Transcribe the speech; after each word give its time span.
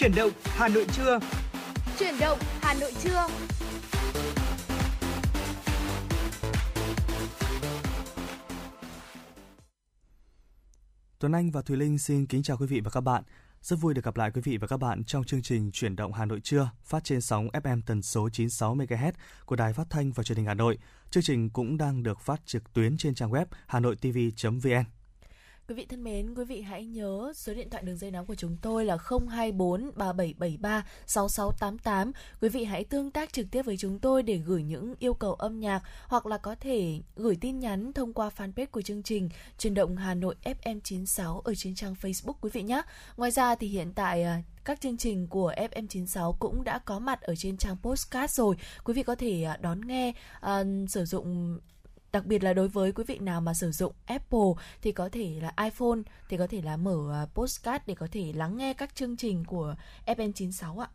Chuyển 0.00 0.14
động 0.14 0.30
Hà 0.44 0.68
Nội 0.68 0.86
trưa. 0.92 1.18
Chuyển 1.98 2.14
động 2.20 2.38
Hà 2.60 2.74
Nội 2.74 2.92
trưa. 3.02 3.26
Tuấn 11.18 11.32
Anh 11.32 11.50
và 11.50 11.62
Thùy 11.62 11.76
Linh 11.76 11.98
xin 11.98 12.26
kính 12.26 12.42
chào 12.42 12.56
quý 12.56 12.66
vị 12.66 12.80
và 12.80 12.90
các 12.90 13.00
bạn. 13.00 13.22
Rất 13.62 13.76
vui 13.80 13.94
được 13.94 14.04
gặp 14.04 14.16
lại 14.16 14.30
quý 14.34 14.40
vị 14.44 14.56
và 14.56 14.66
các 14.66 14.76
bạn 14.76 15.04
trong 15.04 15.24
chương 15.24 15.42
trình 15.42 15.70
Chuyển 15.72 15.96
động 15.96 16.12
Hà 16.12 16.24
Nội 16.24 16.40
trưa, 16.40 16.70
phát 16.84 17.04
trên 17.04 17.20
sóng 17.20 17.48
FM 17.48 17.80
tần 17.86 18.02
số 18.02 18.28
96 18.32 18.76
MHz 18.76 19.12
của 19.44 19.56
Đài 19.56 19.72
Phát 19.72 19.86
thanh 19.90 20.12
và 20.12 20.22
Truyền 20.22 20.36
hình 20.36 20.46
Hà 20.46 20.54
Nội. 20.54 20.78
Chương 21.10 21.22
trình 21.22 21.50
cũng 21.50 21.76
đang 21.76 22.02
được 22.02 22.20
phát 22.20 22.40
trực 22.46 22.72
tuyến 22.72 22.96
trên 22.96 23.14
trang 23.14 23.30
web 23.30 23.46
hanoitv.vn. 23.66 24.99
Quý 25.70 25.76
vị 25.76 25.86
thân 25.88 26.04
mến, 26.04 26.34
quý 26.34 26.44
vị 26.44 26.62
hãy 26.62 26.84
nhớ 26.84 27.32
số 27.36 27.54
điện 27.54 27.70
thoại 27.70 27.82
đường 27.82 27.96
dây 27.96 28.10
nóng 28.10 28.26
của 28.26 28.34
chúng 28.34 28.56
tôi 28.62 28.84
là 28.84 28.96
024 29.28 29.90
3773 29.96 30.86
6688. 31.06 32.12
Quý 32.40 32.48
vị 32.48 32.64
hãy 32.64 32.84
tương 32.84 33.10
tác 33.10 33.32
trực 33.32 33.46
tiếp 33.50 33.62
với 33.62 33.76
chúng 33.76 33.98
tôi 33.98 34.22
để 34.22 34.36
gửi 34.36 34.62
những 34.62 34.94
yêu 34.98 35.14
cầu 35.14 35.34
âm 35.34 35.60
nhạc 35.60 35.82
hoặc 36.06 36.26
là 36.26 36.38
có 36.38 36.54
thể 36.54 37.00
gửi 37.16 37.36
tin 37.40 37.58
nhắn 37.58 37.92
thông 37.92 38.12
qua 38.12 38.30
fanpage 38.36 38.66
của 38.66 38.82
chương 38.82 39.02
trình 39.02 39.28
Truyền 39.58 39.74
động 39.74 39.96
Hà 39.96 40.14
Nội 40.14 40.34
FM 40.44 40.80
96 40.84 41.40
ở 41.40 41.54
trên 41.54 41.74
trang 41.74 41.94
Facebook 42.00 42.34
quý 42.40 42.50
vị 42.52 42.62
nhé. 42.62 42.82
Ngoài 43.16 43.30
ra 43.30 43.54
thì 43.54 43.66
hiện 43.68 43.92
tại 43.94 44.22
à, 44.22 44.42
các 44.64 44.80
chương 44.80 44.96
trình 44.96 45.26
của 45.26 45.52
FM96 45.56 46.32
cũng 46.32 46.64
đã 46.64 46.78
có 46.78 46.98
mặt 46.98 47.20
ở 47.20 47.34
trên 47.36 47.56
trang 47.56 47.76
postcard 47.82 48.34
rồi. 48.34 48.56
Quý 48.84 48.94
vị 48.94 49.02
có 49.02 49.14
thể 49.14 49.42
à, 49.42 49.58
đón 49.60 49.80
nghe, 49.80 50.12
uh, 50.46 50.66
sử 50.88 51.04
dụng 51.04 51.58
đặc 52.12 52.26
biệt 52.26 52.42
là 52.42 52.52
đối 52.52 52.68
với 52.68 52.92
quý 52.92 53.04
vị 53.06 53.18
nào 53.18 53.40
mà 53.40 53.54
sử 53.54 53.70
dụng 53.70 53.92
Apple 54.06 54.50
thì 54.82 54.92
có 54.92 55.08
thể 55.12 55.38
là 55.42 55.52
iPhone 55.64 55.98
thì 56.28 56.36
có 56.36 56.46
thể 56.46 56.62
là 56.62 56.76
mở 56.76 57.26
Podcast 57.34 57.34
postcard 57.34 57.84
để 57.86 57.94
có 57.94 58.08
thể 58.12 58.32
lắng 58.32 58.56
nghe 58.56 58.74
các 58.74 58.94
chương 58.94 59.16
trình 59.16 59.44
của 59.44 59.74
FM96 60.06 60.78
ạ. 60.78 60.88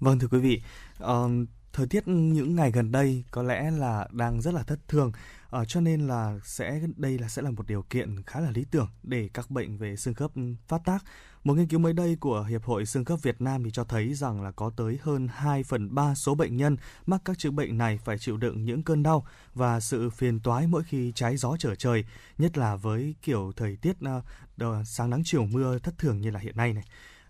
Vâng 0.00 0.18
thưa 0.18 0.28
quý 0.28 0.38
vị, 0.38 0.62
uh, 1.02 1.30
thời 1.72 1.86
tiết 1.86 2.08
những 2.08 2.56
ngày 2.56 2.70
gần 2.70 2.92
đây 2.92 3.24
có 3.30 3.42
lẽ 3.42 3.70
là 3.70 4.08
đang 4.12 4.40
rất 4.40 4.54
là 4.54 4.62
thất 4.62 4.78
thường 4.88 5.12
uh, 5.56 5.68
cho 5.68 5.80
nên 5.80 6.06
là 6.06 6.38
sẽ 6.44 6.80
đây 6.96 7.18
là 7.18 7.28
sẽ 7.28 7.42
là 7.42 7.50
một 7.50 7.66
điều 7.66 7.82
kiện 7.82 8.22
khá 8.22 8.40
là 8.40 8.50
lý 8.50 8.64
tưởng 8.70 8.88
để 9.02 9.30
các 9.34 9.50
bệnh 9.50 9.78
về 9.78 9.96
xương 9.96 10.14
khớp 10.14 10.30
phát 10.68 10.80
tác 10.84 11.04
một 11.44 11.54
nghiên 11.54 11.66
cứu 11.66 11.80
mới 11.80 11.92
đây 11.92 12.16
của 12.20 12.42
Hiệp 12.42 12.64
hội 12.64 12.86
Xương 12.86 13.04
khớp 13.04 13.22
Việt 13.22 13.40
Nam 13.40 13.64
thì 13.64 13.70
cho 13.70 13.84
thấy 13.84 14.14
rằng 14.14 14.42
là 14.42 14.50
có 14.50 14.70
tới 14.76 14.98
hơn 15.02 15.28
2 15.32 15.62
phần 15.62 15.94
3 15.94 16.14
số 16.14 16.34
bệnh 16.34 16.56
nhân 16.56 16.76
mắc 17.06 17.22
các 17.24 17.38
chứng 17.38 17.56
bệnh 17.56 17.78
này 17.78 17.98
phải 18.04 18.18
chịu 18.18 18.36
đựng 18.36 18.64
những 18.64 18.82
cơn 18.82 19.02
đau 19.02 19.26
và 19.54 19.80
sự 19.80 20.10
phiền 20.10 20.40
toái 20.40 20.66
mỗi 20.66 20.82
khi 20.84 21.12
trái 21.14 21.36
gió 21.36 21.56
trở 21.58 21.74
trời, 21.74 22.04
nhất 22.38 22.58
là 22.58 22.76
với 22.76 23.14
kiểu 23.22 23.52
thời 23.56 23.76
tiết 23.76 23.96
uh, 24.04 24.86
sáng 24.86 25.10
nắng 25.10 25.22
chiều 25.24 25.46
mưa 25.46 25.78
thất 25.78 25.98
thường 25.98 26.20
như 26.20 26.30
là 26.30 26.40
hiện 26.40 26.56
nay 26.56 26.72
này. 26.72 26.84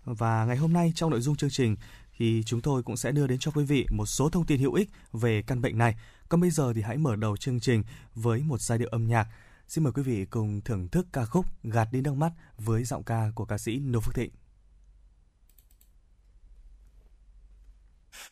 Và 0.05 0.45
ngày 0.45 0.57
hôm 0.57 0.73
nay 0.73 0.91
trong 0.95 1.09
nội 1.09 1.21
dung 1.21 1.35
chương 1.35 1.49
trình 1.49 1.75
thì 2.17 2.43
chúng 2.45 2.61
tôi 2.61 2.83
cũng 2.83 2.97
sẽ 2.97 3.11
đưa 3.11 3.27
đến 3.27 3.39
cho 3.39 3.51
quý 3.51 3.63
vị 3.63 3.85
một 3.91 4.05
số 4.05 4.29
thông 4.29 4.45
tin 4.45 4.59
hữu 4.59 4.73
ích 4.73 4.89
về 5.13 5.41
căn 5.41 5.61
bệnh 5.61 5.77
này. 5.77 5.95
Còn 6.29 6.41
bây 6.41 6.49
giờ 6.49 6.73
thì 6.73 6.81
hãy 6.81 6.97
mở 6.97 7.15
đầu 7.15 7.37
chương 7.37 7.59
trình 7.59 7.83
với 8.15 8.41
một 8.41 8.61
giai 8.61 8.77
điệu 8.77 8.89
âm 8.91 9.07
nhạc 9.07 9.27
Xin 9.67 9.83
mời 9.83 9.93
quý 9.93 10.01
vị 10.01 10.25
cùng 10.25 10.61
thưởng 10.61 10.89
thức 10.89 11.07
ca 11.13 11.25
khúc 11.25 11.45
Gạt 11.63 11.87
đi 11.91 12.01
nước 12.01 12.13
mắt 12.13 12.31
với 12.57 12.83
giọng 12.83 13.03
ca 13.03 13.31
của 13.35 13.45
ca 13.45 13.57
sĩ 13.57 13.79
Nô 13.79 13.99
Phước 13.99 14.15
Thịnh. 14.15 14.31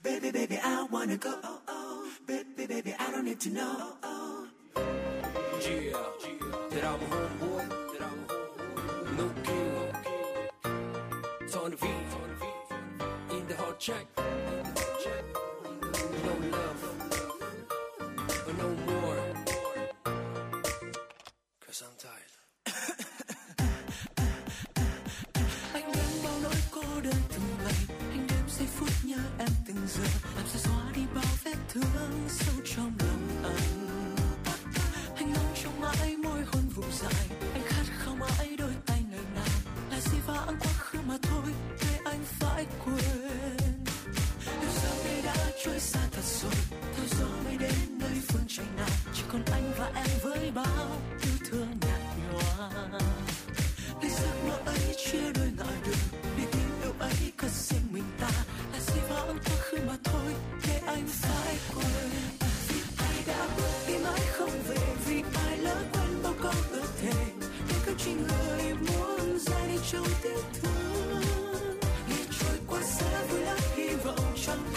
Baby, 0.04 0.32
baby, 0.32 0.56
I 0.56 0.88
wanna 0.92 1.18
go. 1.22 1.32
Oh, 1.32 1.62
oh. 1.68 2.08
Baby, 2.28 2.68
baby, 2.68 2.92
I 2.92 3.12
don't 3.12 3.26
need 3.26 3.40
to 3.40 3.52
know. 3.52 3.74
Oh, 3.80 3.98
oh. 4.02 4.48
Yeah, 5.62 5.92
that 6.72 6.84
I'm 6.84 7.00
a 7.00 7.08
homeboy. 7.08 7.70
That 7.70 8.02
I'm 8.02 8.20
a 8.20 8.34
homeboy. 8.34 9.18
No 9.18 9.26
king. 9.44 9.94
Turn 11.52 11.72
the 11.72 11.78
V. 11.78 11.88
In 13.36 13.48
the 13.48 13.56
hot 13.56 13.80
check. 13.80 14.06
No 16.26 16.34
love. 16.52 16.93
Nhớ 29.04 29.18
em 29.40 29.50
từng 29.68 29.88
giờ. 29.88 30.04
Làm 30.36 30.46
sao 30.48 30.62
xóa 30.62 30.92
đi 30.96 31.02
bao 31.16 31.34
vết 31.44 31.56
thương 31.70 32.28
sâu 32.30 32.56
trong 32.76 32.94
lòng 33.00 33.44
anh? 33.44 33.88
Anh 35.16 35.34
ngóng 35.34 35.54
trong 35.64 35.82
mãi 35.82 36.18
môi 36.18 36.44
hôn 36.46 36.64
vùng 36.76 36.92
dài. 36.92 37.28
Anh 37.54 37.64
khát 37.66 37.84
khao 37.98 38.16
mãi 38.16 38.56
đôi 38.58 38.74
tay 38.86 39.04
nơi 39.12 39.26
nào 39.36 39.46
là 39.90 40.00
gì 40.00 40.18
vãng 40.28 40.58
quá 40.60 40.74
khứ 40.80 41.00
mà 41.08 41.18
thôi, 41.22 41.54
để 41.82 42.00
anh 42.06 42.24
phải 42.26 42.66
quên. 42.86 43.58
Yêu 44.62 44.72
giờ 44.84 45.04
đây 45.04 45.22
đã 45.22 45.36
trôi 45.66 45.80
xa 45.80 46.00
thật 46.12 46.24
rồi. 46.42 46.80
Theo 46.96 47.06
gió 47.20 47.28
mới 47.46 47.58
đến 47.58 48.00
nơi 48.00 48.22
phương 48.28 48.46
trời 48.48 48.66
nào. 48.78 48.90
Chỉ 49.14 49.22
còn 49.32 49.44
anh 49.52 49.74
và 49.78 49.92
em 49.96 50.20
với 50.24 50.52
bao 50.52 51.02
trong 69.94 70.08
tiếc 70.24 70.44
thương 70.62 71.78
ngày 72.10 72.26
trôi 72.40 72.58
qua 72.68 72.80
sẽ 72.84 73.28
vui 73.30 73.42
lắm 73.42 73.58
hy 73.76 73.96
vọng 73.96 74.34
chẳng 74.46 74.73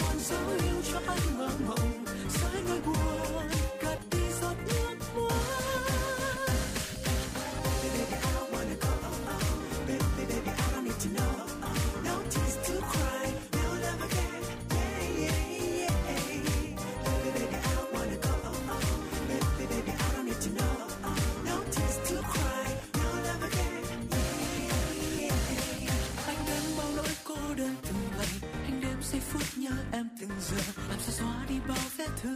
làm 30.97 31.03
sao 31.03 31.13
xóa 31.13 31.45
đi 31.49 31.55
bao 31.67 31.77
vết 31.97 32.07
thương 32.21 32.35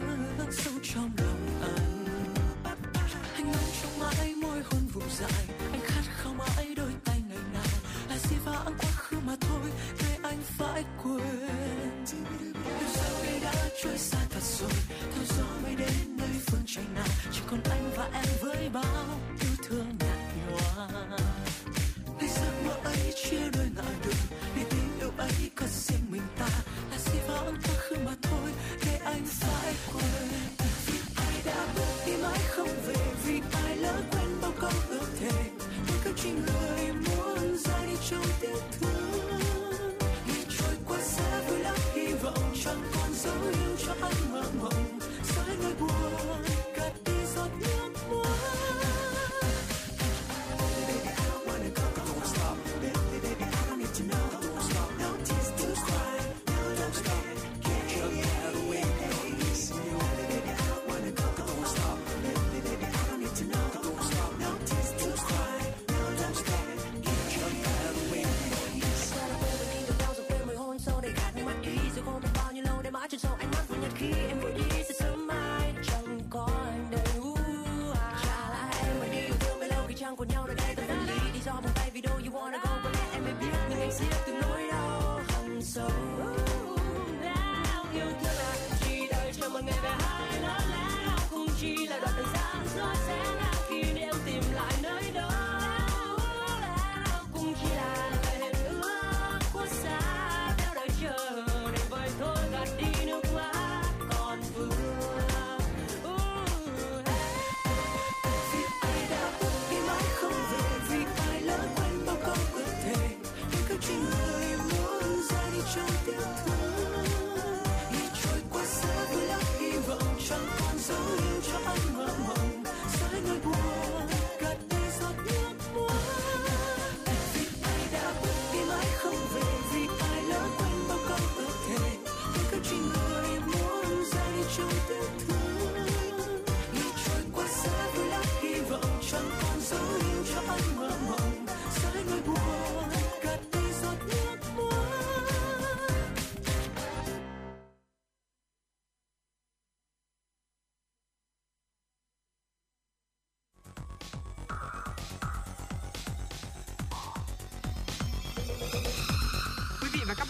sâu 0.52 0.72
trong 0.82 1.10
lòng 1.18 1.60
anh 1.60 1.76
anh 1.76 2.01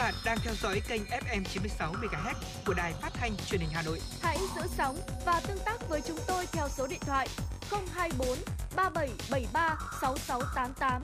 bạn 0.03 0.15
đang 0.25 0.39
theo 0.43 0.55
dõi 0.55 0.83
kênh 0.89 1.03
FM 1.03 1.45
96 1.45 1.93
MHz 1.93 2.35
của 2.67 2.75
đài 2.75 2.93
phát 2.93 3.11
thanh 3.15 3.37
truyền 3.47 3.61
hình 3.61 3.71
Hà 3.73 3.83
Nội. 3.83 4.01
Hãy 4.21 4.39
giữ 4.57 4.63
sóng 4.77 4.97
và 5.27 5.41
tương 5.49 5.59
tác 5.65 5.89
với 5.89 6.01
chúng 6.01 6.19
tôi 6.27 6.47
theo 6.53 6.69
số 6.69 6.87
điện 6.87 7.01
thoại 7.01 7.29
024 7.71 8.39
3773 8.77 9.77
6688. 10.01 11.03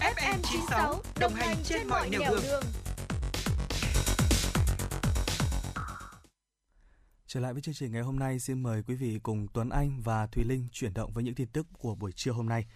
FM 0.00 0.38
96 0.42 1.02
đồng 1.20 1.34
hành 1.34 1.56
trên 1.64 1.88
mọi 1.88 2.10
nẻo 2.10 2.20
đường. 2.30 2.42
đường. 2.42 2.62
Trở 7.26 7.40
lại 7.40 7.52
với 7.52 7.62
chương 7.62 7.74
trình 7.74 7.92
ngày 7.92 8.02
hôm 8.02 8.18
nay, 8.18 8.38
xin 8.38 8.62
mời 8.62 8.82
quý 8.86 8.94
vị 8.94 9.18
cùng 9.22 9.46
Tuấn 9.54 9.70
Anh 9.70 10.02
và 10.02 10.26
Thùy 10.26 10.44
Linh 10.44 10.68
chuyển 10.72 10.94
động 10.94 11.12
với 11.12 11.24
những 11.24 11.34
tin 11.34 11.48
tức 11.48 11.66
của 11.78 11.94
buổi 11.94 12.12
trưa 12.12 12.32
hôm 12.32 12.48
nay. 12.48 12.66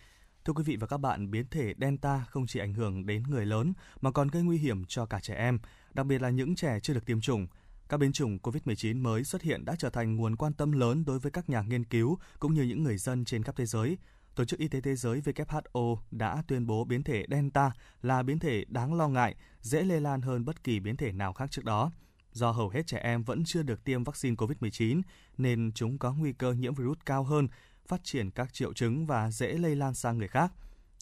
Thưa 0.50 0.55
quý 0.55 0.62
vị 0.67 0.76
và 0.76 0.87
các 0.87 0.99
bạn, 0.99 1.31
biến 1.31 1.47
thể 1.50 1.75
Delta 1.81 2.25
không 2.31 2.47
chỉ 2.47 2.61
ảnh 2.61 2.75
hưởng 2.75 3.06
đến 3.06 3.23
người 3.23 3.47
lớn 3.47 3.73
mà 4.00 4.11
còn 4.11 4.29
gây 4.29 4.43
nguy 4.43 4.58
hiểm 4.58 4.85
cho 4.85 5.06
cả 5.06 5.20
trẻ 5.20 5.35
em, 5.35 5.58
đặc 5.93 6.06
biệt 6.06 6.23
là 6.23 6.31
những 6.31 6.55
trẻ 6.55 6.81
chưa 6.81 6.94
được 6.94 7.06
tiêm 7.06 7.20
chủng. 7.20 7.47
Các 7.88 7.97
biến 7.97 8.12
chủng 8.12 8.38
COVID-19 8.38 9.02
mới 9.02 9.25
xuất 9.25 9.43
hiện 9.43 9.64
đã 9.64 9.75
trở 9.79 9.91
thành 9.91 10.17
nguồn 10.17 10.37
quan 10.37 10.52
tâm 10.52 10.73
lớn 10.73 11.05
đối 11.06 11.19
với 11.19 11.32
các 11.32 11.50
nhà 11.50 11.62
nghiên 11.62 11.85
cứu 11.85 12.19
cũng 12.38 12.55
như 12.55 12.62
những 12.62 12.82
người 12.82 12.99
dân 12.99 13.25
trên 13.25 13.43
khắp 13.43 13.56
thế 13.56 13.67
giới. 13.67 13.99
Tổ 14.35 14.44
chức 14.44 14.58
Y 14.61 14.69
tế 14.69 14.81
Thế 14.81 14.97
giới 14.97 15.20
WHO 15.20 15.97
đã 16.11 16.43
tuyên 16.49 16.67
bố 16.67 16.85
biến 16.85 17.02
thể 17.02 17.25
Delta 17.31 17.73
là 18.02 18.23
biến 18.23 18.38
thể 18.38 18.64
đáng 18.69 18.94
lo 18.94 19.08
ngại, 19.08 19.35
dễ 19.61 19.82
lây 19.82 20.00
lan 20.00 20.23
hơn 20.23 20.44
bất 20.44 20.64
kỳ 20.64 20.81
biến 20.81 20.97
thể 20.97 21.12
nào 21.12 21.32
khác 21.32 21.50
trước 21.50 21.64
đó. 21.64 21.91
Do 22.32 22.50
hầu 22.50 22.69
hết 22.69 22.87
trẻ 22.87 22.99
em 22.99 23.23
vẫn 23.23 23.44
chưa 23.44 23.62
được 23.62 23.85
tiêm 23.85 24.05
vaccine 24.05 24.37
COVID-19 24.37 25.02
nên 25.38 25.73
chúng 25.75 25.99
có 25.99 26.12
nguy 26.12 26.32
cơ 26.32 26.52
nhiễm 26.52 26.75
virus 26.75 26.99
cao 27.06 27.25
hơn, 27.25 27.49
phát 27.90 28.04
triển 28.04 28.31
các 28.31 28.52
triệu 28.52 28.72
chứng 28.72 29.06
và 29.06 29.31
dễ 29.31 29.52
lây 29.52 29.76
lan 29.76 29.94
sang 29.94 30.19
người 30.19 30.28
khác. 30.28 30.52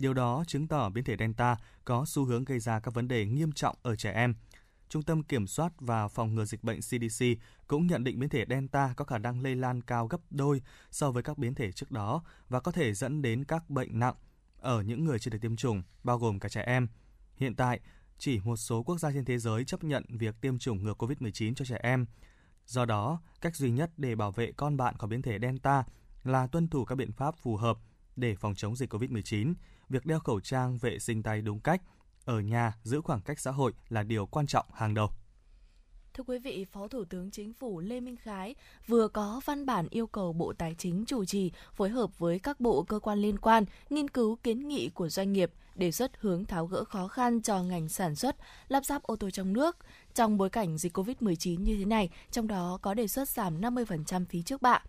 Điều 0.00 0.14
đó 0.14 0.44
chứng 0.46 0.68
tỏ 0.68 0.88
biến 0.88 1.04
thể 1.04 1.16
Delta 1.18 1.56
có 1.84 2.04
xu 2.06 2.24
hướng 2.24 2.44
gây 2.44 2.58
ra 2.58 2.80
các 2.80 2.94
vấn 2.94 3.08
đề 3.08 3.26
nghiêm 3.26 3.52
trọng 3.52 3.76
ở 3.82 3.96
trẻ 3.96 4.12
em. 4.12 4.34
Trung 4.88 5.02
tâm 5.02 5.22
Kiểm 5.22 5.46
soát 5.46 5.72
và 5.78 6.08
Phòng 6.08 6.34
ngừa 6.34 6.44
Dịch 6.44 6.64
bệnh 6.64 6.80
CDC 6.80 7.24
cũng 7.66 7.86
nhận 7.86 8.04
định 8.04 8.18
biến 8.18 8.28
thể 8.28 8.44
Delta 8.48 8.92
có 8.96 9.04
khả 9.04 9.18
năng 9.18 9.42
lây 9.42 9.56
lan 9.56 9.82
cao 9.82 10.06
gấp 10.06 10.20
đôi 10.30 10.62
so 10.90 11.10
với 11.10 11.22
các 11.22 11.38
biến 11.38 11.54
thể 11.54 11.72
trước 11.72 11.90
đó 11.90 12.22
và 12.48 12.60
có 12.60 12.72
thể 12.72 12.94
dẫn 12.94 13.22
đến 13.22 13.44
các 13.44 13.70
bệnh 13.70 13.98
nặng 13.98 14.14
ở 14.60 14.82
những 14.82 15.04
người 15.04 15.18
chưa 15.18 15.30
được 15.30 15.38
tiêm 15.40 15.56
chủng, 15.56 15.82
bao 16.04 16.18
gồm 16.18 16.40
cả 16.40 16.48
trẻ 16.48 16.62
em. 16.62 16.88
Hiện 17.36 17.54
tại, 17.54 17.80
chỉ 18.18 18.40
một 18.40 18.56
số 18.56 18.82
quốc 18.82 18.98
gia 18.98 19.12
trên 19.12 19.24
thế 19.24 19.38
giới 19.38 19.64
chấp 19.64 19.84
nhận 19.84 20.04
việc 20.08 20.34
tiêm 20.40 20.58
chủng 20.58 20.84
ngừa 20.84 20.94
COVID-19 20.94 21.54
cho 21.54 21.64
trẻ 21.64 21.78
em. 21.82 22.06
Do 22.66 22.84
đó, 22.84 23.20
cách 23.40 23.56
duy 23.56 23.70
nhất 23.70 23.90
để 23.96 24.14
bảo 24.14 24.32
vệ 24.32 24.52
con 24.52 24.76
bạn 24.76 24.96
khỏi 24.98 25.08
biến 25.08 25.22
thể 25.22 25.38
Delta 25.42 25.84
là 26.28 26.46
tuân 26.46 26.68
thủ 26.68 26.84
các 26.84 26.94
biện 26.94 27.12
pháp 27.12 27.36
phù 27.36 27.56
hợp 27.56 27.78
để 28.16 28.34
phòng 28.34 28.54
chống 28.54 28.76
dịch 28.76 28.92
COVID-19. 28.94 29.54
Việc 29.88 30.06
đeo 30.06 30.20
khẩu 30.20 30.40
trang, 30.40 30.78
vệ 30.78 30.98
sinh 30.98 31.22
tay 31.22 31.42
đúng 31.42 31.60
cách, 31.60 31.82
ở 32.24 32.40
nhà 32.40 32.72
giữ 32.82 33.00
khoảng 33.00 33.20
cách 33.20 33.40
xã 33.40 33.50
hội 33.50 33.72
là 33.88 34.02
điều 34.02 34.26
quan 34.26 34.46
trọng 34.46 34.66
hàng 34.72 34.94
đầu. 34.94 35.10
Thưa 36.14 36.24
quý 36.26 36.38
vị, 36.38 36.66
Phó 36.72 36.88
Thủ 36.88 37.04
tướng 37.04 37.30
Chính 37.30 37.52
phủ 37.52 37.80
Lê 37.80 38.00
Minh 38.00 38.16
Khái 38.16 38.54
vừa 38.86 39.08
có 39.08 39.40
văn 39.44 39.66
bản 39.66 39.88
yêu 39.90 40.06
cầu 40.06 40.32
Bộ 40.32 40.52
Tài 40.52 40.74
chính 40.78 41.04
chủ 41.06 41.24
trì 41.24 41.52
phối 41.74 41.88
hợp 41.88 42.18
với 42.18 42.38
các 42.38 42.60
bộ 42.60 42.82
cơ 42.82 42.98
quan 42.98 43.18
liên 43.18 43.38
quan 43.38 43.64
nghiên 43.90 44.10
cứu 44.10 44.36
kiến 44.36 44.68
nghị 44.68 44.88
của 44.88 45.08
doanh 45.08 45.32
nghiệp, 45.32 45.50
đề 45.74 45.92
xuất 45.92 46.20
hướng 46.20 46.44
tháo 46.44 46.66
gỡ 46.66 46.84
khó 46.84 47.08
khăn 47.08 47.42
cho 47.42 47.62
ngành 47.62 47.88
sản 47.88 48.14
xuất, 48.14 48.36
lắp 48.68 48.84
ráp 48.84 49.02
ô 49.02 49.16
tô 49.16 49.30
trong 49.30 49.52
nước. 49.52 49.76
Trong 50.14 50.38
bối 50.38 50.50
cảnh 50.50 50.78
dịch 50.78 50.96
COVID-19 50.96 51.60
như 51.60 51.76
thế 51.78 51.84
này, 51.84 52.10
trong 52.30 52.46
đó 52.46 52.78
có 52.82 52.94
đề 52.94 53.08
xuất 53.08 53.28
giảm 53.28 53.60
50% 53.60 54.24
phí 54.24 54.42
trước 54.42 54.62
bạ. 54.62 54.82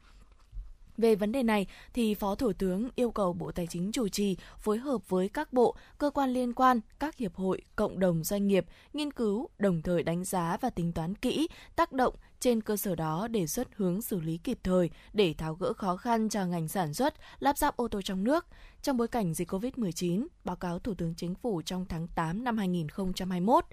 Về 1.00 1.16
vấn 1.16 1.32
đề 1.32 1.44
này, 1.44 1.68
thì 1.94 2.14
Phó 2.14 2.36
Thủ 2.36 2.54
tướng 2.54 2.90
yêu 2.96 3.12
cầu 3.12 3.34
Bộ 3.34 3.52
Tài 3.52 3.68
chính 3.68 3.92
chủ 3.92 4.08
trì 4.08 4.38
phối 4.58 4.78
hợp 4.78 5.10
với 5.10 5.30
các 5.30 5.54
bộ, 5.54 5.76
cơ 5.98 6.10
quan 6.10 6.30
liên 6.30 6.54
quan, 6.54 6.80
các 7.00 7.18
hiệp 7.18 7.36
hội, 7.36 7.62
cộng 7.76 8.00
đồng 8.00 8.24
doanh 8.24 8.48
nghiệp, 8.48 8.66
nghiên 8.94 9.12
cứu, 9.12 9.50
đồng 9.58 9.82
thời 9.82 10.04
đánh 10.04 10.24
giá 10.24 10.58
và 10.62 10.70
tính 10.70 10.92
toán 10.94 11.16
kỹ 11.16 11.48
tác 11.76 11.92
động 11.92 12.14
trên 12.40 12.62
cơ 12.62 12.78
sở 12.78 12.96
đó 12.96 13.28
đề 13.28 13.48
xuất 13.48 13.68
hướng 13.76 14.02
xử 14.02 14.20
lý 14.20 14.38
kịp 14.38 14.60
thời 14.64 14.90
để 15.14 15.34
tháo 15.34 15.54
gỡ 15.54 15.74
khó 15.74 15.98
khăn 15.98 16.30
cho 16.30 16.46
ngành 16.46 16.68
sản 16.68 16.94
xuất, 16.94 17.14
lắp 17.40 17.58
ráp 17.58 17.78
ô 17.78 17.88
tô 17.88 18.02
trong 18.02 18.24
nước. 18.24 18.46
Trong 18.82 18.98
bối 18.98 19.08
cảnh 19.08 19.34
dịch 19.34 19.52
COVID-19, 19.52 20.28
báo 20.44 20.56
cáo 20.56 20.80
Thủ 20.80 20.94
tướng 20.94 21.16
Chính 21.16 21.36
phủ 21.36 21.62
trong 21.62 21.86
tháng 21.86 22.08
8 22.08 22.44
năm 22.44 22.58
2021. 22.58 23.66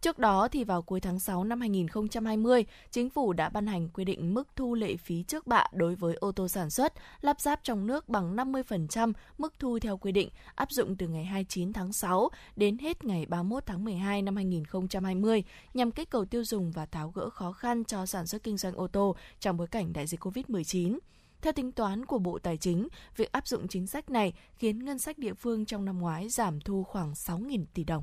Trước 0.00 0.18
đó 0.18 0.48
thì 0.48 0.64
vào 0.64 0.82
cuối 0.82 1.00
tháng 1.00 1.20
6 1.20 1.44
năm 1.44 1.60
2020, 1.60 2.64
chính 2.90 3.10
phủ 3.10 3.32
đã 3.32 3.48
ban 3.48 3.66
hành 3.66 3.88
quy 3.88 4.04
định 4.04 4.34
mức 4.34 4.48
thu 4.56 4.74
lệ 4.74 4.96
phí 4.96 5.22
trước 5.22 5.46
bạ 5.46 5.66
đối 5.72 5.94
với 5.94 6.14
ô 6.14 6.32
tô 6.32 6.48
sản 6.48 6.70
xuất, 6.70 6.92
lắp 7.20 7.40
ráp 7.40 7.60
trong 7.62 7.86
nước 7.86 8.08
bằng 8.08 8.36
50% 8.36 9.12
mức 9.38 9.54
thu 9.58 9.78
theo 9.78 9.96
quy 9.96 10.12
định, 10.12 10.28
áp 10.54 10.70
dụng 10.70 10.96
từ 10.96 11.08
ngày 11.08 11.24
29 11.24 11.72
tháng 11.72 11.92
6 11.92 12.28
đến 12.56 12.78
hết 12.78 13.04
ngày 13.04 13.26
31 13.26 13.66
tháng 13.66 13.84
12 13.84 14.22
năm 14.22 14.36
2020 14.36 15.44
nhằm 15.74 15.90
kích 15.90 16.10
cầu 16.10 16.24
tiêu 16.24 16.44
dùng 16.44 16.72
và 16.72 16.86
tháo 16.86 17.10
gỡ 17.10 17.30
khó 17.30 17.52
khăn 17.52 17.84
cho 17.84 18.06
sản 18.14 18.26
xuất 18.26 18.42
kinh 18.42 18.56
doanh 18.56 18.74
ô 18.74 18.86
tô 18.86 19.16
trong 19.40 19.56
bối 19.56 19.66
cảnh 19.66 19.92
đại 19.92 20.06
dịch 20.06 20.20
COVID-19. 20.20 20.98
Theo 21.42 21.52
tính 21.52 21.72
toán 21.72 22.06
của 22.06 22.18
Bộ 22.18 22.38
Tài 22.38 22.56
chính, 22.56 22.88
việc 23.16 23.32
áp 23.32 23.46
dụng 23.46 23.68
chính 23.68 23.86
sách 23.86 24.10
này 24.10 24.32
khiến 24.56 24.84
ngân 24.84 24.98
sách 24.98 25.18
địa 25.18 25.34
phương 25.34 25.64
trong 25.64 25.84
năm 25.84 25.98
ngoái 25.98 26.28
giảm 26.28 26.60
thu 26.60 26.84
khoảng 26.84 27.12
6.000 27.12 27.64
tỷ 27.74 27.84
đồng. 27.84 28.02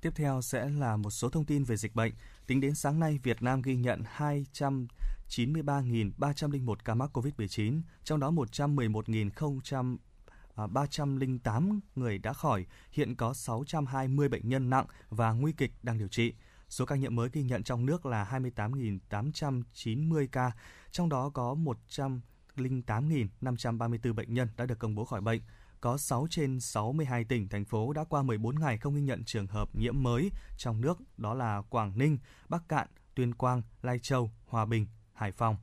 Tiếp 0.00 0.12
theo 0.14 0.42
sẽ 0.42 0.68
là 0.68 0.96
một 0.96 1.10
số 1.10 1.28
thông 1.28 1.44
tin 1.44 1.64
về 1.64 1.76
dịch 1.76 1.94
bệnh. 1.94 2.12
Tính 2.46 2.60
đến 2.60 2.74
sáng 2.74 3.00
nay, 3.00 3.18
Việt 3.22 3.42
Nam 3.42 3.62
ghi 3.62 3.76
nhận 3.76 4.02
293.301 4.16 6.74
ca 6.84 6.94
mắc 6.94 7.16
COVID-19, 7.16 7.80
trong 8.04 8.20
đó 8.20 8.30
111.000 8.30 9.96
308 10.56 11.40
à, 11.46 11.50
người 11.94 12.18
đã 12.18 12.32
khỏi, 12.32 12.66
hiện 12.92 13.16
có 13.16 13.34
620 13.34 14.28
bệnh 14.28 14.48
nhân 14.48 14.70
nặng 14.70 14.86
và 15.10 15.32
nguy 15.32 15.52
kịch 15.52 15.72
đang 15.82 15.98
điều 15.98 16.08
trị. 16.08 16.34
Số 16.72 16.86
ca 16.86 16.96
nhiễm 16.96 17.14
mới 17.14 17.28
ghi 17.32 17.42
nhận 17.42 17.62
trong 17.62 17.86
nước 17.86 18.06
là 18.06 18.28
28.890 18.30 20.26
ca, 20.32 20.52
trong 20.90 21.08
đó 21.08 21.30
có 21.34 21.56
108.534 22.56 24.14
bệnh 24.14 24.34
nhân 24.34 24.48
đã 24.56 24.66
được 24.66 24.78
công 24.78 24.94
bố 24.94 25.04
khỏi 25.04 25.20
bệnh 25.20 25.40
có 25.80 25.98
6 25.98 26.26
trên 26.30 26.60
62 26.60 27.24
tỉnh, 27.24 27.48
thành 27.48 27.64
phố 27.64 27.92
đã 27.92 28.04
qua 28.04 28.22
14 28.22 28.60
ngày 28.60 28.78
không 28.78 28.94
ghi 28.94 29.00
nhận 29.00 29.24
trường 29.24 29.46
hợp 29.46 29.68
nhiễm 29.74 30.02
mới 30.02 30.30
trong 30.56 30.80
nước, 30.80 30.98
đó 31.16 31.34
là 31.34 31.62
Quảng 31.70 31.98
Ninh, 31.98 32.18
Bắc 32.48 32.68
Cạn, 32.68 32.88
Tuyên 33.14 33.34
Quang, 33.34 33.62
Lai 33.82 33.98
Châu, 33.98 34.30
Hòa 34.46 34.64
Bình, 34.64 34.86
Hải 35.12 35.32
Phòng. 35.32 35.56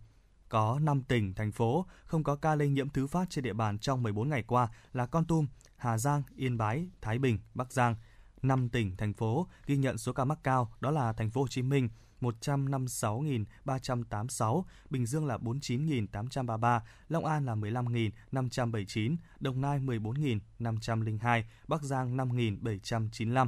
Có 0.50 0.80
5 0.82 1.04
tỉnh, 1.04 1.34
thành 1.34 1.52
phố 1.52 1.86
không 2.06 2.24
có 2.24 2.36
ca 2.36 2.56
lây 2.56 2.70
nhiễm 2.70 2.90
thứ 2.90 3.08
phát 3.08 3.30
trên 3.30 3.44
địa 3.44 3.54
bàn 3.54 3.80
trong 3.80 4.04
14 4.04 4.30
ngày 4.30 4.44
qua 4.44 4.68
là 4.94 5.06
Con 5.06 5.26
Tum, 5.26 5.48
Hà 5.78 5.98
Giang, 5.98 6.24
Yên 6.36 6.58
Bái, 6.58 6.88
Thái 7.02 7.20
Bình, 7.20 7.40
Bắc 7.54 7.72
Giang. 7.74 7.96
5 8.42 8.70
tỉnh, 8.70 8.98
thành 8.98 9.14
phố 9.14 9.48
ghi 9.66 9.78
nhận 9.78 9.98
số 9.98 10.14
ca 10.14 10.26
mắc 10.26 10.40
cao 10.44 10.74
đó 10.80 10.92
là 10.92 11.14
Thành 11.14 11.30
phố 11.30 11.42
Hồ 11.42 11.48
Chí 11.48 11.62
Minh, 11.62 11.90
156.386, 12.22 14.64
Bình 14.90 15.06
Dương 15.06 15.26
là 15.26 15.38
49.833, 15.38 16.80
Long 17.10 17.26
An 17.26 17.46
là 17.46 17.56
15.579, 17.56 19.16
Đồng 19.40 19.62
Nai 19.62 19.80
14.502, 19.80 21.44
Bắc 21.68 21.84
Giang 21.84 22.18
5.795. 22.18 23.48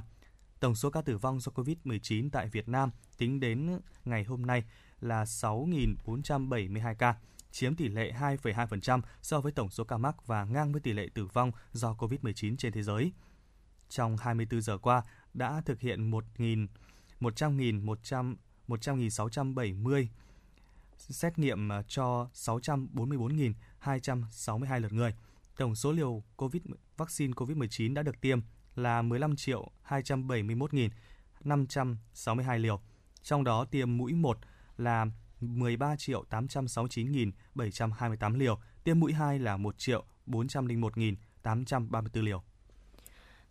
Tổng 0.59 0.75
số 0.75 0.89
ca 0.89 1.01
tử 1.01 1.17
vong 1.17 1.39
do 1.39 1.51
COVID-19 1.55 2.29
tại 2.31 2.47
Việt 2.47 2.69
Nam 2.69 2.91
tính 3.17 3.39
đến 3.39 3.79
ngày 4.05 4.23
hôm 4.23 4.45
nay 4.45 4.63
là 5.01 5.23
6.472 5.23 6.95
ca, 6.95 7.15
chiếm 7.51 7.75
tỷ 7.75 7.87
lệ 7.87 8.13
2,2% 8.19 9.01
so 9.21 9.41
với 9.41 9.51
tổng 9.51 9.69
số 9.69 9.83
ca 9.83 9.97
mắc 9.97 10.27
và 10.27 10.43
ngang 10.43 10.71
với 10.71 10.81
tỷ 10.81 10.93
lệ 10.93 11.09
tử 11.13 11.25
vong 11.25 11.51
do 11.71 11.93
COVID-19 11.93 12.55
trên 12.57 12.73
thế 12.73 12.83
giới. 12.83 13.11
Trong 13.91 14.17
24 14.17 14.61
giờ 14.61 14.77
qua, 14.77 15.03
đã 15.33 15.61
thực 15.65 15.79
hiện 15.79 16.11
1.000 16.11 16.67
100.100 17.19 18.35
100.670 18.67 20.07
xét 20.97 21.39
nghiệm 21.39 21.69
cho 21.87 22.29
644.262 22.33 24.79
lượt 24.79 24.93
người. 24.93 25.15
Tổng 25.57 25.75
số 25.75 25.91
liều 25.91 26.23
COVID 26.37 26.61
vaccine 26.97 27.33
COVID-19 27.33 27.93
đã 27.93 28.03
được 28.03 28.21
tiêm 28.21 28.39
là 28.75 29.01
15 29.01 29.35
triệu 29.35 29.71
271.562 29.87 32.57
liều. 32.57 32.81
Trong 33.21 33.43
đó 33.43 33.65
tiêm 33.65 33.97
mũi 33.97 34.13
1 34.13 34.37
là 34.77 35.05
13 35.39 35.95
triệu 35.95 36.25
869.728 36.29 38.37
liều, 38.37 38.59
tiêm 38.83 38.99
mũi 38.99 39.13
2 39.13 39.39
là 39.39 39.57
1 39.57 39.77
triệu 39.77 40.05
401.834 40.27 42.21
liều. 42.21 42.43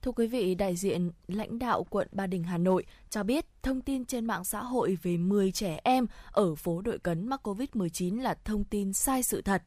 Thưa 0.03 0.13
quý 0.13 0.27
vị, 0.27 0.55
đại 0.55 0.77
diện 0.77 1.11
lãnh 1.29 1.59
đạo 1.59 1.85
quận 1.91 2.09
Ba 2.13 2.27
Đình 2.27 2.45
Hà 2.45 2.59
Nội 2.59 2.85
cho 3.11 3.23
biết 3.23 3.47
thông 3.63 3.81
tin 3.81 4.05
trên 4.05 4.25
mạng 4.27 4.45
xã 4.45 4.63
hội 4.63 4.99
về 5.03 5.17
10 5.17 5.53
trẻ 5.53 5.81
em 5.85 6.07
ở 6.33 6.55
phố 6.55 6.81
Đội 6.81 6.99
Cấn 6.99 7.29
mắc 7.29 7.49
COVID-19 7.49 8.23
là 8.23 8.35
thông 8.45 8.65
tin 8.65 8.93
sai 8.93 9.23
sự 9.23 9.43
thật. 9.43 9.63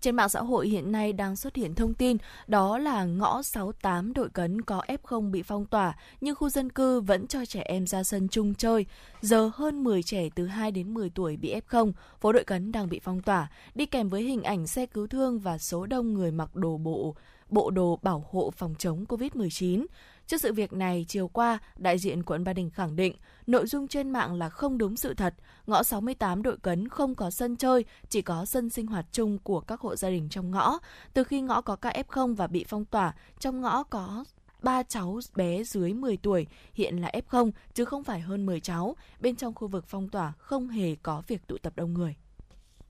Trên 0.00 0.16
mạng 0.16 0.28
xã 0.28 0.40
hội 0.40 0.68
hiện 0.68 0.92
nay 0.92 1.12
đang 1.12 1.36
xuất 1.36 1.56
hiện 1.56 1.74
thông 1.74 1.94
tin 1.94 2.16
đó 2.46 2.78
là 2.78 3.04
ngõ 3.04 3.42
68 3.42 4.12
đội 4.12 4.28
cấn 4.28 4.62
có 4.62 4.82
F0 4.88 5.30
bị 5.30 5.42
phong 5.42 5.66
tỏa 5.66 5.96
nhưng 6.20 6.34
khu 6.34 6.48
dân 6.48 6.72
cư 6.72 7.00
vẫn 7.00 7.26
cho 7.26 7.44
trẻ 7.44 7.62
em 7.64 7.86
ra 7.86 8.02
sân 8.04 8.28
chung 8.28 8.54
chơi. 8.54 8.86
Giờ 9.20 9.50
hơn 9.54 9.84
10 9.84 10.02
trẻ 10.02 10.28
từ 10.34 10.46
2 10.46 10.70
đến 10.70 10.94
10 10.94 11.10
tuổi 11.10 11.36
bị 11.36 11.54
F0, 11.68 11.92
phố 12.20 12.32
đội 12.32 12.44
cấn 12.44 12.72
đang 12.72 12.88
bị 12.88 13.00
phong 13.04 13.22
tỏa, 13.22 13.50
đi 13.74 13.86
kèm 13.86 14.08
với 14.08 14.22
hình 14.22 14.42
ảnh 14.42 14.66
xe 14.66 14.86
cứu 14.86 15.06
thương 15.06 15.38
và 15.38 15.58
số 15.58 15.86
đông 15.86 16.14
người 16.14 16.30
mặc 16.30 16.56
đồ 16.56 16.76
bộ 16.76 17.14
bộ 17.48 17.70
đồ 17.70 17.98
bảo 18.02 18.26
hộ 18.30 18.50
phòng 18.56 18.74
chống 18.78 19.04
COVID-19. 19.08 19.86
Trước 20.26 20.40
sự 20.40 20.52
việc 20.52 20.72
này, 20.72 21.04
chiều 21.08 21.28
qua, 21.28 21.58
đại 21.76 21.98
diện 21.98 22.22
quận 22.22 22.44
Ba 22.44 22.52
Đình 22.52 22.70
khẳng 22.70 22.96
định 22.96 23.16
nội 23.46 23.66
dung 23.66 23.88
trên 23.88 24.10
mạng 24.10 24.34
là 24.34 24.48
không 24.48 24.78
đúng 24.78 24.96
sự 24.96 25.14
thật. 25.14 25.34
Ngõ 25.66 25.82
68 25.82 26.42
đội 26.42 26.56
cấn 26.56 26.88
không 26.88 27.14
có 27.14 27.30
sân 27.30 27.56
chơi, 27.56 27.84
chỉ 28.08 28.22
có 28.22 28.44
sân 28.44 28.70
sinh 28.70 28.86
hoạt 28.86 29.06
chung 29.12 29.38
của 29.38 29.60
các 29.60 29.80
hộ 29.80 29.96
gia 29.96 30.10
đình 30.10 30.28
trong 30.28 30.50
ngõ. 30.50 30.78
Từ 31.12 31.24
khi 31.24 31.40
ngõ 31.40 31.60
có 31.60 31.76
ca 31.76 31.90
F0 32.08 32.34
và 32.34 32.46
bị 32.46 32.64
phong 32.68 32.84
tỏa, 32.84 33.14
trong 33.38 33.60
ngõ 33.60 33.82
có 33.82 34.24
ba 34.62 34.82
cháu 34.82 35.20
bé 35.34 35.64
dưới 35.64 35.92
10 35.92 36.16
tuổi, 36.16 36.46
hiện 36.74 37.00
là 37.00 37.10
F0 37.28 37.50
chứ 37.74 37.84
không 37.84 38.04
phải 38.04 38.20
hơn 38.20 38.46
10 38.46 38.60
cháu. 38.60 38.96
Bên 39.20 39.36
trong 39.36 39.54
khu 39.54 39.68
vực 39.68 39.84
phong 39.88 40.08
tỏa 40.08 40.32
không 40.38 40.68
hề 40.68 40.96
có 41.02 41.22
việc 41.26 41.46
tụ 41.46 41.58
tập 41.58 41.72
đông 41.76 41.94
người. 41.94 42.16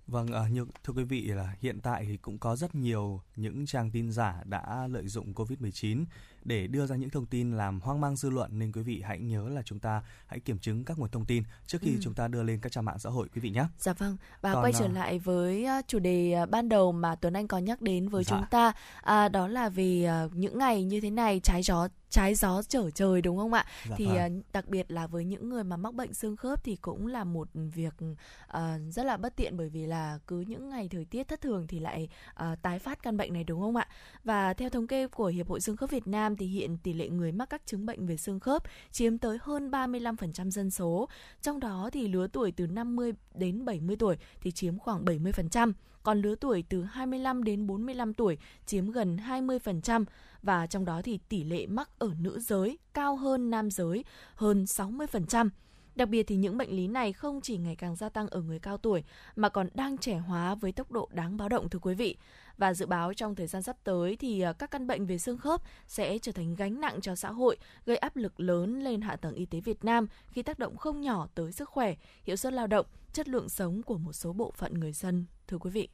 Vâng, 0.06 0.26
à, 0.26 0.48
như 0.48 0.66
thưa 0.84 0.92
quý 0.92 1.04
vị 1.04 1.22
là 1.22 1.54
hiện 1.60 1.80
tại 1.80 2.04
thì 2.08 2.16
cũng 2.16 2.38
có 2.38 2.56
rất 2.56 2.74
nhiều 2.74 3.20
những 3.36 3.66
trang 3.66 3.90
tin 3.90 4.12
giả 4.12 4.42
đã 4.44 4.88
lợi 4.90 5.08
dụng 5.08 5.32
Covid-19 5.34 6.04
để 6.44 6.66
đưa 6.66 6.86
ra 6.86 6.96
những 6.96 7.10
thông 7.10 7.26
tin 7.26 7.52
làm 7.56 7.80
hoang 7.80 8.00
mang 8.00 8.16
dư 8.16 8.30
luận 8.30 8.58
nên 8.58 8.72
quý 8.72 8.82
vị 8.82 9.02
hãy 9.04 9.18
nhớ 9.18 9.48
là 9.48 9.62
chúng 9.62 9.78
ta 9.78 10.02
hãy 10.26 10.40
kiểm 10.40 10.58
chứng 10.58 10.84
các 10.84 10.98
nguồn 10.98 11.08
thông 11.10 11.24
tin 11.24 11.42
trước 11.66 11.78
khi 11.80 11.92
ừ. 11.92 11.98
chúng 12.02 12.14
ta 12.14 12.28
đưa 12.28 12.42
lên 12.42 12.60
các 12.60 12.72
trang 12.72 12.84
mạng 12.84 12.98
xã 12.98 13.10
hội 13.10 13.28
quý 13.34 13.40
vị 13.40 13.50
nhé. 13.50 13.64
Dạ 13.78 13.92
vâng. 13.92 14.16
Và 14.40 14.52
Còn, 14.52 14.64
quay 14.64 14.72
trở 14.72 14.84
uh... 14.84 14.92
lại 14.94 15.18
với 15.18 15.66
chủ 15.86 15.98
đề 15.98 16.46
ban 16.50 16.68
đầu 16.68 16.92
mà 16.92 17.14
Tuấn 17.14 17.32
Anh 17.32 17.48
có 17.48 17.58
nhắc 17.58 17.82
đến 17.82 18.08
với 18.08 18.24
dạ. 18.24 18.36
chúng 18.36 18.46
ta 18.50 18.72
à, 19.02 19.28
đó 19.28 19.48
là 19.48 19.68
về 19.68 20.08
những 20.32 20.58
ngày 20.58 20.84
như 20.84 21.00
thế 21.00 21.10
này 21.10 21.40
trái 21.40 21.62
gió 21.62 21.88
trái 22.10 22.34
gió 22.34 22.62
trở 22.68 22.90
trời 22.90 23.22
đúng 23.22 23.36
không 23.36 23.52
ạ? 23.52 23.66
Dạ 23.88 23.94
thì 23.98 24.06
vâng. 24.06 24.42
đặc 24.52 24.68
biệt 24.68 24.90
là 24.90 25.06
với 25.06 25.24
những 25.24 25.48
người 25.48 25.64
mà 25.64 25.76
mắc 25.76 25.94
bệnh 25.94 26.14
xương 26.14 26.36
khớp 26.36 26.64
thì 26.64 26.76
cũng 26.76 27.06
là 27.06 27.24
một 27.24 27.48
việc 27.54 27.94
uh, 28.04 28.60
rất 28.90 29.06
là 29.06 29.16
bất 29.16 29.36
tiện 29.36 29.56
bởi 29.56 29.68
vì 29.68 29.86
là 29.86 29.95
cứ 30.26 30.40
những 30.40 30.68
ngày 30.68 30.88
thời 30.88 31.04
tiết 31.04 31.28
thất 31.28 31.40
thường 31.40 31.66
thì 31.66 31.78
lại 31.78 32.08
uh, 32.30 32.62
tái 32.62 32.78
phát 32.78 33.02
căn 33.02 33.16
bệnh 33.16 33.32
này 33.32 33.44
đúng 33.44 33.60
không 33.60 33.76
ạ? 33.76 33.88
Và 34.24 34.54
theo 34.54 34.70
thống 34.70 34.86
kê 34.86 35.08
của 35.08 35.26
Hiệp 35.26 35.48
hội 35.48 35.60
Xương 35.60 35.76
khớp 35.76 35.90
Việt 35.90 36.06
Nam 36.06 36.36
thì 36.36 36.46
hiện 36.46 36.78
tỷ 36.78 36.92
lệ 36.92 37.08
người 37.08 37.32
mắc 37.32 37.50
các 37.50 37.66
chứng 37.66 37.86
bệnh 37.86 38.06
về 38.06 38.16
xương 38.16 38.40
khớp 38.40 38.62
chiếm 38.92 39.18
tới 39.18 39.38
hơn 39.40 39.70
35% 39.70 40.50
dân 40.50 40.70
số. 40.70 41.08
Trong 41.42 41.60
đó 41.60 41.90
thì 41.92 42.08
lứa 42.08 42.26
tuổi 42.26 42.52
từ 42.52 42.66
50 42.66 43.12
đến 43.34 43.64
70 43.64 43.96
tuổi 43.96 44.16
thì 44.40 44.50
chiếm 44.50 44.78
khoảng 44.78 45.04
70%, 45.04 45.72
còn 46.02 46.22
lứa 46.22 46.34
tuổi 46.34 46.64
từ 46.68 46.82
25 46.82 47.44
đến 47.44 47.66
45 47.66 48.14
tuổi 48.14 48.38
chiếm 48.66 48.90
gần 48.90 49.16
20% 49.16 50.04
và 50.42 50.66
trong 50.66 50.84
đó 50.84 51.02
thì 51.04 51.18
tỷ 51.28 51.44
lệ 51.44 51.66
mắc 51.66 51.90
ở 51.98 52.10
nữ 52.20 52.40
giới 52.40 52.78
cao 52.94 53.16
hơn 53.16 53.50
nam 53.50 53.70
giới 53.70 54.04
hơn 54.34 54.64
60%. 54.64 55.48
Đặc 55.96 56.08
biệt 56.08 56.22
thì 56.22 56.36
những 56.36 56.58
bệnh 56.58 56.70
lý 56.70 56.88
này 56.88 57.12
không 57.12 57.40
chỉ 57.40 57.56
ngày 57.56 57.76
càng 57.76 57.96
gia 57.96 58.08
tăng 58.08 58.28
ở 58.28 58.40
người 58.40 58.58
cao 58.58 58.78
tuổi 58.78 59.04
mà 59.36 59.48
còn 59.48 59.68
đang 59.74 59.98
trẻ 59.98 60.16
hóa 60.16 60.54
với 60.54 60.72
tốc 60.72 60.92
độ 60.92 61.08
đáng 61.12 61.36
báo 61.36 61.48
động 61.48 61.68
thưa 61.68 61.78
quý 61.78 61.94
vị. 61.94 62.16
Và 62.58 62.74
dự 62.74 62.86
báo 62.86 63.14
trong 63.14 63.34
thời 63.34 63.46
gian 63.46 63.62
sắp 63.62 63.76
tới 63.84 64.16
thì 64.16 64.40
à, 64.40 64.52
các 64.52 64.70
căn 64.70 64.86
bệnh 64.86 65.06
về 65.06 65.18
xương 65.18 65.38
khớp 65.38 65.62
sẽ 65.86 66.18
trở 66.18 66.32
thành 66.32 66.54
gánh 66.54 66.80
nặng 66.80 67.00
cho 67.00 67.14
xã 67.14 67.30
hội, 67.30 67.56
gây 67.86 67.96
áp 67.96 68.16
lực 68.16 68.40
lớn 68.40 68.80
lên 68.80 69.00
hạ 69.00 69.16
tầng 69.16 69.34
y 69.34 69.46
tế 69.46 69.60
Việt 69.60 69.84
Nam 69.84 70.06
khi 70.28 70.42
tác 70.42 70.58
động 70.58 70.76
không 70.76 71.00
nhỏ 71.00 71.28
tới 71.34 71.52
sức 71.52 71.68
khỏe, 71.68 71.94
hiệu 72.24 72.36
suất 72.36 72.52
lao 72.52 72.66
động, 72.66 72.86
chất 73.12 73.28
lượng 73.28 73.48
sống 73.48 73.82
của 73.82 73.98
một 73.98 74.12
số 74.12 74.32
bộ 74.32 74.52
phận 74.56 74.74
người 74.74 74.92
dân. 74.92 75.24
Thưa 75.48 75.58
quý 75.58 75.70
vị. 75.70 75.88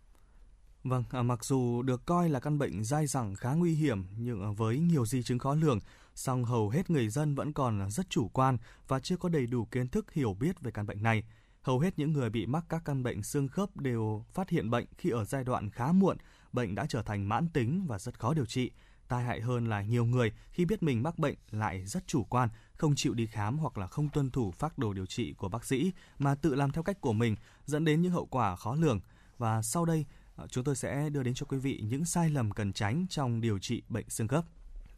Vâng, 0.85 1.04
à, 1.11 1.23
mặc 1.23 1.44
dù 1.44 1.82
được 1.82 2.06
coi 2.06 2.28
là 2.28 2.40
căn 2.40 2.59
bệnh 2.59 2.85
dai 2.85 3.06
dẳng 3.06 3.35
khá 3.35 3.52
nguy 3.52 3.75
hiểm 3.75 4.04
nhưng 4.18 4.42
à, 4.42 4.49
với 4.56 4.78
nhiều 4.78 5.06
di 5.06 5.23
chứng 5.23 5.38
khó 5.38 5.54
lường, 5.54 5.80
song 6.14 6.45
hầu 6.45 6.69
hết 6.69 6.90
người 6.90 7.09
dân 7.09 7.35
vẫn 7.35 7.52
còn 7.52 7.90
rất 7.90 8.11
chủ 8.11 8.28
quan 8.28 8.59
và 8.88 9.00
chưa 9.00 9.16
có 9.16 9.28
đầy 9.28 9.47
đủ 9.47 9.64
kiến 9.64 9.88
thức 9.88 10.12
hiểu 10.12 10.35
biết 10.35 10.61
về 10.61 10.71
căn 10.71 10.87
bệnh 10.87 11.02
này. 11.02 11.25
Hầu 11.62 11.78
hết 11.78 11.99
những 11.99 12.12
người 12.12 12.31
bị 12.31 12.47
mắc 12.47 12.64
các 12.69 12.83
căn 12.85 13.02
bệnh 13.02 13.23
xương 13.23 13.49
khớp 13.49 13.76
đều 13.76 14.25
phát 14.33 14.49
hiện 14.49 14.71
bệnh 14.71 14.87
khi 14.99 15.11
ở 15.11 15.25
giai 15.25 15.45
đoạn 15.45 15.71
khá 15.71 15.92
muộn, 15.92 16.16
bệnh 16.52 16.75
đã 16.75 16.87
trở 16.88 17.02
thành 17.02 17.28
mãn 17.28 17.49
tính 17.49 17.85
và 17.87 17.99
rất 17.99 18.19
khó 18.19 18.35
điều 18.35 18.47
trị. 18.47 18.71
Tai 19.09 19.25
hại 19.25 19.40
hơn 19.40 19.69
là 19.69 19.83
nhiều 19.83 20.04
người 20.04 20.33
khi 20.50 20.64
biết 20.64 20.83
mình 20.83 21.02
mắc 21.02 21.19
bệnh 21.19 21.35
lại 21.50 21.87
rất 21.87 22.07
chủ 22.07 22.25
quan, 22.25 22.49
không 22.75 22.95
chịu 22.97 23.14
đi 23.14 23.26
khám 23.26 23.59
hoặc 23.59 23.78
là 23.78 23.87
không 23.87 24.09
tuân 24.09 24.31
thủ 24.31 24.50
phác 24.50 24.78
đồ 24.78 24.92
điều 24.92 25.07
trị 25.07 25.33
của 25.33 25.49
bác 25.49 25.64
sĩ 25.64 25.92
mà 26.19 26.35
tự 26.35 26.54
làm 26.54 26.71
theo 26.71 26.83
cách 26.83 27.00
của 27.00 27.12
mình, 27.12 27.37
dẫn 27.64 27.85
đến 27.85 28.02
những 28.02 28.12
hậu 28.12 28.26
quả 28.26 28.57
khó 28.57 28.75
lường. 28.75 29.00
Và 29.38 29.62
sau 29.62 29.85
đây, 29.85 30.07
ờ, 30.37 30.47
chúng 30.47 30.64
tôi 30.64 30.76
sẽ 30.76 31.11
đưa 31.11 31.23
đến 31.23 31.35
cho 31.35 31.47
quý 31.47 31.59
vị 31.59 31.81
những 31.85 32.04
sai 32.04 32.31
lầm 32.31 32.50
cần 32.50 32.73
tránh 32.73 33.07
trong 33.11 33.40
điều 33.40 33.59
trị 33.59 33.83
bệnh 33.88 34.11
xương 34.11 34.28
khớp. 34.28 34.45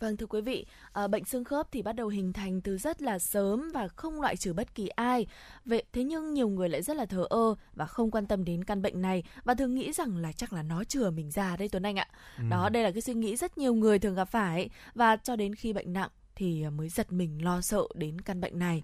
Vâng 0.05 0.17
thưa 0.17 0.27
quý 0.27 0.41
vị, 0.41 0.67
à, 0.93 1.07
bệnh 1.09 1.25
xương 1.25 1.45
khớp 1.45 1.73
thì 1.73 1.83
bắt 1.83 1.93
đầu 1.93 2.09
hình 2.09 2.33
thành 2.33 2.61
từ 2.61 2.79
rất 2.79 3.03
là 3.03 3.19
sớm 3.19 3.71
và 3.75 3.89
không 3.89 4.21
loại 4.21 4.37
trừ 4.37 4.53
bất 4.53 4.75
kỳ 4.75 4.89
ai. 4.89 5.27
Vậy 5.65 5.83
thế 5.93 6.05
nhưng 6.05 6.35
nhiều 6.35 6.49
người 6.49 6.69
lại 6.69 6.83
rất 6.83 6.97
là 6.97 7.07
thờ 7.07 7.27
ơ 7.31 7.55
và 7.75 7.87
không 7.87 8.11
quan 8.11 8.27
tâm 8.27 8.45
đến 8.45 8.65
căn 8.65 8.83
bệnh 8.83 9.03
này 9.03 9.23
và 9.45 9.55
thường 9.55 9.75
nghĩ 9.75 9.93
rằng 9.93 10.17
là 10.17 10.33
chắc 10.33 10.53
là 10.53 10.63
nó 10.63 10.85
chừa 10.85 11.11
mình 11.11 11.31
ra 11.31 11.57
đây 11.57 11.69
Tuấn 11.69 11.83
Anh 11.83 11.97
ạ. 11.97 12.09
Ừ. 12.39 12.45
Đó 12.51 12.69
đây 12.69 12.83
là 12.83 12.91
cái 12.91 13.01
suy 13.01 13.15
nghĩ 13.15 13.37
rất 13.37 13.59
nhiều 13.59 13.75
người 13.75 13.99
thường 13.99 14.15
gặp 14.15 14.25
phải 14.25 14.71
và 14.95 15.17
cho 15.17 15.37
đến 15.37 15.55
khi 15.55 15.73
bệnh 15.73 15.93
nặng 15.93 16.11
thì 16.35 16.65
mới 16.69 16.89
giật 16.89 17.13
mình 17.13 17.45
lo 17.45 17.61
sợ 17.61 17.83
đến 17.95 18.21
căn 18.21 18.41
bệnh 18.41 18.59
này. 18.59 18.83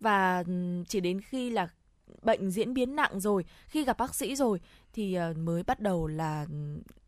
Và 0.00 0.44
chỉ 0.88 1.00
đến 1.00 1.20
khi 1.20 1.50
là 1.50 1.68
bệnh 2.22 2.50
diễn 2.50 2.74
biến 2.74 2.96
nặng 2.96 3.20
rồi, 3.20 3.44
khi 3.66 3.84
gặp 3.84 3.98
bác 3.98 4.14
sĩ 4.14 4.36
rồi 4.36 4.60
thì 4.92 5.14
ờ, 5.14 5.34
mới 5.34 5.62
bắt 5.62 5.80
đầu 5.80 6.06
là 6.06 6.46
ừ, 6.50 6.56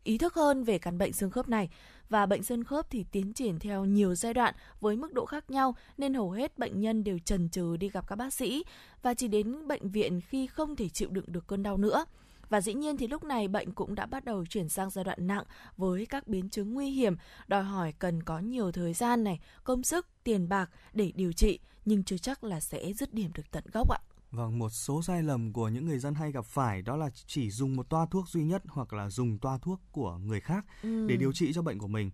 ý 0.03 0.17
thức 0.17 0.33
hơn 0.33 0.63
về 0.63 0.79
căn 0.79 0.97
bệnh 0.97 1.13
xương 1.13 1.31
khớp 1.31 1.49
này 1.49 1.69
và 2.09 2.25
bệnh 2.25 2.43
xương 2.43 2.63
khớp 2.63 2.89
thì 2.89 3.05
tiến 3.11 3.33
triển 3.33 3.59
theo 3.59 3.85
nhiều 3.85 4.15
giai 4.15 4.33
đoạn 4.33 4.53
với 4.79 4.95
mức 4.95 5.13
độ 5.13 5.25
khác 5.25 5.51
nhau 5.51 5.75
nên 5.97 6.13
hầu 6.13 6.31
hết 6.31 6.57
bệnh 6.57 6.79
nhân 6.79 7.03
đều 7.03 7.19
chần 7.19 7.49
chừ 7.49 7.77
đi 7.77 7.89
gặp 7.89 8.07
các 8.07 8.15
bác 8.15 8.33
sĩ 8.33 8.63
và 9.01 9.13
chỉ 9.13 9.27
đến 9.27 9.67
bệnh 9.67 9.89
viện 9.89 10.21
khi 10.21 10.47
không 10.47 10.75
thể 10.75 10.89
chịu 10.89 11.09
đựng 11.09 11.25
được 11.27 11.47
cơn 11.47 11.63
đau 11.63 11.77
nữa. 11.77 12.05
Và 12.49 12.61
dĩ 12.61 12.73
nhiên 12.73 12.97
thì 12.97 13.07
lúc 13.07 13.23
này 13.23 13.47
bệnh 13.47 13.71
cũng 13.71 13.95
đã 13.95 14.05
bắt 14.05 14.25
đầu 14.25 14.45
chuyển 14.45 14.69
sang 14.69 14.89
giai 14.89 15.03
đoạn 15.03 15.27
nặng 15.27 15.43
với 15.77 16.05
các 16.05 16.27
biến 16.27 16.49
chứng 16.49 16.73
nguy 16.73 16.89
hiểm, 16.89 17.15
đòi 17.47 17.63
hỏi 17.63 17.93
cần 17.99 18.23
có 18.23 18.39
nhiều 18.39 18.71
thời 18.71 18.93
gian 18.93 19.23
này, 19.23 19.39
công 19.63 19.83
sức, 19.83 20.07
tiền 20.23 20.49
bạc 20.49 20.69
để 20.93 21.11
điều 21.15 21.31
trị 21.31 21.59
nhưng 21.85 22.03
chưa 22.03 22.17
chắc 22.17 22.43
là 22.43 22.59
sẽ 22.59 22.93
dứt 22.93 23.13
điểm 23.13 23.31
được 23.33 23.51
tận 23.51 23.63
gốc 23.73 23.89
ạ. 23.91 23.99
Vâng, 24.31 24.59
một 24.59 24.69
số 24.69 25.01
sai 25.01 25.23
lầm 25.23 25.53
của 25.53 25.69
những 25.69 25.85
người 25.85 25.99
dân 25.99 26.15
hay 26.15 26.31
gặp 26.31 26.45
phải 26.45 26.81
đó 26.81 26.95
là 26.95 27.09
chỉ 27.25 27.51
dùng 27.51 27.75
một 27.75 27.89
toa 27.89 28.05
thuốc 28.05 28.29
duy 28.29 28.43
nhất 28.43 28.63
hoặc 28.67 28.93
là 28.93 29.09
dùng 29.09 29.39
toa 29.39 29.57
thuốc 29.57 29.81
của 29.91 30.17
người 30.17 30.39
khác 30.39 30.65
ừ. 30.83 31.07
để 31.07 31.17
điều 31.17 31.33
trị 31.33 31.53
cho 31.53 31.61
bệnh 31.61 31.79
của 31.79 31.87
mình. 31.87 32.11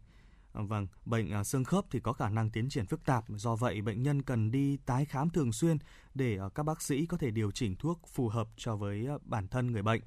À, 0.54 0.62
vâng, 0.64 0.88
bệnh 1.06 1.32
à, 1.32 1.44
xương 1.44 1.64
khớp 1.64 1.86
thì 1.92 2.00
có 2.00 2.14
khả 2.14 2.30
năng 2.30 2.50
tiến 2.50 2.70
triển 2.70 2.86
phức 2.86 3.06
tạp, 3.06 3.24
do 3.30 3.56
vậy 3.56 3.82
bệnh 3.82 4.04
nhân 4.04 4.22
cần 4.22 4.52
đi 4.52 4.78
tái 4.78 5.06
khám 5.06 5.30
thường 5.30 5.52
xuyên 5.52 5.78
để 6.14 6.38
à, 6.38 6.50
các 6.56 6.64
bác 6.64 6.82
sĩ 6.82 7.06
có 7.06 7.18
thể 7.18 7.32
điều 7.32 7.52
chỉnh 7.52 7.76
thuốc 7.76 8.00
phù 8.08 8.30
hợp 8.30 8.48
cho 8.58 8.76
với 8.76 9.08
bản 9.24 9.48
thân 9.48 9.72
người 9.72 9.82
bệnh. 9.82 10.02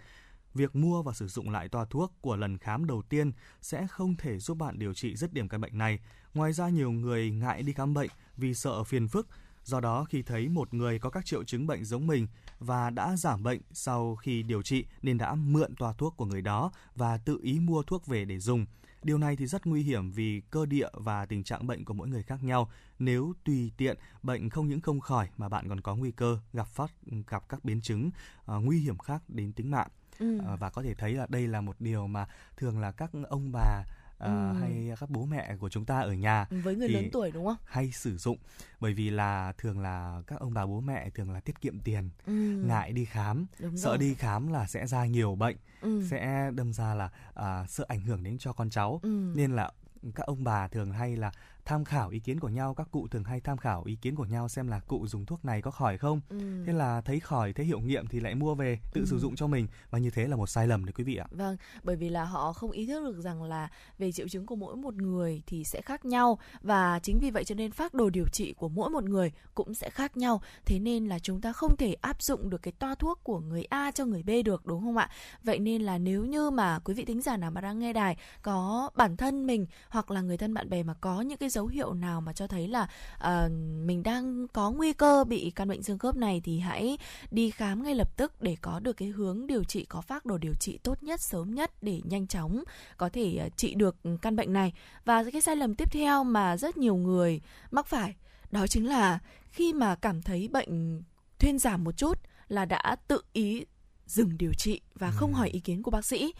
Việc 0.55 0.77
mua 0.77 1.03
và 1.03 1.13
sử 1.13 1.29
dụng 1.29 1.51
lại 1.51 1.69
toa 1.69 1.85
thuốc 1.85 2.13
của 2.21 2.37
lần 2.37 2.59
khám 2.59 2.87
đầu 2.87 3.03
tiên 3.03 3.33
sẽ 3.63 3.87
không 3.87 4.17
thể 4.17 4.39
giúp 4.39 4.57
bạn 4.59 4.79
điều 4.79 4.95
trị 4.95 5.17
dứt 5.17 5.33
điểm 5.33 5.49
căn 5.49 5.61
bệnh 5.61 5.79
này. 5.79 5.99
Ngoài 6.35 6.53
ra 6.53 6.69
nhiều 6.69 6.93
người 6.93 7.31
ngại 7.31 7.63
đi 7.63 7.73
khám 7.73 7.95
bệnh 7.95 8.11
vì 8.37 8.55
sợ 8.55 8.85
phiền 8.85 9.09
phức 9.09 9.29
Do 9.65 9.81
đó 9.81 10.05
khi 10.05 10.23
thấy 10.23 10.49
một 10.49 10.75
người 10.75 10.99
có 10.99 11.11
các 11.11 11.27
triệu 11.27 11.45
chứng 11.45 11.67
bệnh 11.67 11.85
giống 11.85 12.07
mình 12.07 12.27
và 12.59 12.91
đã 12.91 13.17
giảm 13.17 13.43
bệnh 13.43 13.61
sau 13.73 14.17
khi 14.17 14.43
điều 14.43 14.63
trị 14.63 14.85
nên 15.03 15.19
đã 15.19 15.35
mượn 15.35 15.75
toa 15.77 15.93
thuốc 15.93 16.17
của 16.17 16.25
người 16.25 16.43
đó 16.43 16.73
và 16.95 17.19
tự 17.19 17.39
ý 17.43 17.61
mua 17.61 17.83
thuốc 17.83 18.07
về 18.07 18.25
để 18.25 18.39
dùng. 18.39 18.67
Điều 19.03 19.19
này 19.19 19.37
thì 19.37 19.47
rất 19.47 19.67
nguy 19.67 19.83
hiểm 19.83 20.11
vì 20.11 20.43
cơ 20.51 20.67
địa 20.67 20.89
và 20.93 21.27
tình 21.27 21.45
trạng 21.45 21.67
bệnh 21.67 21.85
của 21.85 21.95
mỗi 21.95 22.09
người 22.09 22.23
khác 22.23 22.45
nhau. 22.45 22.71
Nếu 22.99 23.33
tùy 23.45 23.73
tiện, 23.77 23.99
bệnh 24.23 24.51
không 24.51 24.69
những 24.69 24.81
không 24.81 25.01
khỏi 25.01 25.29
mà 25.37 25.49
bạn 25.49 25.69
còn 25.69 25.81
có 25.81 25.97
nguy 25.97 26.11
cơ 26.11 26.39
gặp 26.53 26.69
phát 26.69 26.91
gặp 27.29 27.49
các 27.49 27.65
biến 27.65 27.81
chứng 27.81 28.11
uh, 28.41 28.65
nguy 28.65 28.79
hiểm 28.79 28.99
khác 28.99 29.23
đến 29.29 29.53
tính 29.53 29.71
mạng. 29.71 29.89
Ừ. 30.19 30.39
Uh, 30.39 30.61
và 30.61 30.71
có 30.71 30.83
thể 30.83 30.95
thấy 30.95 31.13
là 31.13 31.27
đây 31.29 31.49
là 31.49 31.61
một 31.61 31.77
điều 31.79 32.07
mà 32.07 32.27
thường 32.57 32.79
là 32.79 32.93
các 32.93 33.11
ông 33.29 33.53
bà 33.53 33.83
uh, 34.15 34.25
ừ. 34.25 34.53
hay 34.61 34.93
các 35.01 35.11
bố 35.11 35.25
mẹ 35.25 35.57
của 35.57 35.69
chúng 35.69 35.85
ta 35.85 36.01
ở 36.01 36.13
nhà 36.13 36.47
với 36.51 36.77
người 36.77 36.89
lớn 36.89 37.09
tuổi 37.13 37.31
đúng 37.31 37.47
không 37.47 37.57
hay 37.65 37.93
sử 37.93 38.17
dụng 38.17 38.39
bởi 38.81 38.95
vì 38.95 39.11
là 39.11 39.53
thường 39.59 39.81
là 39.81 40.23
các 40.27 40.41
ông 40.41 40.55
bà 40.55 40.67
bố 40.67 40.81
mẹ 40.81 41.11
thường 41.11 41.31
là 41.31 41.41
tiết 41.41 41.61
kiệm 41.61 41.81
tiền 41.81 42.11
ừ. 42.27 42.33
ngại 42.67 42.93
đi 42.93 43.05
khám 43.05 43.47
đúng 43.59 43.77
sợ 43.77 43.89
rồi. 43.89 43.99
đi 43.99 44.15
khám 44.15 44.53
là 44.53 44.67
sẽ 44.67 44.87
ra 44.87 45.07
nhiều 45.07 45.35
bệnh 45.35 45.57
ừ. 45.81 46.07
sẽ 46.11 46.51
đâm 46.55 46.73
ra 46.73 46.95
là 46.95 47.11
uh, 47.29 47.71
sợ 47.71 47.85
ảnh 47.89 48.01
hưởng 48.01 48.23
đến 48.23 48.39
cho 48.39 48.53
con 48.53 48.71
cháu 48.71 49.01
ừ. 49.03 49.33
nên 49.37 49.57
là 49.57 49.71
các 50.15 50.27
ông 50.27 50.45
bà 50.45 50.69
thường 50.69 50.93
hay 50.93 51.17
là 51.17 51.33
tham 51.65 51.85
khảo 51.85 52.09
ý 52.09 52.19
kiến 52.19 52.41
của 52.41 52.49
nhau 52.49 52.75
các 52.75 52.89
cụ 52.91 53.09
thường 53.11 53.25
hay 53.25 53.41
tham 53.41 53.57
khảo 53.59 53.83
ý 53.85 53.97
kiến 53.97 54.15
của 54.15 54.25
nhau 54.25 54.49
xem 54.49 54.69
là 54.69 54.81
cụ 54.81 55.07
dùng 55.07 55.27
thuốc 55.27 55.45
này 55.45 55.63
có 55.63 55.71
khỏi 55.71 55.99
không. 55.99 56.21
Ừ. 56.29 56.65
thế 56.67 56.73
là 56.73 57.01
thấy 57.01 57.21
khỏi 57.21 57.53
thấy 57.53 57.67
hiệu 57.67 57.81
nghiệm 57.81 58.07
thì 58.07 58.21
lại 58.21 58.35
mua 58.35 58.55
về 58.55 58.79
tự 58.93 59.01
ừ. 59.01 59.07
sử 59.07 59.19
dụng 59.19 59.37
cho 59.37 59.47
mình. 59.47 59.67
Và 59.91 59.99
như 59.99 60.11
thế 60.11 60.27
là 60.27 60.37
một 60.37 60.47
sai 60.47 60.67
lầm 60.67 60.85
đấy 60.85 60.93
quý 60.97 61.05
vị 61.05 61.17
ạ. 61.17 61.27
Vâng 61.31 61.57
bởi 61.83 61.97
vì 61.97 62.09
là 62.09 62.25
họ 62.25 62.53
không 62.53 62.71
ý 62.71 62.87
thức 62.87 63.05
được 63.05 63.21
rằng 63.21 63.43
là 63.43 63.69
về 63.99 64.13
triệu 64.13 64.29
chứng 64.29 64.47
của 64.47 64.57
mỗi 64.57 64.77
một 64.77 64.95
người 64.95 65.43
thì 65.47 65.65
sẽ 65.65 65.81
khác 65.81 66.05
nhau. 66.05 66.39
Và 66.61 66.99
chính 67.03 67.19
vì 67.19 67.31
vậy 67.31 67.45
cho 67.45 67.55
nên 67.55 67.73
phác 67.73 67.95
đồ 67.95 68.11
điều 68.11 68.27
trị 68.33 68.53
của 68.53 68.69
mỗi 68.69 68.91
một 68.91 69.05
người 69.05 69.33
cũng 69.55 69.75
sẽ 69.75 69.91
khác 69.91 70.17
nhau. 70.17 70.41
Thế 70.65 70.79
nên 70.79 71.07
là 71.07 71.19
chúng 71.19 71.41
ta 71.41 71.53
không 71.53 71.77
thể 71.77 71.95
áp 72.01 72.23
dụng 72.23 72.51
được 72.51 72.63
cái 72.63 72.73
toa 72.73 72.95
thuốc 72.95 73.21
của 73.25 73.41
người 73.41 73.65
A 73.65 73.91
cho 73.91 74.05
người 74.05 74.23
B 74.23 74.31
được 74.45 74.67
đúng 74.67 74.83
không 74.83 74.97
ạ? 74.97 75.11
Vậy 75.43 75.59
nên 75.59 75.83
là 75.83 75.99
nếu 75.99 76.25
như 76.25 76.51
mà 76.51 76.79
quý 76.79 76.95
vị 76.95 77.05
thính 77.05 77.23
giả 77.23 77.37
nào 77.37 77.51
mà 77.51 77.61
đang 77.61 77.79
nghe 77.79 77.93
đài 77.93 78.17
có 78.43 78.91
bản 78.95 79.17
thân 79.17 79.47
mình 79.47 79.67
hoặc 79.89 80.11
là 80.11 80.21
người 80.21 80.37
thân 80.37 80.55
bạn 80.55 80.71
bè 80.71 80.83
mà 80.83 80.95
có 80.95 81.21
những 81.21 81.39
cái 81.39 81.51
dấu 81.55 81.67
hiệu 81.67 81.95
nào 81.95 82.21
mà 82.21 82.33
cho 82.33 82.47
thấy 82.47 82.69
là 82.69 82.83
uh, 83.17 83.51
mình 83.87 84.03
đang 84.03 84.49
có 84.49 84.71
nguy 84.71 84.93
cơ 84.93 85.25
bị 85.25 85.53
căn 85.55 85.69
bệnh 85.69 85.83
xương 85.83 85.99
khớp 85.99 86.17
này 86.17 86.41
thì 86.45 86.59
hãy 86.59 86.99
đi 87.31 87.51
khám 87.51 87.83
ngay 87.83 87.95
lập 87.95 88.17
tức 88.17 88.43
để 88.43 88.57
có 88.61 88.81
được 88.81 88.93
cái 88.97 89.09
hướng 89.09 89.47
điều 89.47 89.65
trị 89.65 89.85
có 89.85 90.01
phác 90.01 90.27
đồ 90.27 90.39
điều 90.39 90.55
trị 90.61 90.79
tốt 90.83 91.03
nhất 91.03 91.21
sớm 91.21 91.55
nhất 91.55 91.71
để 91.83 92.01
nhanh 92.05 92.27
chóng 92.27 92.63
có 92.97 93.09
thể 93.09 93.43
uh, 93.47 93.57
trị 93.57 93.75
được 93.75 93.97
căn 94.23 94.37
bệnh 94.37 94.53
này. 94.53 94.73
Và 95.05 95.25
cái 95.33 95.41
sai 95.41 95.57
lầm 95.57 95.75
tiếp 95.75 95.89
theo 95.93 96.25
mà 96.25 96.57
rất 96.57 96.77
nhiều 96.77 96.97
người 96.97 97.41
mắc 97.71 97.87
phải 97.87 98.15
đó 98.51 98.67
chính 98.67 98.89
là 98.89 99.19
khi 99.51 99.73
mà 99.73 99.95
cảm 99.95 100.23
thấy 100.23 100.49
bệnh 100.49 101.03
thuyên 101.39 101.59
giảm 101.59 101.85
một 101.85 101.97
chút 101.97 102.19
là 102.49 102.65
đã 102.65 102.97
tự 103.09 103.21
ý 103.33 103.65
dừng 104.07 104.39
điều 104.39 104.53
trị 104.59 104.81
và 104.95 105.11
không 105.11 105.31
Ừ. 105.35 105.37
hỏi 105.39 105.49
ý 105.49 105.61
kiến 105.61 105.83
của 105.83 105.91
bác 105.91 106.05
sĩ. 106.05 106.33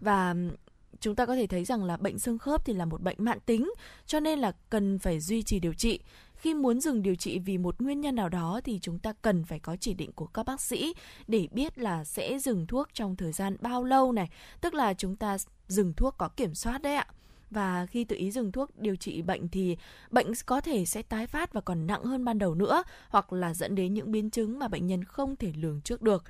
Và 0.00 0.34
chúng 1.02 1.14
ta 1.14 1.26
có 1.26 1.36
thể 1.36 1.46
thấy 1.46 1.64
rằng 1.64 1.84
là 1.84 1.96
bệnh 1.96 2.18
xương 2.18 2.38
khớp 2.38 2.64
thì 2.64 2.72
là 2.72 2.84
một 2.84 3.02
bệnh 3.02 3.16
mãn 3.18 3.40
tính, 3.40 3.70
cho 4.06 4.20
nên 4.20 4.38
là 4.38 4.52
cần 4.70 4.98
phải 4.98 5.20
duy 5.20 5.42
trì 5.42 5.60
điều 5.60 5.74
trị. 5.74 6.00
Khi 6.34 6.54
muốn 6.54 6.80
dừng 6.80 7.02
điều 7.02 7.14
trị 7.14 7.38
vì 7.38 7.58
một 7.58 7.80
nguyên 7.80 8.00
nhân 8.00 8.14
nào 8.14 8.28
đó 8.28 8.60
thì 8.64 8.78
chúng 8.82 8.98
ta 8.98 9.12
cần 9.22 9.44
phải 9.44 9.58
có 9.58 9.76
chỉ 9.76 9.94
định 9.94 10.12
của 10.12 10.26
các 10.26 10.46
bác 10.46 10.60
sĩ 10.60 10.94
để 11.28 11.48
biết 11.52 11.78
là 11.78 12.04
sẽ 12.04 12.38
dừng 12.38 12.66
thuốc 12.66 12.88
trong 12.92 13.16
thời 13.16 13.32
gian 13.32 13.56
bao 13.60 13.84
lâu 13.84 14.12
này. 14.12 14.30
Tức 14.60 14.74
là 14.74 14.94
chúng 14.94 15.16
ta 15.16 15.36
dừng 15.68 15.92
thuốc 15.92 16.14
có 16.18 16.28
kiểm 16.28 16.54
soát 16.54 16.82
đấy 16.82 16.94
ạ. 16.94 17.06
Và 17.50 17.86
khi 17.86 18.04
tự 18.04 18.16
ý 18.16 18.30
dừng 18.30 18.52
thuốc 18.52 18.78
điều 18.78 18.96
trị 18.96 19.22
bệnh 19.22 19.48
thì 19.48 19.76
bệnh 20.10 20.32
có 20.46 20.60
thể 20.60 20.84
sẽ 20.84 21.02
tái 21.02 21.26
phát 21.26 21.52
và 21.52 21.60
còn 21.60 21.86
nặng 21.86 22.04
hơn 22.04 22.24
ban 22.24 22.38
đầu 22.38 22.54
nữa, 22.54 22.82
hoặc 23.08 23.32
là 23.32 23.54
dẫn 23.54 23.74
đến 23.74 23.94
những 23.94 24.12
biến 24.12 24.30
chứng 24.30 24.58
mà 24.58 24.68
bệnh 24.68 24.86
nhân 24.86 25.04
không 25.04 25.36
thể 25.36 25.52
lường 25.56 25.80
trước 25.80 26.02
được 26.02 26.24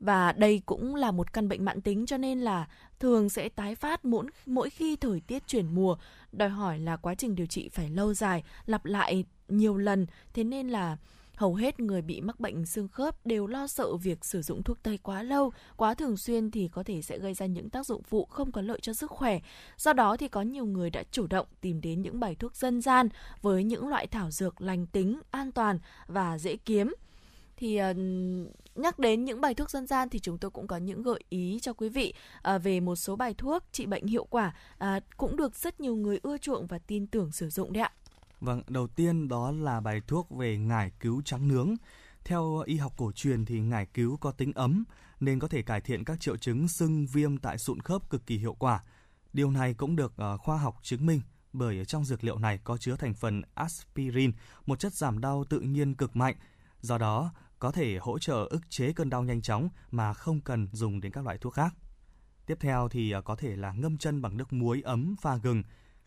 và 0.00 0.32
đây 0.32 0.62
cũng 0.66 0.94
là 0.94 1.10
một 1.10 1.32
căn 1.32 1.48
bệnh 1.48 1.64
mãn 1.64 1.80
tính 1.80 2.06
cho 2.06 2.16
nên 2.16 2.40
là 2.40 2.68
thường 3.00 3.28
sẽ 3.28 3.48
tái 3.48 3.74
phát 3.74 4.04
mỗi 4.04 4.26
mỗi 4.46 4.70
khi 4.70 4.96
thời 4.96 5.20
tiết 5.20 5.46
chuyển 5.46 5.74
mùa. 5.74 5.96
Đòi 6.32 6.48
hỏi 6.48 6.78
là 6.78 6.96
quá 6.96 7.14
trình 7.14 7.34
điều 7.34 7.46
trị 7.46 7.68
phải 7.68 7.90
lâu 7.90 8.14
dài, 8.14 8.42
lặp 8.66 8.84
lại 8.84 9.24
nhiều 9.48 9.76
lần. 9.76 10.06
Thế 10.34 10.44
nên 10.44 10.68
là 10.68 10.96
hầu 11.36 11.54
hết 11.54 11.80
người 11.80 12.02
bị 12.02 12.20
mắc 12.20 12.40
bệnh 12.40 12.66
xương 12.66 12.88
khớp 12.88 13.26
đều 13.26 13.46
lo 13.46 13.66
sợ 13.66 13.96
việc 13.96 14.24
sử 14.24 14.42
dụng 14.42 14.62
thuốc 14.62 14.82
tây 14.82 14.98
quá 15.02 15.22
lâu. 15.22 15.52
Quá 15.76 15.94
thường 15.94 16.16
xuyên 16.16 16.50
thì 16.50 16.68
có 16.68 16.82
thể 16.82 17.02
sẽ 17.02 17.18
gây 17.18 17.34
ra 17.34 17.46
những 17.46 17.70
tác 17.70 17.86
dụng 17.86 18.02
phụ 18.02 18.24
không 18.24 18.52
có 18.52 18.62
lợi 18.62 18.78
cho 18.82 18.92
sức 18.92 19.10
khỏe. 19.10 19.40
Do 19.76 19.92
đó 19.92 20.16
thì 20.16 20.28
có 20.28 20.42
nhiều 20.42 20.66
người 20.66 20.90
đã 20.90 21.02
chủ 21.10 21.26
động 21.26 21.46
tìm 21.60 21.80
đến 21.80 22.02
những 22.02 22.20
bài 22.20 22.34
thuốc 22.34 22.56
dân 22.56 22.80
gian 22.80 23.08
với 23.42 23.64
những 23.64 23.88
loại 23.88 24.06
thảo 24.06 24.30
dược 24.30 24.60
lành 24.60 24.86
tính, 24.86 25.20
an 25.30 25.52
toàn 25.52 25.78
và 26.06 26.38
dễ 26.38 26.56
kiếm 26.56 26.94
thì 27.60 27.80
uh, 27.90 27.96
nhắc 28.74 28.98
đến 28.98 29.24
những 29.24 29.40
bài 29.40 29.54
thuốc 29.54 29.70
dân 29.70 29.86
gian 29.86 30.08
thì 30.08 30.18
chúng 30.18 30.38
tôi 30.38 30.50
cũng 30.50 30.66
có 30.66 30.76
những 30.76 31.02
gợi 31.02 31.20
ý 31.28 31.58
cho 31.62 31.72
quý 31.72 31.88
vị 31.88 32.14
uh, 32.54 32.62
về 32.62 32.80
một 32.80 32.96
số 32.96 33.16
bài 33.16 33.34
thuốc 33.34 33.64
trị 33.72 33.86
bệnh 33.86 34.06
hiệu 34.06 34.26
quả 34.30 34.54
uh, 34.84 35.02
cũng 35.16 35.36
được 35.36 35.56
rất 35.56 35.80
nhiều 35.80 35.96
người 35.96 36.18
ưa 36.22 36.38
chuộng 36.38 36.66
và 36.66 36.78
tin 36.78 37.06
tưởng 37.06 37.32
sử 37.32 37.50
dụng 37.50 37.72
đấy 37.72 37.82
ạ. 37.82 37.92
Vâng, 38.40 38.62
đầu 38.68 38.86
tiên 38.86 39.28
đó 39.28 39.52
là 39.52 39.80
bài 39.80 40.00
thuốc 40.06 40.30
về 40.30 40.58
ngải 40.58 40.92
cứu 41.00 41.22
trắng 41.24 41.48
nướng. 41.48 41.74
Theo 42.24 42.62
y 42.66 42.76
học 42.76 42.92
cổ 42.96 43.12
truyền 43.12 43.44
thì 43.44 43.60
ngải 43.60 43.86
cứu 43.86 44.16
có 44.16 44.32
tính 44.32 44.52
ấm 44.52 44.84
nên 45.20 45.38
có 45.38 45.48
thể 45.48 45.62
cải 45.62 45.80
thiện 45.80 46.04
các 46.04 46.20
triệu 46.20 46.36
chứng 46.36 46.68
sưng 46.68 47.06
viêm 47.06 47.38
tại 47.38 47.58
sụn 47.58 47.80
khớp 47.80 48.10
cực 48.10 48.26
kỳ 48.26 48.38
hiệu 48.38 48.54
quả. 48.54 48.84
Điều 49.32 49.50
này 49.50 49.74
cũng 49.74 49.96
được 49.96 50.12
uh, 50.34 50.40
khoa 50.40 50.56
học 50.56 50.76
chứng 50.82 51.06
minh 51.06 51.20
bởi 51.52 51.78
ở 51.78 51.84
trong 51.84 52.04
dược 52.04 52.24
liệu 52.24 52.38
này 52.38 52.58
có 52.64 52.76
chứa 52.76 52.96
thành 52.96 53.14
phần 53.14 53.42
aspirin, 53.54 54.32
một 54.66 54.78
chất 54.78 54.94
giảm 54.94 55.20
đau 55.20 55.44
tự 55.44 55.60
nhiên 55.60 55.94
cực 55.94 56.16
mạnh. 56.16 56.36
Do 56.80 56.98
đó, 56.98 57.32
có 57.60 57.72
thể 57.72 57.98
hỗ 57.98 58.18
trợ 58.18 58.46
ức 58.50 58.70
chế 58.70 58.92
cơn 58.92 59.10
đau 59.10 59.24
nhanh 59.24 59.42
chóng 59.42 59.68
mà 59.90 60.14
không 60.14 60.40
cần 60.40 60.68
dùng 60.72 61.00
đến 61.00 61.12
các 61.12 61.24
loại 61.24 61.38
thuốc 61.38 61.54
khác. 61.54 61.74
Tiếp 62.46 62.58
theo 62.60 62.88
thì 62.88 63.10
à, 63.10 63.20
có 63.20 63.36
thể 63.36 63.56
là 63.56 63.72
ngâm 63.72 63.98
chân 63.98 64.22
bằng 64.22 64.36
nước 64.36 64.52
muối 64.52 64.82
ấm 64.82 65.14
pha 65.20 65.36
gừng. 65.36 65.62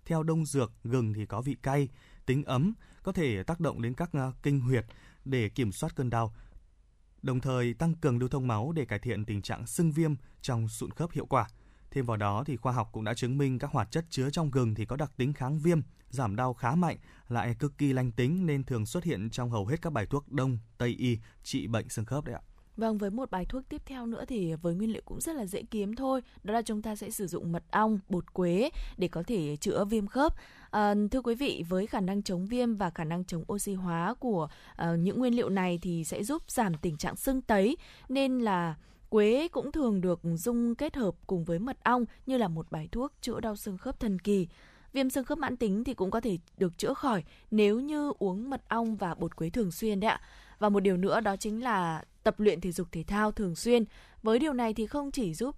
Theo 0.05 0.23
đông 0.23 0.45
dược, 0.45 0.71
gừng 0.83 1.13
thì 1.13 1.25
có 1.25 1.41
vị 1.41 1.55
cay, 1.63 1.89
tính 2.25 2.43
ấm, 2.43 2.73
có 3.03 3.11
thể 3.11 3.43
tác 3.43 3.59
động 3.59 3.81
đến 3.81 3.93
các 3.93 4.13
à, 4.13 4.31
kinh 4.43 4.59
huyệt 4.59 4.85
để 5.25 5.49
kiểm 5.49 5.71
soát 5.71 5.95
cơn 5.95 6.09
đau. 6.09 6.33
Đồng 7.21 7.39
thời 7.39 7.73
tăng 7.73 7.95
cường 7.95 8.19
lưu 8.19 8.29
thông 8.29 8.47
máu 8.47 8.71
để 8.71 8.85
cải 8.85 8.99
thiện 8.99 9.25
tình 9.25 9.41
trạng 9.41 9.67
sưng 9.67 9.91
viêm 9.91 10.13
trong 10.41 10.67
sụn 10.67 10.91
khớp 10.91 11.11
hiệu 11.11 11.25
quả. 11.25 11.47
Thêm 11.91 12.05
vào 12.05 12.17
đó 12.17 12.43
thì 12.43 12.57
khoa 12.57 12.73
học 12.73 12.89
cũng 12.91 13.03
đã 13.03 13.13
chứng 13.13 13.37
minh 13.37 13.59
các 13.59 13.71
hoạt 13.71 13.91
chất 13.91 14.05
chứa 14.09 14.29
trong 14.29 14.51
gừng 14.51 14.75
thì 14.75 14.85
có 14.85 14.95
đặc 14.95 15.11
tính 15.17 15.33
kháng 15.33 15.59
viêm, 15.59 15.81
giảm 16.13 16.35
đau 16.35 16.53
khá 16.53 16.75
mạnh, 16.75 16.97
lại 17.29 17.55
cực 17.59 17.77
kỳ 17.77 17.93
lành 17.93 18.11
tính 18.11 18.45
nên 18.45 18.63
thường 18.63 18.85
xuất 18.85 19.03
hiện 19.03 19.29
trong 19.29 19.49
hầu 19.49 19.65
hết 19.65 19.81
các 19.81 19.93
bài 19.93 20.05
thuốc 20.05 20.31
đông, 20.31 20.57
tây 20.77 20.89
y 20.89 21.17
trị 21.43 21.67
bệnh 21.67 21.89
xương 21.89 22.05
khớp 22.05 22.25
đấy 22.25 22.35
ạ. 22.35 22.41
Vâng, 22.77 22.97
với 22.97 23.09
một 23.09 23.31
bài 23.31 23.45
thuốc 23.49 23.63
tiếp 23.69 23.81
theo 23.85 24.05
nữa 24.05 24.25
thì 24.27 24.53
với 24.53 24.75
nguyên 24.75 24.93
liệu 24.93 25.01
cũng 25.05 25.21
rất 25.21 25.35
là 25.35 25.45
dễ 25.45 25.63
kiếm 25.63 25.95
thôi. 25.95 26.21
Đó 26.43 26.53
là 26.53 26.61
chúng 26.61 26.81
ta 26.81 26.95
sẽ 26.95 27.09
sử 27.09 27.27
dụng 27.27 27.51
mật 27.51 27.63
ong, 27.71 27.99
bột 28.09 28.33
quế 28.33 28.69
để 28.97 29.07
có 29.07 29.23
thể 29.27 29.55
chữa 29.55 29.85
viêm 29.85 30.07
khớp. 30.07 30.33
À, 30.71 30.93
thưa 31.11 31.21
quý 31.21 31.35
vị, 31.35 31.63
với 31.69 31.87
khả 31.87 32.01
năng 32.01 32.23
chống 32.23 32.45
viêm 32.45 32.75
và 32.75 32.89
khả 32.89 33.03
năng 33.03 33.25
chống 33.25 33.43
oxy 33.53 33.73
hóa 33.73 34.13
của 34.19 34.47
uh, 34.81 34.99
những 34.99 35.19
nguyên 35.19 35.35
liệu 35.35 35.49
này 35.49 35.79
thì 35.81 36.03
sẽ 36.03 36.23
giúp 36.23 36.51
giảm 36.51 36.73
tình 36.73 36.97
trạng 36.97 37.15
sưng 37.15 37.41
tấy. 37.41 37.77
Nên 38.09 38.39
là 38.39 38.75
quế 39.09 39.47
cũng 39.51 39.71
thường 39.71 40.01
được 40.01 40.19
dung 40.35 40.75
kết 40.75 40.95
hợp 40.95 41.15
cùng 41.27 41.43
với 41.43 41.59
mật 41.59 41.83
ong 41.83 42.05
như 42.25 42.37
là 42.37 42.47
một 42.47 42.71
bài 42.71 42.89
thuốc 42.91 43.13
chữa 43.21 43.39
đau 43.39 43.55
xương 43.55 43.77
khớp 43.77 43.99
thần 43.99 44.19
kỳ. 44.19 44.47
Viêm 44.93 45.09
xương 45.09 45.25
khớp 45.25 45.37
mãn 45.37 45.57
tính 45.57 45.83
thì 45.83 45.93
cũng 45.93 46.11
có 46.11 46.21
thể 46.21 46.37
được 46.57 46.77
chữa 46.77 46.93
khỏi 46.93 47.23
nếu 47.51 47.79
như 47.79 48.13
uống 48.19 48.49
mật 48.49 48.61
ong 48.67 48.95
và 48.95 49.15
bột 49.15 49.35
quế 49.35 49.49
thường 49.49 49.71
xuyên 49.71 49.99
đấy 49.99 50.11
ạ. 50.11 50.21
Và 50.59 50.69
một 50.69 50.79
điều 50.79 50.97
nữa 50.97 51.21
đó 51.21 51.35
chính 51.35 51.63
là 51.63 52.03
tập 52.23 52.39
luyện 52.39 52.61
thể 52.61 52.71
dục 52.71 52.87
thể 52.91 53.03
thao 53.03 53.31
thường 53.31 53.55
xuyên. 53.55 53.83
Với 54.23 54.39
điều 54.39 54.53
này 54.53 54.73
thì 54.73 54.87
không 54.87 55.11
chỉ 55.11 55.33
giúp 55.33 55.55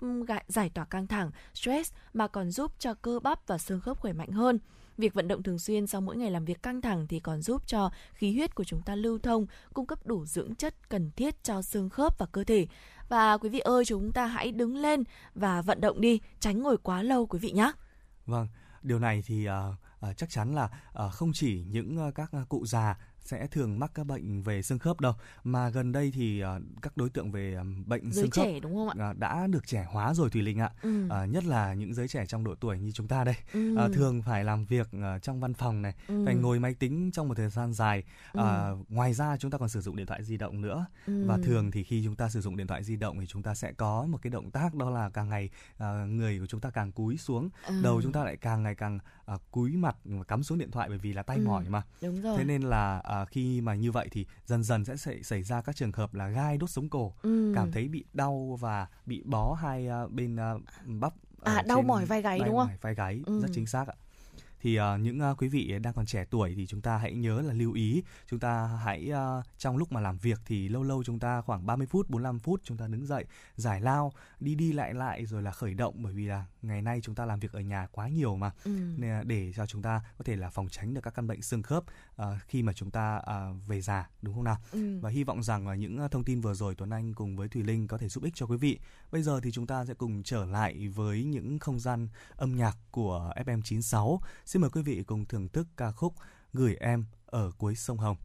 giải 0.48 0.70
tỏa 0.70 0.86
căng 0.86 1.08
thẳng, 1.08 1.32
stress 1.54 1.94
mà 2.14 2.28
còn 2.28 2.52
giúp 2.52 2.72
cho 2.80 2.94
cơ 2.94 3.20
bắp 3.20 3.48
và 3.48 3.58
xương 3.58 3.82
khớp 3.82 4.00
khỏe 4.00 4.14
mạnh 4.14 4.32
hơn. 4.32 4.60
Việc 4.98 5.14
vận 5.14 5.28
động 5.28 5.44
thường 5.44 5.60
xuyên 5.60 5.88
sau 5.88 6.02
mỗi 6.02 6.18
ngày 6.18 6.32
làm 6.32 6.46
việc 6.46 6.64
căng 6.64 6.82
thẳng 6.82 7.08
thì 7.08 7.20
còn 7.20 7.42
giúp 7.42 7.68
cho 7.68 7.92
khí 8.14 8.34
huyết 8.34 8.56
của 8.56 8.64
chúng 8.64 8.82
ta 8.82 8.96
lưu 8.96 9.20
thông, 9.20 9.46
cung 9.74 9.86
cấp 9.86 10.00
đủ 10.06 10.26
dưỡng 10.26 10.56
chất 10.56 10.90
cần 10.90 11.12
thiết 11.16 11.44
cho 11.44 11.62
xương 11.62 11.90
khớp 11.90 12.18
và 12.18 12.26
cơ 12.26 12.44
thể. 12.44 12.68
Và 13.10 13.38
quý 13.38 13.50
vị 13.50 13.60
ơi, 13.60 13.86
chúng 13.86 14.12
ta 14.12 14.26
hãy 14.26 14.52
đứng 14.52 14.76
lên 14.76 15.04
và 15.36 15.62
vận 15.62 15.82
động 15.82 16.02
đi, 16.02 16.20
tránh 16.40 16.62
ngồi 16.62 16.78
quá 16.78 17.04
lâu 17.04 17.26
quý 17.26 17.40
vị 17.40 17.52
nhé. 17.52 17.72
Vâng, 18.26 18.48
điều 18.86 19.00
này 19.00 19.24
thì 19.26 19.48
uh, 19.50 20.10
uh, 20.10 20.18
chắc 20.18 20.30
chắn 20.30 20.56
là 20.56 20.70
uh, 21.06 21.14
không 21.14 21.32
chỉ 21.34 21.66
những 21.70 22.08
uh, 22.08 22.16
các 22.16 22.32
cụ 22.50 22.66
già 22.66 22.98
sẽ 23.26 23.48
thường 23.48 23.80
mắc 23.80 23.92
các 23.94 24.04
bệnh 24.04 24.42
về 24.44 24.62
xương 24.62 24.80
khớp 24.80 25.00
đâu 25.02 25.14
mà 25.44 25.70
gần 25.70 25.92
đây 25.92 26.12
thì 26.16 26.44
uh, 26.44 26.48
các 26.82 26.98
đối 26.98 27.10
tượng 27.10 27.32
về 27.32 27.54
um, 27.54 27.84
bệnh 27.88 28.12
giới 28.12 28.24
xương 28.24 28.32
khớp 28.32 28.46
trẻ 28.46 28.60
đúng 28.60 28.76
không 28.76 28.90
ạ? 29.00 29.10
uh, 29.10 29.18
đã 29.18 29.48
được 29.48 29.68
trẻ 29.68 29.86
hóa 29.92 30.14
rồi 30.14 30.30
Thùy 30.30 30.42
Linh 30.42 30.60
ạ. 30.60 30.72
Ừ. 30.82 31.06
Uh, 31.06 31.30
nhất 31.30 31.44
là 31.44 31.74
những 31.74 31.94
giới 31.94 32.08
trẻ 32.08 32.26
trong 32.26 32.44
độ 32.44 32.56
tuổi 32.56 32.80
như 32.80 32.92
chúng 32.92 33.08
ta 33.08 33.24
đây 33.24 33.36
Ừ. 33.54 33.78
uh, 33.86 33.94
thường 33.94 34.22
phải 34.22 34.44
làm 34.44 34.66
việc 34.66 34.88
uh, 34.98 35.22
trong 35.22 35.40
văn 35.40 35.54
phòng 35.54 35.82
này, 35.82 35.94
Ừ. 36.08 36.24
phải 36.26 36.36
ngồi 36.36 36.60
máy 36.60 36.74
tính 36.74 37.12
trong 37.12 37.28
một 37.28 37.34
thời 37.38 37.50
gian 37.50 37.74
dài. 37.74 38.04
Uh, 38.38 38.44
Ừ. 38.46 38.78
Ngoài 38.90 39.14
ra 39.14 39.38
chúng 39.38 39.52
ta 39.52 39.58
còn 39.58 39.70
sử 39.70 39.82
dụng 39.82 39.96
điện 39.96 40.06
thoại 40.06 40.24
di 40.24 40.38
động 40.38 40.62
nữa 40.62 40.86
Ừ. 41.08 41.26
và 41.28 41.38
thường 41.44 41.72
thì 41.72 41.84
khi 41.84 42.02
chúng 42.06 42.16
ta 42.16 42.30
sử 42.30 42.42
dụng 42.42 42.58
điện 42.58 42.68
thoại 42.68 42.84
di 42.84 42.96
động 42.96 43.20
thì 43.20 43.26
chúng 43.28 43.44
ta 43.44 43.56
sẽ 43.56 43.72
có 43.72 44.06
một 44.10 44.20
cái 44.22 44.32
động 44.32 44.52
tác 44.52 44.74
đó 44.76 44.90
là 44.90 45.10
càng 45.10 45.30
ngày 45.30 45.50
uh, 45.76 45.84
người 46.10 46.40
của 46.40 46.46
chúng 46.46 46.62
ta 46.62 46.70
càng 46.70 46.92
cúi 46.92 47.18
xuống, 47.18 47.50
Ừ. 47.68 47.82
đầu 47.84 48.02
chúng 48.02 48.12
ta 48.12 48.24
lại 48.24 48.38
càng 48.38 48.64
ngày 48.64 48.76
càng 48.76 49.00
uh, 49.34 49.42
cúi 49.52 49.72
mặt 49.78 49.96
cắm 50.28 50.44
xuống 50.44 50.58
điện 50.58 50.72
thoại 50.72 50.90
bởi 50.90 50.98
vì 50.98 51.14
là 51.14 51.24
tay 51.24 51.38
Ừ. 51.38 51.44
mỏi 51.46 51.66
mà. 51.70 51.82
Đúng 52.02 52.22
rồi. 52.22 52.38
Thế 52.38 52.44
nên 52.44 52.62
là 52.62 53.02
à, 53.22 53.26
khi 53.26 53.62
mà 53.62 53.76
như 53.76 53.92
vậy 53.92 54.08
thì 54.12 54.26
dần 54.46 54.64
dần 54.64 54.86
sẽ 54.86 55.22
xảy, 55.24 55.44
ra 55.44 55.62
các 55.62 55.76
trường 55.76 55.92
hợp 55.92 56.14
là 56.14 56.28
gai 56.28 56.58
đốt 56.58 56.70
sống 56.70 56.90
cổ, 56.90 57.14
Ừ. 57.22 57.52
cảm 57.56 57.72
thấy 57.72 57.88
bị 57.88 58.04
đau 58.14 58.58
và 58.62 58.88
bị 59.06 59.24
bó 59.26 59.54
hai 59.54 59.88
à, 59.88 60.08
bên 60.08 60.36
à, 60.36 60.54
bắp 60.86 61.14
À, 61.42 61.62
đau 61.68 61.82
mỏi 61.82 62.06
vai 62.06 62.22
gáy 62.22 62.40
đúng 62.46 62.58
không? 62.58 62.70
vai 62.82 62.96
gáy 62.96 63.22
Ừ. 63.26 63.40
rất 63.42 63.48
chính 63.52 63.66
xác 63.68 63.88
ạ. 63.88 63.94
Thì 64.60 64.76
à, 64.76 64.98
những 64.98 65.20
à, 65.20 65.34
quý 65.38 65.48
vị 65.48 65.74
đang 65.84 65.94
còn 65.94 66.06
trẻ 66.06 66.26
tuổi 66.30 66.54
thì 66.56 66.68
chúng 66.68 66.82
ta 66.82 66.98
hãy 66.98 67.14
nhớ 67.14 67.42
là 67.42 67.54
lưu 67.54 67.74
ý, 67.74 68.04
chúng 68.28 68.40
ta 68.40 68.68
hãy 68.84 69.12
à, 69.12 69.42
trong 69.58 69.78
lúc 69.78 69.92
mà 69.92 70.02
làm 70.02 70.18
việc 70.18 70.40
thì 70.46 70.70
lâu 70.70 70.84
lâu 70.84 71.04
chúng 71.04 71.20
ta 71.20 71.42
khoảng 71.42 71.66
30 71.66 71.88
phút, 71.88 72.10
45 72.10 72.40
phút 72.40 72.62
chúng 72.64 72.78
ta 72.78 72.88
đứng 72.88 73.06
dậy, 73.06 73.26
giải 73.56 73.82
lao, 73.82 74.14
đi 74.40 74.56
đi 74.56 74.74
lại 74.74 74.94
lại 74.94 75.26
rồi 75.26 75.42
là 75.42 75.52
khởi 75.52 75.74
động 75.74 75.96
bởi 76.04 76.14
vì 76.14 76.26
là 76.26 76.46
ngày 76.68 76.82
nay 76.82 77.00
chúng 77.04 77.16
ta 77.16 77.26
làm 77.26 77.40
việc 77.40 77.52
ở 77.52 77.60
nhà 77.60 77.88
quá 77.92 78.08
nhiều 78.08 78.36
mà. 78.36 78.52
Ừ. 78.64 78.72
nên 78.98 79.28
để 79.28 79.54
cho 79.56 79.66
chúng 79.66 79.82
ta 79.82 80.02
có 80.18 80.24
thể 80.24 80.36
là 80.36 80.50
phòng 80.50 80.70
tránh 80.70 80.94
được 80.94 81.02
các 81.02 81.14
căn 81.14 81.28
bệnh 81.28 81.42
xương 81.42 81.64
khớp 81.64 81.84
à, 82.16 82.40
khi 82.48 82.64
mà 82.64 82.74
chúng 82.74 82.92
ta 82.92 83.22
à, 83.26 83.50
về 83.68 83.82
già 83.82 84.10
đúng 84.22 84.36
không 84.36 84.44
nào? 84.44 84.58
Ừ. 84.72 85.00
và 85.02 85.10
hy 85.10 85.24
vọng 85.24 85.44
rằng 85.44 85.68
là 85.68 85.76
những 85.76 86.00
à, 86.00 86.08
thông 86.08 86.24
tin 86.24 86.42
vừa 86.42 86.54
rồi 86.54 86.76
Tuấn 86.76 86.90
Anh 86.90 87.14
cùng 87.14 87.36
với 87.36 87.48
Thùy 87.48 87.64
Linh 87.64 87.88
có 87.88 87.98
thể 87.98 88.10
giúp 88.10 88.24
ích 88.24 88.34
cho 88.36 88.46
quý 88.46 88.58
vị. 88.58 88.80
Bây 89.12 89.24
giờ 89.24 89.40
thì 89.44 89.52
chúng 89.52 89.68
ta 89.68 89.86
sẽ 89.86 89.94
cùng 89.94 90.24
trở 90.24 90.46
lại 90.46 90.88
với 90.88 91.24
những 91.24 91.60
không 91.60 91.80
gian 91.80 92.08
âm 92.36 92.56
nhạc 92.56 92.78
của 92.92 93.34
FM96 93.46 94.20
xin 94.46 94.62
mời 94.62 94.72
quý 94.72 94.82
vị 94.82 95.04
cùng 95.04 95.26
thưởng 95.26 95.50
thức 95.50 95.68
ca 95.78 95.92
khúc 95.92 96.14
gửi 96.54 96.76
em 96.76 97.06
ở 97.26 97.52
cuối 97.58 97.76
sông 97.76 97.98
Hồng 97.98 98.18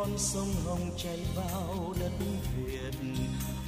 con 0.00 0.18
sông 0.18 0.54
hồng 0.64 0.90
chảy 0.96 1.26
vào 1.36 1.94
đất 2.00 2.12
việt. 2.56 2.98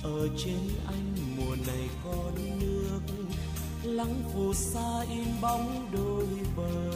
Ở 0.02 0.28
trên 0.38 0.58
anh 0.86 1.14
mùa 1.36 1.56
này 1.66 1.88
có 2.04 2.14
nước, 2.60 3.00
lắng 3.82 4.22
phù 4.34 4.54
sa 4.54 5.00
in 5.10 5.26
bóng 5.40 5.88
đôi 5.92 6.26
bờ. 6.56 6.92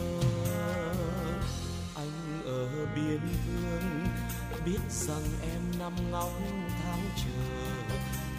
Anh 1.95 2.41
ở 2.45 2.85
biên 2.95 3.19
cương 3.45 4.07
biết 4.65 4.79
rằng 4.89 5.23
em 5.41 5.79
nằm 5.79 6.11
ngóng 6.11 6.69
tháng 6.83 7.09
chờ. 7.17 7.93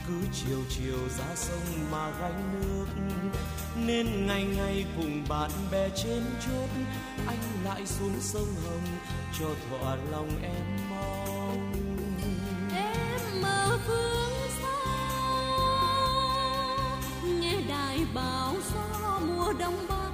Cứ 0.07 0.15
chiều 0.33 0.59
chiều 0.69 1.09
ra 1.19 1.35
sông 1.37 1.91
mà 1.91 2.11
gánh 2.21 2.61
nước, 2.61 2.87
nên 3.87 4.27
ngày 4.27 4.45
ngày 4.45 4.85
cùng 4.97 5.25
bạn 5.29 5.51
bè 5.71 5.89
trên 5.97 6.25
chốt. 6.47 6.69
Anh 7.27 7.65
lại 7.65 7.87
xuống 7.87 8.21
sông 8.21 8.55
hồng 8.65 8.99
cho 9.39 9.47
thỏa 9.71 9.97
lòng 10.11 10.29
em 10.43 10.77
mong. 10.91 11.73
Em 12.75 13.43
mơ 13.43 13.79
phương 13.87 14.33
xa, 14.63 14.77
nghe 17.25 17.61
đài 17.69 18.07
báo 18.15 18.55
gió 18.75 19.21
mùa 19.27 19.53
đông 19.59 19.87
bắc. 19.89 20.11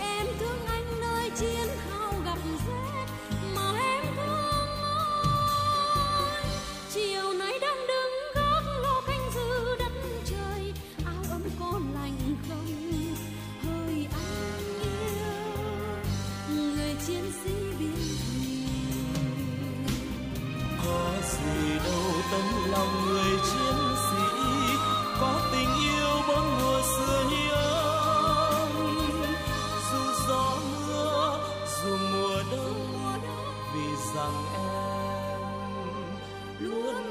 Em 0.00 0.26
thương 0.40 0.66
anh 0.66 1.00
nơi 1.00 1.30
chiến 1.30 1.68
hào 1.90 2.12
gặp 2.24 2.38
rét 2.66 2.93
đâu 21.84 22.12
tấm 22.30 22.70
lòng 22.70 23.06
người 23.08 23.38
chiến 23.52 23.78
sĩ, 24.10 24.24
có 25.20 25.40
tình 25.52 25.68
yêu 25.82 26.22
bốn 26.28 26.44
mùa 26.58 26.80
xưa 26.96 27.24
hiếm 27.30 27.54
dù 29.92 30.02
gió 30.28 30.56
mưa, 30.86 31.38
dù 31.82 31.96
mùa 32.12 32.42
đông, 32.50 33.20
vì 33.74 33.88
rằng 34.14 34.44
em 34.54 35.40
luôn 36.60 37.03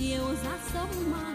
chiều 0.00 0.24
chiều 0.24 0.34
ra 0.44 0.58
sông 0.74 1.10
mà 1.12 1.29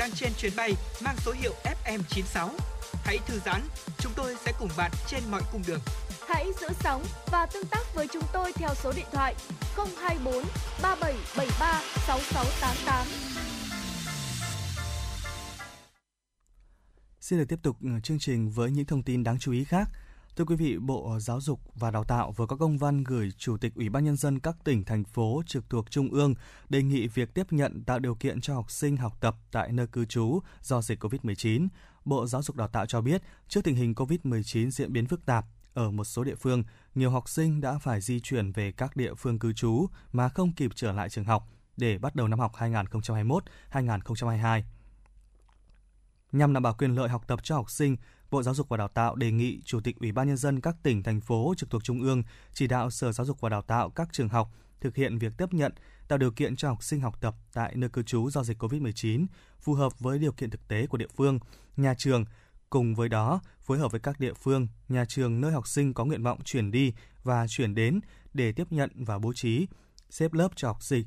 đang 0.00 0.10
trên 0.14 0.32
chuyến 0.38 0.52
bay 0.56 0.72
mang 1.04 1.16
số 1.18 1.32
hiệu 1.32 1.52
FM96. 1.84 2.48
Hãy 3.04 3.18
thư 3.26 3.38
giãn, 3.44 3.60
chúng 3.98 4.12
tôi 4.16 4.34
sẽ 4.44 4.52
cùng 4.58 4.68
bạn 4.76 4.90
trên 5.06 5.20
mọi 5.30 5.42
cung 5.52 5.62
đường. 5.66 5.80
Hãy 6.28 6.46
giữ 6.60 6.68
sóng 6.80 7.04
và 7.32 7.46
tương 7.46 7.66
tác 7.66 7.94
với 7.94 8.06
chúng 8.12 8.22
tôi 8.32 8.52
theo 8.52 8.70
số 8.74 8.92
điện 8.96 9.06
thoại 9.12 9.34
024 9.76 10.34
3773 10.82 11.82
6688. 12.06 13.06
Xin 17.20 17.38
được 17.38 17.44
tiếp 17.48 17.58
tục 17.62 17.76
ừ, 17.82 17.88
chương 18.02 18.18
trình 18.18 18.50
với 18.50 18.70
những 18.70 18.84
thông 18.84 19.02
tin 19.02 19.24
đáng 19.24 19.38
chú 19.38 19.52
ý 19.52 19.64
khác. 19.64 19.88
Thưa 20.40 20.44
quý 20.44 20.56
vị, 20.56 20.78
Bộ 20.78 21.18
Giáo 21.20 21.40
dục 21.40 21.60
và 21.74 21.90
Đào 21.90 22.04
tạo 22.04 22.32
vừa 22.32 22.46
có 22.46 22.56
công 22.56 22.78
văn 22.78 23.04
gửi 23.04 23.30
Chủ 23.38 23.56
tịch 23.56 23.74
Ủy 23.74 23.88
ban 23.88 24.04
Nhân 24.04 24.16
dân 24.16 24.38
các 24.38 24.56
tỉnh, 24.64 24.84
thành 24.84 25.04
phố 25.04 25.42
trực 25.46 25.70
thuộc 25.70 25.90
Trung 25.90 26.10
ương 26.10 26.34
đề 26.68 26.82
nghị 26.82 27.06
việc 27.08 27.34
tiếp 27.34 27.52
nhận 27.52 27.84
tạo 27.84 27.98
điều 27.98 28.14
kiện 28.14 28.40
cho 28.40 28.54
học 28.54 28.70
sinh 28.70 28.96
học 28.96 29.16
tập 29.20 29.36
tại 29.52 29.72
nơi 29.72 29.86
cư 29.86 30.04
trú 30.04 30.40
do 30.60 30.82
dịch 30.82 31.04
COVID-19. 31.04 31.68
Bộ 32.04 32.26
Giáo 32.26 32.42
dục 32.42 32.56
Đào 32.56 32.68
tạo 32.68 32.86
cho 32.86 33.00
biết, 33.00 33.22
trước 33.48 33.64
tình 33.64 33.74
hình 33.74 33.94
COVID-19 33.94 34.70
diễn 34.70 34.92
biến 34.92 35.06
phức 35.06 35.26
tạp, 35.26 35.44
ở 35.74 35.90
một 35.90 36.04
số 36.04 36.24
địa 36.24 36.34
phương, 36.34 36.64
nhiều 36.94 37.10
học 37.10 37.28
sinh 37.28 37.60
đã 37.60 37.78
phải 37.78 38.00
di 38.00 38.20
chuyển 38.20 38.52
về 38.52 38.72
các 38.72 38.96
địa 38.96 39.14
phương 39.14 39.38
cư 39.38 39.52
trú 39.52 39.86
mà 40.12 40.28
không 40.28 40.52
kịp 40.52 40.70
trở 40.74 40.92
lại 40.92 41.08
trường 41.08 41.24
học 41.24 41.48
để 41.76 41.98
bắt 41.98 42.14
đầu 42.14 42.28
năm 42.28 42.38
học 42.38 42.52
2021-2022. 43.72 44.62
Nhằm 46.32 46.52
đảm 46.52 46.62
bảo 46.62 46.74
quyền 46.74 46.94
lợi 46.94 47.08
học 47.08 47.24
tập 47.26 47.40
cho 47.42 47.54
học 47.54 47.70
sinh, 47.70 47.96
Bộ 48.30 48.42
Giáo 48.42 48.54
dục 48.54 48.68
và 48.68 48.76
Đào 48.76 48.88
tạo 48.88 49.14
đề 49.16 49.30
nghị 49.30 49.60
Chủ 49.64 49.80
tịch 49.80 49.96
Ủy 50.00 50.12
ban 50.12 50.28
Nhân 50.28 50.36
dân 50.36 50.60
các 50.60 50.76
tỉnh, 50.82 51.02
thành 51.02 51.20
phố 51.20 51.54
trực 51.56 51.70
thuộc 51.70 51.84
Trung 51.84 52.02
ương 52.02 52.22
chỉ 52.52 52.66
đạo 52.66 52.90
Sở 52.90 53.12
Giáo 53.12 53.24
dục 53.24 53.40
và 53.40 53.48
Đào 53.48 53.62
tạo 53.62 53.90
các 53.90 54.08
trường 54.12 54.28
học 54.28 54.50
thực 54.80 54.96
hiện 54.96 55.18
việc 55.18 55.32
tiếp 55.38 55.54
nhận, 55.54 55.72
tạo 56.08 56.18
điều 56.18 56.30
kiện 56.30 56.56
cho 56.56 56.68
học 56.68 56.82
sinh 56.82 57.00
học 57.00 57.20
tập 57.20 57.34
tại 57.52 57.72
nơi 57.76 57.90
cư 57.90 58.02
trú 58.02 58.30
do 58.30 58.42
dịch 58.42 58.62
COVID-19 58.62 59.26
phù 59.60 59.74
hợp 59.74 59.98
với 59.98 60.18
điều 60.18 60.32
kiện 60.32 60.50
thực 60.50 60.68
tế 60.68 60.86
của 60.86 60.98
địa 60.98 61.08
phương, 61.16 61.38
nhà 61.76 61.94
trường, 61.98 62.24
cùng 62.70 62.94
với 62.94 63.08
đó 63.08 63.40
phối 63.60 63.78
hợp 63.78 63.90
với 63.90 64.00
các 64.00 64.20
địa 64.20 64.34
phương, 64.34 64.68
nhà 64.88 65.04
trường 65.04 65.40
nơi 65.40 65.52
học 65.52 65.68
sinh 65.68 65.94
có 65.94 66.04
nguyện 66.04 66.22
vọng 66.22 66.38
chuyển 66.44 66.70
đi 66.70 66.94
và 67.22 67.46
chuyển 67.48 67.74
đến 67.74 68.00
để 68.34 68.52
tiếp 68.52 68.66
nhận 68.70 68.90
và 68.94 69.18
bố 69.18 69.32
trí 69.34 69.66
xếp 70.10 70.32
lớp 70.32 70.48
cho 70.56 70.68
học 70.68 70.82
sinh, 70.82 71.04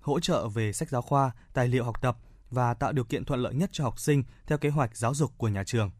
hỗ 0.00 0.20
trợ 0.20 0.48
về 0.48 0.72
sách 0.72 0.88
giáo 0.88 1.02
khoa, 1.02 1.30
tài 1.52 1.68
liệu 1.68 1.84
học 1.84 2.02
tập 2.02 2.16
và 2.50 2.74
tạo 2.74 2.92
điều 2.92 3.04
kiện 3.04 3.24
thuận 3.24 3.40
lợi 3.40 3.54
nhất 3.54 3.70
cho 3.72 3.84
học 3.84 4.00
sinh 4.00 4.24
theo 4.46 4.58
kế 4.58 4.68
hoạch 4.68 4.96
giáo 4.96 5.14
dục 5.14 5.32
của 5.38 5.48
nhà 5.48 5.64
trường. 5.66 5.90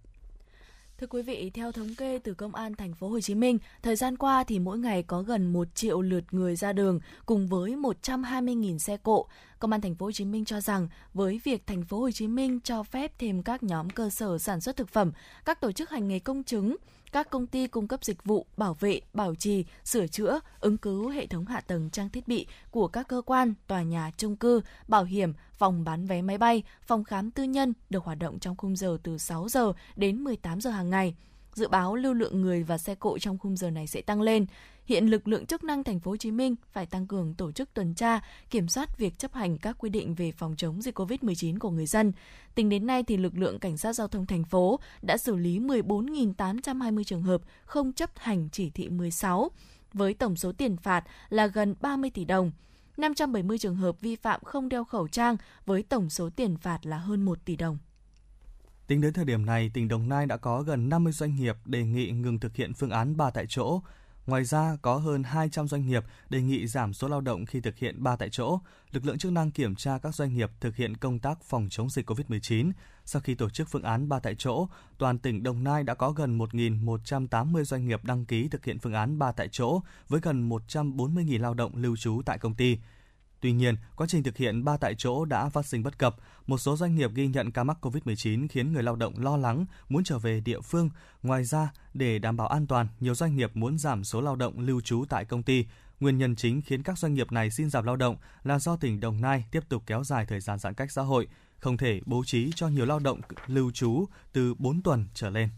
Thưa 1.01 1.07
quý 1.07 1.23
vị, 1.23 1.51
theo 1.55 1.73
thống 1.73 1.95
kê 1.95 2.19
từ 2.19 2.35
Công 2.35 2.55
an 2.55 2.75
thành 2.75 2.95
phố 2.95 3.09
Hồ 3.09 3.21
Chí 3.21 3.35
Minh, 3.35 3.59
thời 3.83 3.97
gian 3.97 4.17
qua 4.17 4.45
thì 4.45 4.59
mỗi 4.59 4.79
ngày 4.79 5.03
có 5.03 5.23
gần 5.23 5.53
1 5.53 5.75
triệu 5.75 6.03
lượt 6.03 6.25
người 6.31 6.57
ra 6.57 6.73
đường 6.73 7.01
cùng 7.27 7.49
với 7.49 7.73
120.000 7.73 8.79
xe 8.79 8.97
cộ. 8.97 9.27
Công 9.59 9.73
an 9.73 9.81
thành 9.81 9.95
phố 9.95 10.07
Hồ 10.07 10.13
Chí 10.13 10.25
Minh 10.25 10.45
cho 10.45 10.61
rằng 10.61 10.89
với 11.15 11.41
việc 11.45 11.67
thành 11.67 11.85
phố 11.85 12.01
Hồ 12.01 12.11
Chí 12.11 12.29
Minh 12.29 12.61
cho 12.65 12.83
phép 12.83 13.13
thêm 13.19 13.43
các 13.43 13.63
nhóm 13.63 13.91
cơ 13.91 14.11
sở 14.11 14.39
sản 14.39 14.61
xuất 14.61 14.77
thực 14.77 14.89
phẩm, 14.89 15.13
các 15.45 15.61
tổ 15.61 15.73
chức 15.73 15.91
hành 15.91 16.09
nghề 16.09 16.19
công 16.19 16.43
chứng, 16.43 16.77
các 17.13 17.31
công 17.31 17.47
ty 17.47 17.67
cung 17.67 17.89
cấp 17.89 18.05
dịch 18.05 18.25
vụ 18.25 18.47
bảo 18.57 18.75
vệ, 18.75 19.01
bảo 19.13 19.35
trì, 19.35 19.65
sửa 19.85 20.07
chữa, 20.07 20.41
ứng 20.61 20.77
cứu 20.77 21.09
hệ 21.09 21.27
thống 21.27 21.47
hạ 21.47 21.61
tầng 21.61 21.91
trang 21.91 22.11
thiết 22.11 22.29
bị 22.29 22.47
của 22.71 22.89
các 22.89 23.09
cơ 23.09 23.23
quan, 23.27 23.55
tòa 23.67 23.83
nhà, 23.83 24.11
trung 24.17 24.37
cư, 24.37 24.61
bảo 24.89 25.05
hiểm, 25.05 25.33
phòng 25.59 25.85
bán 25.85 26.07
vé 26.07 26.23
máy 26.23 26.39
bay, 26.39 26.63
phòng 26.83 27.05
khám 27.05 27.31
tư 27.31 27.43
nhân 27.43 27.73
được 27.91 28.05
hoạt 28.05 28.19
động 28.19 28.39
trong 28.39 28.57
khung 28.57 28.77
giờ 28.77 28.99
từ 29.03 29.19
6 29.19 29.49
giờ 29.49 29.73
đến 29.97 30.25
18 30.25 30.61
giờ 30.61 30.71
hàng 30.71 30.91
ngày. 30.91 31.15
Dự 31.55 31.69
báo 31.69 31.97
lưu 31.97 32.15
lượng 32.15 32.41
người 32.41 32.63
và 32.63 32.79
xe 32.79 32.95
cộ 32.95 33.19
trong 33.19 33.39
khung 33.39 33.57
giờ 33.57 33.71
này 33.71 33.87
sẽ 33.87 34.03
tăng 34.03 34.23
lên. 34.23 34.47
Hiện 34.85 35.07
lực 35.07 35.29
lượng 35.29 35.47
chức 35.47 35.65
năng 35.65 35.85
thành 35.85 36.01
phố 36.01 36.11
Hồ 36.11 36.17
Chí 36.17 36.31
Minh 36.31 36.55
phải 36.73 36.87
tăng 36.87 37.07
cường 37.07 37.35
tổ 37.35 37.53
chức 37.53 37.75
tuần 37.75 37.95
tra, 37.95 38.21
kiểm 38.51 38.69
soát 38.69 38.99
việc 38.99 39.19
chấp 39.19 39.35
hành 39.35 39.59
các 39.59 39.77
quy 39.79 39.91
định 39.91 40.15
về 40.15 40.33
phòng 40.33 40.55
chống 40.57 40.83
dịch 40.83 40.99
COVID-19 40.99 41.59
của 41.59 41.71
người 41.71 41.87
dân. 41.87 42.13
Tính 42.55 42.69
đến 42.69 42.87
nay 42.87 43.03
thì 43.03 43.17
lực 43.17 43.37
lượng 43.37 43.59
cảnh 43.59 43.77
sát 43.77 43.93
giao 43.93 44.09
thông 44.09 44.27
thành 44.27 44.45
phố 44.45 44.81
đã 45.03 45.17
xử 45.17 45.37
lý 45.37 45.59
14.820 45.59 47.05
trường 47.05 47.23
hợp 47.23 47.43
không 47.65 47.93
chấp 47.93 48.11
hành 48.17 48.49
chỉ 48.53 48.71
thị 48.71 48.89
16 48.89 49.51
với 49.93 50.15
tổng 50.15 50.37
số 50.37 50.53
tiền 50.53 50.77
phạt 50.77 51.05
là 51.29 51.47
gần 51.47 51.75
30 51.81 52.11
tỷ 52.11 52.25
đồng. 52.25 52.53
570 52.97 53.59
trường 53.59 53.77
hợp 53.77 54.01
vi 54.01 54.17
phạm 54.17 54.45
không 54.45 54.69
đeo 54.69 54.85
khẩu 54.85 55.09
trang 55.09 55.37
với 55.67 55.83
tổng 55.83 56.11
số 56.11 56.31
tiền 56.31 56.57
phạt 56.57 56.87
là 56.87 56.99
hơn 56.99 57.23
1 57.23 57.39
tỷ 57.45 57.57
đồng. 57.57 57.79
Tính 58.87 59.01
đến 59.01 59.13
thời 59.13 59.25
điểm 59.25 59.47
này, 59.47 59.71
tỉnh 59.75 59.89
Đồng 59.89 60.09
Nai 60.09 60.27
đã 60.27 60.37
có 60.37 60.63
gần 60.63 60.89
50 60.89 61.13
doanh 61.13 61.37
nghiệp 61.37 61.57
đề 61.65 61.83
nghị 61.83 62.11
ngừng 62.11 62.39
thực 62.39 62.57
hiện 62.57 62.75
phương 62.75 62.91
án 62.91 63.17
3 63.17 63.31
tại 63.31 63.47
chỗ. 63.49 63.81
Ngoài 64.31 64.45
ra, 64.45 64.77
có 64.83 64.97
hơn 64.97 65.23
200 65.23 65.69
doanh 65.69 65.87
nghiệp 65.87 66.05
đề 66.29 66.43
nghị 66.43 66.67
giảm 66.67 66.93
số 66.93 67.09
lao 67.09 67.21
động 67.21 67.47
khi 67.47 67.61
thực 67.61 67.77
hiện 67.77 68.03
ba 68.03 68.17
tại 68.17 68.29
chỗ. 68.33 68.61
Lực 68.93 69.07
lượng 69.07 69.19
chức 69.19 69.33
năng 69.33 69.51
kiểm 69.51 69.75
tra 69.75 69.99
các 69.99 70.15
doanh 70.15 70.35
nghiệp 70.35 70.51
thực 70.61 70.77
hiện 70.77 70.97
công 70.97 71.19
tác 71.19 71.43
phòng 71.43 71.69
chống 71.71 71.91
dịch 71.91 72.11
COVID-19. 72.11 72.73
Sau 73.05 73.23
khi 73.23 73.35
tổ 73.35 73.51
chức 73.51 73.69
phương 73.69 73.83
án 73.83 74.09
ba 74.09 74.19
tại 74.19 74.35
chỗ, 74.39 74.69
toàn 74.99 75.19
tỉnh 75.19 75.43
Đồng 75.43 75.65
Nai 75.65 75.83
đã 75.83 75.95
có 75.95 76.13
gần 76.13 76.39
1.180 76.39 77.65
doanh 77.65 77.87
nghiệp 77.87 78.05
đăng 78.05 78.25
ký 78.25 78.49
thực 78.49 78.65
hiện 78.65 78.79
phương 78.79 78.95
án 78.95 79.19
ba 79.19 79.33
tại 79.33 79.49
chỗ 79.53 79.81
với 80.09 80.21
gần 80.21 80.49
140.000 80.49 81.41
lao 81.41 81.55
động 81.55 81.73
lưu 81.77 81.97
trú 81.97 82.23
tại 82.27 82.39
công 82.39 82.55
ty. 82.55 82.79
Tuy 83.41 83.53
nhiên, 83.53 83.77
quá 83.97 84.07
trình 84.07 84.23
thực 84.23 84.37
hiện 84.37 84.65
ba 84.65 84.77
tại 84.77 84.95
chỗ 84.99 85.25
đã 85.25 85.49
phát 85.49 85.67
sinh 85.67 85.83
bất 85.83 85.99
cập. 85.99 86.17
Một 86.47 86.59
số 86.59 86.77
doanh 86.77 86.95
nghiệp 86.95 87.11
ghi 87.15 87.27
nhận 87.27 87.51
ca 87.51 87.65
mắc 87.65 87.79
COVID-19 87.81 88.47
khiến 88.51 88.73
người 88.73 88.83
lao 88.83 88.97
động 88.97 89.15
lo 89.19 89.37
lắng, 89.37 89.67
muốn 89.89 90.05
trở 90.05 90.19
về 90.19 90.41
địa 90.41 90.61
phương. 90.61 90.91
Ngoài 91.23 91.45
ra, 91.45 91.73
để 91.95 92.19
đảm 92.19 92.37
bảo 92.37 92.47
an 92.49 92.67
toàn, 92.67 92.89
nhiều 93.01 93.15
doanh 93.15 93.37
nghiệp 93.37 93.51
muốn 93.55 93.79
giảm 93.79 94.05
số 94.05 94.21
lao 94.21 94.37
động 94.37 94.61
lưu 94.61 94.81
trú 94.81 95.05
tại 95.09 95.25
công 95.25 95.43
ty. 95.43 95.65
Nguyên 96.01 96.19
nhân 96.19 96.37
chính 96.37 96.63
khiến 96.63 96.83
các 96.83 96.99
doanh 96.99 97.15
nghiệp 97.15 97.33
này 97.33 97.51
xin 97.51 97.71
giảm 97.71 97.85
lao 97.85 97.97
động 97.97 98.17
là 98.43 98.59
do 98.59 98.77
tỉnh 98.77 99.01
Đồng 99.01 99.21
Nai 99.21 99.45
tiếp 99.51 99.61
tục 99.69 99.83
kéo 99.87 100.05
dài 100.05 100.27
thời 100.27 100.41
gian 100.41 100.59
giãn 100.59 100.75
cách 100.75 100.93
xã 100.93 101.03
hội, 101.03 101.29
không 101.59 101.77
thể 101.77 102.01
bố 102.07 102.23
trí 102.27 102.51
cho 102.55 102.69
nhiều 102.69 102.87
lao 102.87 102.99
động 102.99 103.21
lưu 103.47 103.71
trú 103.71 104.05
từ 104.33 104.55
4 104.55 104.83
tuần 104.83 105.07
trở 105.15 105.31
lên. 105.31 105.49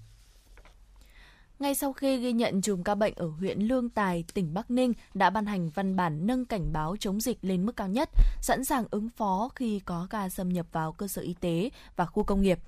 Ngay 1.63 1.75
sau 1.75 1.93
khi 1.93 2.17
ghi 2.17 2.33
nhận 2.33 2.61
chùm 2.61 2.83
ca 2.83 2.95
bệnh 2.95 3.15
ở 3.17 3.27
huyện 3.27 3.61
Lương 3.61 3.89
Tài, 3.89 4.25
tỉnh 4.35 4.55
Bắc 4.55 4.71
Ninh 4.71 4.93
đã 5.15 5.31
ban 5.31 5.47
hành 5.47 5.71
văn 5.71 5.97
bản 5.97 6.27
nâng 6.27 6.45
cảnh 6.45 6.73
báo 6.73 6.97
chống 7.01 7.21
dịch 7.21 7.39
lên 7.43 7.67
mức 7.67 7.77
cao 7.77 7.89
nhất, 7.89 8.11
sẵn 8.41 8.65
sàng 8.65 8.85
ứng 8.91 9.09
phó 9.09 9.51
khi 9.55 9.81
có 9.81 10.07
ca 10.11 10.29
xâm 10.29 10.49
nhập 10.49 10.67
vào 10.73 10.93
cơ 10.93 11.09
sở 11.09 11.23
y 11.23 11.35
tế 11.41 11.71
và 11.97 12.07
khu 12.07 12.25
công 12.25 12.43
nghiệp. 12.43 12.59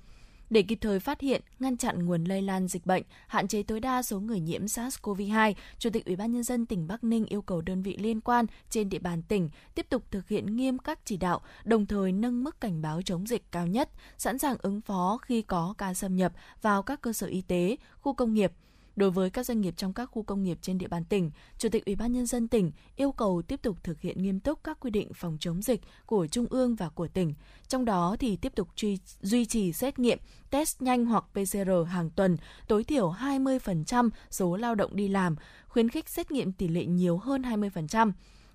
Để 0.50 0.62
kịp 0.62 0.78
thời 0.80 1.00
phát 1.00 1.20
hiện, 1.20 1.42
ngăn 1.58 1.76
chặn 1.76 2.06
nguồn 2.06 2.24
lây 2.24 2.42
lan 2.42 2.68
dịch 2.68 2.86
bệnh, 2.86 3.02
hạn 3.26 3.48
chế 3.48 3.62
tối 3.62 3.80
đa 3.80 4.02
số 4.02 4.20
người 4.20 4.40
nhiễm 4.40 4.64
SARS-CoV-2, 4.64 5.54
Chủ 5.78 5.90
tịch 5.90 6.04
Ủy 6.04 6.16
ban 6.16 6.32
nhân 6.32 6.42
dân 6.42 6.66
tỉnh 6.66 6.86
Bắc 6.86 7.04
Ninh 7.04 7.26
yêu 7.26 7.42
cầu 7.42 7.60
đơn 7.60 7.82
vị 7.82 7.96
liên 7.96 8.20
quan 8.20 8.46
trên 8.70 8.88
địa 8.88 8.98
bàn 8.98 9.22
tỉnh 9.22 9.50
tiếp 9.74 9.86
tục 9.88 10.02
thực 10.10 10.28
hiện 10.28 10.56
nghiêm 10.56 10.78
các 10.78 10.98
chỉ 11.04 11.16
đạo, 11.16 11.40
đồng 11.64 11.86
thời 11.86 12.12
nâng 12.12 12.44
mức 12.44 12.60
cảnh 12.60 12.82
báo 12.82 13.02
chống 13.02 13.26
dịch 13.26 13.52
cao 13.52 13.66
nhất, 13.66 13.90
sẵn 14.18 14.38
sàng 14.38 14.56
ứng 14.62 14.80
phó 14.80 15.18
khi 15.22 15.42
có 15.42 15.74
ca 15.78 15.94
xâm 15.94 16.16
nhập 16.16 16.32
vào 16.62 16.82
các 16.82 17.00
cơ 17.00 17.12
sở 17.12 17.26
y 17.26 17.40
tế, 17.40 17.76
khu 18.00 18.14
công 18.14 18.34
nghiệp, 18.34 18.52
Đối 18.96 19.10
với 19.10 19.30
các 19.30 19.46
doanh 19.46 19.60
nghiệp 19.60 19.74
trong 19.76 19.92
các 19.92 20.06
khu 20.06 20.22
công 20.22 20.42
nghiệp 20.42 20.58
trên 20.62 20.78
địa 20.78 20.88
bàn 20.88 21.04
tỉnh, 21.04 21.30
Chủ 21.58 21.68
tịch 21.68 21.84
Ủy 21.84 21.94
ban 21.94 22.12
nhân 22.12 22.26
dân 22.26 22.48
tỉnh 22.48 22.72
yêu 22.96 23.12
cầu 23.12 23.42
tiếp 23.42 23.62
tục 23.62 23.76
thực 23.82 24.00
hiện 24.00 24.22
nghiêm 24.22 24.40
túc 24.40 24.64
các 24.64 24.80
quy 24.80 24.90
định 24.90 25.12
phòng 25.14 25.36
chống 25.40 25.62
dịch 25.62 25.80
của 26.06 26.26
trung 26.26 26.46
ương 26.50 26.74
và 26.74 26.88
của 26.88 27.08
tỉnh. 27.08 27.34
Trong 27.68 27.84
đó 27.84 28.16
thì 28.20 28.36
tiếp 28.36 28.52
tục 28.54 28.68
duy, 28.76 28.98
duy 29.20 29.44
trì 29.44 29.72
xét 29.72 29.98
nghiệm 29.98 30.18
test 30.50 30.82
nhanh 30.82 31.06
hoặc 31.06 31.24
PCR 31.32 31.70
hàng 31.88 32.10
tuần, 32.10 32.36
tối 32.68 32.84
thiểu 32.84 33.10
20% 33.10 34.10
số 34.30 34.56
lao 34.56 34.74
động 34.74 34.96
đi 34.96 35.08
làm, 35.08 35.36
khuyến 35.68 35.88
khích 35.88 36.08
xét 36.08 36.30
nghiệm 36.30 36.52
tỷ 36.52 36.68
lệ 36.68 36.84
nhiều 36.84 37.18
hơn 37.18 37.42
20% 37.42 38.12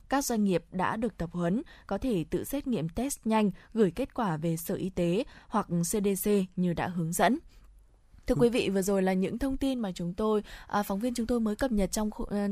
các 0.10 0.26
doanh 0.26 0.44
nghiệp 0.44 0.64
đã 0.72 0.96
được 0.96 1.18
tập 1.18 1.30
huấn 1.34 1.62
có 1.88 1.98
thể 1.98 2.26
tự 2.30 2.44
xét 2.44 2.68
nghiệm 2.68 2.90
test 2.90 3.20
nhanh 3.26 3.52
gửi 3.74 3.92
kết 3.92 4.14
quả 4.14 4.38
về 4.38 4.58
Sở 4.58 4.76
Y 4.76 4.90
tế 4.90 5.24
hoặc 5.48 5.68
CDC 5.82 6.32
như 6.56 6.74
đã 6.74 6.88
hướng 6.88 7.14
dẫn. 7.14 7.40
Thưa 8.30 8.36
quý 8.36 8.50
vị, 8.50 8.70
vừa 8.70 8.82
rồi 8.82 9.04
là 9.04 9.14
những 9.14 9.40
thông 9.40 9.58
tin 9.58 9.80
mà 9.80 9.92
chúng 9.92 10.14
tôi, 10.14 10.44
à, 10.68 10.84
phóng 10.84 11.00
viên 11.00 11.14
chúng 11.14 11.28
tôi 11.28 11.40
mới 11.40 11.56
cập 11.56 11.72
nhật 11.72 11.92
trong 11.92 12.10
ờ, 12.28 12.48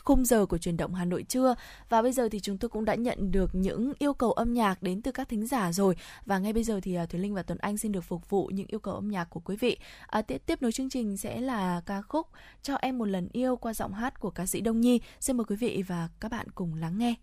khung 0.00 0.24
giờ 0.24 0.46
của 0.46 0.58
truyền 0.58 0.76
động 0.76 0.94
Hà 0.94 1.04
Nội 1.04 1.22
trưa 1.22 1.54
và 1.88 2.02
bây 2.02 2.12
giờ 2.12 2.28
thì 2.28 2.40
chúng 2.40 2.58
tôi 2.58 2.68
cũng 2.68 2.84
đã 2.84 2.94
nhận 2.94 3.32
được 3.32 3.50
những 3.54 3.92
yêu 3.98 4.14
cầu 4.14 4.32
âm 4.32 4.52
nhạc 4.52 4.82
đến 4.82 5.02
từ 5.02 5.12
các 5.12 5.28
thính 5.28 5.46
giả 5.46 5.72
rồi 5.72 5.96
và 6.26 6.38
ngay 6.38 6.52
bây 6.52 6.64
giờ 6.64 6.80
thì 6.82 6.94
à, 6.94 7.06
Thúy 7.06 7.20
Linh 7.20 7.34
và 7.34 7.42
Tuấn 7.42 7.58
Anh 7.58 7.78
xin 7.78 7.92
được 7.92 8.04
phục 8.04 8.30
vụ 8.30 8.46
những 8.46 8.66
yêu 8.68 8.80
cầu 8.80 8.94
âm 8.94 9.08
nhạc 9.08 9.24
của 9.24 9.40
quý 9.40 9.56
vị. 9.56 9.78
À, 10.06 10.22
tiếp 10.22 10.42
tiếp 10.46 10.62
nối 10.62 10.72
chương 10.72 10.90
trình 10.90 11.16
sẽ 11.16 11.40
là 11.40 11.82
ca 11.86 12.02
khúc 12.02 12.26
cho 12.62 12.74
em 12.74 12.98
một 12.98 13.08
lần 13.08 13.28
yêu 13.32 13.56
qua 13.56 13.74
giọng 13.74 13.92
hát 13.92 14.20
của 14.20 14.30
ca 14.30 14.46
sĩ 14.46 14.60
Đông 14.60 14.80
Nhi. 14.80 15.00
Xin 15.20 15.36
mời 15.36 15.44
quý 15.44 15.56
vị 15.56 15.82
và 15.86 16.08
các 16.20 16.30
bạn 16.30 16.46
cùng 16.54 16.74
lắng 16.74 16.98
nghe. 16.98 17.14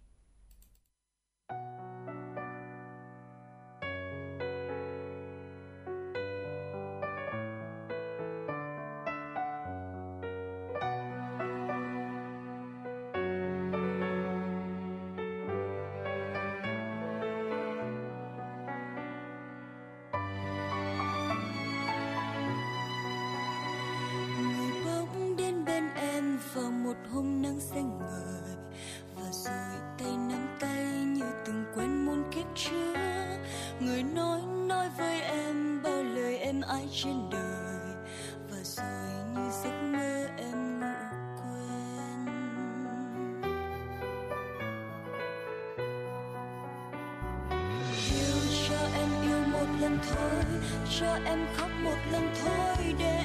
Trên 37.04 37.30
đời 37.32 37.96
và 38.50 38.58
rồi 38.64 39.10
như 39.36 39.52
giấc 39.64 39.82
mơ 39.92 40.28
em 40.38 40.80
ngủ 40.80 40.86
quên. 41.38 42.26
Yêu 48.12 48.38
cho 48.70 48.78
em 48.96 49.10
yêu 49.22 49.44
một 49.52 49.68
lần 49.82 50.00
thôi, 50.10 50.44
cho 51.00 51.18
em 51.26 51.48
khóc 51.58 51.70
một 51.84 51.98
lần 52.12 52.34
thôi 52.44 52.96
để 53.00 53.19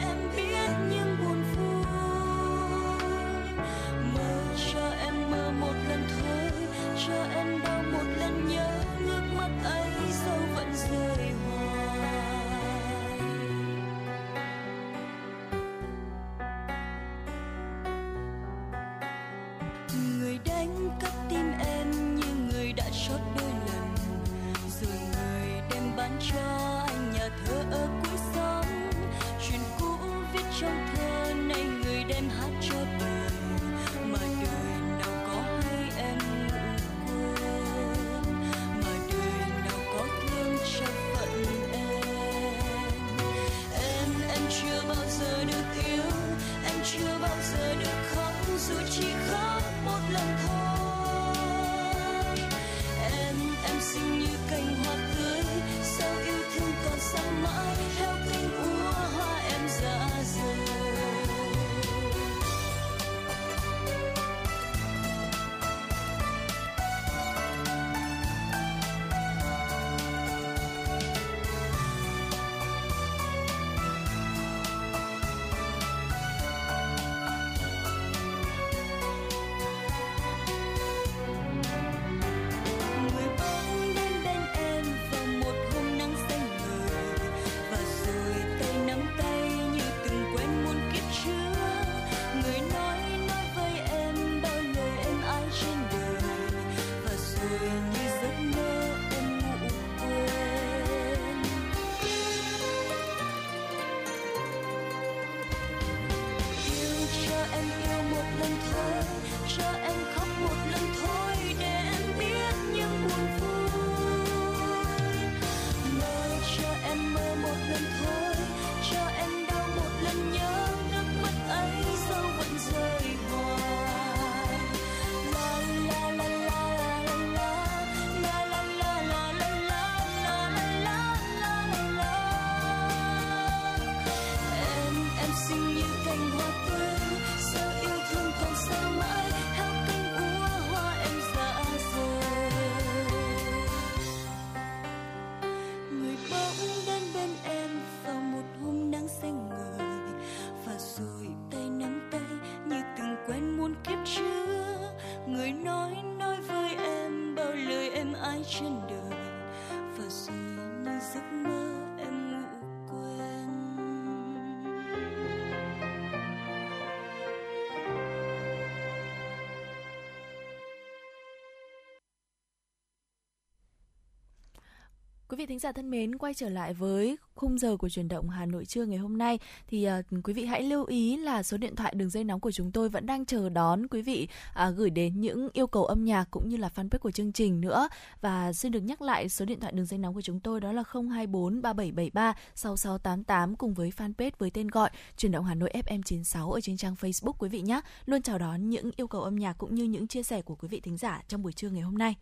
Quý 175.35 175.39
vị 175.39 175.47
thính 175.47 175.59
giả 175.59 175.73
thân 175.73 175.91
mến, 175.91 176.19
quay 176.19 176.35
trở 176.35 176.49
lại 176.49 176.75
với 176.75 177.17
khung 177.35 177.59
giờ 177.59 177.77
của 177.77 177.89
truyền 177.89 178.09
động 178.09 178.29
Hà 178.29 178.47
Nội 178.47 178.65
trưa 178.65 178.85
ngày 178.85 178.99
hôm 178.99 179.19
nay 179.19 179.39
thì 179.69 179.89
uh, 179.89 180.25
quý 180.25 180.33
vị 180.33 180.45
hãy 180.45 180.63
lưu 180.63 180.85
ý 180.85 181.17
là 181.17 181.43
số 181.43 181.57
điện 181.57 181.77
thoại 181.77 181.95
đường 181.97 182.11
dây 182.11 182.25
nóng 182.25 182.41
của 182.41 182.53
chúng 182.53 182.73
tôi 182.73 182.89
vẫn 182.89 183.07
đang 183.07 183.27
chờ 183.27 183.49
đón 183.49 183.89
quý 183.89 184.03
vị 184.03 184.29
uh, 184.51 184.77
gửi 184.77 184.91
đến 184.91 185.21
những 185.21 185.49
yêu 185.53 185.67
cầu 185.67 185.85
âm 185.85 186.05
nhạc 186.05 186.25
cũng 186.31 186.49
như 186.49 186.57
là 186.57 186.71
fanpage 186.75 186.99
của 186.99 187.11
chương 187.11 187.33
trình 187.33 187.61
nữa 187.61 187.89
và 188.21 188.53
xin 188.53 188.73
được 188.73 188.81
nhắc 188.81 189.03
lại 189.03 189.29
số 189.29 189.45
điện 189.45 189.61
thoại 189.61 189.73
đường 189.73 189.87
dây 189.87 189.99
nóng 189.99 190.15
của 190.15 190.23
chúng 190.23 190.41
tôi 190.41 190.61
đó 190.61 190.73
là 190.73 190.83
024 190.93 191.63
3773 191.63 192.35
6688 192.55 193.57
cùng 193.57 193.75
với 193.75 193.93
fanpage 193.97 194.31
với 194.39 194.51
tên 194.51 194.69
gọi 194.69 194.91
truyền 195.17 195.33
động 195.33 195.45
Hà 195.45 195.55
Nội 195.55 195.71
FM 195.87 196.03
96 196.03 196.53
ở 196.53 196.61
trên 196.61 196.77
trang 196.77 196.95
Facebook 197.01 197.35
quý 197.39 197.49
vị 197.49 197.61
nhé. 197.61 197.81
Luôn 198.07 198.23
chào 198.23 198.39
đón 198.39 198.71
những 198.71 198.91
yêu 198.97 199.07
cầu 199.07 199.23
âm 199.23 199.37
nhạc 199.37 199.53
cũng 199.59 199.75
như 199.75 199.85
những 199.85 200.07
chia 200.07 200.23
sẻ 200.23 200.43
của 200.43 200.55
quý 200.55 200.69
vị 200.69 200.81
thính 200.81 200.97
giả 200.97 201.23
trong 201.29 201.43
buổi 201.43 201.53
trưa 201.53 201.71
ngày 201.71 201.83
hôm 201.83 201.99
nay. 201.99 202.17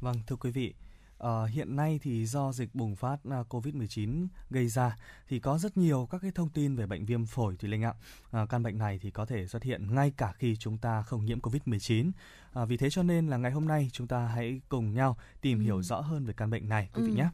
Vâng, 0.00 0.16
thưa 0.26 0.36
quý 0.36 0.50
vị, 0.50 0.74
ờ, 1.20 1.46
hiện 1.46 1.76
nay 1.76 2.00
thì 2.02 2.26
do 2.26 2.52
dịch 2.52 2.74
bùng 2.74 2.96
phát 2.96 3.16
à, 3.30 3.42
COVID-19 3.48 4.26
gây 4.50 4.68
ra 4.68 4.96
thì 5.28 5.38
có 5.40 5.58
rất 5.58 5.76
nhiều 5.76 6.08
các 6.10 6.18
cái 6.22 6.30
thông 6.34 6.48
tin 6.48 6.76
về 6.76 6.86
bệnh 6.86 7.04
viêm 7.04 7.26
phổi 7.26 7.56
Thùy 7.56 7.70
Linh 7.70 7.82
ạ. 7.84 7.94
À, 8.30 8.46
căn 8.46 8.62
bệnh 8.62 8.78
này 8.78 8.98
thì 9.02 9.10
có 9.10 9.26
thể 9.26 9.46
xuất 9.46 9.62
hiện 9.62 9.94
ngay 9.94 10.12
cả 10.16 10.32
khi 10.32 10.56
chúng 10.56 10.78
ta 10.78 11.02
không 11.02 11.24
nhiễm 11.24 11.40
COVID-19. 11.40 12.10
À, 12.52 12.64
vì 12.64 12.76
thế 12.76 12.90
cho 12.90 13.02
nên 13.02 13.28
là 13.28 13.36
ngày 13.36 13.52
hôm 13.52 13.68
nay 13.68 13.90
chúng 13.92 14.06
ta 14.06 14.26
hãy 14.26 14.60
cùng 14.68 14.94
nhau 14.94 15.16
tìm 15.40 15.60
hiểu 15.60 15.82
rõ 15.82 16.00
hơn 16.00 16.24
về 16.24 16.32
căn 16.36 16.50
bệnh 16.50 16.68
này 16.68 16.88
quý 16.94 17.02
vị 17.02 17.12
Ừ. 17.12 17.16
nhé. 17.16 17.28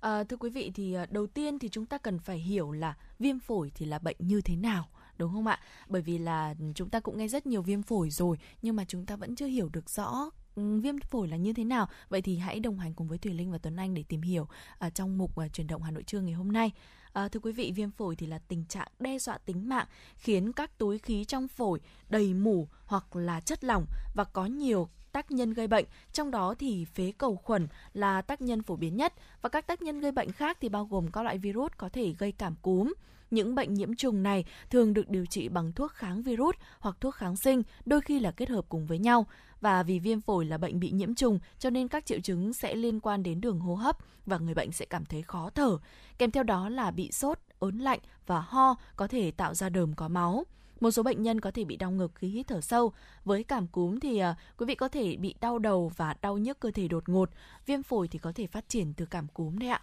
À, 0.00 0.24
thưa 0.24 0.36
quý 0.36 0.50
vị 0.50 0.72
thì 0.74 0.94
à, 0.94 1.06
đầu 1.10 1.26
tiên 1.26 1.58
thì 1.58 1.68
chúng 1.68 1.86
ta 1.86 1.98
cần 1.98 2.18
phải 2.18 2.38
hiểu 2.38 2.72
là 2.72 2.94
viêm 3.18 3.38
phổi 3.38 3.72
thì 3.74 3.86
là 3.86 3.98
bệnh 3.98 4.16
như 4.18 4.40
thế 4.40 4.56
nào 4.56 4.88
đúng 5.18 5.32
không 5.32 5.46
ạ? 5.46 5.60
Bởi 5.88 6.02
vì 6.02 6.18
là 6.18 6.54
chúng 6.74 6.90
ta 6.90 7.00
cũng 7.00 7.18
nghe 7.18 7.28
rất 7.28 7.46
nhiều 7.46 7.62
viêm 7.62 7.82
phổi 7.82 8.10
rồi 8.10 8.38
nhưng 8.62 8.76
mà 8.76 8.84
chúng 8.84 9.06
ta 9.06 9.16
vẫn 9.16 9.36
chưa 9.36 9.46
hiểu 9.46 9.68
được 9.68 9.90
rõ 9.90 10.30
Ừ, 10.60 10.80
viêm 10.80 11.00
phổi 11.00 11.28
là 11.28 11.36
như 11.36 11.52
thế 11.52 11.64
nào. 11.64 11.88
Vậy 12.08 12.22
thì 12.22 12.36
hãy 12.36 12.60
đồng 12.60 12.78
hành 12.78 12.94
cùng 12.94 13.08
với 13.08 13.18
Thùy 13.18 13.32
Linh 13.32 13.52
và 13.52 13.58
Tuấn 13.58 13.76
Anh 13.76 13.94
để 13.94 14.04
tìm 14.08 14.22
hiểu 14.22 14.48
uh, 14.86 14.94
trong 14.94 15.18
mục 15.18 15.40
uh, 15.40 15.52
chuyển 15.52 15.66
động 15.66 15.82
Hà 15.82 15.90
Nội 15.90 16.02
trưa 16.02 16.20
ngày 16.20 16.32
hôm 16.32 16.52
nay. 16.52 16.72
À, 17.12 17.28
thưa 17.28 17.40
quý 17.40 17.52
vị, 17.52 17.72
viêm 17.72 17.90
phổi 17.90 18.16
thì 18.16 18.26
là 18.26 18.38
tình 18.38 18.64
trạng 18.64 18.88
đe 18.98 19.18
dọa 19.18 19.38
tính 19.38 19.68
mạng 19.68 19.86
khiến 20.16 20.52
các 20.52 20.78
túi 20.78 20.98
khí 20.98 21.24
trong 21.24 21.48
phổi 21.48 21.80
đầy 22.08 22.34
mủ 22.34 22.68
hoặc 22.86 23.16
là 23.16 23.40
chất 23.40 23.64
lỏng 23.64 23.84
và 24.14 24.24
có 24.24 24.46
nhiều 24.46 24.88
tác 25.12 25.30
nhân 25.30 25.54
gây 25.54 25.66
bệnh, 25.66 25.84
trong 26.12 26.30
đó 26.30 26.54
thì 26.58 26.84
phế 26.84 27.12
cầu 27.18 27.36
khuẩn 27.36 27.68
là 27.92 28.22
tác 28.22 28.40
nhân 28.40 28.62
phổ 28.62 28.76
biến 28.76 28.96
nhất 28.96 29.14
và 29.42 29.48
các 29.48 29.66
tác 29.66 29.82
nhân 29.82 30.00
gây 30.00 30.12
bệnh 30.12 30.32
khác 30.32 30.58
thì 30.60 30.68
bao 30.68 30.84
gồm 30.84 31.10
các 31.10 31.22
loại 31.22 31.38
virus 31.38 31.72
có 31.76 31.88
thể 31.88 32.14
gây 32.18 32.32
cảm 32.32 32.54
cúm. 32.62 32.92
Những 33.30 33.54
bệnh 33.54 33.74
nhiễm 33.74 33.94
trùng 33.94 34.22
này 34.22 34.44
thường 34.70 34.94
được 34.94 35.08
điều 35.08 35.26
trị 35.26 35.48
bằng 35.48 35.72
thuốc 35.72 35.92
kháng 35.92 36.22
virus 36.22 36.56
hoặc 36.78 36.96
thuốc 37.00 37.14
kháng 37.14 37.36
sinh, 37.36 37.62
đôi 37.86 38.00
khi 38.00 38.20
là 38.20 38.30
kết 38.30 38.48
hợp 38.48 38.64
cùng 38.68 38.86
với 38.86 38.98
nhau. 38.98 39.26
Và 39.60 39.82
vì 39.82 39.98
viêm 39.98 40.20
phổi 40.20 40.44
là 40.44 40.58
bệnh 40.58 40.80
bị 40.80 40.90
nhiễm 40.90 41.14
trùng 41.14 41.38
cho 41.58 41.70
nên 41.70 41.88
các 41.88 42.06
triệu 42.06 42.20
chứng 42.20 42.52
sẽ 42.52 42.74
liên 42.74 43.00
quan 43.00 43.22
đến 43.22 43.40
đường 43.40 43.60
hô 43.60 43.74
hấp 43.74 43.96
và 44.26 44.38
người 44.38 44.54
bệnh 44.54 44.72
sẽ 44.72 44.84
cảm 44.84 45.04
thấy 45.04 45.22
khó 45.22 45.50
thở. 45.54 45.78
Kèm 46.18 46.30
theo 46.30 46.42
đó 46.42 46.68
là 46.68 46.90
bị 46.90 47.12
sốt, 47.12 47.38
ớn 47.58 47.78
lạnh 47.78 47.98
và 48.26 48.40
ho 48.40 48.76
có 48.96 49.06
thể 49.06 49.30
tạo 49.30 49.54
ra 49.54 49.68
đờm 49.68 49.94
có 49.94 50.08
máu. 50.08 50.44
Một 50.80 50.90
số 50.90 51.02
bệnh 51.02 51.22
nhân 51.22 51.40
có 51.40 51.50
thể 51.50 51.64
bị 51.64 51.76
đau 51.76 51.90
ngực 51.90 52.12
khi 52.14 52.28
hít 52.28 52.46
thở 52.46 52.60
sâu. 52.60 52.92
Với 53.24 53.44
cảm 53.44 53.66
cúm 53.66 53.98
thì 54.00 54.18
à, 54.18 54.36
quý 54.56 54.66
vị 54.66 54.74
có 54.74 54.88
thể 54.88 55.16
bị 55.16 55.34
đau 55.40 55.58
đầu 55.58 55.92
và 55.96 56.14
đau 56.22 56.38
nhức 56.38 56.60
cơ 56.60 56.70
thể 56.70 56.88
đột 56.88 57.08
ngột. 57.08 57.30
Viêm 57.66 57.82
phổi 57.82 58.08
thì 58.08 58.18
có 58.18 58.32
thể 58.32 58.46
phát 58.46 58.68
triển 58.68 58.94
từ 58.94 59.06
cảm 59.06 59.28
cúm 59.28 59.58
đấy 59.58 59.68
ạ. 59.68 59.80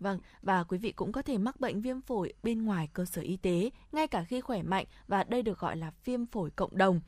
Vâng, 0.00 0.18
và 0.42 0.64
quý 0.64 0.78
vị 0.78 0.92
cũng 0.92 1.12
có 1.12 1.22
thể 1.22 1.38
mắc 1.38 1.60
bệnh 1.60 1.80
viêm 1.80 2.00
phổi 2.00 2.32
bên 2.42 2.64
ngoài 2.64 2.88
cơ 2.92 3.04
sở 3.04 3.22
y 3.22 3.36
tế, 3.36 3.70
ngay 3.92 4.06
cả 4.06 4.24
khi 4.24 4.40
khỏe 4.40 4.62
mạnh 4.62 4.86
và 5.08 5.24
đây 5.24 5.42
được 5.42 5.58
gọi 5.58 5.76
là 5.76 5.92
viêm 6.04 6.26
phổi 6.26 6.50
cộng 6.50 6.76
đồng. 6.76 7.00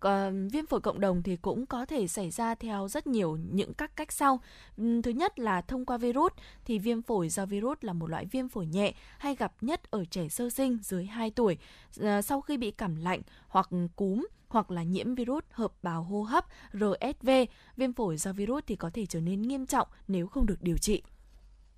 Còn 0.00 0.48
viêm 0.48 0.66
phổi 0.66 0.80
cộng 0.80 1.00
đồng 1.00 1.22
thì 1.22 1.36
cũng 1.36 1.66
có 1.66 1.86
thể 1.86 2.06
xảy 2.06 2.30
ra 2.30 2.54
theo 2.54 2.88
rất 2.88 3.06
nhiều 3.06 3.38
những 3.52 3.74
các 3.74 3.96
cách 3.96 4.12
sau. 4.12 4.40
Thứ 4.76 5.10
nhất 5.10 5.38
là 5.38 5.60
thông 5.60 5.86
qua 5.86 5.96
virus 5.96 6.32
thì 6.64 6.78
viêm 6.78 7.02
phổi 7.02 7.28
do 7.28 7.46
virus 7.46 7.78
là 7.80 7.92
một 7.92 8.10
loại 8.10 8.26
viêm 8.26 8.48
phổi 8.48 8.66
nhẹ 8.66 8.94
hay 9.18 9.34
gặp 9.36 9.52
nhất 9.60 9.90
ở 9.90 10.04
trẻ 10.04 10.28
sơ 10.28 10.50
sinh 10.50 10.78
dưới 10.82 11.04
2 11.04 11.30
tuổi 11.30 11.58
à, 12.00 12.22
sau 12.22 12.40
khi 12.40 12.56
bị 12.56 12.70
cảm 12.70 12.96
lạnh 12.96 13.22
hoặc 13.48 13.68
cúm 13.96 14.26
hoặc 14.48 14.70
là 14.70 14.82
nhiễm 14.82 15.14
virus 15.14 15.44
hợp 15.50 15.72
bào 15.82 16.02
hô 16.02 16.22
hấp 16.22 16.44
RSV. 16.72 17.30
Viêm 17.76 17.92
phổi 17.92 18.16
do 18.16 18.32
virus 18.32 18.64
thì 18.66 18.76
có 18.76 18.90
thể 18.90 19.06
trở 19.06 19.20
nên 19.20 19.42
nghiêm 19.42 19.66
trọng 19.66 19.88
nếu 20.08 20.26
không 20.26 20.46
được 20.46 20.62
điều 20.62 20.76
trị. 20.76 21.02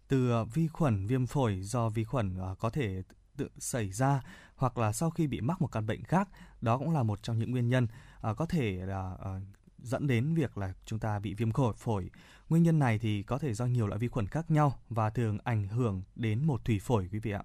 Từ 0.09 0.41
uh, 0.43 0.55
vi 0.55 0.69
khuẩn 0.69 1.07
viêm 1.07 1.27
phổi 1.27 1.61
do 1.63 1.89
vi 1.89 2.05
khuẩn 2.05 2.37
uh, 2.53 2.59
có 2.59 2.71
thể 2.71 3.03
tự 3.37 3.49
xảy 3.59 3.93
ra 3.93 4.23
hoặc 4.57 4.79
là 4.79 4.93
sau 4.93 5.11
khi 5.11 5.27
bị 5.27 5.41
mắc 5.41 5.61
một 5.63 5.73
căn 5.73 5.87
bệnh 5.87 6.05
khác, 6.05 6.29
đó 6.61 6.79
cũng 6.79 6.91
là 6.91 7.03
một 7.03 7.23
trong 7.23 7.39
những 7.39 7.51
nguyên 7.51 7.69
nhân 7.69 7.87
uh, 8.31 8.37
có 8.37 8.47
thể 8.47 8.73
là 8.73 9.17
dẫn 9.79 10.07
đến 10.07 10.35
việc 10.35 10.59
là 10.59 10.75
chúng 10.85 10.99
ta 10.99 11.19
bị 11.19 11.35
viêm 11.35 11.53
phổi 11.53 11.75
phổi. 11.77 12.11
Nguyên 12.49 12.63
nhân 12.63 12.79
này 12.79 12.99
thì 12.99 13.23
có 13.23 13.39
thể 13.39 13.55
do 13.55 13.67
nhiều 13.67 13.87
loại 13.87 13.99
vi 13.99 14.09
khuẩn 14.09 14.27
khác 14.27 14.51
nhau 14.51 14.79
và 14.91 15.11
thường 15.11 15.39
ảnh 15.45 15.69
hưởng 15.69 16.03
đến 16.17 16.45
một 16.45 16.65
thủy 16.65 16.79
phổi 16.83 17.09
quý 17.13 17.19
vị 17.19 17.31
ạ. 17.31 17.43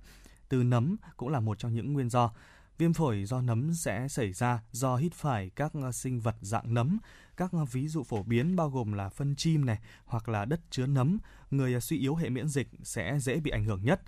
Từ 0.49 0.63
nấm 0.63 0.95
cũng 1.17 1.29
là 1.29 1.39
một 1.39 1.59
trong 1.59 1.73
những 1.73 1.93
nguyên 1.93 2.09
do. 2.09 2.33
Viêm 2.77 2.93
phổi 2.93 3.25
do 3.25 3.41
nấm 3.41 3.73
sẽ 3.73 4.07
xảy 4.07 4.33
ra 4.33 4.61
do 4.71 4.95
hít 4.95 5.13
phải 5.13 5.49
các 5.49 5.71
sinh 5.93 6.19
vật 6.19 6.35
dạng 6.41 6.73
nấm. 6.73 6.97
Các 7.37 7.51
ví 7.71 7.87
dụ 7.87 8.03
phổ 8.03 8.23
biến 8.23 8.55
bao 8.55 8.69
gồm 8.69 8.93
là 8.93 9.09
phân 9.09 9.35
chim 9.35 9.65
này 9.65 9.79
hoặc 10.05 10.29
là 10.29 10.45
đất 10.45 10.61
chứa 10.69 10.85
nấm. 10.85 11.17
Người 11.51 11.81
suy 11.81 11.99
yếu 11.99 12.15
hệ 12.15 12.29
miễn 12.29 12.47
dịch 12.47 12.67
sẽ 12.83 13.19
dễ 13.19 13.39
bị 13.39 13.51
ảnh 13.51 13.63
hưởng 13.63 13.83
nhất. 13.83 14.01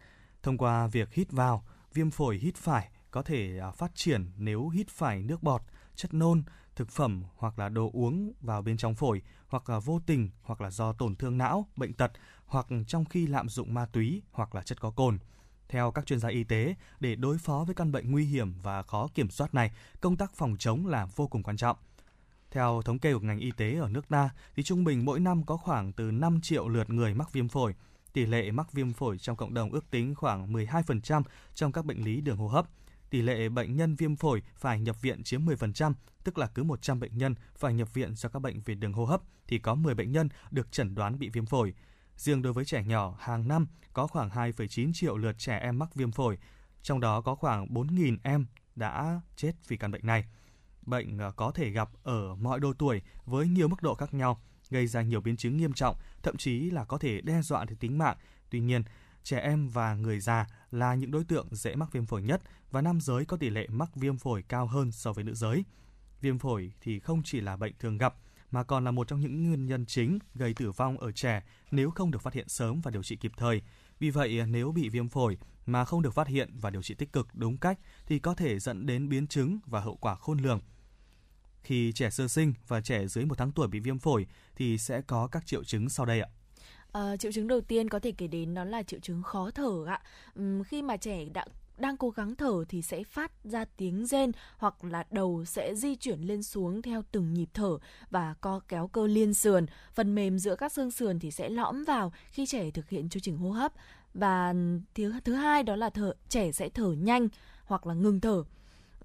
Thông 0.44 0.58
qua 0.58 0.88
việc 0.88 1.14
hít 1.14 1.32
vào, 1.32 1.66
viêm 1.94 2.12
phổi 2.12 2.38
hít 2.38 2.56
phải 2.56 2.90
có 3.12 3.22
thể 3.22 3.60
à, 3.60 3.72
phát 3.72 3.96
triển 3.96 4.32
nếu 4.38 4.70
hít 4.70 4.90
phải 4.90 5.24
nước 5.24 5.44
bọt, 5.44 5.62
chất 5.96 6.14
nôn, 6.14 6.44
thực 6.76 6.90
phẩm 6.90 7.24
hoặc 7.36 7.60
là 7.60 7.70
đồ 7.70 7.90
uống 7.94 8.34
vào 8.42 8.62
bên 8.62 8.78
trong 8.78 8.96
phổi 8.96 9.22
hoặc 9.48 9.70
là 9.70 9.80
vô 9.80 10.00
tình 10.06 10.30
hoặc 10.42 10.62
là 10.62 10.72
do 10.72 10.94
tổn 10.94 11.16
thương 11.16 11.38
não, 11.38 11.68
bệnh 11.76 11.94
tật 11.94 12.12
hoặc 12.46 12.68
trong 12.88 13.06
khi 13.06 13.28
lạm 13.28 13.50
dụng 13.50 13.74
ma 13.74 13.86
túy 13.86 14.22
hoặc 14.32 14.56
là 14.56 14.62
chất 14.62 14.82
có 14.82 14.92
cồn. 14.92 15.20
Theo 15.70 15.92
các 15.92 16.06
chuyên 16.06 16.20
gia 16.20 16.30
y 16.30 16.44
tế, 16.44 16.76
để 17.00 17.16
đối 17.16 17.38
phó 17.38 17.64
với 17.64 17.76
căn 17.76 17.92
bệnh 17.92 18.12
nguy 18.12 18.26
hiểm 18.26 18.54
và 18.62 18.84
khó 18.84 19.08
kiểm 19.14 19.30
soát 19.30 19.54
này, 19.54 19.72
công 20.02 20.18
tác 20.18 20.34
phòng 20.36 20.56
chống 20.60 20.88
là 20.88 21.06
vô 21.16 21.28
cùng 21.28 21.44
quan 21.44 21.58
trọng. 21.58 21.78
Theo 22.56 22.82
thống 22.86 23.00
kê 23.00 23.14
của 23.14 23.20
ngành 23.20 23.40
y 23.40 23.52
tế 23.52 23.76
ở 23.76 23.90
nước 23.90 24.10
ta, 24.10 24.30
thì 24.56 24.64
trung 24.64 24.84
bình 24.84 25.06
mỗi 25.06 25.20
năm 25.20 25.44
có 25.44 25.58
khoảng 25.58 25.94
từ 25.94 26.12
5 26.12 26.42
triệu 26.42 26.68
lượt 26.68 26.90
người 26.90 27.14
mắc 27.14 27.34
viêm 27.34 27.48
phổi. 27.48 27.76
Tỷ 28.14 28.26
lệ 28.26 28.52
mắc 28.52 28.72
viêm 28.74 28.94
phổi 28.94 29.18
trong 29.18 29.36
cộng 29.36 29.54
đồng 29.54 29.72
ước 29.72 29.92
tính 29.92 30.16
khoảng 30.16 30.54
12% 30.54 31.24
trong 31.54 31.72
các 31.72 31.86
bệnh 31.86 32.04
lý 32.04 32.22
đường 32.22 32.38
hô 32.38 32.48
hấp. 32.48 32.66
Tỷ 33.10 33.22
lệ 33.22 33.50
bệnh 33.50 33.76
nhân 33.76 33.96
viêm 33.96 34.16
phổi 34.16 34.42
phải 34.56 34.80
nhập 34.80 35.02
viện 35.02 35.24
chiếm 35.24 35.46
10%, 35.46 35.94
tức 36.24 36.38
là 36.38 36.48
cứ 36.48 36.64
100 36.64 37.00
bệnh 37.00 37.18
nhân 37.18 37.36
phải 37.58 37.74
nhập 37.74 37.94
viện 37.94 38.16
do 38.16 38.30
các 38.30 38.40
bệnh 38.40 38.62
về 38.62 38.76
đường 38.76 38.94
hô 38.94 39.06
hấp 39.06 39.22
thì 39.48 39.60
có 39.60 39.76
10 39.76 39.96
bệnh 39.96 40.12
nhân 40.12 40.30
được 40.52 40.72
chẩn 40.72 40.96
đoán 40.96 41.20
bị 41.20 41.30
viêm 41.30 41.46
phổi. 41.46 41.74
Riêng 42.18 42.42
đối 42.42 42.54
với 42.54 42.66
trẻ 42.66 42.84
nhỏ, 42.84 43.16
hàng 43.20 43.48
năm 43.48 43.68
có 43.94 44.08
khoảng 44.08 44.30
2,9 44.30 44.94
triệu 44.94 45.18
lượt 45.18 45.36
trẻ 45.38 45.58
em 45.58 45.80
mắc 45.80 45.96
viêm 45.96 46.12
phổi, 46.12 46.38
trong 46.82 47.00
đó 47.00 47.22
có 47.22 47.36
khoảng 47.36 47.68
4.000 47.74 48.18
em 48.24 48.46
đã 48.76 49.22
chết 49.36 49.52
vì 49.68 49.78
căn 49.78 49.92
bệnh 49.92 50.06
này. 50.06 50.26
Bệnh 50.86 51.18
à, 51.18 51.32
có 51.36 51.52
thể 51.52 51.70
gặp 51.70 51.90
ở 52.04 52.36
mọi 52.36 52.60
độ 52.60 52.74
tuổi 52.74 53.02
với 53.26 53.48
nhiều 53.48 53.68
mức 53.68 53.82
độ 53.82 53.96
khác 53.96 54.14
nhau, 54.14 54.42
gây 54.70 54.88
ra 54.88 55.02
nhiều 55.02 55.22
biến 55.22 55.38
chứng 55.38 55.58
nghiêm 55.58 55.74
trọng, 55.74 55.96
thậm 56.24 56.38
chí 56.38 56.60
là 56.60 56.86
có 56.86 56.98
thể 56.98 57.22
đe 57.22 57.42
dọa 57.42 57.66
đến 57.66 57.78
tính 57.78 57.98
mạng. 57.98 58.18
Tuy 58.50 58.60
nhiên, 58.60 58.84
trẻ 59.24 59.40
em 59.40 59.68
và 59.68 59.96
người 59.96 60.20
già 60.20 60.48
là 60.72 60.96
những 60.96 61.12
đối 61.12 61.24
tượng 61.24 61.48
dễ 61.52 61.76
mắc 61.76 61.92
viêm 61.92 62.06
phổi 62.06 62.22
nhất 62.22 62.42
và 62.72 62.82
nam 62.82 63.02
giới 63.02 63.26
có 63.26 63.38
tỷ 63.38 63.50
lệ 63.50 63.68
mắc 63.68 63.96
viêm 63.96 64.18
phổi 64.18 64.44
cao 64.48 64.68
hơn 64.68 64.92
so 64.92 65.14
với 65.14 65.24
nữ 65.24 65.34
giới. 65.34 65.64
Viêm 66.22 66.40
phổi 66.40 66.74
thì 66.82 67.00
không 67.00 67.24
chỉ 67.24 67.42
là 67.42 67.58
bệnh 67.58 67.74
thường 67.80 67.98
gặp 67.98 68.16
mà 68.52 68.64
còn 68.64 68.84
là 68.84 68.92
một 68.92 69.08
trong 69.08 69.20
những 69.20 69.44
nguyên 69.44 69.66
nhân 69.66 69.86
chính 69.86 70.20
gây 70.36 70.54
tử 70.54 70.72
vong 70.72 70.98
ở 70.98 71.12
trẻ 71.12 71.44
nếu 71.72 71.92
không 71.92 72.12
được 72.12 72.22
phát 72.22 72.34
hiện 72.34 72.50
sớm 72.50 72.82
và 72.82 72.92
điều 72.92 73.04
trị 73.04 73.16
kịp 73.16 73.32
thời. 73.38 73.62
Vì 74.00 74.10
vậy, 74.10 74.40
à, 74.40 74.46
nếu 74.46 74.72
bị 74.72 74.90
viêm 74.90 75.10
phổi 75.10 75.38
mà 75.66 75.86
không 75.86 76.02
được 76.02 76.14
phát 76.14 76.28
hiện 76.28 76.50
và 76.62 76.70
điều 76.70 76.82
trị 76.82 76.96
tích 76.96 77.14
cực 77.14 77.28
đúng 77.34 77.58
cách 77.58 77.80
thì 78.06 78.20
có 78.20 78.36
thể 78.36 78.60
dẫn 78.60 78.86
đến 78.86 79.10
biến 79.10 79.28
chứng 79.28 79.60
và 79.66 79.80
hậu 79.80 79.96
quả 79.96 80.16
khôn 80.16 80.38
lường. 80.38 80.62
Khi 81.66 81.92
trẻ 81.92 82.10
sơ 82.10 82.28
sinh 82.28 82.54
và 82.68 82.82
trẻ 82.82 83.08
dưới 83.08 83.26
một 83.26 83.38
tháng 83.38 83.52
tuổi 83.52 83.68
bị 83.68 83.80
viêm 83.80 84.00
phổi 84.00 84.28
thì 84.56 84.78
sẽ 84.78 85.02
có 85.02 85.28
các 85.28 85.46
triệu 85.46 85.64
chứng 85.64 85.90
sau 85.90 86.06
đây 86.06 86.22
ạ. 86.22 86.30
À, 86.92 87.18
triệu 87.18 87.32
chứng 87.32 87.48
đầu 87.48 87.62
tiên 87.62 87.90
có 87.90 88.00
thể 88.00 88.12
kể 88.12 88.28
đến 88.28 88.54
đó 88.54 88.64
là 88.64 88.84
triệu 88.84 89.00
chứng 89.00 89.24
khó 89.24 89.52
thở 89.52 89.86
ạ. 89.88 90.02
Uhm, 90.40 90.64
khi 90.64 90.82
mà 90.82 90.98
trẻ 90.98 91.26
đã 91.34 91.46
đang 91.78 91.98
cố 91.98 92.10
gắng 92.10 92.36
thở 92.36 92.64
thì 92.70 92.82
sẽ 92.82 93.04
phát 93.04 93.32
ra 93.44 93.66
tiếng 93.78 94.06
rên 94.06 94.32
hoặc 94.58 94.84
là 94.84 95.04
đầu 95.12 95.46
sẽ 95.46 95.76
di 95.76 95.96
chuyển 95.96 96.22
lên 96.22 96.44
xuống 96.44 96.82
theo 96.82 97.04
từng 97.12 97.34
nhịp 97.34 97.50
thở 97.54 97.78
và 98.10 98.36
co 98.42 98.60
kéo 98.68 98.88
cơ 98.88 99.08
liên 99.08 99.34
sườn. 99.34 99.66
Phần 99.94 100.16
mềm 100.16 100.40
giữa 100.40 100.56
các 100.56 100.72
xương 100.72 100.92
sườn 100.92 101.20
thì 101.20 101.32
sẽ 101.32 101.50
lõm 101.50 101.84
vào 101.84 102.14
khi 102.32 102.46
trẻ 102.46 102.72
thực 102.72 102.90
hiện 102.90 103.10
chu 103.10 103.20
trình 103.20 103.38
hô 103.38 103.50
hấp. 103.50 103.74
Và 104.14 104.54
thứ 104.96 105.14
thứ 105.24 105.34
hai 105.34 105.64
đó 105.64 105.76
là 105.76 105.90
thở 105.90 106.14
trẻ 106.30 106.52
sẽ 106.52 106.70
thở 106.70 106.92
nhanh 106.92 107.28
hoặc 107.66 107.88
là 107.88 107.94
ngừng 107.94 108.22
thở. 108.22 108.44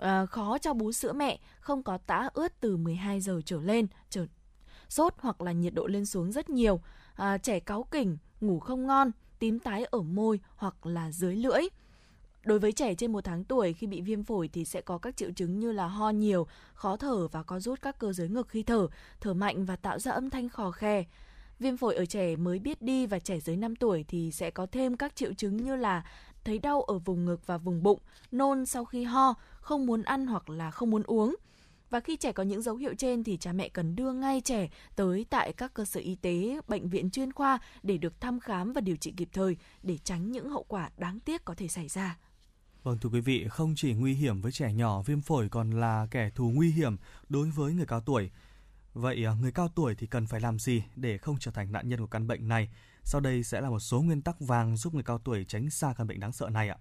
À, 0.00 0.26
khó 0.26 0.58
cho 0.58 0.74
bú 0.74 0.92
sữa 0.92 1.12
mẹ, 1.12 1.38
không 1.60 1.82
có 1.82 1.98
tã 1.98 2.28
ướt 2.34 2.60
từ 2.60 2.76
12 2.76 3.20
giờ 3.20 3.40
trở 3.44 3.60
lên, 3.60 3.86
trở 4.10 4.26
sốt 4.88 5.14
hoặc 5.18 5.40
là 5.40 5.52
nhiệt 5.52 5.74
độ 5.74 5.86
lên 5.86 6.06
xuống 6.06 6.32
rất 6.32 6.50
nhiều. 6.50 6.80
À, 7.14 7.38
trẻ 7.38 7.60
cáu 7.60 7.82
kỉnh, 7.82 8.18
ngủ 8.40 8.60
không 8.60 8.86
ngon, 8.86 9.10
tím 9.38 9.58
tái 9.58 9.84
ở 9.84 10.02
môi 10.02 10.40
hoặc 10.56 10.86
là 10.86 11.12
dưới 11.12 11.36
lưỡi. 11.36 11.62
Đối 12.44 12.58
với 12.58 12.72
trẻ 12.72 12.94
trên 12.94 13.12
1 13.12 13.24
tháng 13.24 13.44
tuổi 13.44 13.72
khi 13.72 13.86
bị 13.86 14.00
viêm 14.00 14.24
phổi 14.24 14.48
thì 14.48 14.64
sẽ 14.64 14.80
có 14.80 14.98
các 14.98 15.16
triệu 15.16 15.30
chứng 15.36 15.60
như 15.60 15.72
là 15.72 15.86
ho 15.86 16.10
nhiều, 16.10 16.46
khó 16.74 16.96
thở 16.96 17.28
và 17.28 17.42
có 17.42 17.60
rút 17.60 17.82
các 17.82 17.98
cơ 17.98 18.12
giới 18.12 18.28
ngực 18.28 18.48
khi 18.48 18.62
thở, 18.62 18.86
thở 19.20 19.34
mạnh 19.34 19.64
và 19.64 19.76
tạo 19.76 19.98
ra 19.98 20.12
âm 20.12 20.30
thanh 20.30 20.48
khò 20.48 20.70
khe. 20.70 21.04
Viêm 21.58 21.76
phổi 21.76 21.94
ở 21.94 22.06
trẻ 22.06 22.36
mới 22.36 22.58
biết 22.58 22.82
đi 22.82 23.06
và 23.06 23.18
trẻ 23.18 23.40
dưới 23.40 23.56
5 23.56 23.76
tuổi 23.76 24.04
thì 24.08 24.30
sẽ 24.30 24.50
có 24.50 24.66
thêm 24.66 24.96
các 24.96 25.16
triệu 25.16 25.34
chứng 25.34 25.56
như 25.56 25.76
là 25.76 26.04
thấy 26.44 26.58
đau 26.58 26.82
ở 26.82 26.98
vùng 26.98 27.24
ngực 27.24 27.46
và 27.46 27.58
vùng 27.58 27.82
bụng, 27.82 27.98
nôn 28.32 28.66
sau 28.66 28.84
khi 28.84 29.04
ho, 29.04 29.34
không 29.60 29.86
muốn 29.86 30.02
ăn 30.02 30.26
hoặc 30.26 30.50
là 30.50 30.70
không 30.70 30.90
muốn 30.90 31.02
uống. 31.02 31.36
Và 31.90 32.00
khi 32.00 32.16
trẻ 32.16 32.32
có 32.32 32.42
những 32.42 32.62
dấu 32.62 32.76
hiệu 32.76 32.94
trên 32.98 33.24
thì 33.24 33.36
cha 33.36 33.52
mẹ 33.52 33.68
cần 33.68 33.96
đưa 33.96 34.12
ngay 34.12 34.40
trẻ 34.40 34.68
tới 34.96 35.26
tại 35.30 35.52
các 35.52 35.74
cơ 35.74 35.84
sở 35.84 36.00
y 36.00 36.14
tế, 36.14 36.60
bệnh 36.68 36.88
viện 36.88 37.10
chuyên 37.10 37.32
khoa 37.32 37.58
để 37.82 37.98
được 37.98 38.20
thăm 38.20 38.40
khám 38.40 38.72
và 38.72 38.80
điều 38.80 38.96
trị 38.96 39.14
kịp 39.16 39.28
thời 39.32 39.56
để 39.82 39.98
tránh 39.98 40.32
những 40.32 40.50
hậu 40.50 40.64
quả 40.68 40.90
đáng 40.96 41.20
tiếc 41.20 41.44
có 41.44 41.54
thể 41.54 41.68
xảy 41.68 41.88
ra. 41.88 42.18
Vâng 42.82 42.98
thưa 42.98 43.08
quý 43.08 43.20
vị, 43.20 43.46
không 43.48 43.74
chỉ 43.76 43.94
nguy 43.94 44.14
hiểm 44.14 44.40
với 44.40 44.52
trẻ 44.52 44.72
nhỏ, 44.72 45.02
viêm 45.02 45.20
phổi 45.20 45.48
còn 45.48 45.70
là 45.70 46.06
kẻ 46.10 46.30
thù 46.34 46.50
nguy 46.54 46.70
hiểm 46.70 46.96
đối 47.28 47.50
với 47.50 47.72
người 47.72 47.86
cao 47.86 48.00
tuổi. 48.00 48.30
Vậy 48.94 49.24
à, 49.24 49.34
người 49.40 49.52
cao 49.52 49.68
tuổi 49.68 49.94
thì 49.94 50.06
cần 50.06 50.26
phải 50.26 50.40
làm 50.40 50.58
gì 50.58 50.82
để 50.96 51.18
không 51.18 51.36
trở 51.40 51.50
thành 51.50 51.72
nạn 51.72 51.88
nhân 51.88 52.00
của 52.00 52.06
căn 52.06 52.26
bệnh 52.26 52.48
này? 52.48 52.68
Sau 53.04 53.20
đây 53.20 53.42
sẽ 53.42 53.60
là 53.60 53.70
một 53.70 53.80
số 53.80 54.02
nguyên 54.02 54.22
tắc 54.22 54.40
vàng 54.40 54.76
giúp 54.76 54.94
người 54.94 55.02
cao 55.02 55.18
tuổi 55.18 55.44
tránh 55.44 55.70
xa 55.70 55.94
căn 55.96 56.06
bệnh 56.06 56.20
đáng 56.20 56.32
sợ 56.32 56.48
này 56.48 56.68
ạ. 56.68 56.76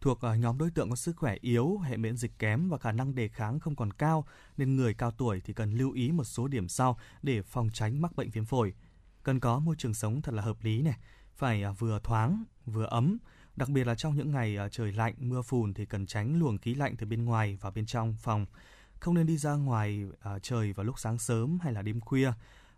Thuộc 0.00 0.20
ờ, 0.20 0.34
nhóm 0.34 0.58
đối 0.58 0.70
tượng 0.70 0.90
có 0.90 0.96
sức 0.96 1.16
khỏe 1.16 1.36
yếu, 1.40 1.78
hệ 1.78 1.96
miễn 1.96 2.16
dịch 2.16 2.38
kém 2.38 2.68
và 2.68 2.78
khả 2.78 2.92
năng 2.92 3.14
đề 3.14 3.28
kháng 3.28 3.60
không 3.60 3.76
còn 3.76 3.92
cao, 3.92 4.26
nên 4.56 4.76
người 4.76 4.94
cao 4.94 5.10
tuổi 5.10 5.40
thì 5.44 5.52
cần 5.52 5.74
lưu 5.74 5.92
ý 5.92 6.12
một 6.12 6.24
số 6.24 6.48
điểm 6.48 6.68
sau 6.68 6.98
để 7.22 7.42
phòng 7.42 7.70
tránh 7.72 8.02
mắc 8.02 8.16
bệnh 8.16 8.30
viêm 8.30 8.44
phổi. 8.44 8.74
Cần 9.22 9.40
có 9.40 9.58
môi 9.58 9.76
trường 9.78 9.94
sống 9.94 10.22
thật 10.22 10.34
là 10.34 10.42
hợp 10.42 10.56
lý 10.60 10.82
này, 10.82 10.96
phải 11.36 11.62
ờ, 11.62 11.72
vừa 11.72 12.00
thoáng, 12.02 12.44
vừa 12.66 12.86
ấm, 12.86 13.18
Đặc 13.56 13.68
biệt 13.68 13.86
là 13.86 13.94
trong 13.94 14.16
những 14.16 14.30
ngày 14.30 14.56
ờ, 14.56 14.68
trời 14.68 14.92
lạnh, 14.92 15.14
mưa 15.18 15.42
phùn 15.42 15.74
thì 15.74 15.86
cần 15.86 16.06
tránh 16.06 16.38
luồng 16.38 16.58
khí 16.58 16.74
lạnh 16.74 16.96
từ 16.96 17.06
bên 17.06 17.24
ngoài 17.24 17.58
vào 17.60 17.72
bên 17.72 17.86
trong 17.86 18.16
phòng. 18.20 18.46
Không 19.00 19.14
nên 19.14 19.26
đi 19.26 19.36
ra 19.36 19.52
ngoài 19.52 20.04
trời 20.42 20.72
vào 20.72 20.84
lúc 20.84 20.98
sáng 20.98 21.18
sớm 21.18 21.58
hay 21.62 21.72
là 21.72 21.82
đêm 21.82 22.00
khuya. 22.00 22.32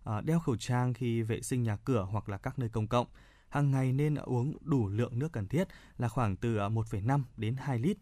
À, 0.06 0.20
đeo 0.20 0.40
khẩu 0.40 0.56
trang 0.56 0.94
khi 0.94 1.22
vệ 1.22 1.42
sinh 1.42 1.62
nhà 1.62 1.76
cửa 1.76 2.06
hoặc 2.10 2.28
là 2.28 2.36
các 2.36 2.58
nơi 2.58 2.68
công 2.68 2.86
cộng. 2.86 3.06
Hàng 3.48 3.70
ngày 3.70 3.92
nên 3.92 4.14
uống 4.14 4.56
đủ 4.60 4.88
lượng 4.88 5.18
nước 5.18 5.32
cần 5.32 5.48
thiết 5.48 5.68
là 5.98 6.08
khoảng 6.08 6.36
từ 6.36 6.56
à, 6.56 6.68
1,5 6.68 7.22
đến 7.36 7.56
2 7.56 7.78
lít. 7.78 7.96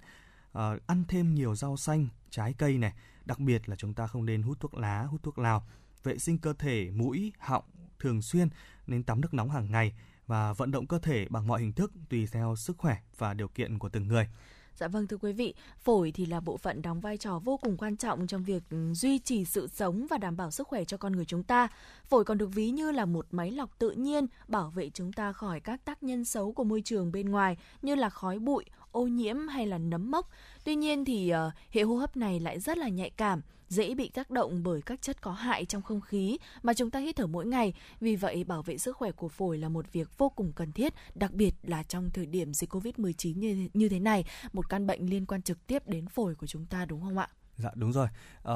À, 0.52 0.76
ăn 0.86 1.04
thêm 1.08 1.34
nhiều 1.34 1.54
rau 1.54 1.76
xanh, 1.76 2.06
trái 2.30 2.54
cây 2.58 2.78
này. 2.78 2.92
Đặc 3.24 3.38
biệt 3.38 3.68
là 3.68 3.76
chúng 3.76 3.94
ta 3.94 4.06
không 4.06 4.26
nên 4.26 4.42
hút 4.42 4.60
thuốc 4.60 4.74
lá, 4.74 5.02
hút 5.02 5.22
thuốc 5.22 5.38
lào. 5.38 5.66
Vệ 6.02 6.18
sinh 6.18 6.38
cơ 6.38 6.52
thể, 6.52 6.90
mũi, 6.90 7.32
họng 7.38 7.64
thường 7.98 8.22
xuyên 8.22 8.48
nên 8.86 9.02
tắm 9.02 9.20
nước 9.20 9.34
nóng 9.34 9.50
hàng 9.50 9.70
ngày 9.70 9.92
và 10.26 10.52
vận 10.52 10.70
động 10.70 10.86
cơ 10.86 10.98
thể 10.98 11.26
bằng 11.30 11.46
mọi 11.46 11.60
hình 11.60 11.72
thức 11.72 11.92
tùy 12.08 12.28
theo 12.32 12.56
sức 12.56 12.78
khỏe 12.78 12.96
và 13.18 13.34
điều 13.34 13.48
kiện 13.48 13.78
của 13.78 13.88
từng 13.88 14.08
người. 14.08 14.28
Dạ 14.76 14.88
vâng 14.88 15.06
thưa 15.06 15.16
quý 15.16 15.32
vị, 15.32 15.54
phổi 15.78 16.12
thì 16.12 16.26
là 16.26 16.40
bộ 16.40 16.56
phận 16.56 16.82
đóng 16.82 17.00
vai 17.00 17.16
trò 17.16 17.38
vô 17.38 17.56
cùng 17.56 17.76
quan 17.76 17.96
trọng 17.96 18.26
trong 18.26 18.44
việc 18.44 18.62
ừ, 18.70 18.94
duy 18.94 19.18
trì 19.18 19.44
sự 19.44 19.66
sống 19.66 20.06
và 20.10 20.18
đảm 20.18 20.36
bảo 20.36 20.50
sức 20.50 20.68
khỏe 20.68 20.84
cho 20.84 20.96
con 20.96 21.12
người 21.12 21.24
chúng 21.24 21.42
ta. 21.42 21.68
Phổi 22.04 22.24
còn 22.24 22.38
được 22.38 22.54
ví 22.54 22.70
như 22.70 22.90
là 22.90 23.04
một 23.04 23.26
máy 23.30 23.50
lọc 23.50 23.78
tự 23.78 23.90
nhiên 23.90 24.26
bảo 24.48 24.70
vệ 24.70 24.90
chúng 24.90 25.12
ta 25.12 25.32
khỏi 25.32 25.60
các 25.60 25.84
tác 25.84 26.02
nhân 26.02 26.24
xấu 26.24 26.52
của 26.52 26.64
môi 26.64 26.80
trường 26.80 27.12
bên 27.12 27.30
ngoài 27.30 27.56
như 27.82 27.94
là 27.94 28.10
khói 28.10 28.38
bụi, 28.38 28.64
ô 28.92 29.06
nhiễm 29.06 29.48
hay 29.48 29.66
là 29.66 29.78
nấm 29.78 30.10
mốc. 30.10 30.28
Tuy 30.64 30.74
nhiên 30.74 31.04
thì 31.04 31.32
uh, 31.34 31.52
hệ 31.70 31.82
hô 31.82 31.94
hấp 31.94 32.16
này 32.16 32.40
lại 32.40 32.60
rất 32.60 32.78
là 32.78 32.88
nhạy 32.88 33.10
cảm, 33.10 33.40
dễ 33.74 33.94
bị 33.94 34.08
tác 34.08 34.30
động 34.30 34.62
bởi 34.62 34.82
các 34.82 35.02
chất 35.02 35.22
có 35.22 35.32
hại 35.32 35.64
trong 35.64 35.82
không 35.82 36.00
khí 36.00 36.38
mà 36.62 36.74
chúng 36.74 36.90
ta 36.90 36.98
hít 36.98 37.16
thở 37.16 37.26
mỗi 37.26 37.46
ngày. 37.46 37.74
Vì 38.00 38.16
vậy, 38.16 38.44
bảo 38.44 38.62
vệ 38.62 38.78
sức 38.78 38.96
khỏe 38.96 39.12
của 39.12 39.28
phổi 39.28 39.58
là 39.58 39.68
một 39.68 39.92
việc 39.92 40.18
vô 40.18 40.28
cùng 40.28 40.52
cần 40.52 40.72
thiết, 40.72 40.94
đặc 41.14 41.32
biệt 41.32 41.54
là 41.62 41.82
trong 41.82 42.10
thời 42.10 42.26
điểm 42.26 42.54
dịch 42.54 42.74
Covid-19 42.74 43.38
như, 43.38 43.68
như 43.74 43.88
thế 43.88 44.00
này, 44.00 44.24
một 44.52 44.68
căn 44.68 44.86
bệnh 44.86 45.10
liên 45.10 45.26
quan 45.26 45.42
trực 45.42 45.66
tiếp 45.66 45.88
đến 45.88 46.06
phổi 46.06 46.34
của 46.34 46.46
chúng 46.46 46.66
ta 46.66 46.84
đúng 46.84 47.00
không 47.00 47.18
ạ? 47.18 47.28
Dạ 47.56 47.70
đúng 47.74 47.92
rồi. 47.92 48.08
À, 48.42 48.54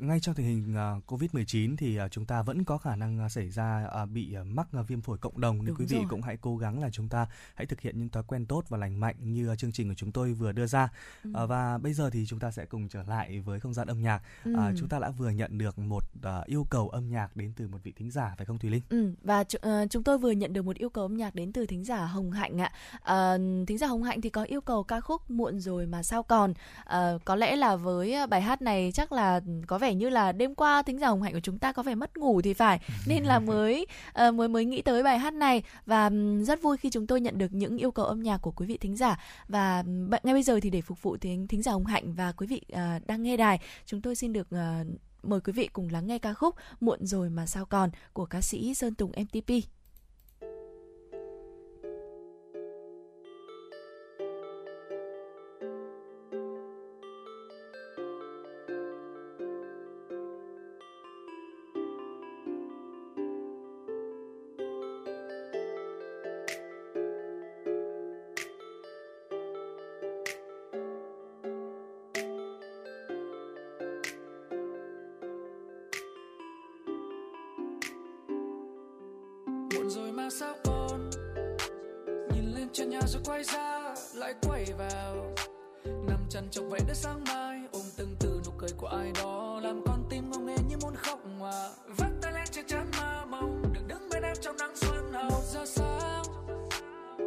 ngay 0.00 0.20
trong 0.20 0.34
tình 0.34 0.46
hình 0.46 0.74
uh, 0.98 1.12
Covid-19 1.12 1.76
thì 1.76 2.00
uh, 2.00 2.10
chúng 2.10 2.24
ta 2.24 2.42
vẫn 2.42 2.64
có 2.64 2.78
khả 2.78 2.96
năng 2.96 3.24
uh, 3.24 3.32
xảy 3.32 3.50
ra 3.50 3.88
uh, 4.02 4.10
bị 4.10 4.36
uh, 4.40 4.46
mắc 4.46 4.68
uh, 4.80 4.88
viêm 4.88 5.00
phổi 5.00 5.18
cộng 5.18 5.40
đồng 5.40 5.56
nên 5.58 5.66
đúng 5.66 5.76
quý 5.76 5.86
vị 5.88 5.96
rồi. 5.96 6.06
cũng 6.10 6.22
hãy 6.22 6.36
cố 6.36 6.56
gắng 6.56 6.82
là 6.82 6.90
chúng 6.90 7.08
ta 7.08 7.26
hãy 7.54 7.66
thực 7.66 7.80
hiện 7.80 7.98
những 7.98 8.08
thói 8.08 8.22
quen 8.26 8.46
tốt 8.46 8.64
và 8.68 8.78
lành 8.78 9.00
mạnh 9.00 9.16
như 9.20 9.52
uh, 9.52 9.58
chương 9.58 9.72
trình 9.72 9.88
của 9.88 9.94
chúng 9.94 10.12
tôi 10.12 10.32
vừa 10.32 10.52
đưa 10.52 10.66
ra. 10.66 10.88
Ừ. 11.24 11.30
Uh, 11.30 11.48
và 11.48 11.78
bây 11.78 11.92
giờ 11.92 12.10
thì 12.10 12.26
chúng 12.26 12.38
ta 12.38 12.50
sẽ 12.50 12.64
cùng 12.66 12.88
trở 12.88 13.02
lại 13.02 13.40
với 13.40 13.60
không 13.60 13.74
gian 13.74 13.86
âm 13.86 14.02
nhạc. 14.02 14.22
Ừ. 14.44 14.52
Uh, 14.52 14.74
chúng 14.78 14.88
ta 14.88 14.98
đã 14.98 15.10
vừa 15.10 15.30
nhận 15.30 15.58
được 15.58 15.78
một 15.78 16.04
uh, 16.18 16.46
yêu 16.46 16.66
cầu 16.70 16.88
âm 16.88 17.10
nhạc 17.10 17.36
đến 17.36 17.52
từ 17.56 17.68
một 17.68 17.78
vị 17.82 17.92
thính 17.96 18.10
giả 18.10 18.34
phải 18.36 18.46
không 18.46 18.58
Thùy 18.58 18.70
Linh? 18.70 18.82
Ừ 18.88 19.12
và 19.22 19.40
uh, 19.40 19.90
chúng 19.90 20.02
tôi 20.02 20.18
vừa 20.18 20.30
nhận 20.30 20.52
được 20.52 20.62
một 20.62 20.76
yêu 20.76 20.90
cầu 20.90 21.04
âm 21.04 21.16
nhạc 21.16 21.34
đến 21.34 21.52
từ 21.52 21.66
thính 21.66 21.84
giả 21.84 22.06
Hồng 22.06 22.30
Hạnh 22.30 22.60
ạ. 22.60 22.72
Uh, 22.96 23.68
thính 23.68 23.78
giả 23.78 23.86
Hồng 23.86 24.02
Hạnh 24.02 24.20
thì 24.20 24.30
có 24.30 24.42
yêu 24.42 24.60
cầu 24.60 24.84
ca 24.84 25.00
khúc 25.00 25.30
muộn 25.30 25.60
rồi 25.60 25.86
mà 25.86 26.02
sao 26.02 26.22
còn. 26.22 26.50
Uh, 26.50 27.24
có 27.24 27.36
lẽ 27.36 27.56
là 27.56 27.76
với 27.76 28.15
bài 28.26 28.42
hát 28.42 28.62
này 28.62 28.90
chắc 28.94 29.12
là 29.12 29.40
có 29.66 29.78
vẻ 29.78 29.94
như 29.94 30.08
là 30.08 30.32
đêm 30.32 30.54
qua 30.54 30.82
thính 30.82 30.98
giả 30.98 31.08
hồng 31.08 31.22
hạnh 31.22 31.32
của 31.32 31.40
chúng 31.40 31.58
ta 31.58 31.72
có 31.72 31.82
vẻ 31.82 31.94
mất 31.94 32.16
ngủ 32.16 32.42
thì 32.42 32.54
phải. 32.54 32.80
Nên 33.06 33.22
là 33.24 33.38
mới 33.38 33.86
uh, 34.28 34.34
mới 34.34 34.48
mới 34.48 34.64
nghĩ 34.64 34.82
tới 34.82 35.02
bài 35.02 35.18
hát 35.18 35.34
này. 35.34 35.62
Và 35.86 36.10
rất 36.42 36.62
vui 36.62 36.76
khi 36.76 36.90
chúng 36.90 37.06
tôi 37.06 37.20
nhận 37.20 37.38
được 37.38 37.54
những 37.54 37.76
yêu 37.76 37.90
cầu 37.90 38.06
âm 38.06 38.22
nhạc 38.22 38.38
của 38.38 38.50
quý 38.50 38.66
vị 38.66 38.76
thính 38.76 38.96
giả. 38.96 39.20
Và 39.48 39.84
ngay 40.22 40.34
bây 40.34 40.42
giờ 40.42 40.60
thì 40.62 40.70
để 40.70 40.80
phục 40.80 41.02
vụ 41.02 41.16
thính 41.16 41.48
thính 41.48 41.62
giả 41.62 41.72
hồng 41.72 41.86
hạnh 41.86 42.14
và 42.14 42.32
quý 42.32 42.46
vị 42.46 42.60
uh, 42.72 43.06
đang 43.06 43.22
nghe 43.22 43.36
đài 43.36 43.60
chúng 43.86 44.02
tôi 44.02 44.14
xin 44.14 44.32
được 44.32 44.48
uh, 44.54 44.86
mời 45.22 45.40
quý 45.40 45.52
vị 45.52 45.68
cùng 45.72 45.88
lắng 45.90 46.06
nghe 46.06 46.18
ca 46.18 46.34
khúc 46.34 46.54
muộn 46.80 47.06
rồi 47.06 47.30
mà 47.30 47.46
sao 47.46 47.66
còn 47.66 47.90
của 48.12 48.26
ca 48.26 48.40
sĩ 48.40 48.74
sơn 48.74 48.94
tùng 48.94 49.12
mtp 49.16 49.52
chân 82.76 82.90
nhà 82.90 83.00
rồi 83.06 83.22
quay 83.24 83.44
ra, 83.44 83.94
lại 84.14 84.34
quay 84.42 84.64
vào. 84.78 85.34
Nằm 85.84 86.26
chân 86.28 86.48
chọc 86.50 86.64
vậy 86.68 86.80
đến 86.86 86.94
sáng 86.94 87.24
mai, 87.28 87.60
ôm 87.72 87.82
từng 87.96 88.16
từ 88.20 88.40
nụ 88.46 88.52
cười 88.58 88.70
của 88.76 88.86
ai 88.86 89.12
đó. 89.22 89.60
Làm 89.62 89.82
con 89.86 90.04
tim 90.10 90.30
ngông 90.30 90.46
nghê 90.46 90.56
như 90.68 90.76
muốn 90.82 90.94
khóc 90.96 91.18
mà. 91.40 91.68
Vắt 91.98 92.10
tay 92.22 92.32
lên 92.32 92.44
trên 92.50 92.66
chán 92.66 92.86
mà 92.98 93.24
mộng 93.24 93.62
đừng 93.74 93.88
đứng 93.88 94.08
bên 94.12 94.22
em 94.22 94.36
trong 94.40 94.56
nắng 94.56 94.76
xuân 94.76 95.12
hồng 95.12 95.28
một 95.28 95.42
giờ 95.52 95.64
sáng 95.66 96.24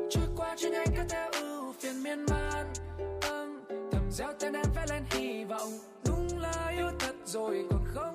trôi 0.09 0.27
qua 0.37 0.55
trên 0.57 0.73
anh 0.73 0.87
cứ 0.97 1.03
theo 1.09 1.29
ưu 1.31 1.73
phiền 1.79 2.03
miên 2.03 2.25
man. 2.29 2.73
Âm 3.21 3.63
thầm 3.91 4.11
gieo 4.11 4.33
tên 4.39 4.53
em 4.53 4.65
vẽ 4.75 4.85
lên 4.89 5.03
hy 5.11 5.43
vọng. 5.43 5.71
Đúng 6.05 6.39
là 6.39 6.73
yêu 6.77 6.89
thật 6.99 7.15
rồi, 7.25 7.65
còn 7.69 7.85
không 7.85 8.08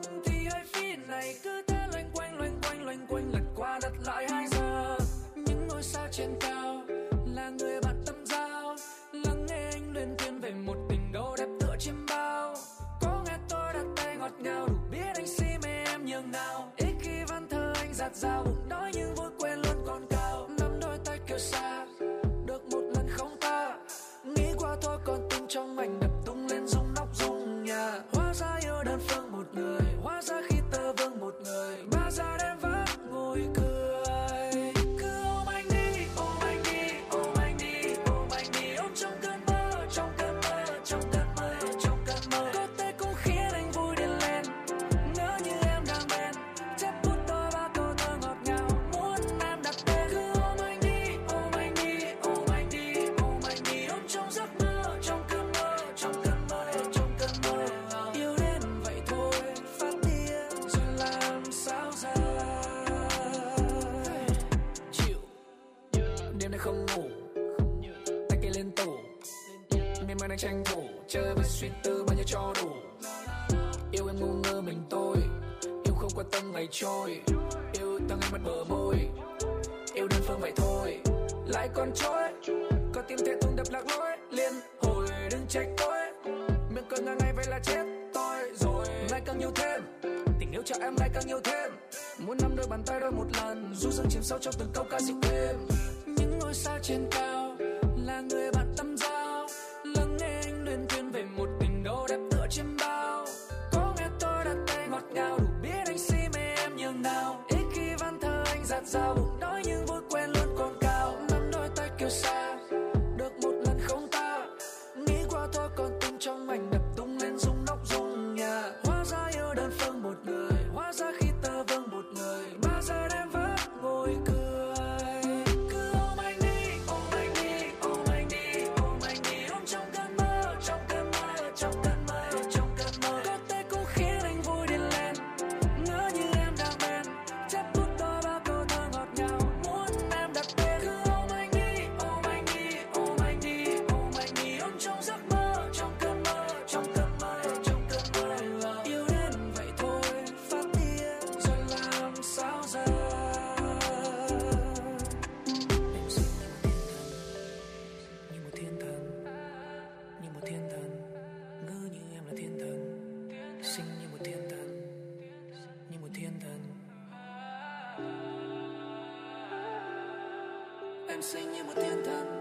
em 171.14 171.22
xinh 171.22 171.52
như 171.52 171.64
một 171.64 171.72
thiên 171.76 172.04
thần. 172.04 172.33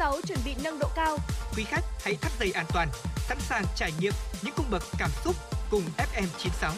6 0.00 0.20
chuẩn 0.26 0.38
bị 0.44 0.54
nâng 0.64 0.78
độ 0.78 0.88
cao. 0.96 1.16
Quý 1.56 1.64
khách 1.64 1.84
hãy 2.04 2.14
thắt 2.14 2.32
dây 2.40 2.52
an 2.52 2.66
toàn, 2.74 2.88
sẵn 3.28 3.38
sàng 3.40 3.64
trải 3.76 3.92
nghiệm 4.00 4.12
những 4.42 4.54
cung 4.56 4.66
bậc 4.70 4.82
cảm 4.98 5.10
xúc 5.24 5.36
cùng 5.70 5.82
FM 5.96 6.26
96. 6.38 6.72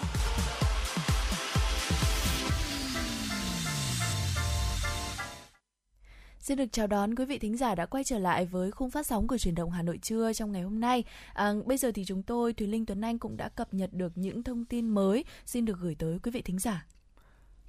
Xin 6.38 6.58
được 6.58 6.64
chào 6.72 6.86
đón 6.86 7.14
quý 7.14 7.24
vị 7.24 7.38
thính 7.38 7.56
giả 7.56 7.74
đã 7.74 7.86
quay 7.86 8.04
trở 8.04 8.18
lại 8.18 8.46
với 8.46 8.70
khung 8.70 8.90
phát 8.90 9.06
sóng 9.06 9.26
của 9.28 9.38
truyền 9.38 9.54
động 9.54 9.70
Hà 9.70 9.82
Nội 9.82 9.98
trưa 9.98 10.32
trong 10.32 10.52
ngày 10.52 10.62
hôm 10.62 10.80
nay. 10.80 11.04
À, 11.32 11.52
bây 11.64 11.78
giờ 11.78 11.92
thì 11.94 12.04
chúng 12.04 12.22
tôi 12.22 12.52
Thùy 12.52 12.66
Linh 12.66 12.86
Tuấn 12.86 13.00
Anh 13.00 13.18
cũng 13.18 13.36
đã 13.36 13.48
cập 13.48 13.74
nhật 13.74 13.90
được 13.92 14.12
những 14.14 14.42
thông 14.42 14.64
tin 14.64 14.88
mới 14.88 15.24
xin 15.46 15.64
được 15.64 15.78
gửi 15.80 15.94
tới 15.98 16.18
quý 16.22 16.30
vị 16.30 16.42
thính 16.42 16.58
giả. 16.58 16.86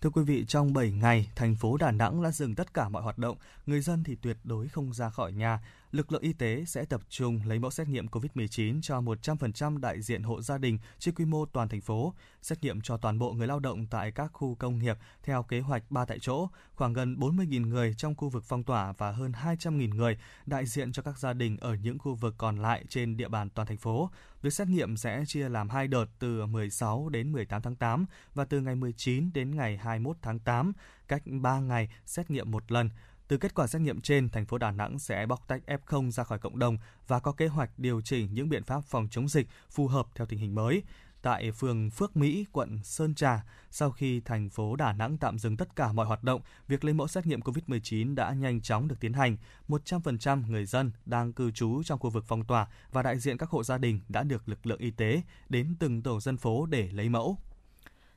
Thưa 0.04 0.10
quý 0.10 0.24
vị, 0.24 0.45
trong 0.47 0.74
7 0.74 0.91
ngày, 0.91 1.30
thành 1.36 1.56
phố 1.56 1.78
Đà 1.78 1.91
Nẵng 1.91 2.24
đã 2.24 2.32
dừng 2.32 2.56
tất 2.56 2.74
cả 2.74 2.89
mọi 2.89 3.04
hoạt 3.04 3.18
động, 3.18 3.38
người 3.66 3.82
dân 3.82 4.04
thì 4.04 4.16
tuyệt 4.16 4.38
đối 4.43 4.68
không 4.68 4.93
ra 4.93 5.10
khỏi 5.10 5.32
nhà, 5.32 5.60
lực 5.94 6.12
lượng 6.12 6.22
y 6.22 6.34
tế 6.34 6.64
sẽ 6.66 6.86
tập 6.86 7.02
trung 7.10 7.39
lấy 7.46 7.60
mẫu 7.60 7.72
xét 7.72 7.88
nghiệm 7.88 8.08
COVID-19 8.08 8.82
cho 8.82 9.02
100% 9.02 9.80
đại 9.80 10.02
diện 10.02 10.24
hộ 10.24 10.41
gia 10.41 10.58
đình 10.58 10.78
trên 11.00 11.16
quy 11.16 11.26
mô 11.26 11.46
toàn 11.46 11.70
thành 11.70 11.82
phố, 11.82 12.14
xét 12.41 12.64
nghiệm 12.64 12.82
cho 12.82 12.98
toàn 12.98 13.20
bộ 13.20 13.34
người 13.34 13.48
lao 13.48 13.60
động 13.60 13.86
tại 13.89 14.12
các 14.12 14.28
khu 14.34 14.56
công 14.56 14.80
nghiệp 14.80 14.98
theo 15.24 15.44
kế 15.44 15.60
hoạch 15.60 15.84
3 15.89 16.06
tại 16.06 16.20
chỗ, 16.20 16.50
khoảng 16.76 16.94
gần 16.94 17.16
40.000 17.16 17.68
người 17.68 17.94
trong 17.98 18.16
khu 18.16 18.30
vực 18.30 18.44
phong 18.48 18.64
tỏa 18.64 18.94
và 18.98 19.12
hơn 19.12 19.32
200.000 19.32 19.96
người 19.96 20.18
đại 20.46 20.66
diện 20.66 20.91
cho 20.91 21.02
các 21.04 21.18
gia 21.18 21.34
đình 21.34 21.58
ở 21.58 21.76
những 21.76 22.00
khu 22.00 22.16
vực 22.16 22.36
còn 22.38 22.58
lại 22.58 22.86
trên 22.89 23.18
địa 23.18 23.28
bàn 23.30 23.50
toàn 23.50 23.68
thành 23.68 23.78
phố. 23.78 24.10
Việc 24.41 24.54
xét 24.54 24.68
nghiệm 24.68 24.98
sẽ 24.98 25.24
chia 25.28 25.50
làm 25.50 25.70
hai 25.70 25.88
đợt 25.88 26.06
từ 26.20 26.46
16 26.46 27.10
đến 27.10 27.32
18 27.32 27.62
tháng 27.62 27.76
8 27.76 28.06
và 28.34 28.46
từ 28.46 28.62
ngày 28.62 28.76
19 28.76 29.34
đến 29.34 29.56
ngày 29.56 29.78
21 29.78 30.18
tháng 30.22 30.39
8, 30.39 30.74
cách 31.08 31.24
3 31.26 31.60
ngày 31.60 31.89
xét 32.06 32.32
nghiệm 32.32 32.52
một 32.52 32.72
lần. 32.72 32.89
Từ 33.28 33.38
kết 33.38 33.56
quả 33.56 33.68
xét 33.68 33.82
nghiệm 33.82 34.02
trên, 34.02 34.30
thành 34.30 34.46
phố 34.46 34.58
Đà 34.58 34.72
Nẵng 34.72 35.00
sẽ 35.00 35.26
bóc 35.26 35.48
tách 35.48 35.62
F0 35.68 36.12
ra 36.12 36.24
khỏi 36.24 36.40
cộng 36.40 36.60
đồng 36.60 36.78
và 37.08 37.20
có 37.20 37.32
kế 37.32 37.48
hoạch 37.48 37.70
điều 37.78 38.02
chỉnh 38.02 38.34
những 38.34 38.50
biện 38.50 38.64
pháp 38.64 38.84
phòng 38.86 39.08
chống 39.12 39.30
dịch 39.30 39.48
phù 39.70 39.88
hợp 39.88 40.06
theo 40.16 40.28
tình 40.28 40.40
hình 40.40 40.56
mới. 40.56 40.84
Tại 41.22 41.52
phường 41.52 41.90
Phước 41.90 42.18
Mỹ, 42.18 42.46
quận 42.52 42.80
Sơn 42.84 43.16
Trà, 43.16 43.44
sau 43.72 43.92
khi 43.92 44.20
thành 44.20 44.50
phố 44.50 44.76
Đà 44.76 44.94
Nẵng 44.94 45.18
tạm 45.18 45.40
dừng 45.40 45.58
tất 45.58 45.76
cả 45.76 45.92
mọi 45.92 46.06
hoạt 46.06 46.24
động, 46.24 46.42
việc 46.68 46.84
lấy 46.84 46.94
mẫu 46.94 47.08
xét 47.08 47.26
nghiệm 47.26 47.40
COVID-19 47.40 48.16
đã 48.16 48.34
nhanh 48.34 48.62
chóng 48.62 48.88
được 48.88 49.00
tiến 49.00 49.14
hành. 49.14 49.38
100% 49.68 50.48
người 50.48 50.66
dân 50.66 50.92
đang 51.06 51.34
cư 51.34 51.52
trú 51.52 51.84
trong 51.84 52.00
khu 52.00 52.10
vực 52.10 52.26
phong 52.28 52.46
tỏa 52.46 52.68
và 52.92 53.04
đại 53.04 53.20
diện 53.20 53.38
các 53.38 53.50
hộ 53.50 53.64
gia 53.64 53.78
đình 53.78 54.00
đã 54.10 54.24
được 54.24 54.50
lực 54.50 54.66
lượng 54.66 54.80
y 54.80 54.92
tế 54.92 55.22
đến 55.50 55.76
từng 55.80 56.02
tổ 56.02 56.20
dân 56.20 56.38
phố 56.38 56.66
để 56.66 56.90
lấy 56.92 57.10
mẫu. 57.10 57.38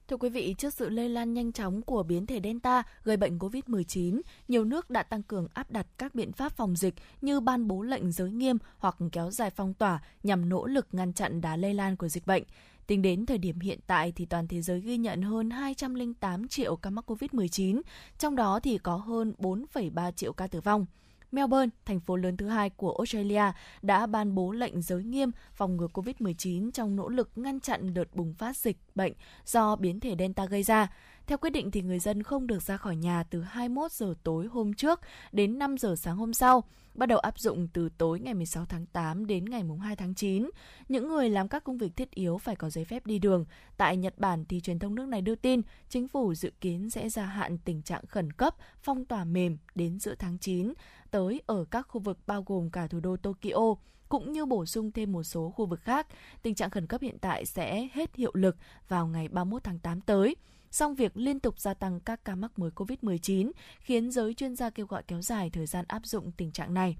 Thưa 0.08 0.16
quý 0.16 0.28
vị, 0.28 0.54
trước 0.58 0.74
sự 0.74 0.88
lây 0.88 1.08
lan 1.08 1.34
nhanh 1.34 1.52
chóng 1.52 1.82
của 1.82 2.02
biến 2.02 2.26
thể 2.26 2.40
Delta 2.44 2.82
gây 3.04 3.16
bệnh 3.16 3.38
COVID-19, 3.38 4.20
nhiều 4.48 4.64
nước 4.64 4.90
đã 4.90 5.02
tăng 5.02 5.22
cường 5.22 5.48
áp 5.54 5.70
đặt 5.70 5.86
các 5.98 6.14
biện 6.14 6.32
pháp 6.32 6.52
phòng 6.52 6.76
dịch 6.76 6.94
như 7.20 7.40
ban 7.40 7.68
bố 7.68 7.82
lệnh 7.82 8.12
giới 8.12 8.30
nghiêm 8.30 8.58
hoặc 8.78 8.96
kéo 9.12 9.30
dài 9.30 9.50
phong 9.50 9.74
tỏa 9.74 10.02
nhằm 10.22 10.48
nỗ 10.48 10.66
lực 10.66 10.86
ngăn 10.92 11.12
chặn 11.12 11.40
đá 11.40 11.56
lây 11.56 11.74
lan 11.74 11.96
của 11.96 12.08
dịch 12.08 12.26
bệnh. 12.26 12.42
Tính 12.86 13.02
đến 13.02 13.26
thời 13.26 13.38
điểm 13.38 13.60
hiện 13.60 13.78
tại 13.86 14.12
thì 14.12 14.24
toàn 14.26 14.48
thế 14.48 14.62
giới 14.62 14.80
ghi 14.80 14.96
nhận 14.96 15.22
hơn 15.22 15.50
208 15.50 16.48
triệu 16.48 16.76
ca 16.76 16.90
mắc 16.90 17.10
COVID-19, 17.10 17.80
trong 18.18 18.36
đó 18.36 18.60
thì 18.60 18.78
có 18.78 18.96
hơn 18.96 19.34
4,3 19.38 20.12
triệu 20.12 20.32
ca 20.32 20.46
tử 20.46 20.60
vong. 20.60 20.86
Melbourne, 21.32 21.70
thành 21.84 22.00
phố 22.00 22.16
lớn 22.16 22.36
thứ 22.36 22.48
hai 22.48 22.70
của 22.70 22.94
Australia, 22.98 23.52
đã 23.82 24.06
ban 24.06 24.34
bố 24.34 24.52
lệnh 24.52 24.82
giới 24.82 25.04
nghiêm 25.04 25.30
phòng 25.54 25.76
ngừa 25.76 25.88
COVID-19 25.92 26.70
trong 26.70 26.96
nỗ 26.96 27.08
lực 27.08 27.30
ngăn 27.36 27.60
chặn 27.60 27.94
đợt 27.94 28.14
bùng 28.14 28.34
phát 28.34 28.56
dịch 28.56 28.76
bệnh 28.94 29.12
do 29.44 29.76
biến 29.76 30.00
thể 30.00 30.14
Delta 30.18 30.46
gây 30.46 30.62
ra. 30.62 30.88
Theo 31.26 31.38
quyết 31.38 31.50
định 31.50 31.70
thì 31.70 31.82
người 31.82 31.98
dân 31.98 32.22
không 32.22 32.46
được 32.46 32.62
ra 32.62 32.76
khỏi 32.76 32.96
nhà 32.96 33.22
từ 33.22 33.42
21 33.42 33.92
giờ 33.92 34.14
tối 34.22 34.46
hôm 34.46 34.74
trước 34.74 35.00
đến 35.32 35.58
5 35.58 35.78
giờ 35.78 35.96
sáng 35.96 36.16
hôm 36.16 36.34
sau, 36.34 36.64
bắt 36.94 37.06
đầu 37.06 37.18
áp 37.18 37.38
dụng 37.38 37.68
từ 37.72 37.88
tối 37.98 38.20
ngày 38.20 38.34
16 38.34 38.64
tháng 38.64 38.86
8 38.86 39.26
đến 39.26 39.44
ngày 39.44 39.62
2 39.82 39.96
tháng 39.96 40.14
9. 40.14 40.50
Những 40.88 41.08
người 41.08 41.30
làm 41.30 41.48
các 41.48 41.64
công 41.64 41.78
việc 41.78 41.96
thiết 41.96 42.10
yếu 42.10 42.38
phải 42.38 42.56
có 42.56 42.70
giấy 42.70 42.84
phép 42.84 43.06
đi 43.06 43.18
đường. 43.18 43.44
Tại 43.76 43.96
Nhật 43.96 44.18
Bản 44.18 44.44
thì 44.44 44.60
truyền 44.60 44.78
thông 44.78 44.94
nước 44.94 45.08
này 45.08 45.22
đưa 45.22 45.34
tin 45.34 45.60
chính 45.88 46.08
phủ 46.08 46.34
dự 46.34 46.52
kiến 46.60 46.90
sẽ 46.90 47.08
gia 47.08 47.24
hạn 47.24 47.58
tình 47.58 47.82
trạng 47.82 48.06
khẩn 48.06 48.32
cấp 48.32 48.54
phong 48.82 49.04
tỏa 49.04 49.24
mềm 49.24 49.58
đến 49.74 49.98
giữa 50.00 50.14
tháng 50.18 50.38
9 50.38 50.72
tới 51.10 51.40
ở 51.46 51.64
các 51.70 51.82
khu 51.88 52.00
vực 52.00 52.18
bao 52.26 52.42
gồm 52.46 52.70
cả 52.70 52.86
thủ 52.86 53.00
đô 53.00 53.16
Tokyo 53.16 53.74
cũng 54.08 54.32
như 54.32 54.46
bổ 54.46 54.66
sung 54.66 54.92
thêm 54.92 55.12
một 55.12 55.22
số 55.22 55.50
khu 55.50 55.66
vực 55.66 55.80
khác. 55.80 56.06
Tình 56.42 56.54
trạng 56.54 56.70
khẩn 56.70 56.86
cấp 56.86 57.00
hiện 57.00 57.18
tại 57.18 57.46
sẽ 57.46 57.88
hết 57.92 58.14
hiệu 58.14 58.30
lực 58.34 58.56
vào 58.88 59.06
ngày 59.06 59.28
31 59.28 59.64
tháng 59.64 59.78
8 59.78 60.00
tới. 60.00 60.36
Song 60.76 60.94
việc 60.94 61.16
liên 61.16 61.40
tục 61.40 61.60
gia 61.60 61.74
tăng 61.74 62.00
các 62.00 62.24
ca 62.24 62.34
mắc 62.34 62.58
mới 62.58 62.70
COVID-19 62.70 63.50
khiến 63.80 64.10
giới 64.10 64.34
chuyên 64.34 64.56
gia 64.56 64.70
kêu 64.70 64.86
gọi 64.86 65.02
kéo 65.02 65.22
dài 65.22 65.50
thời 65.50 65.66
gian 65.66 65.84
áp 65.88 66.06
dụng 66.06 66.32
tình 66.32 66.52
trạng 66.52 66.74
này. 66.74 66.96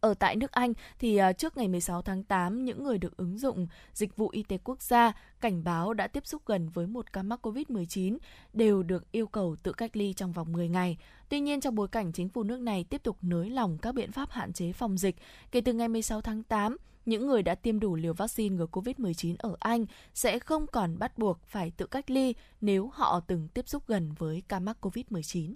Ở 0.00 0.14
tại 0.14 0.36
nước 0.36 0.52
Anh 0.52 0.72
thì 0.98 1.16
à, 1.16 1.32
trước 1.32 1.56
ngày 1.56 1.68
16 1.68 2.02
tháng 2.02 2.24
8, 2.24 2.64
những 2.64 2.84
người 2.84 2.98
được 2.98 3.16
ứng 3.16 3.38
dụng 3.38 3.66
dịch 3.92 4.16
vụ 4.16 4.28
y 4.28 4.42
tế 4.42 4.58
quốc 4.64 4.82
gia 4.82 5.12
cảnh 5.40 5.64
báo 5.64 5.94
đã 5.94 6.06
tiếp 6.06 6.26
xúc 6.26 6.42
gần 6.46 6.68
với 6.68 6.86
một 6.86 7.12
ca 7.12 7.22
mắc 7.22 7.46
COVID-19 7.46 8.18
đều 8.52 8.82
được 8.82 9.12
yêu 9.12 9.26
cầu 9.26 9.56
tự 9.62 9.72
cách 9.72 9.96
ly 9.96 10.12
trong 10.12 10.32
vòng 10.32 10.52
10 10.52 10.68
ngày. 10.68 10.96
Tuy 11.28 11.40
nhiên, 11.40 11.60
trong 11.60 11.74
bối 11.74 11.88
cảnh 11.88 12.12
chính 12.12 12.28
phủ 12.28 12.42
nước 12.42 12.60
này 12.60 12.84
tiếp 12.84 13.02
tục 13.02 13.16
nới 13.22 13.50
lỏng 13.50 13.78
các 13.78 13.94
biện 13.94 14.12
pháp 14.12 14.30
hạn 14.30 14.52
chế 14.52 14.72
phòng 14.72 14.98
dịch, 14.98 15.16
kể 15.50 15.60
từ 15.60 15.72
ngày 15.72 15.88
16 15.88 16.20
tháng 16.20 16.42
8, 16.42 16.76
những 17.06 17.26
người 17.26 17.42
đã 17.42 17.54
tiêm 17.54 17.80
đủ 17.80 17.94
liều 17.94 18.14
vaccine 18.14 18.56
ngừa 18.56 18.66
COVID-19 18.72 19.34
ở 19.38 19.56
Anh 19.58 19.86
sẽ 20.14 20.38
không 20.38 20.66
còn 20.66 20.98
bắt 20.98 21.18
buộc 21.18 21.40
phải 21.46 21.70
tự 21.70 21.86
cách 21.86 22.10
ly 22.10 22.34
nếu 22.60 22.90
họ 22.94 23.20
từng 23.20 23.48
tiếp 23.48 23.68
xúc 23.68 23.82
gần 23.86 24.12
với 24.18 24.42
ca 24.48 24.58
mắc 24.60 24.76
COVID-19. 24.80 25.54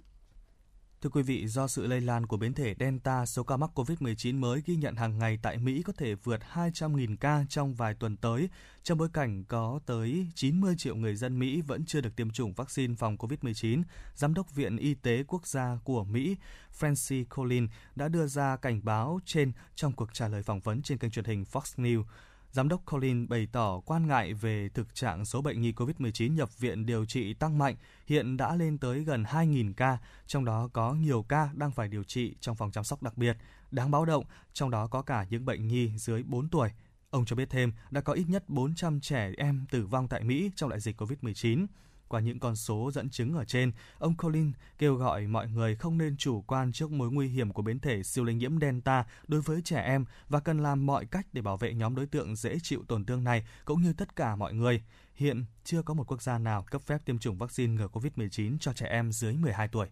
Thưa 1.01 1.09
quý 1.09 1.23
vị, 1.23 1.47
do 1.47 1.67
sự 1.67 1.87
lây 1.87 2.01
lan 2.01 2.25
của 2.25 2.37
biến 2.37 2.53
thể 2.53 2.75
Delta, 2.79 3.25
số 3.25 3.43
ca 3.43 3.57
mắc 3.57 3.69
COVID-19 3.75 4.39
mới 4.39 4.61
ghi 4.65 4.75
nhận 4.75 4.95
hàng 4.95 5.19
ngày 5.19 5.39
tại 5.41 5.57
Mỹ 5.57 5.83
có 5.85 5.93
thể 5.97 6.15
vượt 6.15 6.39
200.000 6.53 7.15
ca 7.19 7.43
trong 7.49 7.73
vài 7.73 7.93
tuần 7.93 8.17
tới, 8.17 8.49
trong 8.83 8.97
bối 8.97 9.09
cảnh 9.13 9.43
có 9.43 9.79
tới 9.85 10.27
90 10.35 10.75
triệu 10.77 10.95
người 10.95 11.15
dân 11.15 11.39
Mỹ 11.39 11.61
vẫn 11.61 11.85
chưa 11.85 12.01
được 12.01 12.15
tiêm 12.15 12.31
chủng 12.31 12.53
vaccine 12.53 12.95
phòng 12.95 13.17
COVID-19. 13.17 13.83
Giám 14.15 14.33
đốc 14.33 14.55
Viện 14.55 14.77
Y 14.77 14.93
tế 14.93 15.23
Quốc 15.27 15.47
gia 15.47 15.77
của 15.83 16.03
Mỹ 16.03 16.35
Francis 16.79 17.25
Collins 17.35 17.71
đã 17.95 18.07
đưa 18.07 18.27
ra 18.27 18.57
cảnh 18.57 18.81
báo 18.83 19.19
trên 19.25 19.51
trong 19.75 19.93
cuộc 19.93 20.13
trả 20.13 20.27
lời 20.27 20.43
phỏng 20.43 20.59
vấn 20.59 20.81
trên 20.81 20.97
kênh 20.97 21.11
truyền 21.11 21.25
hình 21.25 21.43
Fox 21.51 21.61
News. 21.83 22.03
Giám 22.51 22.69
đốc 22.69 22.85
Colin 22.85 23.29
bày 23.29 23.47
tỏ 23.51 23.79
quan 23.85 24.07
ngại 24.07 24.33
về 24.33 24.69
thực 24.69 24.95
trạng 24.95 25.25
số 25.25 25.41
bệnh 25.41 25.61
nhi 25.61 25.71
COVID-19 25.71 26.33
nhập 26.33 26.59
viện 26.59 26.85
điều 26.85 27.05
trị 27.05 27.33
tăng 27.33 27.57
mạnh, 27.57 27.75
hiện 28.05 28.37
đã 28.37 28.55
lên 28.55 28.77
tới 28.77 29.03
gần 29.03 29.23
2.000 29.23 29.73
ca, 29.73 29.97
trong 30.27 30.45
đó 30.45 30.69
có 30.73 30.93
nhiều 30.93 31.23
ca 31.23 31.49
đang 31.53 31.71
phải 31.71 31.87
điều 31.87 32.03
trị 32.03 32.35
trong 32.39 32.55
phòng 32.55 32.71
chăm 32.71 32.83
sóc 32.83 33.03
đặc 33.03 33.17
biệt. 33.17 33.37
Đáng 33.71 33.91
báo 33.91 34.05
động, 34.05 34.25
trong 34.53 34.69
đó 34.69 34.87
có 34.87 35.01
cả 35.01 35.25
những 35.29 35.45
bệnh 35.45 35.67
nhi 35.67 35.91
dưới 35.97 36.23
4 36.23 36.49
tuổi. 36.49 36.69
Ông 37.09 37.25
cho 37.25 37.35
biết 37.35 37.49
thêm, 37.49 37.73
đã 37.91 38.01
có 38.01 38.13
ít 38.13 38.25
nhất 38.27 38.49
400 38.49 38.99
trẻ 38.99 39.31
em 39.37 39.65
tử 39.71 39.85
vong 39.85 40.07
tại 40.07 40.23
Mỹ 40.23 40.51
trong 40.55 40.69
đại 40.69 40.79
dịch 40.79 41.01
COVID-19. 41.01 41.65
Qua 42.09 42.19
những 42.19 42.39
con 42.39 42.55
số 42.55 42.91
dẫn 42.93 43.09
chứng 43.09 43.33
ở 43.33 43.45
trên, 43.45 43.71
ông 43.99 44.17
Colin 44.17 44.51
kêu 44.77 44.95
gọi 44.95 45.27
mọi 45.27 45.47
người 45.47 45.75
không 45.75 45.97
nên 45.97 46.17
chủ 46.17 46.41
quan 46.41 46.71
trước 46.71 46.91
mối 46.91 47.11
nguy 47.11 47.27
hiểm 47.27 47.53
của 47.53 47.61
biến 47.61 47.79
thể 47.79 48.03
siêu 48.03 48.23
lây 48.23 48.35
nhiễm 48.35 48.59
Delta 48.59 49.05
đối 49.27 49.41
với 49.41 49.61
trẻ 49.61 49.81
em 49.81 50.05
và 50.29 50.39
cần 50.39 50.63
làm 50.63 50.85
mọi 50.85 51.05
cách 51.05 51.27
để 51.33 51.41
bảo 51.41 51.57
vệ 51.57 51.73
nhóm 51.73 51.95
đối 51.95 52.05
tượng 52.05 52.35
dễ 52.35 52.57
chịu 52.63 52.83
tổn 52.87 53.05
thương 53.05 53.23
này 53.23 53.45
cũng 53.65 53.81
như 53.81 53.93
tất 53.93 54.15
cả 54.15 54.35
mọi 54.35 54.53
người. 54.53 54.83
Hiện 55.15 55.45
chưa 55.63 55.81
có 55.81 55.93
một 55.93 56.11
quốc 56.11 56.21
gia 56.21 56.37
nào 56.37 56.65
cấp 56.71 56.81
phép 56.81 56.97
tiêm 57.05 57.19
chủng 57.19 57.37
vaccine 57.37 57.73
ngừa 57.73 57.87
COVID-19 57.87 58.57
cho 58.59 58.73
trẻ 58.73 58.85
em 58.85 59.11
dưới 59.11 59.33
12 59.33 59.67
tuổi. 59.67 59.87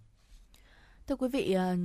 Thưa 1.07 1.15
quý 1.15 1.28
vị, 1.34 1.51
ờ, 1.51 1.76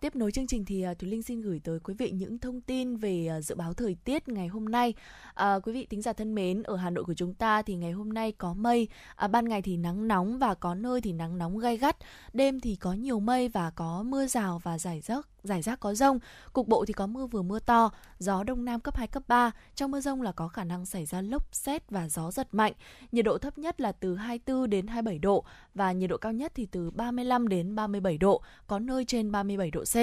tiếp 0.00 0.16
nối 0.16 0.32
chương 0.32 0.46
trình 0.46 0.64
thì 0.64 0.82
à, 0.82 0.94
Thúy 0.94 1.10
Linh 1.10 1.22
xin 1.22 1.40
gửi 1.40 1.60
tới 1.64 1.78
quý 1.80 1.94
vị 1.94 2.10
những 2.10 2.38
thông 2.38 2.60
tin 2.60 2.96
về 2.96 3.26
à, 3.26 3.40
dự 3.40 3.54
báo 3.54 3.74
thời 3.74 3.96
tiết 4.04 4.28
ngày 4.28 4.48
hôm 4.48 4.64
nay. 4.64 4.94
À, 5.34 5.58
quý 5.58 5.72
vị 5.72 5.86
tính 5.86 6.02
giả 6.02 6.12
thân 6.12 6.34
mến, 6.34 6.62
ở 6.62 6.76
Hà 6.76 6.90
Nội 6.90 7.04
của 7.04 7.14
chúng 7.14 7.34
ta 7.34 7.62
thì 7.62 7.76
ngày 7.76 7.92
hôm 7.92 8.12
nay 8.12 8.32
có 8.32 8.54
mây, 8.54 8.88
à, 9.16 9.28
ban 9.28 9.48
ngày 9.48 9.62
thì 9.62 9.76
nắng 9.76 10.08
nóng 10.08 10.38
và 10.38 10.54
có 10.54 10.74
nơi 10.74 11.00
thì 11.00 11.12
nắng 11.12 11.38
nóng 11.38 11.58
gay 11.58 11.76
gắt, 11.76 11.96
đêm 12.32 12.60
thì 12.60 12.76
có 12.76 12.92
nhiều 12.92 13.20
mây 13.20 13.48
và 13.48 13.70
có 13.70 14.02
mưa 14.02 14.26
rào 14.26 14.60
và 14.64 14.78
rải 14.78 15.00
rác 15.00 15.28
rải 15.48 15.62
rác 15.62 15.80
có 15.80 15.94
rông, 15.94 16.18
cục 16.52 16.68
bộ 16.68 16.84
thì 16.84 16.92
có 16.92 17.06
mưa 17.06 17.26
vừa 17.26 17.42
mưa 17.42 17.58
to, 17.58 17.90
gió 18.18 18.42
đông 18.42 18.64
nam 18.64 18.80
cấp 18.80 18.96
2 18.96 19.06
cấp 19.06 19.22
3, 19.28 19.50
trong 19.74 19.90
mưa 19.90 20.00
rông 20.00 20.22
là 20.22 20.32
có 20.32 20.48
khả 20.48 20.64
năng 20.64 20.86
xảy 20.86 21.06
ra 21.06 21.20
lốc 21.20 21.54
xét 21.54 21.90
và 21.90 22.08
gió 22.08 22.30
giật 22.30 22.48
mạnh. 22.52 22.72
Nhiệt 23.12 23.24
độ 23.24 23.38
thấp 23.38 23.58
nhất 23.58 23.80
là 23.80 23.92
từ 23.92 24.16
24 24.16 24.70
đến 24.70 24.86
27 24.86 25.18
độ 25.18 25.44
và 25.74 25.92
nhiệt 25.92 26.10
độ 26.10 26.16
cao 26.16 26.32
nhất 26.32 26.52
thì 26.54 26.66
từ 26.66 26.90
35 26.90 27.48
đến 27.48 27.74
37 27.74 28.18
độ, 28.18 28.42
có 28.66 28.78
nơi 28.78 29.04
trên 29.04 29.32
37 29.32 29.70
độ 29.70 29.84
C. 29.92 29.96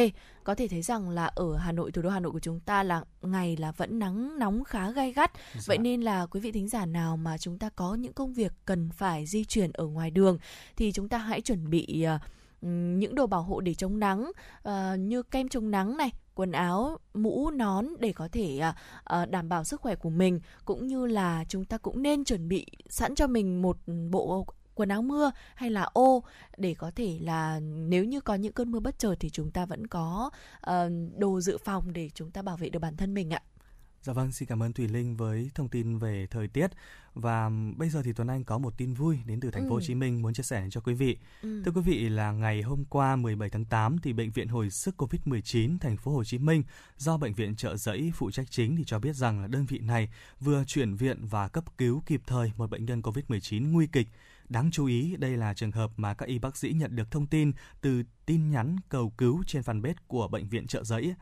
Có 0.44 0.56
thể 0.56 0.68
thấy 0.68 0.82
rằng 0.82 1.10
là 1.10 1.26
ở 1.26 1.56
Hà 1.58 1.72
Nội, 1.72 1.92
thủ 1.92 2.02
đô 2.02 2.10
Hà 2.10 2.20
Nội 2.20 2.32
của 2.32 2.40
chúng 2.40 2.60
ta 2.60 2.84
là 2.84 3.04
ngày 3.22 3.58
là 3.58 3.72
vẫn 3.72 4.00
nắng 4.00 4.40
nóng 4.40 4.64
khá 4.64 4.92
gai 4.92 5.14
gắt. 5.14 5.32
Dạ. 5.54 5.62
Vậy 5.68 5.78
nên 5.78 6.02
là 6.02 6.26
quý 6.26 6.40
vị 6.40 6.52
thính 6.52 6.70
giả 6.70 6.86
nào 6.86 7.18
mà 7.18 7.38
chúng 7.38 7.60
ta 7.60 7.70
có 7.70 7.96
những 7.96 8.14
công 8.14 8.34
việc 8.34 8.54
cần 8.66 8.90
phải 8.92 9.26
di 9.26 9.46
chuyển 9.46 9.72
ở 9.72 9.86
ngoài 9.86 10.12
đường 10.12 10.38
thì 10.76 10.92
chúng 10.92 11.10
ta 11.10 11.18
hãy 11.18 11.42
chuẩn 11.42 11.70
bị 11.70 12.06
uh, 12.16 12.22
những 13.00 13.16
đồ 13.16 13.28
bảo 13.28 13.42
hộ 13.42 13.62
để 13.62 13.74
chống 13.74 14.00
nắng 14.00 14.32
uh, 14.70 15.00
như 15.00 15.24
kem 15.24 15.50
chống 15.50 15.72
nắng 15.72 15.98
này 15.98 16.12
quần 16.36 16.52
áo 16.52 16.98
mũ 17.14 17.50
nón 17.50 17.88
để 18.00 18.14
có 18.14 18.28
thể 18.32 18.62
uh, 19.22 19.30
đảm 19.30 19.50
bảo 19.50 19.64
sức 19.64 19.82
khỏe 19.82 19.96
của 19.96 20.10
mình 20.10 20.40
cũng 20.66 20.88
như 20.88 21.06
là 21.06 21.44
chúng 21.50 21.66
ta 21.66 21.78
cũng 21.78 22.02
nên 22.02 22.24
chuẩn 22.24 22.48
bị 22.48 22.66
sẵn 22.90 23.16
cho 23.16 23.28
mình 23.28 23.62
một 23.62 23.78
bộ 24.12 24.46
quần 24.76 24.90
áo 24.90 25.02
mưa 25.02 25.32
hay 25.56 25.70
là 25.70 25.84
ô 25.84 26.24
để 26.58 26.76
có 26.78 26.92
thể 26.96 27.18
là 27.22 27.60
nếu 27.60 28.04
như 28.04 28.22
có 28.22 28.36
những 28.36 28.54
cơn 28.54 28.72
mưa 28.72 28.80
bất 28.80 29.00
chợt 29.00 29.16
thì 29.20 29.30
chúng 29.30 29.52
ta 29.52 29.66
vẫn 29.66 29.88
có 29.88 30.30
uh, 30.70 30.74
đồ 31.18 31.42
dự 31.42 31.58
phòng 31.58 31.94
để 31.94 32.10
chúng 32.14 32.32
ta 32.32 32.42
bảo 32.42 32.58
vệ 32.58 32.70
được 32.70 32.80
bản 32.80 32.98
thân 32.98 33.14
mình 33.14 33.34
ạ. 33.34 33.42
Dạ 34.06 34.14
vâng, 34.14 34.32
xin 34.32 34.48
cảm 34.48 34.64
ơn 34.64 34.74
Thủy 34.74 34.88
Linh 34.88 35.18
với 35.18 35.52
thông 35.56 35.70
tin 35.70 35.98
về 35.98 36.28
thời 36.32 36.48
tiết. 36.48 36.68
Và 37.14 37.50
bây 37.78 37.90
giờ 37.90 38.02
thì 38.04 38.14
Tuấn 38.14 38.28
Anh 38.28 38.44
có 38.44 38.58
một 38.58 38.78
tin 38.78 38.94
vui 38.94 39.20
đến 39.26 39.40
từ 39.40 39.52
thành 39.52 39.64
phố 39.64 39.70
ừ. 39.70 39.74
Hồ 39.74 39.82
Chí 39.82 39.96
Minh 39.96 40.22
muốn 40.22 40.34
chia 40.34 40.44
sẻ 40.44 40.68
cho 40.72 40.82
quý 40.82 40.94
vị. 40.94 41.18
Ừ. 41.42 41.62
Thưa 41.66 41.72
quý 41.72 41.82
vị 41.82 42.10
là 42.10 42.32
ngày 42.32 42.62
hôm 42.62 42.86
qua 42.86 43.16
17 43.16 43.50
tháng 43.50 43.66
8 43.66 43.98
thì 44.04 44.14
bệnh 44.14 44.32
viện 44.32 44.48
hồi 44.48 44.70
sức 44.70 44.96
Covid-19 45.02 45.78
thành 45.80 45.98
phố 45.98 46.12
Hồ 46.12 46.24
Chí 46.24 46.38
Minh 46.38 46.64
do 46.98 47.18
bệnh 47.18 47.34
viện 47.34 47.56
trợ 47.56 47.78
giấy 47.78 48.12
phụ 48.16 48.32
trách 48.32 48.52
chính 48.52 48.76
thì 48.76 48.84
cho 48.84 49.00
biết 49.00 49.16
rằng 49.16 49.42
là 49.42 49.48
đơn 49.48 49.66
vị 49.66 49.80
này 49.80 50.10
vừa 50.40 50.64
chuyển 50.68 50.96
viện 50.96 51.26
và 51.26 51.48
cấp 51.48 51.78
cứu 51.78 52.04
kịp 52.06 52.22
thời 52.28 52.52
một 52.58 52.70
bệnh 52.70 52.86
nhân 52.86 53.02
Covid-19 53.02 53.72
nguy 53.72 53.88
kịch. 53.88 54.08
Đáng 54.50 54.72
chú 54.72 54.86
ý, 54.86 55.16
đây 55.20 55.38
là 55.38 55.54
trường 55.54 55.72
hợp 55.72 55.92
mà 55.98 56.14
các 56.14 56.26
y 56.26 56.40
bác 56.40 56.58
sĩ 56.58 56.74
nhận 56.74 56.96
được 56.96 57.12
thông 57.12 57.28
tin 57.28 57.52
từ 57.82 58.04
tin 58.26 58.50
nhắn 58.50 58.76
cầu 58.90 59.10
cứu 59.18 59.44
trên 59.48 59.62
fanpage 59.62 59.94
của 60.08 60.28
bệnh 60.28 60.50
viện 60.50 60.68
trợ 60.68 60.84
giấy. 60.84 61.16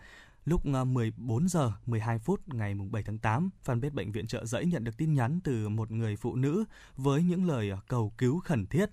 Lúc 0.45 0.61
ờ, 0.73 0.85
14 0.85 1.47
giờ 1.47 1.71
12 1.85 2.19
phút 2.19 2.53
ngày 2.53 2.73
7 2.91 3.03
tháng 3.03 3.17
8, 3.17 3.49
fanpage 3.65 3.93
bệnh 3.93 4.11
viện 4.11 4.27
Trợ 4.27 4.45
Giấy 4.45 4.65
nhận 4.65 4.83
được 4.83 4.97
tin 4.97 5.13
nhắn 5.13 5.39
từ 5.43 5.69
một 5.69 5.91
người 5.91 6.15
phụ 6.15 6.35
nữ 6.35 6.63
với 6.97 7.23
những 7.23 7.45
lời 7.45 7.71
cầu 7.87 8.13
cứu 8.17 8.39
khẩn 8.39 8.65
thiết. 8.65 8.89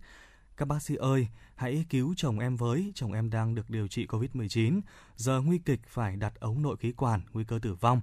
Các 0.57 0.69
bác 0.69 0.83
sĩ 0.83 0.95
ơi, 0.95 1.29
hãy 1.55 1.85
cứu 1.91 2.15
chồng 2.17 2.39
em 2.39 2.57
với, 2.57 2.93
chồng 2.95 3.13
em 3.13 3.31
đang 3.31 3.55
được 3.55 3.71
điều 3.71 3.89
trị 3.89 4.07
COVID-19, 4.07 4.81
giờ 5.17 5.41
nguy 5.41 5.59
kịch 5.59 5.81
phải 5.87 6.17
đặt 6.17 6.41
ống 6.41 6.63
nội 6.63 6.77
khí 6.77 6.93
quản, 6.93 7.21
nguy 7.33 7.45
cơ 7.45 7.59
tử 7.63 7.75
vong. 7.75 8.01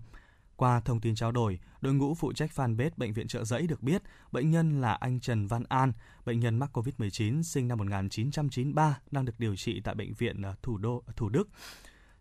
Qua 0.58 0.80
thông 0.80 1.02
tin 1.02 1.16
trao 1.16 1.32
đổi, 1.32 1.60
đội 1.82 1.94
ngũ 1.94 2.16
phụ 2.16 2.34
trách 2.34 2.52
fanpage 2.56 2.90
Bệnh 2.98 3.14
viện 3.14 3.28
Trợ 3.28 3.44
Giấy 3.44 3.68
được 3.68 3.84
biết 3.84 4.02
bệnh 4.32 4.52
nhân 4.52 4.82
là 4.82 4.94
anh 4.94 5.20
Trần 5.20 5.48
Văn 5.48 5.64
An, 5.70 5.94
bệnh 6.26 6.40
nhân 6.40 6.60
mắc 6.60 6.78
COVID-19 6.78 7.42
sinh 7.42 7.68
năm 7.68 7.78
1993, 7.78 9.00
đang 9.12 9.26
được 9.26 9.40
điều 9.40 9.56
trị 9.56 9.82
tại 9.84 9.96
Bệnh 9.96 10.14
viện 10.14 10.42
ờ, 10.42 10.56
Thủ 10.62 10.78
đô 10.78 11.04
Thủ 11.16 11.30
Đức. 11.30 11.50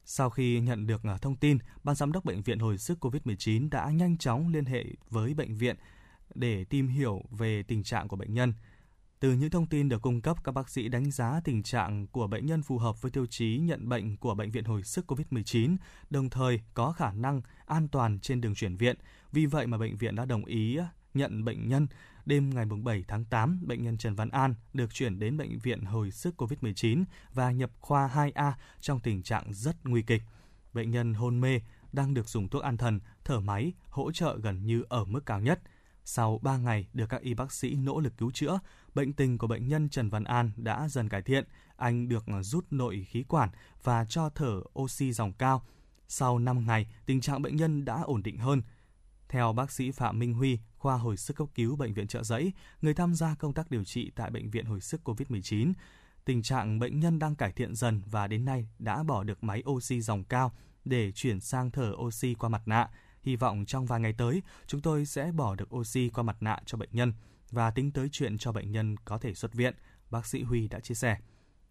Sau 0.05 0.31
khi 0.31 0.61
nhận 0.61 0.87
được 0.87 1.01
ờ, 1.05 1.19
thông 1.19 1.37
tin, 1.37 1.59
Ban 1.85 1.97
giám 1.97 2.13
đốc 2.13 2.25
Bệnh 2.25 2.43
viện 2.43 2.59
Hồi 2.59 2.79
sức 2.79 3.05
COVID-19 3.05 3.71
đã 3.71 3.91
nhanh 3.91 4.19
chóng 4.19 4.49
liên 4.49 4.65
hệ 4.65 4.85
với 5.11 5.35
bệnh 5.35 5.55
viện 5.55 5.77
để 6.35 6.65
tìm 6.65 6.89
hiểu 6.89 7.23
về 7.31 7.63
tình 7.63 7.83
trạng 7.83 8.09
của 8.09 8.17
bệnh 8.17 8.35
nhân. 8.35 8.53
Từ 9.21 9.33
những 9.33 9.51
thông 9.51 9.67
tin 9.67 9.89
được 9.89 10.03
cung 10.03 10.21
cấp, 10.21 10.45
các 10.45 10.53
bác 10.53 10.69
sĩ 10.69 10.89
đánh 10.89 11.11
giá 11.11 11.41
tình 11.45 11.63
trạng 11.63 12.07
của 12.07 12.27
bệnh 12.27 12.47
nhân 12.47 12.63
phù 12.63 12.79
hợp 12.79 13.03
với 13.03 13.11
tiêu 13.11 13.27
chí 13.27 13.59
nhận 13.59 13.89
bệnh 13.89 14.17
của 14.17 14.35
Bệnh 14.35 14.51
viện 14.51 14.65
Hồi 14.65 14.83
sức 14.83 15.13
COVID-19, 15.13 15.77
đồng 16.11 16.31
thời 16.31 16.61
có 16.75 16.93
khả 16.93 17.13
năng 17.13 17.41
an 17.67 17.89
toàn 17.89 18.19
trên 18.21 18.41
đường 18.41 18.55
chuyển 18.55 18.77
viện. 18.77 18.97
Vì 19.33 19.47
vậy 19.47 19.67
mà 19.67 19.79
bệnh 19.79 19.97
viện 19.97 20.15
đã 20.15 20.25
đồng 20.25 20.45
ý 20.45 20.79
nhận 21.15 21.45
bệnh 21.45 21.69
nhân. 21.69 21.87
Đêm 22.27 22.51
ngày 22.55 22.65
7 22.65 23.05
tháng 23.09 23.25
8, 23.25 23.61
bệnh 23.67 23.83
nhân 23.83 23.99
Trần 23.99 24.15
Văn 24.15 24.31
An 24.31 24.55
được 24.73 24.95
chuyển 24.95 25.19
đến 25.19 25.37
Bệnh 25.37 25.59
viện 25.59 25.85
Hồi 25.85 26.11
sức 26.11 26.43
COVID-19 26.43 27.05
và 27.35 27.51
nhập 27.51 27.71
khoa 27.81 28.09
2A 28.15 28.53
trong 28.81 29.01
tình 29.01 29.23
trạng 29.23 29.53
rất 29.53 29.77
nguy 29.85 30.03
kịch. 30.03 30.23
Bệnh 30.73 30.91
nhân 30.91 31.15
hôn 31.15 31.41
mê, 31.41 31.61
đang 31.93 32.15
được 32.15 32.29
dùng 32.29 32.49
thuốc 32.49 32.63
an 32.63 32.77
thần, 32.77 33.01
thở 33.25 33.41
máy, 33.41 33.73
hỗ 33.89 34.13
trợ 34.13 34.39
gần 34.43 34.67
như 34.67 34.85
ở 34.89 35.05
mức 35.05 35.27
cao 35.27 35.41
nhất. 35.41 35.61
Sau 36.09 36.39
3 36.43 36.57
ngày 36.57 36.87
được 36.93 37.07
các 37.09 37.23
y 37.23 37.35
bác 37.35 37.53
sĩ 37.53 37.75
nỗ 37.75 38.01
lực 38.01 38.13
cứu 38.19 38.31
chữa, 38.31 38.59
bệnh 38.95 39.13
tình 39.13 39.39
của 39.39 39.47
bệnh 39.47 39.69
nhân 39.69 39.89
Trần 39.89 40.09
Văn 40.09 40.25
An 40.25 40.51
đã 40.57 40.89
dần 40.89 41.09
cải 41.09 41.23
thiện. 41.23 41.45
Anh 41.77 42.09
được 42.09 42.25
rút 42.41 42.67
nội 42.71 43.07
khí 43.09 43.23
quản 43.23 43.49
và 43.83 44.05
cho 44.05 44.31
thở 44.31 44.61
oxy 44.79 45.13
dòng 45.13 45.33
cao. 45.33 45.67
Sau 46.09 46.39
5 46.39 46.67
ngày, 46.67 46.87
tình 47.07 47.21
trạng 47.21 47.43
bệnh 47.43 47.57
nhân 47.57 47.85
đã 47.85 48.03
ổn 48.03 48.23
định 48.23 48.39
hơn. 48.39 48.63
Theo 49.29 49.53
bác 49.53 49.73
sĩ 49.73 49.91
Phạm 49.91 50.19
Minh 50.19 50.35
Huy, 50.35 50.59
khoa 50.79 50.97
hồi 50.97 51.17
sức 51.17 51.37
cấp 51.37 51.49
cứu 51.55 51.77
Bệnh 51.77 51.95
viện 51.95 52.07
Trợ 52.07 52.23
Giấy, 52.23 52.53
người 52.83 52.95
tham 52.95 53.15
gia 53.15 53.35
công 53.35 53.53
tác 53.53 53.71
điều 53.71 53.85
trị 53.85 54.11
tại 54.15 54.31
Bệnh 54.31 54.51
viện 54.51 54.65
Hồi 54.65 54.81
sức 54.81 55.09
COVID-19, 55.09 55.73
tình 56.25 56.43
trạng 56.43 56.79
bệnh 56.79 57.01
nhân 57.01 57.19
đang 57.19 57.35
cải 57.35 57.53
thiện 57.53 57.75
dần 57.75 58.03
và 58.11 58.27
đến 58.27 58.45
nay 58.45 58.69
đã 58.79 59.03
bỏ 59.03 59.25
được 59.25 59.45
máy 59.45 59.63
oxy 59.71 60.01
dòng 60.01 60.25
cao 60.25 60.53
để 60.85 61.13
chuyển 61.13 61.41
sang 61.41 61.71
thở 61.71 61.93
oxy 61.97 62.35
qua 62.35 62.49
mặt 62.49 62.63
nạ. 62.67 62.91
Hy 63.27 63.37
vọng 63.37 63.65
trong 63.67 63.87
vài 63.87 64.01
ngày 64.01 64.13
tới, 64.13 64.43
chúng 64.67 64.81
tôi 64.81 65.07
sẽ 65.07 65.33
bỏ 65.33 65.55
được 65.55 65.75
oxy 65.77 66.09
qua 66.09 66.23
mặt 66.23 66.37
nạ 66.41 66.59
cho 66.67 66.79
bệnh 66.79 66.89
nhân 66.93 67.13
và 67.51 67.71
tính 67.71 67.93
tới 67.93 68.09
chuyện 68.13 68.39
cho 68.39 68.53
bệnh 68.53 68.73
nhân 68.73 68.97
có 69.05 69.19
thể 69.19 69.35
xuất 69.35 69.55
viện, 69.55 69.75
bác 70.11 70.27
sĩ 70.27 70.43
Huy 70.43 70.69
đã 70.69 70.81
chia 70.81 70.95
sẻ. 70.95 71.19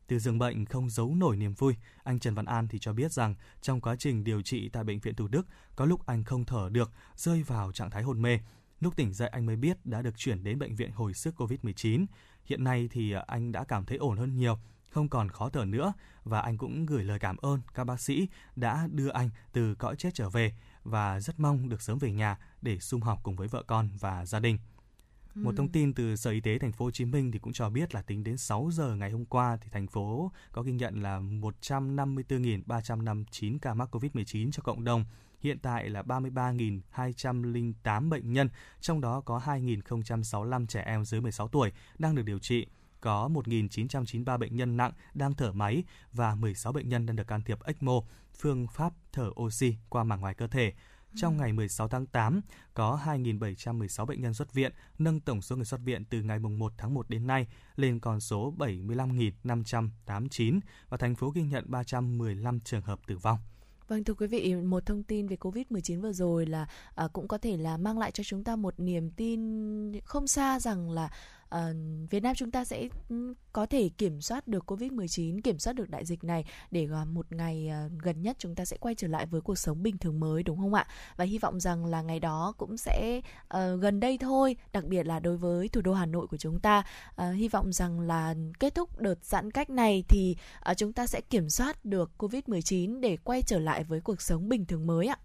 Từ 0.08 0.20
giường 0.20 0.40
bệnh 0.40 0.66
không 0.66 0.90
giấu 0.90 1.16
nổi 1.16 1.38
niềm 1.38 1.54
vui, 1.54 1.76
anh 2.04 2.20
Trần 2.20 2.36
Văn 2.36 2.46
An 2.46 2.68
thì 2.68 2.80
cho 2.80 2.94
biết 2.94 3.12
rằng 3.12 3.36
trong 3.62 3.82
quá 3.82 3.96
trình 3.96 4.24
điều 4.24 4.42
trị 4.42 4.70
tại 4.70 4.84
bệnh 4.84 5.00
viện 5.00 5.16
Thủ 5.16 5.28
Đức, 5.28 5.48
có 5.76 5.86
lúc 5.86 6.06
anh 6.06 6.24
không 6.24 6.46
thở 6.46 6.70
được, 6.72 6.92
rơi 7.16 7.44
vào 7.44 7.72
trạng 7.72 7.90
thái 7.90 8.04
hôn 8.04 8.22
mê. 8.22 8.40
Lúc 8.80 8.96
tỉnh 8.96 9.14
dậy 9.14 9.30
anh 9.30 9.46
mới 9.46 9.56
biết 9.56 9.86
đã 9.86 10.02
được 10.02 10.18
chuyển 10.18 10.44
đến 10.44 10.60
bệnh 10.60 10.76
viện 10.76 10.92
hồi 10.92 11.14
sức 11.14 11.42
COVID-19. 11.42 12.06
Hiện 12.46 12.64
nay 12.64 12.90
thì 12.92 13.14
anh 13.28 13.52
đã 13.52 13.64
cảm 13.64 13.86
thấy 13.86 13.98
ổn 13.98 14.18
hơn 14.18 14.38
nhiều, 14.38 14.60
không 14.90 15.10
còn 15.10 15.30
khó 15.30 15.50
thở 15.50 15.66
nữa 15.66 15.94
và 16.24 16.42
anh 16.42 16.58
cũng 16.58 16.86
gửi 16.86 17.04
lời 17.04 17.20
cảm 17.20 17.38
ơn 17.38 17.62
các 17.74 17.84
bác 17.84 18.02
sĩ 18.02 18.28
đã 18.56 18.88
đưa 18.92 19.10
anh 19.10 19.30
từ 19.54 19.76
cõi 19.76 19.96
chết 19.96 20.14
trở 20.14 20.30
về 20.30 20.54
và 20.86 21.20
rất 21.20 21.40
mong 21.40 21.70
được 21.70 21.82
sớm 21.82 21.98
về 21.98 22.12
nhà 22.12 22.38
để 22.62 22.80
sum 22.80 23.02
họp 23.02 23.24
cùng 23.24 23.36
với 23.36 23.48
vợ 23.48 23.64
con 23.68 23.90
và 24.00 24.26
gia 24.26 24.40
đình. 24.40 24.58
Một 25.36 25.54
thông 25.58 25.72
tin 25.72 25.94
từ 25.94 26.16
Sở 26.16 26.32
Y 26.32 26.42
tế 26.42 26.60
Thành 26.60 26.72
phố 26.72 26.86
Hồ 26.86 26.92
Chí 26.92 27.06
Minh 27.06 27.32
thì 27.32 27.40
cũng 27.40 27.54
cho 27.54 27.70
biết 27.70 27.96
là 27.96 28.02
tính 28.02 28.24
đến 28.24 28.38
6 28.38 28.70
giờ 28.72 28.96
ngày 28.96 29.12
hôm 29.12 29.26
qua 29.26 29.58
thì 29.62 29.70
thành 29.72 29.88
phố 29.88 30.32
có 30.52 30.62
ghi 30.62 30.74
nhận 30.74 31.02
là 31.02 31.20
154.359 31.20 33.58
ca 33.62 33.74
mắc 33.74 33.96
COVID-19 33.96 34.52
cho 34.52 34.64
cộng 34.64 34.84
đồng. 34.84 35.06
Hiện 35.40 35.60
tại 35.60 35.90
là 35.90 36.02
33.208 36.02 38.10
bệnh 38.10 38.34
nhân, 38.34 38.50
trong 38.80 39.02
đó 39.02 39.22
có 39.22 39.42
2.065 39.46 40.68
trẻ 40.68 40.82
em 40.82 41.06
dưới 41.06 41.22
16 41.22 41.48
tuổi 41.48 41.72
đang 41.98 42.16
được 42.16 42.24
điều 42.24 42.40
trị 42.40 42.68
có 43.02 43.30
1.993 43.34 44.38
bệnh 44.38 44.56
nhân 44.56 44.78
nặng 44.78 44.92
đang 45.14 45.34
thở 45.34 45.52
máy 45.52 45.84
và 46.14 46.36
16 46.36 46.74
bệnh 46.74 46.90
nhân 46.90 47.06
đang 47.06 47.16
được 47.16 47.28
can 47.28 47.42
thiệp 47.42 47.64
ECMO, 47.64 48.02
phương 48.38 48.68
pháp 48.68 48.94
thở 49.12 49.30
oxy 49.42 49.76
qua 49.90 50.04
màng 50.04 50.22
ngoài 50.22 50.34
cơ 50.34 50.48
thể. 50.48 50.74
Trong 51.16 51.38
ngày 51.38 51.54
16 51.54 51.88
tháng 51.88 52.06
8, 52.06 52.42
có 52.74 53.00
2.716 53.06 54.06
bệnh 54.06 54.22
nhân 54.22 54.34
xuất 54.34 54.54
viện, 54.54 54.72
nâng 55.00 55.20
tổng 55.20 55.42
số 55.42 55.56
người 55.56 55.66
xuất 55.66 55.80
viện 55.84 56.06
từ 56.06 56.22
ngày 56.22 56.40
1 56.40 56.74
tháng 56.78 56.94
1 56.94 57.10
đến 57.10 57.28
nay 57.28 57.48
lên 57.76 58.00
con 58.00 58.20
số 58.20 58.54
75.589 58.58 60.60
và 60.90 60.98
thành 60.98 61.16
phố 61.16 61.30
ghi 61.30 61.42
nhận 61.42 61.66
315 61.68 62.60
trường 62.60 62.82
hợp 62.82 63.00
tử 63.08 63.18
vong. 63.18 63.38
Vâng 63.88 64.04
thưa 64.04 64.14
quý 64.14 64.28
vị, 64.28 64.56
một 64.56 64.86
thông 64.86 65.04
tin 65.04 65.28
về 65.28 65.36
Covid-19 65.36 66.02
vừa 66.02 66.14
rồi 66.14 66.46
là 66.46 66.68
à, 66.96 67.08
cũng 67.14 67.28
có 67.28 67.38
thể 67.38 67.58
là 67.58 67.78
mang 67.78 68.00
lại 68.00 68.12
cho 68.12 68.24
chúng 68.24 68.44
ta 68.44 68.56
một 68.56 68.74
niềm 68.78 69.12
tin 69.12 69.42
không 70.04 70.28
xa 70.28 70.60
rằng 70.60 70.92
là 70.92 71.10
uh, 71.56 71.76
Việt 72.10 72.24
Nam 72.24 72.36
chúng 72.36 72.52
ta 72.52 72.66
sẽ 72.66 72.88
ừ, 73.10 73.34
có 73.54 73.66
thể 73.66 73.90
kiểm 73.98 74.22
soát 74.22 74.48
được 74.48 74.72
Covid-19, 74.72 75.42
kiểm 75.42 75.60
soát 75.60 75.74
được 75.74 75.90
đại 75.90 76.06
dịch 76.06 76.24
này 76.24 76.46
để 76.72 76.88
uh, 77.02 77.08
một 77.08 77.32
ngày 77.32 77.70
uh, 77.86 77.92
gần 78.04 78.22
nhất 78.22 78.36
chúng 78.40 78.56
ta 78.56 78.66
sẽ 78.66 78.78
quay 78.78 78.96
trở 78.96 79.08
lại 79.08 79.26
với 79.26 79.42
cuộc 79.42 79.56
sống 79.56 79.84
bình 79.84 79.98
thường 79.98 80.20
mới 80.20 80.44
đúng 80.44 80.58
không 80.58 80.74
ạ? 80.74 80.88
Và 81.16 81.26
hy 81.26 81.38
vọng 81.38 81.60
rằng 81.60 81.86
là 81.86 82.02
ngày 82.02 82.20
đó 82.20 82.54
cũng 82.58 82.78
sẽ 82.78 83.22
uh, 83.44 83.82
gần 83.82 84.00
đây 84.00 84.18
thôi, 84.18 84.56
đặc 84.74 84.84
biệt 84.84 85.06
là 85.06 85.20
đối 85.20 85.38
với 85.38 85.70
thủ 85.70 85.82
đô 85.82 85.94
Hà 85.94 86.06
Nội 86.06 86.28
của 86.28 86.38
chúng 86.38 86.60
ta. 86.60 86.84
Uh, 87.22 87.36
hy 87.36 87.48
vọng 87.48 87.74
rằng 87.74 88.00
là 88.00 88.36
kết 88.60 88.76
thúc 88.76 89.00
đợt 89.00 89.26
giãn 89.26 89.52
cách 89.52 89.70
này 89.70 90.04
thì 90.10 90.36
uh, 90.72 90.78
chúng 90.78 90.94
ta 90.94 91.08
sẽ 91.08 91.22
kiểm 91.30 91.50
soát 91.50 91.86
được 91.86 92.12
Covid-19 92.18 93.00
để 93.00 93.18
quay 93.24 93.42
trở 93.42 93.60
lại 93.60 93.84
với 93.84 94.02
cuộc 94.02 94.22
sống 94.22 94.50
bình 94.50 94.66
thường 94.66 94.88
mới 94.88 95.08
ạ. 95.08 95.18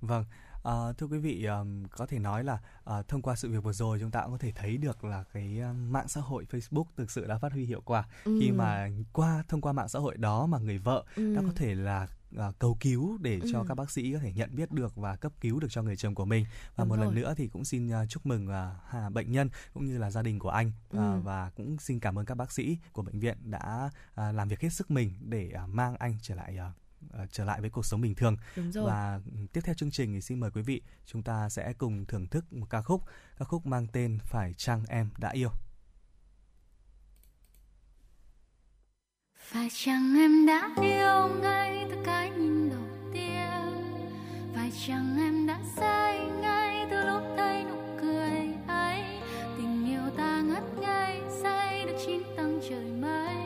Vâng, 0.00 0.24
À, 0.62 0.92
thưa 0.98 1.06
quý 1.06 1.18
vị, 1.18 1.44
um, 1.44 1.84
có 1.90 2.06
thể 2.06 2.18
nói 2.18 2.44
là 2.44 2.58
uh, 2.98 3.08
thông 3.08 3.22
qua 3.22 3.36
sự 3.36 3.50
việc 3.50 3.62
vừa 3.64 3.72
rồi 3.72 3.98
chúng 4.00 4.10
ta 4.10 4.22
cũng 4.22 4.32
có 4.32 4.38
thể 4.38 4.52
thấy 4.52 4.76
được 4.76 5.04
là 5.04 5.24
cái 5.32 5.60
mạng 5.88 6.08
xã 6.08 6.20
hội 6.20 6.46
Facebook 6.50 6.84
thực 6.96 7.10
sự 7.10 7.26
đã 7.26 7.38
phát 7.38 7.52
huy 7.52 7.64
hiệu 7.64 7.80
quả 7.84 8.04
Ừ. 8.24 8.38
khi 8.40 8.50
mà 8.50 8.88
qua 9.12 9.44
thông 9.48 9.60
qua 9.60 9.72
mạng 9.72 9.88
xã 9.88 9.98
hội 9.98 10.16
đó 10.16 10.46
mà 10.46 10.58
người 10.58 10.78
vợ 10.78 11.04
Ừ. 11.16 11.34
đã 11.34 11.42
có 11.46 11.52
thể 11.56 11.74
là 11.74 12.08
uh, 12.48 12.58
cầu 12.58 12.76
cứu 12.80 13.18
để 13.20 13.40
cho 13.52 13.58
Ừ. 13.58 13.64
các 13.68 13.74
bác 13.74 13.90
sĩ 13.90 14.12
có 14.12 14.18
thể 14.18 14.32
nhận 14.32 14.56
biết 14.56 14.70
được 14.72 14.96
và 14.96 15.16
cấp 15.16 15.32
cứu 15.40 15.60
được 15.60 15.68
cho 15.70 15.82
người 15.82 15.96
chồng 15.96 16.14
của 16.14 16.24
mình 16.24 16.44
và 16.76 16.84
Đúng 16.84 16.88
một 16.88 16.96
rồi. 16.96 17.04
lần 17.06 17.14
nữa 17.14 17.34
thì 17.36 17.48
cũng 17.48 17.64
xin 17.64 17.88
uh, 18.02 18.08
chúc 18.08 18.26
mừng 18.26 18.48
uh, 18.48 19.12
bệnh 19.12 19.32
nhân 19.32 19.48
cũng 19.74 19.86
như 19.86 19.98
là 19.98 20.10
gia 20.10 20.22
đình 20.22 20.38
của 20.38 20.50
anh 20.50 20.68
uh, 20.68 20.92
Ừ. 20.92 21.20
và 21.24 21.50
cũng 21.56 21.78
xin 21.78 22.00
cảm 22.00 22.18
ơn 22.18 22.26
các 22.26 22.34
bác 22.34 22.52
sĩ 22.52 22.78
của 22.92 23.02
bệnh 23.02 23.20
viện 23.20 23.36
đã 23.50 23.90
uh, 24.12 24.34
làm 24.34 24.48
việc 24.48 24.60
hết 24.60 24.70
sức 24.72 24.90
mình 24.90 25.12
để 25.20 25.52
uh, 25.64 25.70
mang 25.70 25.96
anh 25.96 26.16
trở 26.22 26.34
lại 26.34 26.58
uh, 26.70 26.76
uh, 27.22 27.32
trở 27.32 27.44
lại 27.44 27.60
với 27.60 27.70
cuộc 27.70 27.86
sống 27.86 28.00
bình 28.00 28.14
thường. 28.14 28.36
Đúng 28.56 28.72
rồi. 28.72 28.86
và 28.86 29.20
ừ, 29.24 29.46
tiếp 29.52 29.60
theo 29.64 29.74
chương 29.74 29.90
trình 29.90 30.12
thì 30.14 30.20
xin 30.20 30.40
mời 30.40 30.50
quý 30.50 30.62
vị 30.62 30.82
chúng 31.06 31.22
ta 31.22 31.48
sẽ 31.48 31.72
cùng 31.72 32.04
thưởng 32.06 32.26
thức 32.26 32.52
một 32.52 32.66
ca 32.70 32.82
khúc. 32.82 33.04
Ca 33.38 33.44
khúc 33.44 33.66
mang 33.66 33.86
tên 33.92 34.18
phải 34.24 34.54
chăng 34.56 34.84
em 34.88 35.10
đã 35.18 35.30
yêu? 35.30 35.50
Phải 39.36 39.68
chăng 39.72 40.14
em 40.16 40.46
đã 40.46 40.70
yêu 40.82 41.40
ngay 41.42 41.86
từ 41.90 41.96
cái 42.04 42.30
nhìn 42.30 42.70
đầu 42.70 43.12
tiên? 43.12 43.50
Phải 44.54 44.72
chăng 44.86 45.16
em 45.18 45.46
đã 45.46 45.60
say 45.76 46.26
ngay 46.40 46.86
từ 46.90 47.04
lúc 47.06 47.22
thấy 47.36 47.64
nụ 47.64 47.98
cười 48.00 48.54
ấy? 48.68 49.04
Tình 49.56 49.86
yêu 49.86 50.02
ta 50.16 50.40
ngất 50.40 50.62
ngây 50.80 51.20
say 51.42 51.86
được 51.86 51.96
chín 52.06 52.22
tầng 52.36 52.60
trời 52.68 52.92
mây. 52.92 53.36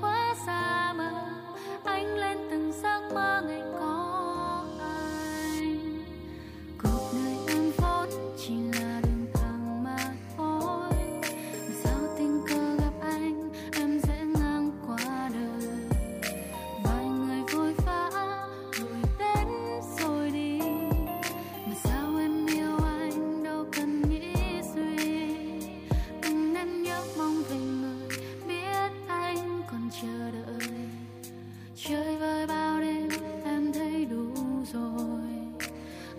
Khóa 0.00 0.34
xa 0.46 0.92
mơ 0.92 1.28
ánh 1.84 2.06
lên 2.06 2.38
từng 2.82 3.10
giấc 3.10 3.29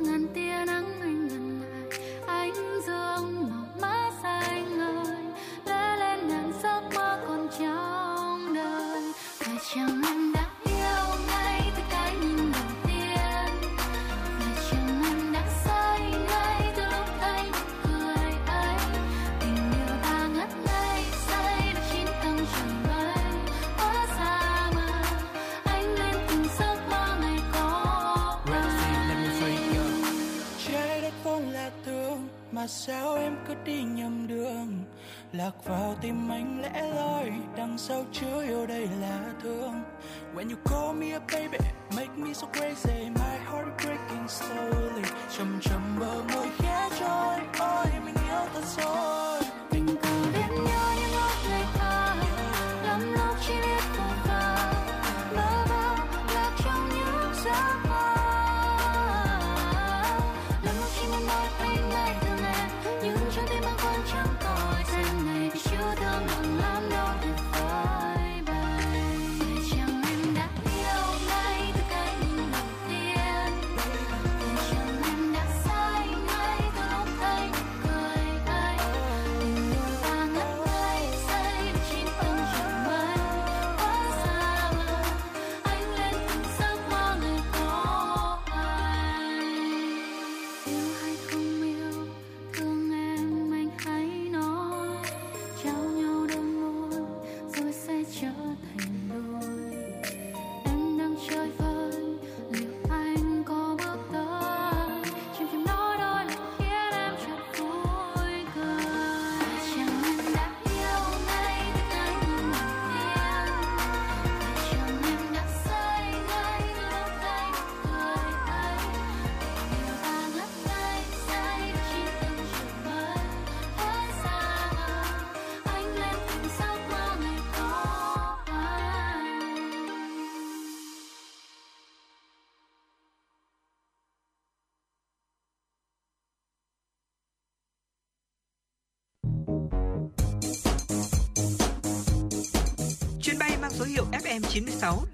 nganti 0.02 0.51
sao 32.88 33.16
em 33.16 33.36
cứ 33.48 33.54
đi 33.66 33.84
nhầm 33.84 34.28
đường? 34.28 34.84
Lạc 35.32 35.66
vào 35.66 35.96
tim 36.02 36.32
anh 36.32 36.62
lẽ 36.62 36.94
loi, 36.96 37.32
đằng 37.58 37.78
sau 37.78 38.06
chứa 38.12 38.44
yêu 38.44 38.66
đây 38.66 38.88
là 39.02 39.20
thương. 39.44 39.84
When 40.36 40.50
you 40.50 40.58
call 40.66 41.00
me 41.00 41.12
a 41.12 41.20
baby, 41.20 41.58
make 41.96 42.18
me 42.18 42.34
so 42.34 42.48
crazy, 42.54 43.10
my 43.10 43.38
heart 43.46 43.68
breaking 43.84 44.28
slowly. 44.28 45.04
Chầm 45.38 45.60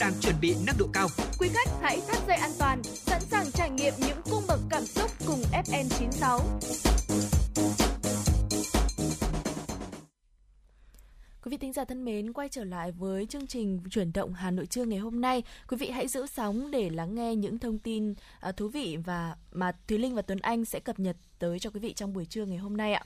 FM96 0.07 0.11
đang 0.11 0.21
chuẩn 0.21 0.35
bị 0.41 0.55
nâng 0.65 0.77
độ 0.79 0.85
cao. 0.93 1.07
Quý 1.39 1.49
khách 1.53 1.69
hãy 1.81 2.01
thắt 2.07 2.17
dây 2.27 2.37
an 2.37 2.51
toàn, 2.59 2.83
sẵn 2.83 3.21
sàng 3.21 3.51
trải 3.51 3.69
nghiệm 3.69 3.93
những 3.97 4.21
cung 4.31 4.43
bậc 4.47 4.59
cảm 4.69 4.85
xúc 4.85 5.11
cùng 5.27 5.41
FN96. 5.65 6.39
Quý 11.43 11.49
vị 11.49 11.57
thính 11.57 11.73
giả 11.73 11.85
thân 11.85 12.05
mến, 12.05 12.33
quay 12.33 12.49
trở 12.49 12.63
lại 12.63 12.91
với 12.91 13.25
chương 13.25 13.47
trình 13.47 13.79
chuyển 13.91 14.13
động 14.13 14.33
Hà 14.33 14.51
Nội 14.51 14.65
trưa 14.65 14.85
ngày 14.85 14.99
hôm 14.99 15.21
nay. 15.21 15.43
Quý 15.67 15.77
vị 15.77 15.89
hãy 15.89 16.07
giữ 16.07 16.27
sóng 16.27 16.71
để 16.71 16.89
lắng 16.89 17.15
nghe 17.15 17.35
những 17.35 17.59
thông 17.59 17.79
tin 17.79 18.13
à, 18.39 18.51
thú 18.51 18.67
vị 18.67 18.97
và 19.05 19.35
mà 19.51 19.71
Thúy 19.87 19.97
Linh 19.97 20.15
và 20.15 20.21
Tuấn 20.21 20.39
Anh 20.39 20.65
sẽ 20.65 20.79
cập 20.79 20.99
nhật 20.99 21.17
tới 21.39 21.59
cho 21.59 21.69
quý 21.69 21.79
vị 21.79 21.93
trong 21.93 22.13
buổi 22.13 22.25
trưa 22.25 22.45
ngày 22.45 22.57
hôm 22.57 22.77
nay 22.77 22.93
ạ. 22.93 23.03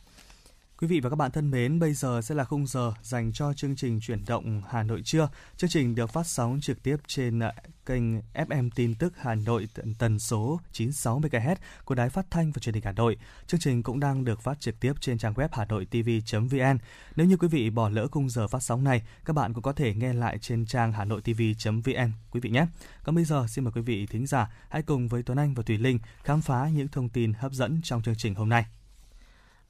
Quý 0.82 0.88
vị 0.88 1.00
và 1.00 1.10
các 1.10 1.16
bạn 1.16 1.32
thân 1.32 1.52
mến, 1.52 1.80
bây 1.80 1.94
giờ 1.94 2.22
sẽ 2.22 2.36
là 2.36 2.44
khung 2.44 2.68
giờ 2.68 2.94
dành 3.02 3.32
cho 3.34 3.54
chương 3.54 3.76
trình 3.76 4.00
chuyển 4.00 4.26
động 4.28 4.62
Hà 4.70 4.84
Nội 4.84 5.02
trưa. 5.06 5.30
Chương 5.58 5.70
trình 5.70 5.96
được 5.96 6.10
phát 6.10 6.28
sóng 6.28 6.60
trực 6.62 6.84
tiếp 6.84 6.98
trên 7.08 7.40
à, 7.40 7.54
kênh 7.86 8.04
FM 8.34 8.70
tin 8.76 8.96
tức 8.96 9.14
Hà 9.18 9.36
Nội 9.36 9.68
tần, 9.74 9.94
tần 9.96 10.20
số 10.20 10.60
96 10.72 11.20
MHz 11.20 11.56
của 11.86 11.96
Đài 11.96 12.10
Phát 12.10 12.26
thanh 12.32 12.52
và 12.52 12.60
Truyền 12.60 12.76
hình 12.76 12.84
Hà 12.84 12.92
Nội. 12.92 13.18
Chương 13.48 13.60
trình 13.60 13.84
cũng 13.84 14.00
đang 14.00 14.26
được 14.26 14.42
phát 14.42 14.60
trực 14.60 14.80
tiếp 14.80 14.94
trên 15.00 15.18
trang 15.18 15.34
web 15.34 15.48
hanoitv.vn. 15.52 16.78
Nếu 17.16 17.28
như 17.28 17.38
quý 17.38 17.48
vị 17.48 17.70
bỏ 17.70 17.90
lỡ 17.90 18.08
khung 18.12 18.30
giờ 18.30 18.48
phát 18.48 18.64
sóng 18.64 18.84
này, 18.84 19.02
các 19.26 19.34
bạn 19.34 19.54
cũng 19.54 19.64
có 19.64 19.74
thể 19.74 19.94
nghe 19.94 20.14
lại 20.14 20.38
trên 20.38 20.66
trang 20.66 20.94
hanoitv.vn 20.94 22.12
quý 22.32 22.40
vị 22.40 22.50
nhé. 22.50 22.66
Còn 23.04 23.16
bây 23.16 23.26
giờ 23.26 23.46
xin 23.50 23.64
mời 23.64 23.72
quý 23.76 23.82
vị 23.82 24.06
thính 24.06 24.28
giả 24.28 24.52
hãy 24.70 24.82
cùng 24.82 25.08
với 25.08 25.24
Tuấn 25.24 25.40
Anh 25.40 25.54
và 25.54 25.64
Thùy 25.64 25.78
Linh 25.78 26.00
khám 26.24 26.42
phá 26.42 26.70
những 26.74 26.88
thông 26.88 27.10
tin 27.10 27.34
hấp 27.34 27.54
dẫn 27.54 27.82
trong 27.84 28.02
chương 28.02 28.16
trình 28.16 28.36
hôm 28.36 28.50
nay. 28.50 28.66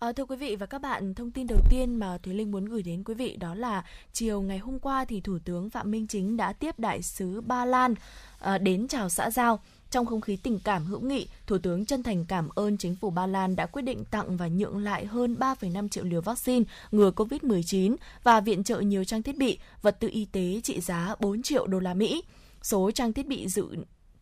À, 0.02 0.12
thưa 0.12 0.26
quý 0.26 0.36
vị 0.36 0.56
và 0.56 0.66
các 0.66 0.82
bạn, 0.82 1.14
thông 1.14 1.32
tin 1.32 1.48
đầu 1.48 1.60
tiên 1.70 1.96
mà 1.96 2.18
Thúy 2.18 2.34
Linh 2.34 2.52
muốn 2.52 2.66
gửi 2.66 2.84
đến 2.84 3.04
quý 3.04 3.14
vị 3.14 3.36
đó 3.36 3.56
là 3.56 3.86
chiều 4.14 4.42
ngày 4.42 4.58
hôm 4.58 4.80
qua 4.80 5.06
thì 5.06 5.22
Thủ 5.22 5.38
tướng 5.46 5.70
Phạm 5.70 5.92
Minh 5.92 6.08
Chính 6.08 6.38
đã 6.38 6.54
tiếp 6.54 6.80
đại 6.80 7.02
sứ 7.02 7.42
Ba 7.42 7.66
Lan 7.66 7.96
à, 8.40 8.58
đến 8.58 8.88
chào 8.88 9.10
xã 9.10 9.30
giao. 9.30 9.60
Trong 9.92 10.06
không 10.06 10.22
khí 10.22 10.36
tình 10.36 10.60
cảm 10.64 10.86
hữu 10.86 11.02
nghị, 11.02 11.28
Thủ 11.48 11.58
tướng 11.58 11.86
chân 11.86 12.04
thành 12.04 12.26
cảm 12.28 12.50
ơn 12.56 12.78
chính 12.78 12.96
phủ 12.96 13.10
Ba 13.10 13.28
Lan 13.28 13.56
đã 13.56 13.66
quyết 13.66 13.82
định 13.82 14.04
tặng 14.12 14.38
và 14.38 14.48
nhượng 14.48 14.78
lại 14.78 15.06
hơn 15.06 15.36
3,5 15.40 15.90
triệu 15.90 16.04
liều 16.04 16.22
vaccine 16.22 16.66
ngừa 16.92 17.12
COVID-19 17.12 17.96
và 18.24 18.40
viện 18.40 18.64
trợ 18.64 18.80
nhiều 18.80 19.04
trang 19.04 19.24
thiết 19.24 19.38
bị, 19.38 19.60
vật 19.82 20.00
tư 20.00 20.10
y 20.12 20.26
tế 20.26 20.62
trị 20.64 20.80
giá 20.80 21.16
4 21.20 21.42
triệu 21.42 21.68
đô 21.68 21.80
la 21.80 21.94
Mỹ. 21.94 22.24
Số 22.62 22.92
trang 22.92 23.14
thiết 23.14 23.28
bị 23.28 23.48
dự 23.48 23.68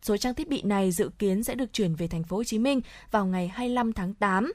số 0.02 0.18
trang 0.18 0.36
thiết 0.36 0.50
bị 0.50 0.62
này 0.62 0.92
dự 0.92 1.10
kiến 1.20 1.44
sẽ 1.44 1.56
được 1.56 1.74
chuyển 1.74 1.96
về 1.96 2.08
thành 2.08 2.24
phố 2.24 2.38
Hồ 2.38 2.44
Chí 2.44 2.60
Minh 2.60 2.82
vào 3.12 3.26
ngày 3.26 3.48
25 3.48 3.94
tháng 3.94 4.14
8. 4.14 4.52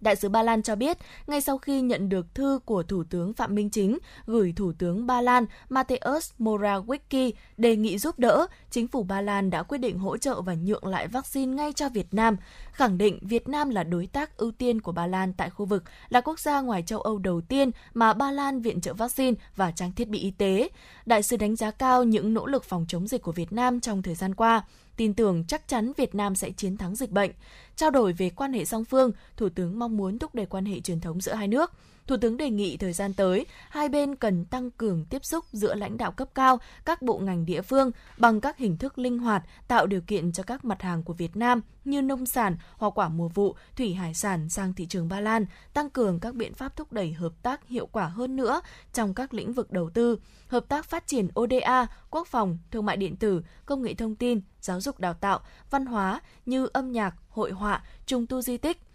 Đại 0.00 0.16
sứ 0.16 0.28
Ba 0.28 0.42
Lan 0.42 0.62
cho 0.62 0.76
biết, 0.76 0.98
ngay 1.26 1.40
sau 1.40 1.58
khi 1.58 1.80
nhận 1.80 2.08
được 2.08 2.34
thư 2.34 2.60
của 2.64 2.82
Thủ 2.82 3.04
tướng 3.10 3.32
Phạm 3.32 3.54
Minh 3.54 3.70
Chính 3.70 3.98
gửi 4.26 4.52
Thủ 4.56 4.72
tướng 4.78 5.06
Ba 5.06 5.20
Lan 5.20 5.46
Mateusz 5.68 6.32
Morawiecki 6.38 7.32
đề 7.56 7.76
nghị 7.76 7.98
giúp 7.98 8.18
đỡ, 8.18 8.46
chính 8.70 8.88
phủ 8.88 9.02
Ba 9.02 9.20
Lan 9.20 9.50
đã 9.50 9.62
quyết 9.62 9.78
định 9.78 9.98
hỗ 9.98 10.16
trợ 10.16 10.40
và 10.40 10.54
nhượng 10.54 10.86
lại 10.86 11.08
vaccine 11.08 11.54
ngay 11.54 11.72
cho 11.72 11.88
Việt 11.88 12.14
Nam, 12.14 12.36
khẳng 12.72 12.98
định 12.98 13.18
Việt 13.22 13.48
Nam 13.48 13.70
là 13.70 13.84
đối 13.84 14.06
tác 14.06 14.36
ưu 14.36 14.50
tiên 14.50 14.80
của 14.80 14.92
Ba 14.92 15.06
Lan 15.06 15.32
tại 15.32 15.50
khu 15.50 15.66
vực, 15.66 15.84
là 16.08 16.20
quốc 16.20 16.40
gia 16.40 16.60
ngoài 16.60 16.82
châu 16.86 17.00
Âu 17.00 17.18
đầu 17.18 17.40
tiên 17.40 17.70
mà 17.94 18.12
Ba 18.12 18.30
Lan 18.30 18.60
viện 18.60 18.80
trợ 18.80 18.94
vaccine 18.94 19.36
và 19.56 19.70
trang 19.70 19.92
thiết 19.92 20.08
bị 20.08 20.18
y 20.18 20.30
tế. 20.30 20.68
Đại 21.06 21.22
sứ 21.22 21.36
đánh 21.36 21.56
giá 21.56 21.70
cao 21.70 22.04
những 22.04 22.34
nỗ 22.34 22.46
lực 22.46 22.64
phòng 22.64 22.84
chống 22.88 23.08
dịch 23.08 23.22
của 23.22 23.32
Việt 23.32 23.52
Nam 23.52 23.80
trong 23.80 24.02
thời 24.02 24.14
gian 24.14 24.34
qua 24.34 24.62
tin 24.98 25.14
tưởng 25.14 25.44
chắc 25.44 25.68
chắn 25.68 25.92
Việt 25.96 26.14
Nam 26.14 26.34
sẽ 26.34 26.50
chiến 26.50 26.76
thắng 26.76 26.94
dịch 26.94 27.10
bệnh. 27.10 27.30
Trao 27.76 27.90
đổi 27.90 28.12
về 28.12 28.30
quan 28.30 28.52
hệ 28.52 28.64
song 28.64 28.84
phương, 28.84 29.12
Thủ 29.36 29.48
tướng 29.48 29.78
mong 29.78 29.96
muốn 29.96 30.18
thúc 30.18 30.34
đẩy 30.34 30.46
quan 30.46 30.64
hệ 30.64 30.80
truyền 30.80 31.00
thống 31.00 31.20
giữa 31.20 31.34
hai 31.34 31.48
nước. 31.48 31.72
Thủ 32.08 32.16
tướng 32.16 32.36
đề 32.36 32.50
nghị 32.50 32.76
thời 32.76 32.92
gian 32.92 33.14
tới, 33.14 33.46
hai 33.68 33.88
bên 33.88 34.16
cần 34.16 34.44
tăng 34.44 34.70
cường 34.70 35.04
tiếp 35.04 35.24
xúc 35.24 35.44
giữa 35.52 35.74
lãnh 35.74 35.98
đạo 35.98 36.12
cấp 36.12 36.28
cao, 36.34 36.58
các 36.84 37.02
bộ 37.02 37.18
ngành 37.18 37.46
địa 37.46 37.62
phương 37.62 37.90
bằng 38.18 38.40
các 38.40 38.58
hình 38.58 38.76
thức 38.76 38.98
linh 38.98 39.18
hoạt, 39.18 39.42
tạo 39.68 39.86
điều 39.86 40.00
kiện 40.00 40.32
cho 40.32 40.42
các 40.42 40.64
mặt 40.64 40.82
hàng 40.82 41.02
của 41.02 41.12
Việt 41.12 41.36
Nam 41.36 41.60
như 41.84 42.02
nông 42.02 42.26
sản, 42.26 42.56
hoa 42.76 42.90
quả 42.90 43.08
mùa 43.08 43.28
vụ, 43.28 43.56
thủy 43.76 43.94
hải 43.94 44.14
sản 44.14 44.48
sang 44.48 44.74
thị 44.74 44.86
trường 44.86 45.08
Ba 45.08 45.20
Lan, 45.20 45.46
tăng 45.74 45.90
cường 45.90 46.20
các 46.20 46.34
biện 46.34 46.54
pháp 46.54 46.76
thúc 46.76 46.92
đẩy 46.92 47.12
hợp 47.12 47.32
tác 47.42 47.68
hiệu 47.68 47.86
quả 47.86 48.04
hơn 48.04 48.36
nữa 48.36 48.60
trong 48.92 49.14
các 49.14 49.34
lĩnh 49.34 49.52
vực 49.52 49.72
đầu 49.72 49.90
tư, 49.90 50.18
hợp 50.46 50.68
tác 50.68 50.84
phát 50.84 51.06
triển 51.06 51.28
ODA, 51.40 51.86
quốc 52.10 52.26
phòng, 52.26 52.58
thương 52.70 52.86
mại 52.86 52.96
điện 52.96 53.16
tử, 53.16 53.42
công 53.66 53.82
nghệ 53.82 53.94
thông 53.94 54.16
tin, 54.16 54.40
giáo 54.60 54.80
dục 54.80 54.98
đào 54.98 55.14
tạo, 55.14 55.40
văn 55.70 55.86
hóa 55.86 56.20
như 56.46 56.68
âm 56.72 56.92
nhạc, 56.92 57.14
hội 57.28 57.50
họa, 57.50 57.82
trùng 58.06 58.26
tu 58.26 58.42
di 58.42 58.56
tích, 58.56 58.87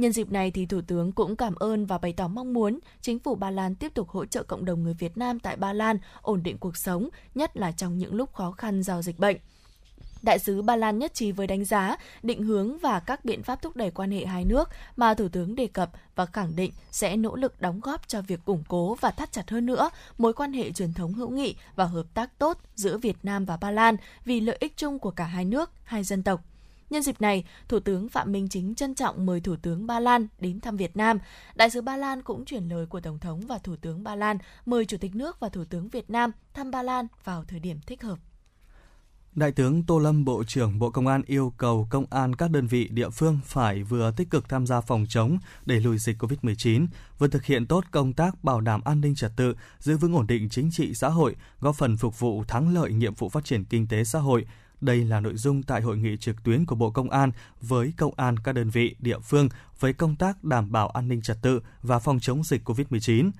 Nhân 0.00 0.12
dịp 0.12 0.32
này 0.32 0.50
thì 0.50 0.66
Thủ 0.66 0.80
tướng 0.86 1.12
cũng 1.12 1.36
cảm 1.36 1.54
ơn 1.54 1.86
và 1.86 1.98
bày 1.98 2.12
tỏ 2.12 2.28
mong 2.28 2.52
muốn 2.52 2.78
chính 3.00 3.18
phủ 3.18 3.34
Ba 3.34 3.50
Lan 3.50 3.74
tiếp 3.74 3.94
tục 3.94 4.08
hỗ 4.08 4.26
trợ 4.26 4.42
cộng 4.42 4.64
đồng 4.64 4.82
người 4.82 4.94
Việt 4.94 5.18
Nam 5.18 5.40
tại 5.40 5.56
Ba 5.56 5.72
Lan 5.72 5.98
ổn 6.22 6.42
định 6.42 6.58
cuộc 6.58 6.76
sống, 6.76 7.08
nhất 7.34 7.56
là 7.56 7.72
trong 7.72 7.98
những 7.98 8.14
lúc 8.14 8.34
khó 8.34 8.50
khăn 8.50 8.82
do 8.82 9.02
dịch 9.02 9.18
bệnh. 9.18 9.36
Đại 10.22 10.38
sứ 10.38 10.62
Ba 10.62 10.76
Lan 10.76 10.98
nhất 10.98 11.14
trí 11.14 11.32
với 11.32 11.46
đánh 11.46 11.64
giá, 11.64 11.96
định 12.22 12.42
hướng 12.42 12.78
và 12.78 13.00
các 13.00 13.24
biện 13.24 13.42
pháp 13.42 13.62
thúc 13.62 13.76
đẩy 13.76 13.90
quan 13.90 14.10
hệ 14.10 14.26
hai 14.26 14.44
nước 14.44 14.68
mà 14.96 15.14
Thủ 15.14 15.28
tướng 15.28 15.54
đề 15.54 15.66
cập 15.66 15.90
và 16.14 16.26
khẳng 16.26 16.56
định 16.56 16.72
sẽ 16.90 17.16
nỗ 17.16 17.36
lực 17.36 17.60
đóng 17.60 17.80
góp 17.80 18.08
cho 18.08 18.22
việc 18.22 18.40
củng 18.44 18.64
cố 18.68 18.94
và 19.00 19.10
thắt 19.10 19.32
chặt 19.32 19.50
hơn 19.50 19.66
nữa 19.66 19.90
mối 20.18 20.32
quan 20.32 20.52
hệ 20.52 20.72
truyền 20.72 20.92
thống 20.92 21.14
hữu 21.14 21.30
nghị 21.30 21.54
và 21.76 21.84
hợp 21.84 22.06
tác 22.14 22.38
tốt 22.38 22.58
giữa 22.74 22.98
Việt 22.98 23.16
Nam 23.22 23.44
và 23.44 23.56
Ba 23.56 23.70
Lan 23.70 23.96
vì 24.24 24.40
lợi 24.40 24.56
ích 24.60 24.76
chung 24.76 24.98
của 24.98 25.10
cả 25.10 25.24
hai 25.24 25.44
nước, 25.44 25.70
hai 25.84 26.04
dân 26.04 26.22
tộc. 26.22 26.49
Nhân 26.90 27.02
dịp 27.02 27.20
này, 27.20 27.44
Thủ 27.68 27.80
tướng 27.80 28.08
Phạm 28.08 28.32
Minh 28.32 28.48
Chính 28.48 28.74
trân 28.74 28.94
trọng 28.94 29.26
mời 29.26 29.40
Thủ 29.40 29.56
tướng 29.62 29.86
Ba 29.86 30.00
Lan 30.00 30.26
đến 30.38 30.60
thăm 30.60 30.76
Việt 30.76 30.96
Nam. 30.96 31.18
Đại 31.54 31.70
sứ 31.70 31.80
Ba 31.80 31.96
Lan 31.96 32.22
cũng 32.22 32.44
chuyển 32.44 32.68
lời 32.68 32.86
của 32.86 33.00
Tổng 33.00 33.18
thống 33.18 33.40
và 33.46 33.58
Thủ 33.58 33.76
tướng 33.76 34.04
Ba 34.04 34.14
Lan 34.14 34.38
mời 34.66 34.84
Chủ 34.84 34.96
tịch 34.96 35.14
nước 35.14 35.40
và 35.40 35.48
Thủ 35.48 35.64
tướng 35.64 35.88
Việt 35.88 36.10
Nam 36.10 36.30
thăm 36.54 36.70
Ba 36.70 36.82
Lan 36.82 37.06
vào 37.24 37.44
thời 37.48 37.60
điểm 37.60 37.80
thích 37.86 38.02
hợp. 38.02 38.18
Đại 39.34 39.52
tướng 39.52 39.82
Tô 39.82 39.98
Lâm, 39.98 40.24
Bộ 40.24 40.44
trưởng 40.44 40.78
Bộ 40.78 40.90
Công 40.90 41.06
an 41.06 41.22
yêu 41.26 41.52
cầu 41.56 41.86
công 41.90 42.06
an 42.10 42.36
các 42.36 42.50
đơn 42.50 42.66
vị 42.66 42.88
địa 42.88 43.10
phương 43.10 43.38
phải 43.44 43.82
vừa 43.82 44.12
tích 44.16 44.30
cực 44.30 44.48
tham 44.48 44.66
gia 44.66 44.80
phòng 44.80 45.06
chống, 45.08 45.38
đẩy 45.66 45.80
lùi 45.80 45.98
dịch 45.98 46.22
COVID-19, 46.22 46.86
vừa 47.18 47.28
thực 47.28 47.44
hiện 47.44 47.66
tốt 47.66 47.84
công 47.90 48.12
tác 48.12 48.44
bảo 48.44 48.60
đảm 48.60 48.80
an 48.84 49.00
ninh 49.00 49.14
trật 49.14 49.32
tự, 49.36 49.54
giữ 49.78 49.96
vững 49.96 50.14
ổn 50.14 50.26
định 50.26 50.48
chính 50.48 50.70
trị 50.72 50.94
xã 50.94 51.08
hội, 51.08 51.36
góp 51.60 51.76
phần 51.76 51.96
phục 51.96 52.18
vụ 52.18 52.44
thắng 52.48 52.74
lợi 52.74 52.92
nhiệm 52.92 53.14
vụ 53.14 53.28
phát 53.28 53.44
triển 53.44 53.64
kinh 53.64 53.86
tế 53.86 54.04
xã 54.04 54.18
hội. 54.18 54.46
Đây 54.80 55.04
là 55.04 55.20
nội 55.20 55.34
dung 55.36 55.62
tại 55.62 55.80
hội 55.80 55.98
nghị 55.98 56.16
trực 56.16 56.42
tuyến 56.42 56.66
của 56.66 56.74
Bộ 56.74 56.90
Công 56.90 57.10
an 57.10 57.32
với 57.60 57.92
công 57.96 58.14
an 58.16 58.38
các 58.38 58.52
đơn 58.52 58.70
vị 58.70 58.96
địa 58.98 59.18
phương 59.18 59.48
với 59.80 59.92
công 59.92 60.16
tác 60.16 60.44
đảm 60.44 60.72
bảo 60.72 60.88
an 60.88 61.08
ninh 61.08 61.22
trật 61.22 61.42
tự 61.42 61.60
và 61.82 61.98
phòng 61.98 62.20
chống 62.20 62.44
dịch 62.44 62.68
COVID-19 62.68 63.30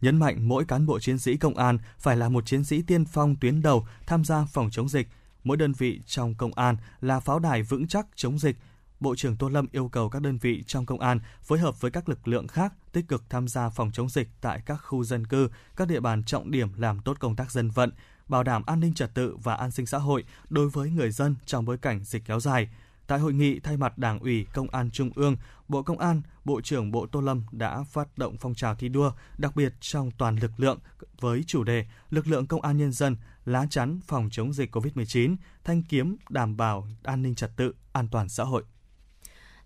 nhấn 0.00 0.16
mạnh 0.16 0.48
mỗi 0.48 0.64
cán 0.64 0.86
bộ 0.86 1.00
chiến 1.00 1.18
sĩ 1.18 1.36
công 1.36 1.56
an 1.56 1.78
phải 1.98 2.16
là 2.16 2.28
một 2.28 2.46
chiến 2.46 2.64
sĩ 2.64 2.82
tiên 2.82 3.04
phong 3.04 3.36
tuyến 3.36 3.62
đầu 3.62 3.86
tham 4.06 4.24
gia 4.24 4.44
phòng 4.44 4.70
chống 4.70 4.88
dịch, 4.88 5.08
mỗi 5.44 5.56
đơn 5.56 5.72
vị 5.72 6.00
trong 6.06 6.34
công 6.34 6.54
an 6.54 6.76
là 7.00 7.20
pháo 7.20 7.38
đài 7.38 7.62
vững 7.62 7.88
chắc 7.88 8.06
chống 8.16 8.38
dịch. 8.38 8.56
Bộ 9.00 9.14
trưởng 9.16 9.36
Tô 9.36 9.48
Lâm 9.48 9.66
yêu 9.72 9.88
cầu 9.88 10.08
các 10.08 10.22
đơn 10.22 10.38
vị 10.38 10.64
trong 10.66 10.86
công 10.86 11.00
an 11.00 11.20
phối 11.42 11.58
hợp 11.58 11.80
với 11.80 11.90
các 11.90 12.08
lực 12.08 12.28
lượng 12.28 12.48
khác 12.48 12.72
tích 12.92 13.08
cực 13.08 13.30
tham 13.30 13.48
gia 13.48 13.68
phòng 13.68 13.90
chống 13.92 14.08
dịch 14.08 14.28
tại 14.40 14.62
các 14.66 14.76
khu 14.76 15.04
dân 15.04 15.26
cư, 15.26 15.48
các 15.76 15.88
địa 15.88 16.00
bàn 16.00 16.24
trọng 16.24 16.50
điểm 16.50 16.68
làm 16.76 17.00
tốt 17.00 17.16
công 17.20 17.36
tác 17.36 17.50
dân 17.50 17.70
vận, 17.70 17.90
bảo 18.30 18.42
đảm 18.42 18.62
an 18.66 18.80
ninh 18.80 18.94
trật 18.94 19.14
tự 19.14 19.36
và 19.42 19.54
an 19.54 19.70
sinh 19.70 19.86
xã 19.86 19.98
hội 19.98 20.24
đối 20.48 20.68
với 20.68 20.90
người 20.90 21.10
dân 21.10 21.34
trong 21.46 21.64
bối 21.64 21.78
cảnh 21.78 22.04
dịch 22.04 22.24
kéo 22.24 22.40
dài. 22.40 22.68
Tại 23.06 23.18
hội 23.18 23.32
nghị, 23.32 23.60
thay 23.60 23.76
mặt 23.76 23.98
Đảng 23.98 24.18
ủy 24.18 24.46
Công 24.52 24.70
an 24.70 24.90
Trung 24.90 25.10
ương, 25.14 25.36
Bộ 25.68 25.82
Công 25.82 25.98
an, 25.98 26.22
Bộ 26.44 26.60
trưởng 26.60 26.90
Bộ 26.90 27.06
Tô 27.06 27.20
Lâm 27.20 27.42
đã 27.52 27.82
phát 27.82 28.18
động 28.18 28.36
phong 28.40 28.54
trào 28.54 28.74
thi 28.74 28.88
đua, 28.88 29.12
đặc 29.38 29.56
biệt 29.56 29.74
trong 29.80 30.10
toàn 30.10 30.36
lực 30.36 30.50
lượng 30.56 30.78
với 31.20 31.44
chủ 31.46 31.64
đề 31.64 31.86
Lực 32.10 32.26
lượng 32.26 32.46
Công 32.46 32.62
an 32.62 32.76
Nhân 32.76 32.92
dân, 32.92 33.16
lá 33.44 33.66
chắn 33.70 34.00
phòng 34.06 34.28
chống 34.32 34.52
dịch 34.52 34.76
COVID-19, 34.76 35.36
thanh 35.64 35.82
kiếm 35.82 36.16
đảm 36.28 36.56
bảo 36.56 36.86
an 37.02 37.22
ninh 37.22 37.34
trật 37.34 37.56
tự, 37.56 37.74
an 37.92 38.08
toàn 38.08 38.28
xã 38.28 38.44
hội. 38.44 38.62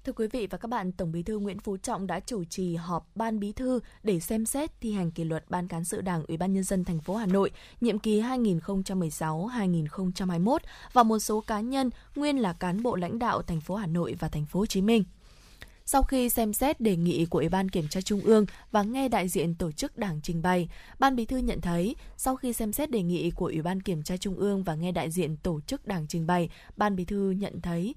Thưa 0.05 0.13
quý 0.13 0.27
vị 0.33 0.47
và 0.51 0.59
các 0.59 0.69
bạn, 0.69 0.93
Tổng 0.93 1.13
Bí 1.13 1.23
thư 1.23 1.39
Nguyễn 1.39 1.59
Phú 1.59 1.77
Trọng 1.77 2.07
đã 2.07 2.21
chủ 2.21 2.45
trì 2.45 2.77
họp 2.77 3.09
Ban 3.15 3.41
Bí 3.41 3.53
thư 3.53 3.81
để 4.03 4.21
xem 4.21 4.47
xét 4.47 4.81
thi 4.81 4.93
hành 4.93 5.11
kỷ 5.11 5.25
luật 5.25 5.51
Ban 5.51 5.69
cán 5.69 5.85
sự 5.85 6.01
Đảng 6.01 6.25
Ủy 6.29 6.37
ban 6.37 6.53
nhân 6.53 6.65
dân 6.65 6.85
thành 6.85 7.01
phố 7.01 7.17
Hà 7.17 7.27
Nội 7.27 7.51
nhiệm 7.81 7.99
kỳ 7.99 8.23
2016-2021 8.23 10.59
và 10.93 11.03
một 11.03 11.19
số 11.19 11.41
cá 11.41 11.61
nhân 11.61 11.91
nguyên 12.17 12.39
là 12.39 12.53
cán 12.53 12.83
bộ 12.83 12.97
lãnh 12.97 13.19
đạo 13.19 13.43
thành 13.43 13.61
phố 13.61 13.75
Hà 13.75 13.87
Nội 13.87 14.17
và 14.19 14.29
thành 14.29 14.47
phố 14.47 14.61
Hồ 14.61 14.67
Chí 14.67 14.83
Minh. 14.83 15.05
Sau 15.85 16.03
khi 16.03 16.29
xem 16.29 16.53
xét 16.53 16.81
đề 16.81 16.97
nghị 16.97 17.27
của 17.27 17.39
Ủy 17.39 17.49
ban 17.49 17.69
Kiểm 17.69 17.89
tra 17.89 18.01
Trung 18.01 18.21
ương 18.21 18.47
và 18.71 18.83
nghe 18.83 19.09
đại 19.09 19.29
diện 19.29 19.55
tổ 19.55 19.73
chức 19.73 19.99
đảng 19.99 20.21
trình 20.23 20.43
bày, 20.43 20.69
Ban 20.99 21.17
Bí 21.17 21.25
thư 21.25 21.37
nhận 21.37 21.61
thấy, 21.61 21.97
sau 22.17 22.37
khi 22.37 22.53
xem 22.53 22.73
xét 22.73 22.91
đề 22.91 23.03
nghị 23.03 23.31
của 23.31 23.47
Ủy 23.47 23.63
ban 23.63 23.81
Kiểm 23.81 24.03
tra 24.03 24.17
Trung 24.17 24.37
ương 24.37 24.63
và 24.63 24.75
nghe 24.75 24.93
đại 24.93 25.11
diện 25.11 25.37
tổ 25.37 25.61
chức 25.61 25.87
đảng 25.87 26.07
trình 26.09 26.27
bày, 26.27 26.49
Ban 26.77 26.97
Bí 26.97 27.05
thư 27.05 27.31
nhận 27.31 27.61
thấy 27.61 27.95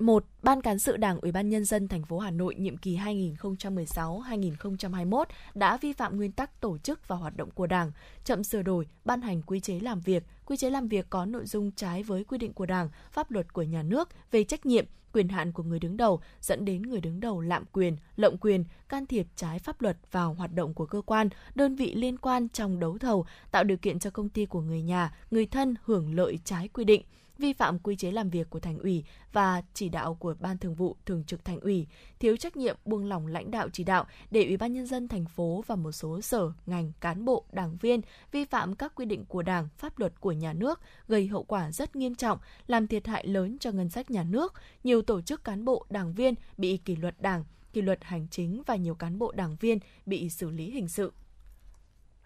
1. 0.00 0.24
Ban 0.42 0.62
cán 0.62 0.78
sự 0.78 0.96
Đảng 0.96 1.20
Ủy 1.20 1.32
ban 1.32 1.48
nhân 1.48 1.64
dân 1.64 1.88
thành 1.88 2.02
phố 2.02 2.18
Hà 2.18 2.30
Nội 2.30 2.54
nhiệm 2.54 2.76
kỳ 2.76 2.96
2016-2021 2.96 5.24
đã 5.54 5.76
vi 5.76 5.92
phạm 5.92 6.16
nguyên 6.16 6.32
tắc 6.32 6.60
tổ 6.60 6.78
chức 6.78 7.08
và 7.08 7.16
hoạt 7.16 7.36
động 7.36 7.50
của 7.50 7.66
Đảng, 7.66 7.92
chậm 8.24 8.44
sửa 8.44 8.62
đổi, 8.62 8.86
ban 9.04 9.20
hành 9.20 9.42
quy 9.42 9.60
chế 9.60 9.80
làm 9.80 10.00
việc, 10.00 10.24
quy 10.46 10.56
chế 10.56 10.70
làm 10.70 10.88
việc 10.88 11.06
có 11.10 11.26
nội 11.26 11.46
dung 11.46 11.72
trái 11.72 12.02
với 12.02 12.24
quy 12.24 12.38
định 12.38 12.52
của 12.52 12.66
Đảng, 12.66 12.88
pháp 13.12 13.30
luật 13.30 13.52
của 13.52 13.62
nhà 13.62 13.82
nước 13.82 14.08
về 14.30 14.44
trách 14.44 14.66
nhiệm, 14.66 14.84
quyền 15.12 15.28
hạn 15.28 15.52
của 15.52 15.62
người 15.62 15.78
đứng 15.78 15.96
đầu 15.96 16.20
dẫn 16.40 16.64
đến 16.64 16.82
người 16.82 17.00
đứng 17.00 17.20
đầu 17.20 17.40
lạm 17.40 17.64
quyền, 17.72 17.96
lộng 18.16 18.38
quyền, 18.38 18.64
can 18.88 19.06
thiệp 19.06 19.26
trái 19.36 19.58
pháp 19.58 19.82
luật 19.82 19.96
vào 20.10 20.34
hoạt 20.34 20.54
động 20.54 20.74
của 20.74 20.86
cơ 20.86 21.02
quan, 21.06 21.28
đơn 21.54 21.76
vị 21.76 21.94
liên 21.94 22.18
quan 22.18 22.48
trong 22.48 22.80
đấu 22.80 22.98
thầu, 22.98 23.26
tạo 23.50 23.64
điều 23.64 23.76
kiện 23.76 23.98
cho 23.98 24.10
công 24.10 24.28
ty 24.28 24.46
của 24.46 24.60
người 24.60 24.82
nhà, 24.82 25.14
người 25.30 25.46
thân 25.46 25.74
hưởng 25.84 26.14
lợi 26.14 26.38
trái 26.44 26.68
quy 26.68 26.84
định 26.84 27.02
vi 27.40 27.52
phạm 27.52 27.78
quy 27.78 27.96
chế 27.96 28.10
làm 28.10 28.30
việc 28.30 28.50
của 28.50 28.60
thành 28.60 28.78
ủy 28.78 29.04
và 29.32 29.62
chỉ 29.74 29.88
đạo 29.88 30.14
của 30.14 30.34
ban 30.40 30.58
thường 30.58 30.74
vụ 30.74 30.96
thường 31.06 31.24
trực 31.24 31.44
thành 31.44 31.60
ủy, 31.60 31.86
thiếu 32.18 32.36
trách 32.36 32.56
nhiệm 32.56 32.76
buông 32.84 33.08
lỏng 33.08 33.26
lãnh 33.26 33.50
đạo 33.50 33.68
chỉ 33.72 33.84
đạo 33.84 34.06
để 34.30 34.44
ủy 34.44 34.56
ban 34.56 34.72
nhân 34.72 34.86
dân 34.86 35.08
thành 35.08 35.24
phố 35.24 35.64
và 35.66 35.76
một 35.76 35.92
số 35.92 36.20
sở, 36.20 36.52
ngành, 36.66 36.92
cán 37.00 37.24
bộ, 37.24 37.44
đảng 37.52 37.76
viên 37.76 38.00
vi 38.32 38.44
phạm 38.44 38.74
các 38.74 38.94
quy 38.94 39.04
định 39.04 39.24
của 39.24 39.42
Đảng, 39.42 39.68
pháp 39.78 39.98
luật 39.98 40.20
của 40.20 40.32
nhà 40.32 40.52
nước, 40.52 40.80
gây 41.08 41.26
hậu 41.26 41.44
quả 41.44 41.72
rất 41.72 41.96
nghiêm 41.96 42.14
trọng, 42.14 42.38
làm 42.66 42.86
thiệt 42.86 43.06
hại 43.06 43.26
lớn 43.26 43.56
cho 43.60 43.70
ngân 43.70 43.88
sách 43.88 44.10
nhà 44.10 44.24
nước. 44.24 44.54
Nhiều 44.84 45.02
tổ 45.02 45.20
chức 45.20 45.44
cán 45.44 45.64
bộ, 45.64 45.86
đảng 45.90 46.12
viên 46.12 46.34
bị 46.56 46.76
kỷ 46.76 46.96
luật 46.96 47.14
đảng, 47.20 47.44
kỷ 47.72 47.82
luật 47.82 48.04
hành 48.04 48.26
chính 48.30 48.62
và 48.66 48.76
nhiều 48.76 48.94
cán 48.94 49.18
bộ 49.18 49.32
đảng 49.32 49.56
viên 49.60 49.78
bị 50.06 50.30
xử 50.30 50.50
lý 50.50 50.70
hình 50.70 50.88
sự. 50.88 51.12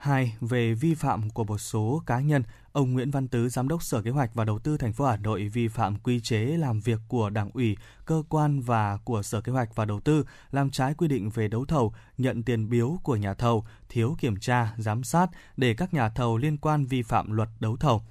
2. 0.05 0.37
Về 0.41 0.75
vi 0.75 0.95
phạm 0.95 1.31
của 1.31 1.45
một 1.45 1.59
số 1.59 2.03
cá 2.07 2.21
nhân, 2.21 2.43
ông 2.73 2.93
Nguyễn 2.93 3.11
Văn 3.11 3.29
Tứ, 3.29 3.49
Giám 3.49 3.69
đốc 3.69 3.83
Sở 3.83 4.03
Kế 4.03 4.11
hoạch 4.11 4.35
và 4.35 4.45
Đầu 4.45 4.59
tư 4.59 4.77
thành 4.77 4.93
phố 4.93 5.05
Hà 5.05 5.17
Nội 5.17 5.49
vi 5.49 5.69
phạm 5.69 5.97
quy 5.97 6.21
chế 6.21 6.45
làm 6.45 6.81
việc 6.81 7.01
của 7.09 7.31
Đảng 7.31 7.51
ủy, 7.55 7.77
cơ 8.07 8.23
quan 8.29 8.61
và 8.61 8.99
của 9.05 9.23
Sở 9.23 9.41
Kế 9.41 9.53
hoạch 9.53 9.75
và 9.75 9.85
Đầu 9.85 10.01
tư, 10.01 10.25
làm 10.51 10.71
trái 10.71 10.95
quy 10.95 11.09
định 11.09 11.31
về 11.31 11.49
đấu 11.49 11.65
thầu, 11.65 11.95
nhận 12.19 12.43
tiền 12.43 12.71
biếu 12.71 12.99
của 13.03 13.17
nhà 13.17 13.35
thầu, 13.35 13.65
thiếu 13.89 14.17
kiểm 14.19 14.37
tra, 14.37 14.75
giám 14.77 15.05
sát 15.05 15.27
để 15.57 15.75
các 15.75 15.95
nhà 15.95 16.09
thầu 16.09 16.37
liên 16.37 16.57
quan 16.57 16.87
vi 16.87 17.03
phạm 17.03 17.33
luật 17.33 17.49
đấu 17.61 17.77
thầu 17.77 18.03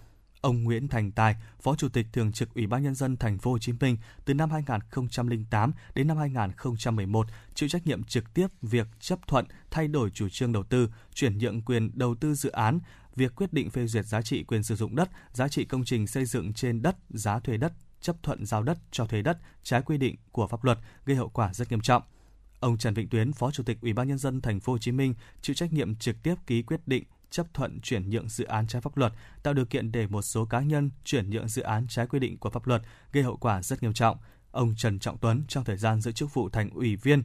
ông 0.43 0.63
Nguyễn 0.63 0.87
Thành 0.87 1.11
Tài, 1.11 1.35
Phó 1.61 1.75
Chủ 1.75 1.89
tịch 1.89 2.07
Thường 2.13 2.31
trực 2.31 2.53
Ủy 2.53 2.67
ban 2.67 2.83
nhân 2.83 2.95
dân 2.95 3.17
thành 3.17 3.37
phố 3.37 3.51
Hồ 3.51 3.59
Chí 3.59 3.73
Minh 3.79 3.97
từ 4.25 4.33
năm 4.33 4.51
2008 4.51 5.73
đến 5.95 6.07
năm 6.07 6.17
2011 6.17 7.27
chịu 7.53 7.69
trách 7.69 7.87
nhiệm 7.87 8.03
trực 8.03 8.33
tiếp 8.33 8.47
việc 8.61 8.87
chấp 8.99 9.27
thuận 9.27 9.45
thay 9.71 9.87
đổi 9.87 10.09
chủ 10.09 10.29
trương 10.29 10.51
đầu 10.51 10.63
tư, 10.63 10.89
chuyển 11.13 11.37
nhượng 11.37 11.61
quyền 11.61 11.91
đầu 11.93 12.15
tư 12.15 12.33
dự 12.33 12.49
án, 12.51 12.79
việc 13.15 13.35
quyết 13.35 13.53
định 13.53 13.69
phê 13.69 13.87
duyệt 13.87 14.05
giá 14.05 14.21
trị 14.21 14.43
quyền 14.43 14.63
sử 14.63 14.75
dụng 14.75 14.95
đất, 14.95 15.09
giá 15.33 15.47
trị 15.47 15.65
công 15.65 15.85
trình 15.85 16.07
xây 16.07 16.25
dựng 16.25 16.53
trên 16.53 16.81
đất, 16.81 16.95
giá 17.09 17.39
thuê 17.39 17.57
đất, 17.57 17.73
chấp 18.01 18.15
thuận 18.23 18.45
giao 18.45 18.63
đất 18.63 18.77
cho 18.91 19.05
thuê 19.05 19.21
đất 19.21 19.37
trái 19.63 19.81
quy 19.81 19.97
định 19.97 20.15
của 20.31 20.47
pháp 20.47 20.63
luật 20.63 20.79
gây 21.05 21.17
hậu 21.17 21.29
quả 21.29 21.53
rất 21.53 21.71
nghiêm 21.71 21.81
trọng. 21.81 22.03
Ông 22.59 22.77
Trần 22.77 22.93
Vĩnh 22.93 23.09
Tuyến, 23.09 23.33
Phó 23.33 23.51
Chủ 23.51 23.63
tịch 23.63 23.77
Ủy 23.81 23.93
ban 23.93 24.07
nhân 24.07 24.17
dân 24.17 24.41
thành 24.41 24.59
phố 24.59 24.73
Hồ 24.73 24.77
Chí 24.79 24.91
Minh 24.91 25.13
chịu 25.41 25.53
trách 25.53 25.73
nhiệm 25.73 25.95
trực 25.95 26.23
tiếp 26.23 26.35
ký 26.47 26.61
quyết 26.63 26.87
định 26.87 27.03
chấp 27.33 27.53
thuận 27.53 27.79
chuyển 27.81 28.09
nhượng 28.09 28.29
dự 28.29 28.45
án 28.45 28.67
trái 28.67 28.81
pháp 28.81 28.97
luật, 28.97 29.13
tạo 29.43 29.53
điều 29.53 29.65
kiện 29.65 29.91
để 29.91 30.07
một 30.07 30.21
số 30.21 30.45
cá 30.45 30.59
nhân 30.59 30.91
chuyển 31.03 31.29
nhượng 31.29 31.47
dự 31.47 31.61
án 31.61 31.87
trái 31.89 32.07
quy 32.07 32.19
định 32.19 32.37
của 32.37 32.49
pháp 32.49 32.67
luật, 32.67 32.81
gây 33.11 33.23
hậu 33.23 33.37
quả 33.37 33.61
rất 33.61 33.83
nghiêm 33.83 33.93
trọng. 33.93 34.17
Ông 34.51 34.73
Trần 34.77 34.99
Trọng 34.99 35.17
Tuấn 35.17 35.43
trong 35.47 35.63
thời 35.63 35.77
gian 35.77 36.01
giữ 36.01 36.11
chức 36.11 36.33
vụ 36.33 36.49
thành 36.49 36.69
ủy 36.69 36.95
viên 36.95 37.23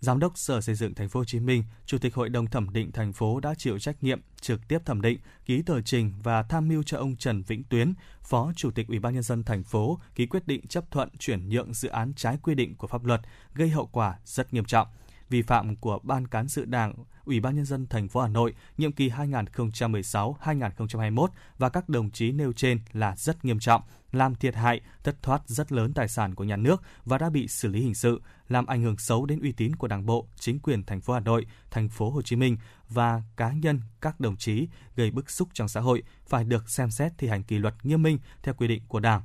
Giám 0.00 0.18
đốc 0.18 0.38
Sở 0.38 0.60
Xây 0.60 0.74
dựng 0.74 0.94
Thành 0.94 1.08
phố 1.08 1.20
Hồ 1.20 1.24
Chí 1.24 1.40
Minh, 1.40 1.64
Chủ 1.86 1.98
tịch 1.98 2.14
Hội 2.14 2.28
đồng 2.28 2.46
thẩm 2.46 2.72
định 2.72 2.92
thành 2.92 3.12
phố 3.12 3.40
đã 3.40 3.54
chịu 3.58 3.78
trách 3.78 4.02
nhiệm 4.02 4.20
trực 4.40 4.68
tiếp 4.68 4.78
thẩm 4.84 5.02
định, 5.02 5.18
ký 5.44 5.62
tờ 5.62 5.80
trình 5.80 6.12
và 6.22 6.42
tham 6.42 6.68
mưu 6.68 6.82
cho 6.82 6.98
ông 6.98 7.16
Trần 7.16 7.42
Vĩnh 7.42 7.64
Tuyến, 7.64 7.94
Phó 8.22 8.52
Chủ 8.56 8.70
tịch 8.70 8.88
Ủy 8.88 8.98
ban 8.98 9.14
nhân 9.14 9.22
dân 9.22 9.44
thành 9.44 9.62
phố 9.62 9.98
ký 10.14 10.26
quyết 10.26 10.46
định 10.46 10.66
chấp 10.66 10.90
thuận 10.90 11.08
chuyển 11.18 11.48
nhượng 11.48 11.74
dự 11.74 11.88
án 11.88 12.12
trái 12.16 12.38
quy 12.42 12.54
định 12.54 12.76
của 12.76 12.86
pháp 12.86 13.04
luật, 13.04 13.20
gây 13.54 13.68
hậu 13.68 13.86
quả 13.86 14.18
rất 14.24 14.54
nghiêm 14.54 14.64
trọng 14.64 14.88
vi 15.30 15.42
phạm 15.42 15.76
của 15.76 15.98
Ban 16.02 16.26
cán 16.26 16.48
sự 16.48 16.64
Đảng, 16.64 16.94
Ủy 17.26 17.40
ban 17.40 17.56
nhân 17.56 17.64
dân 17.64 17.86
thành 17.86 18.08
phố 18.08 18.20
Hà 18.20 18.28
Nội 18.28 18.54
nhiệm 18.78 18.92
kỳ 18.92 19.08
2016-2021 19.08 21.26
và 21.58 21.68
các 21.68 21.88
đồng 21.88 22.10
chí 22.10 22.32
nêu 22.32 22.52
trên 22.52 22.80
là 22.92 23.16
rất 23.16 23.44
nghiêm 23.44 23.58
trọng, 23.58 23.82
làm 24.12 24.34
thiệt 24.34 24.54
hại, 24.54 24.80
thất 25.04 25.22
thoát 25.22 25.42
rất 25.46 25.72
lớn 25.72 25.92
tài 25.92 26.08
sản 26.08 26.34
của 26.34 26.44
nhà 26.44 26.56
nước 26.56 26.82
và 27.04 27.18
đã 27.18 27.30
bị 27.30 27.48
xử 27.48 27.68
lý 27.68 27.80
hình 27.80 27.94
sự, 27.94 28.22
làm 28.48 28.66
ảnh 28.66 28.82
hưởng 28.82 28.98
xấu 28.98 29.26
đến 29.26 29.40
uy 29.40 29.52
tín 29.52 29.76
của 29.76 29.88
Đảng 29.88 30.06
bộ, 30.06 30.26
chính 30.38 30.58
quyền 30.58 30.84
thành 30.84 31.00
phố 31.00 31.14
Hà 31.14 31.20
Nội, 31.20 31.46
thành 31.70 31.88
phố 31.88 32.10
Hồ 32.10 32.22
Chí 32.22 32.36
Minh 32.36 32.56
và 32.88 33.22
cá 33.36 33.52
nhân 33.52 33.80
các 34.00 34.20
đồng 34.20 34.36
chí 34.36 34.68
gây 34.96 35.10
bức 35.10 35.30
xúc 35.30 35.48
trong 35.52 35.68
xã 35.68 35.80
hội 35.80 36.02
phải 36.26 36.44
được 36.44 36.70
xem 36.70 36.90
xét 36.90 37.12
thi 37.18 37.28
hành 37.28 37.42
kỷ 37.42 37.58
luật 37.58 37.74
nghiêm 37.82 38.02
minh 38.02 38.18
theo 38.42 38.54
quy 38.54 38.68
định 38.68 38.82
của 38.88 39.00
Đảng. 39.00 39.22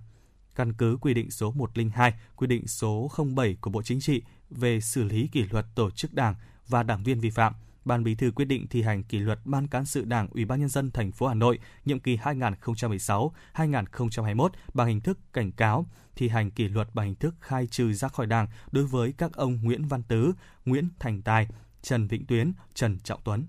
Căn 0.56 0.74
cứ 0.74 0.98
quy 1.02 1.14
định 1.14 1.32
số 1.32 1.52
102, 1.52 2.14
quy 2.36 2.48
định 2.48 2.68
số 2.68 3.12
07 3.36 3.58
của 3.62 3.70
Bộ 3.70 3.82
Chính 3.82 4.00
trị 4.00 4.22
về 4.52 4.82
xử 4.82 5.04
lý 5.04 5.28
kỷ 5.28 5.44
luật 5.44 5.66
tổ 5.76 5.92
chức 5.92 6.14
đảng 6.14 6.36
và 6.68 6.84
đảng 6.84 7.04
viên 7.04 7.20
vi 7.20 7.30
phạm, 7.30 7.54
Ban 7.86 8.04
Bí 8.04 8.16
thư 8.16 8.32
quyết 8.32 8.46
định 8.46 8.68
thi 8.68 8.82
hành 8.82 9.04
kỷ 9.04 9.20
luật 9.20 9.40
Ban 9.46 9.68
cán 9.68 9.86
sự 9.86 10.06
Đảng 10.06 10.28
Ủy 10.32 10.46
ban 10.46 10.60
nhân 10.60 10.70
dân 10.70 10.92
thành 10.92 11.12
phố 11.12 11.28
Hà 11.28 11.34
Nội 11.34 11.60
nhiệm 11.86 12.00
kỳ 12.00 12.18
2016-2021 12.18 14.50
bằng 14.74 14.88
hình 14.88 15.02
thức 15.02 15.20
cảnh 15.34 15.52
cáo, 15.52 15.86
thi 16.16 16.30
hành 16.30 16.52
kỷ 16.52 16.68
luật 16.68 16.88
bằng 16.94 17.06
hình 17.06 17.16
thức 17.16 17.36
khai 17.40 17.68
trừ 17.68 17.94
ra 17.94 18.08
khỏi 18.08 18.26
Đảng 18.26 18.48
đối 18.72 18.86
với 18.86 19.14
các 19.18 19.34
ông 19.34 19.60
Nguyễn 19.64 19.88
Văn 19.88 20.04
Tứ, 20.04 20.34
Nguyễn 20.66 20.90
Thành 21.00 21.22
Tài, 21.22 21.48
Trần 21.82 22.08
Vĩnh 22.08 22.26
Tuyến, 22.26 22.54
Trần 22.74 23.00
Trọng 23.00 23.20
Tuấn. 23.24 23.46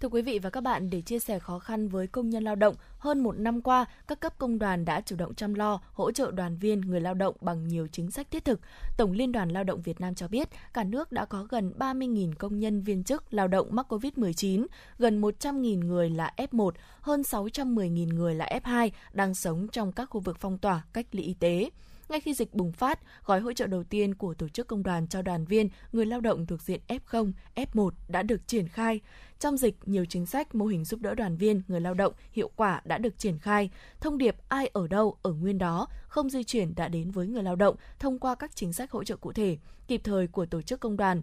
Thưa 0.00 0.08
quý 0.08 0.22
vị 0.22 0.38
và 0.38 0.50
các 0.50 0.60
bạn, 0.60 0.90
để 0.90 1.00
chia 1.00 1.18
sẻ 1.18 1.38
khó 1.38 1.58
khăn 1.58 1.88
với 1.88 2.06
công 2.06 2.30
nhân 2.30 2.44
lao 2.44 2.54
động, 2.54 2.74
hơn 2.98 3.20
một 3.20 3.38
năm 3.38 3.62
qua, 3.62 3.84
các 4.06 4.20
cấp 4.20 4.38
công 4.38 4.58
đoàn 4.58 4.84
đã 4.84 5.00
chủ 5.00 5.16
động 5.16 5.34
chăm 5.34 5.54
lo, 5.54 5.80
hỗ 5.92 6.12
trợ 6.12 6.30
đoàn 6.30 6.56
viên, 6.56 6.80
người 6.80 7.00
lao 7.00 7.14
động 7.14 7.36
bằng 7.40 7.68
nhiều 7.68 7.88
chính 7.92 8.10
sách 8.10 8.30
thiết 8.30 8.44
thực. 8.44 8.60
Tổng 8.96 9.12
Liên 9.12 9.32
đoàn 9.32 9.48
Lao 9.50 9.64
động 9.64 9.82
Việt 9.82 10.00
Nam 10.00 10.14
cho 10.14 10.28
biết, 10.28 10.48
cả 10.74 10.84
nước 10.84 11.12
đã 11.12 11.24
có 11.24 11.46
gần 11.50 11.72
30.000 11.78 12.32
công 12.38 12.58
nhân 12.58 12.82
viên 12.82 13.04
chức 13.04 13.34
lao 13.34 13.48
động 13.48 13.68
mắc 13.70 13.92
COVID-19, 13.92 14.66
gần 14.98 15.20
100.000 15.20 15.86
người 15.86 16.10
là 16.10 16.32
F1, 16.36 16.70
hơn 17.00 17.20
610.000 17.22 18.14
người 18.14 18.34
là 18.34 18.60
F2 18.64 18.90
đang 19.12 19.34
sống 19.34 19.68
trong 19.72 19.92
các 19.92 20.04
khu 20.10 20.20
vực 20.20 20.36
phong 20.40 20.58
tỏa, 20.58 20.82
cách 20.92 21.06
ly 21.12 21.22
y 21.22 21.34
tế. 21.34 21.70
Ngay 22.08 22.20
khi 22.20 22.34
dịch 22.34 22.54
bùng 22.54 22.72
phát, 22.72 23.00
gói 23.24 23.40
hỗ 23.40 23.52
trợ 23.52 23.66
đầu 23.66 23.84
tiên 23.84 24.14
của 24.14 24.34
tổ 24.34 24.48
chức 24.48 24.66
công 24.66 24.82
đoàn 24.82 25.08
cho 25.08 25.22
đoàn 25.22 25.44
viên, 25.44 25.68
người 25.92 26.06
lao 26.06 26.20
động 26.20 26.46
thuộc 26.46 26.62
diện 26.62 26.80
F0, 26.88 27.32
F1 27.54 27.90
đã 28.08 28.22
được 28.22 28.48
triển 28.48 28.68
khai. 28.68 29.00
Trong 29.38 29.56
dịch, 29.56 29.76
nhiều 29.86 30.04
chính 30.04 30.26
sách, 30.26 30.54
mô 30.54 30.66
hình 30.66 30.84
giúp 30.84 31.00
đỡ 31.00 31.14
đoàn 31.14 31.36
viên, 31.36 31.62
người 31.68 31.80
lao 31.80 31.94
động 31.94 32.12
hiệu 32.32 32.50
quả 32.56 32.80
đã 32.84 32.98
được 32.98 33.18
triển 33.18 33.38
khai. 33.38 33.70
Thông 34.00 34.18
điệp 34.18 34.36
ai 34.48 34.70
ở 34.72 34.86
đâu, 34.86 35.16
ở 35.22 35.32
nguyên 35.32 35.58
đó, 35.58 35.88
không 36.08 36.30
di 36.30 36.44
chuyển 36.44 36.74
đã 36.74 36.88
đến 36.88 37.10
với 37.10 37.26
người 37.26 37.42
lao 37.42 37.56
động 37.56 37.76
thông 37.98 38.18
qua 38.18 38.34
các 38.34 38.56
chính 38.56 38.72
sách 38.72 38.90
hỗ 38.90 39.04
trợ 39.04 39.16
cụ 39.16 39.32
thể, 39.32 39.56
kịp 39.88 40.00
thời 40.04 40.26
của 40.26 40.46
tổ 40.46 40.62
chức 40.62 40.80
công 40.80 40.96
đoàn. 40.96 41.22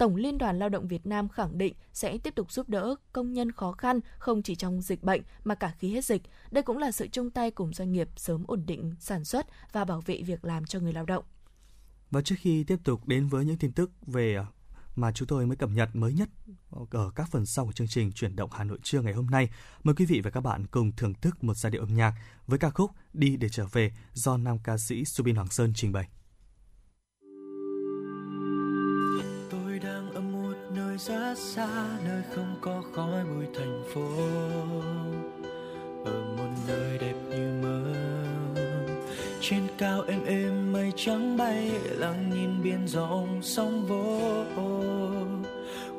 Tổng 0.00 0.16
Liên 0.16 0.38
đoàn 0.38 0.58
Lao 0.58 0.68
động 0.68 0.88
Việt 0.88 1.06
Nam 1.06 1.28
khẳng 1.28 1.58
định 1.58 1.74
sẽ 1.92 2.18
tiếp 2.18 2.34
tục 2.34 2.52
giúp 2.52 2.68
đỡ 2.68 2.94
công 3.12 3.32
nhân 3.32 3.52
khó 3.52 3.72
khăn 3.72 4.00
không 4.18 4.42
chỉ 4.42 4.54
trong 4.54 4.80
dịch 4.80 5.02
bệnh 5.02 5.22
mà 5.44 5.54
cả 5.54 5.74
khi 5.78 5.94
hết 5.94 6.04
dịch. 6.04 6.22
Đây 6.50 6.62
cũng 6.62 6.78
là 6.78 6.92
sự 6.92 7.08
chung 7.12 7.30
tay 7.30 7.50
cùng 7.50 7.72
doanh 7.72 7.92
nghiệp 7.92 8.08
sớm 8.16 8.44
ổn 8.46 8.62
định 8.66 8.94
sản 9.00 9.24
xuất 9.24 9.46
và 9.72 9.84
bảo 9.84 10.00
vệ 10.00 10.22
việc 10.22 10.44
làm 10.44 10.64
cho 10.64 10.80
người 10.80 10.92
lao 10.92 11.04
động. 11.04 11.24
Và 12.10 12.22
trước 12.22 12.34
khi 12.38 12.64
tiếp 12.64 12.76
tục 12.84 13.06
đến 13.06 13.26
với 13.26 13.44
những 13.44 13.58
tin 13.58 13.72
tức 13.72 13.90
về 14.06 14.36
à, 14.36 14.46
mà 14.96 15.12
chúng 15.12 15.28
tôi 15.28 15.46
mới 15.46 15.56
cập 15.56 15.70
nhật 15.70 15.88
mới 15.96 16.12
nhất 16.12 16.28
ở 16.92 17.10
các 17.14 17.28
phần 17.30 17.46
sau 17.46 17.66
của 17.66 17.72
chương 17.72 17.88
trình 17.88 18.12
chuyển 18.12 18.36
động 18.36 18.50
Hà 18.52 18.64
Nội 18.64 18.78
trưa 18.82 19.00
ngày 19.00 19.12
hôm 19.12 19.26
nay. 19.26 19.50
Mời 19.82 19.94
quý 19.94 20.04
vị 20.04 20.20
và 20.20 20.30
các 20.30 20.40
bạn 20.40 20.66
cùng 20.66 20.92
thưởng 20.92 21.14
thức 21.14 21.44
một 21.44 21.54
giai 21.56 21.70
điệu 21.70 21.82
âm 21.82 21.94
nhạc 21.94 22.14
với 22.46 22.58
ca 22.58 22.70
khúc 22.70 22.90
Đi 23.12 23.36
để 23.36 23.48
trở 23.48 23.66
về 23.72 23.92
do 24.12 24.36
nam 24.36 24.58
ca 24.64 24.78
sĩ 24.78 25.04
Subin 25.04 25.36
Hoàng 25.36 25.50
Sơn 25.50 25.72
trình 25.74 25.92
bày. 25.92 26.08
Rất 31.06 31.34
xa 31.38 31.68
nơi 32.04 32.22
không 32.34 32.56
có 32.60 32.82
khói 32.92 33.24
bụi 33.24 33.46
thành 33.54 33.82
phố. 33.94 34.08
Ở 36.04 36.24
một 36.36 36.48
nơi 36.68 36.98
đẹp 36.98 37.14
như 37.30 37.48
mơ 37.62 37.94
trên 39.40 39.62
cao 39.78 40.02
êm 40.08 40.24
êm 40.24 40.72
mây 40.72 40.92
trắng 40.96 41.36
bay 41.36 41.70
lặng 41.90 42.30
nhìn 42.34 42.62
biển 42.62 42.86
rộng 42.86 43.40
sóng 43.42 43.86
vỗ. 43.86 44.44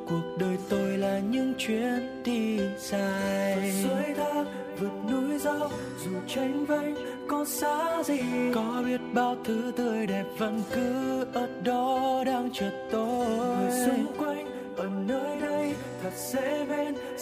Cuộc 0.08 0.36
đời 0.38 0.56
tôi 0.68 0.98
là 0.98 1.18
những 1.18 1.54
chuyến 1.58 2.22
đi 2.24 2.58
dài. 2.78 3.72
Suối 3.82 4.14
thác 4.16 4.44
vượt 4.78 5.10
núi 5.10 5.38
dốc 5.38 5.72
dù 6.04 6.10
tranh 6.28 6.64
vênh 6.66 6.94
có 7.28 7.44
xa 7.44 8.02
gì. 8.02 8.20
Có 8.54 8.82
biết 8.86 9.00
bao 9.14 9.36
thứ 9.44 9.72
tươi 9.76 10.06
đẹp 10.06 10.24
vẫn 10.38 10.62
cứ 10.74 11.24
ở 11.32 11.48
đó 11.64 12.22
đang 12.26 12.50
chờ 12.52 12.70
tôi 12.90 13.11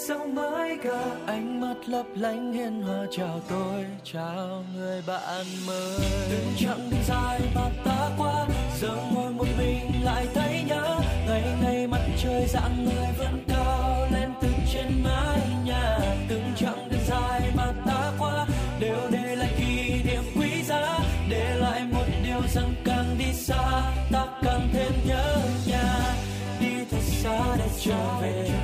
sao 0.09 0.27
mới 0.27 0.79
cả 0.83 1.05
ánh 1.27 1.61
mắt 1.61 1.75
lấp 1.87 2.07
lánh 2.15 2.53
hiền 2.53 2.83
hòa? 2.83 3.07
Chào 3.11 3.41
tôi, 3.49 3.85
chào 4.05 4.65
người 4.75 5.03
bạn 5.07 5.47
mới. 5.67 6.01
Từng 6.31 6.55
chặng 6.59 6.91
đường 6.91 7.01
dài 7.09 7.41
mà 7.55 7.71
ta 7.85 8.11
qua, 8.19 8.47
giờ 8.81 8.97
ngồi 9.13 9.33
một 9.33 9.47
mình 9.59 10.05
lại 10.05 10.27
thấy 10.35 10.65
nhớ. 10.69 11.01
Ngày 11.27 11.43
ngày 11.63 11.87
mặt 11.87 12.01
trời 12.23 12.47
dạng 12.49 12.85
người 12.85 13.07
vẫn 13.19 13.45
cao 13.49 14.07
lên 14.13 14.31
từ 14.43 14.49
trên 14.73 15.03
mái 15.05 15.41
nhà. 15.65 15.99
Từng 16.29 16.53
chặng 16.57 16.89
đường 16.91 17.01
dài 17.09 17.41
mà 17.57 17.73
ta 17.87 18.13
qua, 18.19 18.47
đều 18.81 19.11
để 19.11 19.37
lại 19.37 19.55
kỷ 19.59 20.03
niệm 20.05 20.23
quý 20.37 20.63
giá. 20.63 20.99
Để 21.31 21.57
lại 21.57 21.83
một 21.93 22.07
điều 22.25 22.41
rằng 22.55 22.75
càng 22.85 23.17
đi 23.19 23.33
xa, 23.33 23.83
ta 24.13 24.27
càng 24.43 24.69
thêm 24.73 24.93
nhớ 25.07 25.37
nhà. 25.67 26.15
Đi 26.61 26.85
thật 26.91 27.03
xa 27.03 27.57
để 27.59 27.69
trở 27.81 28.19
về. 28.23 28.60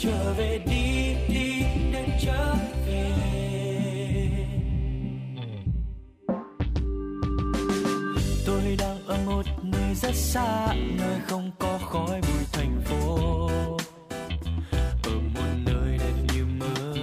Trở 0.00 0.32
về 0.32 0.58
đi 0.66 1.14
đi 1.34 1.62
để 1.92 2.06
trở 2.20 2.54
về. 2.86 3.12
Tôi 8.46 8.76
đang 8.78 9.06
ở 9.06 9.18
một 9.26 9.46
nơi 9.62 9.94
rất 9.94 10.14
xa, 10.14 10.74
nơi 10.74 11.20
không 11.26 11.50
có 11.58 11.78
khói 11.78 12.20
bụi 12.20 12.44
thành 12.52 12.80
phố. 12.84 13.48
Ở 15.02 15.10
một 15.34 15.40
nơi 15.66 15.98
đẹp 15.98 16.14
như 16.34 16.44
mơ. 16.58 16.94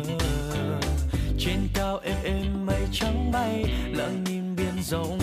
Trên 1.39 1.67
cao 1.73 1.97
êm 1.97 2.17
êm 2.23 2.65
mây 2.65 2.81
trắng 2.91 3.31
bay, 3.31 3.65
lặng 3.93 4.23
nhìn 4.23 4.55
biển 4.55 4.83
rộng. 4.83 5.19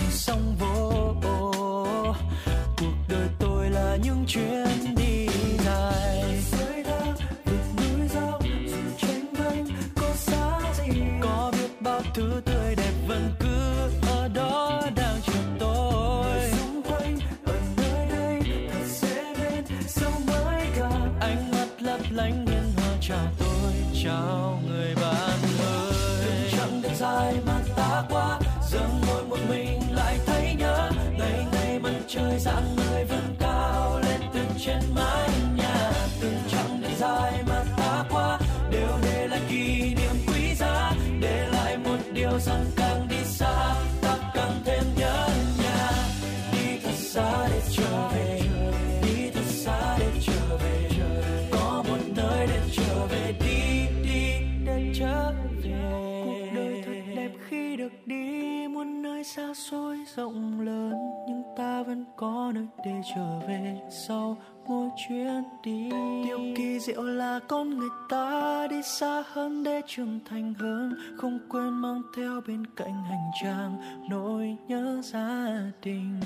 Xa 59.36 59.54
xôi 59.54 59.98
rộng 60.16 60.60
lớn, 60.60 60.92
nhưng 61.26 61.42
ta 61.56 61.82
vẫn 61.82 62.04
có 62.16 62.52
nơi 62.54 62.66
để 62.84 62.92
trở 63.14 63.38
về 63.48 63.80
sau 63.90 64.36
mỗi 64.66 64.88
chuyến 64.96 65.44
đi. 65.62 65.90
Điều 66.24 66.38
kỳ 66.56 66.78
diệu 66.80 67.02
là 67.02 67.40
con 67.48 67.78
người 67.78 67.88
ta 68.08 68.66
đi 68.70 68.82
xa 68.82 69.22
hơn 69.26 69.64
để 69.64 69.80
trưởng 69.86 70.20
thành 70.24 70.54
hơn, 70.54 70.94
không 71.16 71.38
quên 71.48 71.70
mang 71.70 72.02
theo 72.16 72.40
bên 72.46 72.66
cạnh 72.76 73.02
hành 73.02 73.30
trang 73.42 73.80
nỗi 74.10 74.56
nhớ 74.68 75.00
gia 75.04 75.46
đình. 75.82 76.20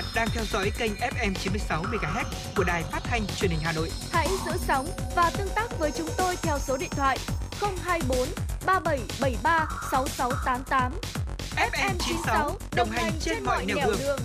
bạn 0.01 0.11
đang 0.15 0.29
theo 0.33 0.45
dõi 0.45 0.73
kênh 0.79 0.93
FM 0.93 1.35
96 1.35 1.83
MHz 1.83 2.25
của 2.57 2.65
đài 2.65 2.83
phát 2.83 3.01
thanh 3.05 3.27
truyền 3.27 3.51
hình 3.51 3.61
Hà 3.63 3.73
Nội. 3.73 3.91
Hãy 4.13 4.29
giữ 4.47 4.53
sóng 4.59 4.87
và 5.17 5.31
tương 5.39 5.49
tác 5.57 5.79
với 5.79 5.91
chúng 5.97 6.09
tôi 6.19 6.37
theo 6.43 6.59
số 6.59 6.77
điện 6.77 6.91
thoại 6.91 7.19
024 7.61 8.29
3773 8.67 9.69
6688. 9.91 10.93
FM 11.57 11.95
96 11.99 12.59
đồng 12.77 12.91
hành 12.91 13.13
trên 13.21 13.45
mọi 13.45 13.67
nẻo 13.67 13.77
đường. 13.77 14.19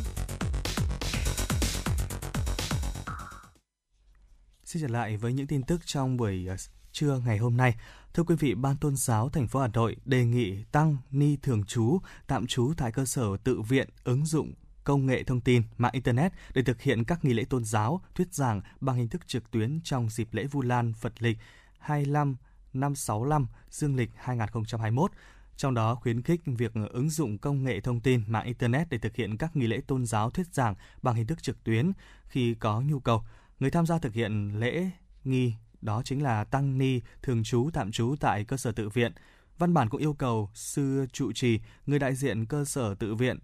Xin 4.63 4.81
trở 4.81 4.87
lại 4.87 5.17
với 5.17 5.33
những 5.33 5.47
tin 5.47 5.63
tức 5.63 5.81
trong 5.85 6.17
buổi 6.17 6.45
ờ, 6.49 6.55
trưa 6.91 7.21
ngày 7.25 7.37
hôm 7.37 7.57
nay. 7.57 7.75
Thưa 8.13 8.23
quý 8.23 8.35
vị, 8.39 8.55
Ban 8.55 8.77
Tôn 8.77 8.95
giáo 8.95 9.29
thành 9.29 9.47
phố 9.47 9.59
Hà 9.59 9.67
Nội 9.67 9.95
đề 10.05 10.25
nghị 10.25 10.63
tăng 10.71 10.97
ni 11.11 11.37
thường 11.41 11.63
trú, 11.63 11.99
tạm 12.27 12.47
trú 12.47 12.73
tại 12.77 12.91
cơ 12.91 13.05
sở 13.05 13.37
tự 13.43 13.61
viện 13.61 13.89
ứng 14.03 14.25
dụng 14.25 14.53
công 14.85 15.05
nghệ 15.05 15.23
thông 15.23 15.41
tin, 15.41 15.63
mạng 15.77 15.91
Internet 15.93 16.33
để 16.53 16.63
thực 16.63 16.81
hiện 16.81 17.03
các 17.03 17.25
nghi 17.25 17.33
lễ 17.33 17.45
tôn 17.49 17.63
giáo, 17.63 18.01
thuyết 18.15 18.33
giảng 18.33 18.61
bằng 18.81 18.95
hình 18.95 19.09
thức 19.09 19.27
trực 19.27 19.51
tuyến 19.51 19.79
trong 19.83 20.09
dịp 20.09 20.27
lễ 20.31 20.43
Vu 20.43 20.61
Lan 20.61 20.93
Phật 20.93 21.13
lịch 21.19 21.37
25 21.79 22.35
565 22.73 23.47
dương 23.69 23.95
lịch 23.95 24.09
2021. 24.15 25.11
trong 25.57 25.73
đó 25.73 25.95
khuyến 25.95 26.21
khích 26.21 26.41
việc 26.45 26.71
ứng 26.91 27.09
dụng 27.09 27.37
công 27.37 27.63
nghệ 27.63 27.79
thông 27.79 27.99
tin 27.99 28.23
mạng 28.27 28.45
Internet 28.45 28.89
để 28.89 28.97
thực 28.97 29.15
hiện 29.15 29.37
các 29.37 29.55
nghi 29.55 29.67
lễ 29.67 29.81
tôn 29.87 30.05
giáo 30.05 30.29
thuyết 30.29 30.53
giảng 30.53 30.75
bằng 31.01 31.15
hình 31.15 31.27
thức 31.27 31.43
trực 31.43 31.63
tuyến 31.63 31.91
khi 32.27 32.53
có 32.53 32.81
nhu 32.81 32.99
cầu. 32.99 33.23
Người 33.59 33.71
tham 33.71 33.85
gia 33.85 33.99
thực 33.99 34.13
hiện 34.13 34.59
lễ 34.59 34.89
nghi 35.23 35.53
đó 35.81 36.01
chính 36.05 36.23
là 36.23 36.43
tăng 36.43 36.77
ni 36.77 37.01
thường 37.21 37.43
trú 37.43 37.69
tạm 37.73 37.91
trú 37.91 38.15
tại 38.19 38.43
cơ 38.43 38.57
sở 38.57 38.71
tự 38.71 38.89
viện. 38.89 39.11
Văn 39.57 39.73
bản 39.73 39.89
cũng 39.89 40.01
yêu 40.01 40.13
cầu 40.13 40.49
sư 40.53 41.05
trụ 41.13 41.31
trì, 41.31 41.59
người 41.85 41.99
đại 41.99 42.15
diện 42.15 42.45
cơ 42.45 42.65
sở 42.65 42.95
tự 42.95 43.15
viện 43.15 43.39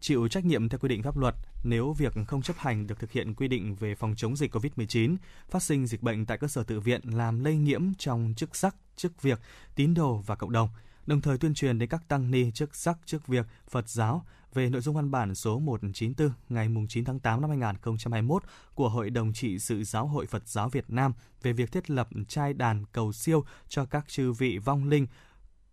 chịu 0.00 0.28
trách 0.28 0.44
nhiệm 0.44 0.68
theo 0.68 0.78
quy 0.78 0.88
định 0.88 1.02
pháp 1.02 1.16
luật 1.16 1.34
nếu 1.62 1.92
việc 1.92 2.12
không 2.26 2.42
chấp 2.42 2.56
hành 2.58 2.86
được 2.86 2.98
thực 2.98 3.12
hiện 3.12 3.34
quy 3.34 3.48
định 3.48 3.74
về 3.74 3.94
phòng 3.94 4.14
chống 4.16 4.36
dịch 4.36 4.54
COVID-19, 4.54 5.16
phát 5.50 5.62
sinh 5.62 5.86
dịch 5.86 6.02
bệnh 6.02 6.26
tại 6.26 6.38
cơ 6.38 6.48
sở 6.48 6.62
tự 6.62 6.80
viện 6.80 7.00
làm 7.04 7.44
lây 7.44 7.56
nhiễm 7.56 7.94
trong 7.98 8.34
chức 8.36 8.56
sắc, 8.56 8.76
chức 8.96 9.22
việc, 9.22 9.40
tín 9.74 9.94
đồ 9.94 10.22
và 10.26 10.34
cộng 10.34 10.52
đồng, 10.52 10.68
đồng 11.06 11.20
thời 11.20 11.38
tuyên 11.38 11.54
truyền 11.54 11.78
đến 11.78 11.88
các 11.88 12.08
tăng 12.08 12.30
ni 12.30 12.50
chức 12.50 12.74
sắc, 12.74 12.98
chức 13.06 13.26
việc, 13.26 13.46
Phật 13.68 13.88
giáo 13.88 14.24
về 14.54 14.70
nội 14.70 14.80
dung 14.80 14.94
văn 14.96 15.10
bản 15.10 15.34
số 15.34 15.58
194 15.58 16.32
ngày 16.48 16.68
9 16.88 17.04
tháng 17.04 17.20
8 17.20 17.40
năm 17.40 17.50
2021 17.50 18.42
của 18.74 18.88
Hội 18.88 19.10
đồng 19.10 19.32
trị 19.32 19.58
sự 19.58 19.84
Giáo 19.84 20.06
hội 20.06 20.26
Phật 20.26 20.48
giáo 20.48 20.68
Việt 20.68 20.84
Nam 20.88 21.12
về 21.42 21.52
việc 21.52 21.72
thiết 21.72 21.90
lập 21.90 22.08
trai 22.28 22.52
đàn 22.54 22.84
cầu 22.92 23.12
siêu 23.12 23.44
cho 23.68 23.84
các 23.84 24.08
chư 24.08 24.32
vị 24.32 24.58
vong 24.58 24.88
linh 24.88 25.06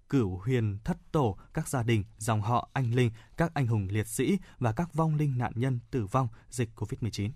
cửu 0.10 0.42
huyền 0.46 0.78
thất 0.84 0.98
tổ, 1.12 1.38
các 1.54 1.68
gia 1.68 1.84
đình, 1.84 2.04
dòng 2.18 2.42
họ, 2.42 2.70
anh 2.74 2.96
linh, 2.96 3.12
các 3.38 3.52
anh 3.54 3.68
hùng 3.68 3.88
liệt 3.92 4.08
sĩ 4.08 4.38
và 4.60 4.72
các 4.72 4.94
vong 4.94 5.16
linh 5.16 5.38
nạn 5.38 5.52
nhân 5.56 5.80
tử 5.92 6.06
vong 6.06 6.28
dịch 6.50 6.70
COVID-19. 6.76 7.30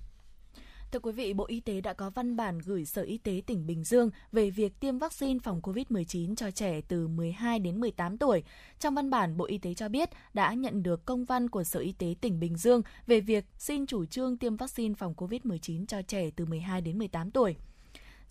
Thưa 0.91 0.99
quý 0.99 1.11
vị, 1.11 1.33
Bộ 1.33 1.45
Y 1.47 1.59
tế 1.59 1.81
đã 1.81 1.93
có 1.93 2.09
văn 2.09 2.35
bản 2.35 2.59
gửi 2.59 2.85
Sở 2.85 3.01
Y 3.01 3.17
tế 3.17 3.41
tỉnh 3.45 3.67
Bình 3.67 3.83
Dương 3.83 4.09
về 4.31 4.49
việc 4.49 4.79
tiêm 4.79 4.97
vaccine 4.97 5.39
phòng 5.43 5.61
COVID-19 5.61 6.35
cho 6.35 6.51
trẻ 6.51 6.81
từ 6.87 7.07
12 7.07 7.59
đến 7.59 7.79
18 7.79 8.17
tuổi. 8.17 8.43
Trong 8.79 8.95
văn 8.95 9.09
bản, 9.09 9.37
Bộ 9.37 9.45
Y 9.45 9.57
tế 9.57 9.73
cho 9.73 9.89
biết 9.89 10.09
đã 10.33 10.53
nhận 10.53 10.83
được 10.83 11.05
công 11.05 11.25
văn 11.25 11.49
của 11.49 11.63
Sở 11.63 11.79
Y 11.79 11.91
tế 11.91 12.15
tỉnh 12.21 12.39
Bình 12.39 12.57
Dương 12.57 12.81
về 13.07 13.21
việc 13.21 13.45
xin 13.57 13.85
chủ 13.85 14.05
trương 14.05 14.37
tiêm 14.37 14.55
vaccine 14.55 14.95
phòng 14.97 15.13
COVID-19 15.13 15.85
cho 15.85 16.01
trẻ 16.01 16.29
từ 16.35 16.45
12 16.45 16.81
đến 16.81 16.97
18 16.97 17.31
tuổi. 17.31 17.55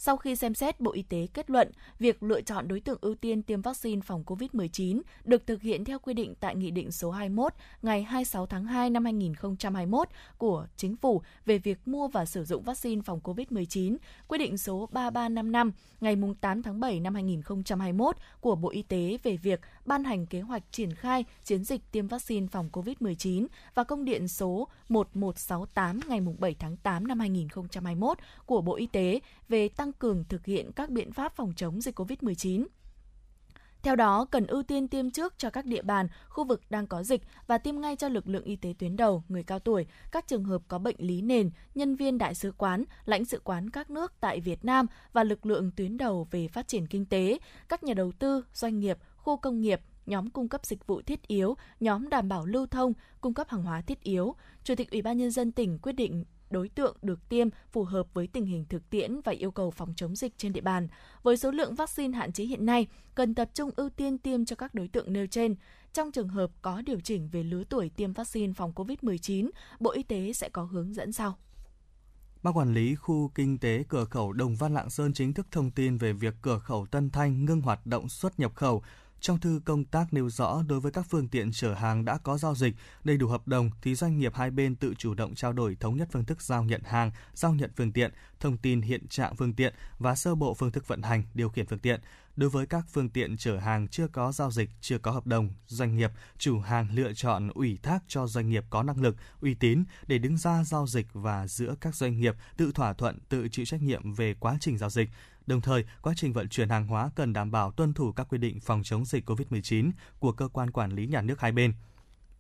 Sau 0.03 0.17
khi 0.17 0.37
xem 0.37 0.55
xét, 0.55 0.81
Bộ 0.81 0.93
Y 0.93 1.03
tế 1.03 1.27
kết 1.35 1.51
luận 1.51 1.71
việc 1.99 2.23
lựa 2.23 2.41
chọn 2.41 2.69
đối 2.69 2.81
tượng 2.81 2.99
ưu 3.01 3.15
tiên 3.15 3.43
tiêm 3.43 3.63
vaccine 3.63 4.01
phòng 4.05 4.25
COVID-19 4.27 5.01
được 5.25 5.47
thực 5.47 5.63
hiện 5.63 5.85
theo 5.85 5.99
quy 5.99 6.15
định 6.15 6.35
tại 6.41 6.57
Nghị 6.57 6.71
định 6.71 6.93
số 6.93 7.11
21 7.11 7.53
ngày 7.83 8.03
26 8.03 8.47
tháng 8.47 8.65
2 8.65 8.91
năm 8.91 9.05
2021 9.05 10.09
của 10.39 10.67
Chính 10.77 10.97
phủ 10.97 11.23
về 11.47 11.59
việc 11.59 11.89
mua 11.89 12.09
và 12.09 12.25
sử 12.25 12.45
dụng 12.45 12.63
vaccine 12.63 13.03
phòng 13.05 13.21
COVID-19, 13.25 13.97
quy 14.29 14.39
định 14.39 14.59
số 14.59 14.89
3355 14.93 15.73
ngày 16.01 16.17
8 16.41 16.63
tháng 16.63 16.81
7 16.81 17.01
năm 17.01 17.15
2021 17.15 18.17
của 18.41 18.55
Bộ 18.55 18.71
Y 18.71 18.83
tế 18.83 19.19
về 19.23 19.37
việc 19.37 19.61
ban 19.85 20.05
hành 20.05 20.27
kế 20.27 20.41
hoạch 20.41 20.63
triển 20.71 20.95
khai 20.95 21.25
chiến 21.45 21.65
dịch 21.65 21.81
tiêm 21.93 22.07
vaccine 22.07 22.47
phòng 22.53 22.69
COVID-19 22.73 23.47
và 23.75 23.85
công 23.85 24.05
điện 24.05 24.29
số 24.29 24.69
1168 24.89 26.01
ngày 26.09 26.21
7 26.39 26.55
tháng 26.59 26.77
8 26.77 27.09
năm 27.09 27.21
2021 27.21 28.19
của 28.47 28.61
Bộ 28.61 28.75
Y 28.75 28.87
tế 28.87 29.21
về 29.49 29.69
tăng 29.69 29.90
cường 29.93 30.25
thực 30.25 30.47
hiện 30.47 30.73
các 30.73 30.91
biện 30.91 31.13
pháp 31.13 31.33
phòng 31.37 31.53
chống 31.57 31.81
dịch 31.81 32.01
COVID-19. 32.01 32.67
Theo 33.83 33.97
đó, 33.97 34.25
cần 34.25 34.47
ưu 34.47 34.63
tiên 34.63 34.89
tiêm 34.89 35.11
trước 35.11 35.35
cho 35.39 35.51
các 35.51 35.67
địa 35.67 35.83
bàn, 35.83 36.09
khu 36.29 36.45
vực 36.45 36.63
đang 36.71 36.87
có 36.87 37.03
dịch 37.03 37.23
và 37.47 37.59
tiêm 37.59 37.81
ngay 37.81 37.97
cho 37.97 38.09
lực 38.09 38.29
lượng 38.29 38.45
y 38.45 38.57
tế 38.57 38.75
tuyến 38.79 38.97
đầu, 38.97 39.23
người 39.29 39.43
cao 39.43 39.59
tuổi, 39.59 39.87
các 40.13 40.29
trường 40.29 40.45
hợp 40.45 40.63
có 40.69 40.79
bệnh 40.79 40.97
lý 40.99 41.23
nền, 41.23 41.51
nhân 41.75 41.97
viên 41.97 42.19
đại 42.19 42.35
sứ 42.35 42.53
quán, 42.53 42.85
lãnh 43.05 43.25
sự 43.25 43.41
quán 43.45 43.71
các 43.71 43.91
nước 43.91 44.13
tại 44.21 44.41
Việt 44.41 44.65
Nam 44.65 44.87
và 45.13 45.25
lực 45.25 45.47
lượng 45.47 45.71
tuyến 45.77 45.97
đầu 45.97 46.29
về 46.31 46.49
phát 46.49 46.69
triển 46.69 46.87
kinh 46.87 47.07
tế, 47.07 47.39
các 47.69 47.83
nhà 47.83 47.95
đầu 47.95 48.13
tư, 48.19 48.45
doanh 48.53 48.79
nghiệp, 48.81 48.99
khu 49.17 49.37
công 49.37 49.61
nghiệp, 49.61 49.81
nhóm 50.07 50.31
cung 50.31 50.49
cấp 50.49 50.67
dịch 50.67 50.87
vụ 50.87 51.03
thiết 51.03 51.27
yếu, 51.27 51.57
nhóm 51.81 52.09
đảm 52.09 52.29
bảo 52.29 52.47
lưu 52.47 52.67
thông, 52.67 52.93
cung 53.21 53.35
cấp 53.35 53.49
hàng 53.49 53.63
hóa 53.63 53.81
thiết 53.81 54.03
yếu. 54.03 54.35
Chủ 54.65 54.75
tịch 54.75 54.91
Ủy 54.91 55.03
ban 55.03 55.17
nhân 55.17 55.31
dân 55.31 55.53
tỉnh 55.53 55.79
quyết 55.79 55.93
định 55.93 56.25
đối 56.51 56.69
tượng 56.69 56.97
được 57.03 57.29
tiêm 57.29 57.49
phù 57.73 57.85
hợp 57.85 58.07
với 58.15 58.27
tình 58.27 58.47
hình 58.47 58.65
thực 58.69 58.91
tiễn 58.91 59.21
và 59.25 59.33
yêu 59.33 59.51
cầu 59.51 59.71
phòng 59.71 59.93
chống 59.97 60.17
dịch 60.17 60.39
trên 60.39 60.53
địa 60.53 60.61
bàn. 60.61 60.89
Với 61.23 61.37
số 61.37 61.51
lượng 61.51 61.75
vaccine 61.75 62.19
hạn 62.19 62.33
chế 62.33 62.45
hiện 62.45 62.67
nay, 62.67 62.87
cần 63.15 63.35
tập 63.35 63.51
trung 63.55 63.71
ưu 63.77 63.91
tiên 63.91 64.19
tiêm 64.19 64.45
cho 64.45 64.57
các 64.57 64.75
đối 64.75 64.89
tượng 64.89 65.13
nêu 65.13 65.27
trên. 65.27 65.55
Trong 65.93 66.13
trường 66.13 66.29
hợp 66.29 66.51
có 66.63 66.83
điều 66.83 67.01
chỉnh 67.01 67.29
về 67.29 67.43
lứa 67.43 67.65
tuổi 67.69 67.91
tiêm 67.97 68.13
vaccine 68.13 68.53
phòng 68.53 68.73
COVID-19, 68.75 69.51
Bộ 69.81 69.91
Y 69.91 70.03
tế 70.03 70.33
sẽ 70.33 70.49
có 70.49 70.63
hướng 70.63 70.95
dẫn 70.95 71.13
sau. 71.13 71.39
Ban 72.43 72.57
quản 72.57 72.75
lý 72.75 72.95
khu 72.95 73.31
kinh 73.35 73.59
tế 73.59 73.85
cửa 73.89 74.05
khẩu 74.05 74.33
Đồng 74.33 74.57
Văn 74.57 74.75
Lạng 74.75 74.91
Sơn 74.91 75.13
chính 75.13 75.33
thức 75.33 75.47
thông 75.51 75.71
tin 75.71 75.97
về 75.97 76.13
việc 76.13 76.35
cửa 76.43 76.59
khẩu 76.59 76.87
Tân 76.87 77.11
Thanh 77.11 77.45
ngưng 77.45 77.61
hoạt 77.61 77.87
động 77.87 78.09
xuất 78.09 78.41
nhập 78.41 78.55
khẩu 78.55 78.83
trong 79.21 79.41
thư 79.41 79.61
công 79.65 79.85
tác 79.85 80.13
nêu 80.13 80.31
rõ 80.31 80.63
đối 80.69 80.81
với 80.81 80.93
các 80.93 81.07
phương 81.11 81.29
tiện 81.29 81.53
chở 81.53 81.75
hàng 81.75 82.05
đã 82.05 82.19
có 82.19 82.39
giao 82.39 82.55
dịch, 82.55 82.75
đầy 83.05 83.17
đủ 83.17 83.29
hợp 83.29 83.49
đồng 83.49 83.71
thì 83.83 83.95
doanh 83.95 84.19
nghiệp 84.19 84.35
hai 84.35 84.51
bên 84.51 84.77
tự 84.77 84.95
chủ 84.99 85.15
động 85.15 85.35
trao 85.35 85.53
đổi 85.53 85.77
thống 85.81 85.97
nhất 85.97 86.09
phương 86.13 86.25
thức 86.25 86.43
giao 86.43 86.65
nhận 86.65 86.83
hàng, 86.85 87.11
giao 87.35 87.55
nhận 87.55 87.71
phương 87.77 87.93
tiện, 87.93 88.13
thông 88.41 88.57
tin 88.57 88.81
hiện 88.83 89.09
trạng 89.09 89.37
phương 89.37 89.53
tiện 89.53 89.75
và 89.99 90.15
sơ 90.15 90.35
bộ 90.35 90.55
phương 90.55 90.73
thức 90.73 90.89
vận 90.89 91.03
hành, 91.03 91.23
điều 91.35 91.49
khiển 91.49 91.67
phương 91.67 91.79
tiện. 91.79 92.01
Đối 92.37 92.51
với 92.51 92.67
các 92.67 92.85
phương 92.93 93.09
tiện 93.09 93.37
chở 93.37 93.59
hàng 93.59 93.89
chưa 93.89 94.09
có 94.09 94.33
giao 94.33 94.51
dịch, 94.51 94.71
chưa 94.81 94.99
có 94.99 95.11
hợp 95.11 95.27
đồng, 95.27 95.51
doanh 95.67 95.97
nghiệp, 95.97 96.11
chủ 96.39 96.61
hàng 96.61 96.89
lựa 96.93 97.13
chọn 97.13 97.49
ủy 97.49 97.79
thác 97.83 98.03
cho 98.09 98.27
doanh 98.27 98.49
nghiệp 98.49 98.65
có 98.71 98.83
năng 98.83 99.01
lực, 99.01 99.17
uy 99.41 99.55
tín 99.55 99.85
để 100.07 100.19
đứng 100.19 100.37
ra 100.37 100.65
giao 100.65 100.87
dịch 100.87 101.07
và 101.13 101.47
giữa 101.47 101.75
các 101.81 101.95
doanh 101.95 102.21
nghiệp 102.21 102.35
tự 102.57 102.73
thỏa 102.73 102.93
thuận, 102.93 103.19
tự 103.29 103.49
chịu 103.49 103.65
trách 103.65 103.83
nhiệm 103.83 104.15
về 104.15 104.35
quá 104.41 104.57
trình 104.61 104.79
giao 104.79 104.91
dịch 104.91 105.11
Đồng 105.47 105.61
thời, 105.61 105.85
quá 106.03 106.13
trình 106.17 106.33
vận 106.33 106.49
chuyển 106.49 106.69
hàng 106.69 106.87
hóa 106.87 107.11
cần 107.15 107.33
đảm 107.33 107.51
bảo 107.51 107.73
tuân 107.73 107.95
thủ 107.95 108.13
các 108.13 108.27
quy 108.29 108.39
định 108.39 108.61
phòng 108.61 108.83
chống 108.85 109.05
dịch 109.05 109.31
COVID-19 109.31 109.91
của 110.19 110.33
cơ 110.33 110.49
quan 110.49 110.71
quản 110.71 110.93
lý 110.93 111.07
nhà 111.07 111.23
nước 111.23 111.41
hai 111.41 111.53
bên. 111.53 111.73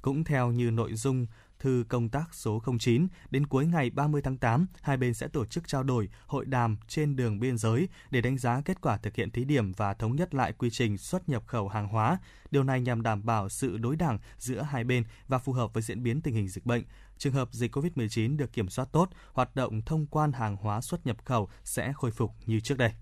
Cũng 0.03 0.25
theo 0.25 0.53
như 0.53 0.71
nội 0.71 0.95
dung 0.95 1.27
thư 1.61 1.85
công 1.89 2.09
tác 2.09 2.35
số 2.35 2.63
09, 2.79 3.07
đến 3.31 3.47
cuối 3.47 3.67
ngày 3.67 3.91
30 3.91 4.23
tháng 4.23 4.39
8, 4.39 4.67
hai 4.83 4.97
bên 4.97 5.15
sẽ 5.15 5.29
tổ 5.29 5.45
chức 5.45 5.69
trao 5.69 5.83
đổi, 5.83 6.09
hội 6.27 6.45
đàm 6.45 6.77
trên 6.89 7.17
đường 7.17 7.41
biên 7.41 7.59
giới 7.59 7.89
để 8.11 8.21
đánh 8.21 8.39
giá 8.39 8.61
kết 8.65 8.81
quả 8.81 8.97
thực 8.97 9.17
hiện 9.17 9.31
thí 9.31 9.45
điểm 9.45 9.73
và 9.73 9.95
thống 9.95 10.17
nhất 10.17 10.35
lại 10.35 10.53
quy 10.53 10.71
trình 10.71 10.99
xuất 10.99 11.29
nhập 11.29 11.43
khẩu 11.47 11.69
hàng 11.69 11.89
hóa. 11.89 12.19
Điều 12.51 12.63
này 12.63 12.81
nhằm 12.81 13.03
đảm 13.03 13.27
bảo 13.27 13.49
sự 13.49 13.79
đối 13.79 13.97
đẳng 13.97 14.19
giữa 14.39 14.63
hai 14.63 14.85
bên 14.85 15.05
và 15.29 15.39
phù 15.39 15.53
hợp 15.53 15.75
với 15.75 15.83
diễn 15.83 16.03
biến 16.03 16.21
tình 16.21 16.35
hình 16.35 16.49
dịch 16.49 16.67
bệnh. 16.67 16.85
Trường 17.21 17.33
hợp 17.33 17.49
dịch 17.53 17.77
COVID-19 17.77 18.37
được 18.37 18.53
kiểm 18.53 18.69
soát 18.69 18.89
tốt, 18.93 19.09
hoạt 19.33 19.57
động 19.57 19.83
thông 19.83 20.07
quan 20.07 20.33
hàng 20.33 20.57
hóa 20.57 20.81
xuất 20.81 21.07
nhập 21.07 21.17
khẩu 21.25 21.49
sẽ 21.65 21.93
khôi 21.93 22.11
phục 22.11 22.31
như 22.47 22.61
trước 22.61 22.79
đây. 22.79 22.93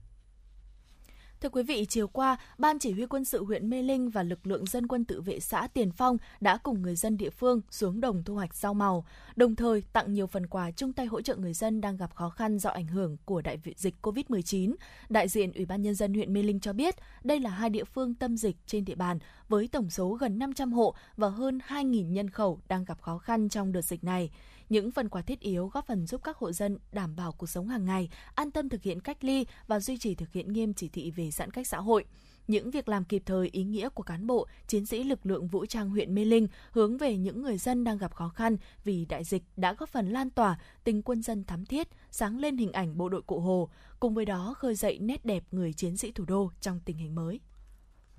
Thưa 1.41 1.49
quý 1.49 1.63
vị, 1.63 1.87
chiều 1.89 2.09
qua, 2.09 2.37
Ban 2.59 2.79
Chỉ 2.79 2.93
huy 2.93 3.07
quân 3.07 3.25
sự 3.25 3.45
huyện 3.45 3.71
Mê 3.71 3.83
Linh 3.83 4.11
và 4.11 4.23
lực 4.23 4.47
lượng 4.47 4.67
dân 4.67 4.87
quân 4.87 5.05
tự 5.05 5.21
vệ 5.21 5.41
xã 5.41 5.67
Tiền 5.67 5.91
Phong 5.91 6.17
đã 6.41 6.57
cùng 6.57 6.83
người 6.83 6.97
dân 6.97 7.17
địa 7.17 7.31
phương 7.31 7.61
xuống 7.71 8.01
đồng 8.01 8.25
thu 8.25 8.35
hoạch 8.35 8.55
rau 8.55 8.75
màu, 8.75 9.05
đồng 9.37 9.57
thời 9.57 9.83
tặng 9.93 10.13
nhiều 10.13 10.27
phần 10.27 10.47
quà 10.47 10.71
chung 10.71 10.93
tay 10.93 11.07
hỗ 11.07 11.21
trợ 11.21 11.37
người 11.37 11.55
dân 11.55 11.81
đang 11.81 11.97
gặp 11.97 12.15
khó 12.15 12.31
khăn 12.31 12.59
do 12.59 12.71
ảnh 12.71 12.87
hưởng 12.87 13.17
của 13.25 13.43
đại 13.43 13.59
dịch 13.77 13.95
COVID-19. 14.03 14.75
Đại 15.09 15.29
diện 15.29 15.53
Ủy 15.53 15.67
ban 15.67 15.83
Nhân 15.83 15.95
dân 15.95 16.15
huyện 16.15 16.33
Mê 16.33 16.43
Linh 16.43 16.61
cho 16.61 16.73
biết, 16.73 16.95
đây 17.25 17.41
là 17.41 17.51
hai 17.51 17.71
địa 17.71 17.85
phương 17.85 18.15
tâm 18.15 18.37
dịch 18.37 18.57
trên 18.67 18.85
địa 18.85 18.95
bàn 18.95 19.19
với 19.49 19.69
tổng 19.69 19.91
số 19.91 20.11
gần 20.11 20.39
500 20.39 20.73
hộ 20.73 20.95
và 21.17 21.29
hơn 21.29 21.59
2.000 21.69 22.13
nhân 22.13 22.31
khẩu 22.31 22.61
đang 22.69 22.85
gặp 22.85 23.03
khó 23.03 23.19
khăn 23.19 23.49
trong 23.49 23.73
đợt 23.73 23.83
dịch 23.83 24.05
này. 24.05 24.31
Những 24.69 24.91
phần 24.91 25.09
quà 25.09 25.23
thiết 25.23 25.41
yếu 25.41 25.69
góp 25.69 25.87
phần 25.87 26.07
giúp 26.07 26.21
các 26.25 26.37
hộ 26.37 26.53
dân 26.53 26.79
đảm 26.93 27.17
bảo 27.17 27.33
cuộc 27.33 27.47
sống 27.47 27.69
hàng 27.69 27.85
ngày, 27.85 28.09
an 28.35 28.51
tâm 28.51 28.69
thực 28.69 28.83
hiện 28.83 29.01
cách 29.01 29.25
ly 29.25 29.47
và 29.67 29.81
duy 29.81 29.99
trì 29.99 30.15
thực 30.15 30.33
hiện 30.33 30.53
nghiêm 30.53 30.75
chỉ 30.75 30.89
thị 30.89 31.11
về 31.11 31.31
giãn 31.31 31.51
cách 31.51 31.67
xã 31.67 31.79
hội 31.79 32.05
những 32.49 32.71
việc 32.71 32.89
làm 32.89 33.05
kịp 33.05 33.23
thời 33.27 33.49
ý 33.53 33.65
nghĩa 33.65 33.89
của 33.89 34.03
cán 34.03 34.27
bộ, 34.27 34.47
chiến 34.67 34.87
sĩ 34.87 35.05
lực 35.05 35.27
lượng 35.27 35.47
vũ 35.47 35.67
trang 35.67 35.91
huyện 35.91 36.15
Mê 36.15 36.25
Linh 36.25 36.49
hướng 36.71 36.99
về 36.99 37.17
những 37.17 37.43
người 37.43 37.59
dân 37.59 37.85
đang 37.85 37.99
gặp 37.99 38.15
khó 38.15 38.29
khăn 38.29 38.57
vì 38.85 39.05
đại 39.05 39.25
dịch 39.25 39.43
đã 39.57 39.73
góp 39.73 39.89
phần 39.89 40.09
lan 40.09 40.31
tỏa 40.31 40.59
tình 40.85 41.03
quân 41.03 41.23
dân 41.23 41.45
thắm 41.45 41.65
thiết, 41.65 41.89
sáng 42.11 42.39
lên 42.39 42.57
hình 42.57 42.73
ảnh 42.73 42.99
bộ 42.99 43.09
đội 43.09 43.23
cụ 43.23 43.41
Hồ, 43.41 43.69
cùng 44.01 44.15
với 44.15 44.25
đó 44.25 44.55
khơi 44.59 44.75
dậy 44.75 44.99
nét 44.99 45.25
đẹp 45.25 45.45
người 45.51 45.73
chiến 45.73 45.97
sĩ 45.97 46.13
thủ 46.13 46.25
đô 46.25 46.51
trong 46.61 46.81
tình 46.85 46.97
hình 46.97 47.15
mới. 47.15 47.41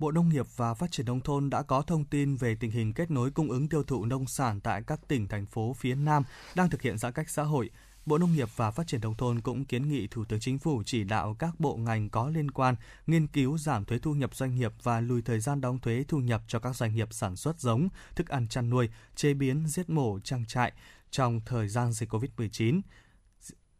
Bộ 0.00 0.10
Nông 0.10 0.28
nghiệp 0.28 0.46
và 0.56 0.74
Phát 0.74 0.90
triển 0.92 1.06
Nông 1.06 1.20
thôn 1.20 1.50
đã 1.50 1.62
có 1.62 1.82
thông 1.82 2.04
tin 2.04 2.36
về 2.36 2.54
tình 2.54 2.70
hình 2.70 2.92
kết 2.92 3.10
nối 3.10 3.30
cung 3.30 3.50
ứng 3.50 3.68
tiêu 3.68 3.82
thụ 3.82 4.04
nông 4.04 4.26
sản 4.26 4.60
tại 4.60 4.82
các 4.86 5.00
tỉnh, 5.08 5.28
thành 5.28 5.46
phố 5.46 5.74
phía 5.78 5.94
Nam 5.94 6.22
đang 6.54 6.70
thực 6.70 6.82
hiện 6.82 6.98
giãn 6.98 7.12
cách 7.12 7.30
xã 7.30 7.42
hội. 7.42 7.70
Bộ 8.06 8.18
Nông 8.18 8.32
nghiệp 8.32 8.48
và 8.56 8.70
Phát 8.70 8.86
triển 8.86 9.00
Nông 9.00 9.14
thôn 9.14 9.40
cũng 9.40 9.64
kiến 9.64 9.88
nghị 9.88 10.06
Thủ 10.06 10.24
tướng 10.24 10.40
Chính 10.40 10.58
phủ 10.58 10.82
chỉ 10.86 11.04
đạo 11.04 11.36
các 11.38 11.60
bộ 11.60 11.76
ngành 11.76 12.10
có 12.10 12.28
liên 12.28 12.50
quan 12.50 12.74
nghiên 13.06 13.26
cứu 13.26 13.58
giảm 13.58 13.84
thuế 13.84 13.98
thu 13.98 14.14
nhập 14.14 14.34
doanh 14.34 14.56
nghiệp 14.56 14.72
và 14.82 15.00
lùi 15.00 15.22
thời 15.22 15.40
gian 15.40 15.60
đóng 15.60 15.78
thuế 15.78 16.04
thu 16.08 16.18
nhập 16.18 16.42
cho 16.46 16.58
các 16.58 16.76
doanh 16.76 16.94
nghiệp 16.94 17.08
sản 17.10 17.36
xuất 17.36 17.60
giống, 17.60 17.88
thức 18.16 18.28
ăn 18.28 18.48
chăn 18.48 18.70
nuôi, 18.70 18.88
chế 19.16 19.34
biến, 19.34 19.66
giết 19.66 19.90
mổ, 19.90 20.18
trang 20.24 20.46
trại 20.46 20.72
trong 21.10 21.40
thời 21.46 21.68
gian 21.68 21.92
dịch 21.92 22.12
COVID-19. 22.12 22.80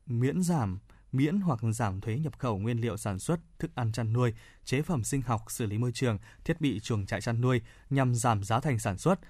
Miễn 0.07 0.43
giảm 0.43 0.79
miễn 1.13 1.41
hoặc 1.41 1.61
giảm 1.73 2.01
thuế 2.01 2.19
nhập 2.19 2.39
khẩu 2.39 2.59
nguyên 2.59 2.81
liệu 2.81 2.97
sản 2.97 3.19
xuất, 3.19 3.41
thức 3.59 3.71
ăn 3.75 3.93
chăn 3.93 4.13
nuôi, 4.13 4.35
chế 4.65 4.83
phẩm 4.83 5.05
sinh 5.05 5.23
học 5.23 5.43
xử 5.49 5.67
lý 5.67 5.79
môi 5.79 5.93
trường, 5.95 6.19
thiết 6.45 6.61
bị 6.61 6.81
chuồng 6.81 7.07
trại 7.07 7.21
chăn 7.21 7.41
nuôi 7.41 7.61
nhằm 7.91 8.15
giảm 8.15 8.45
giá 8.45 8.61
thành 8.61 8.79
sản 8.79 8.99
xuất, 8.99 9.21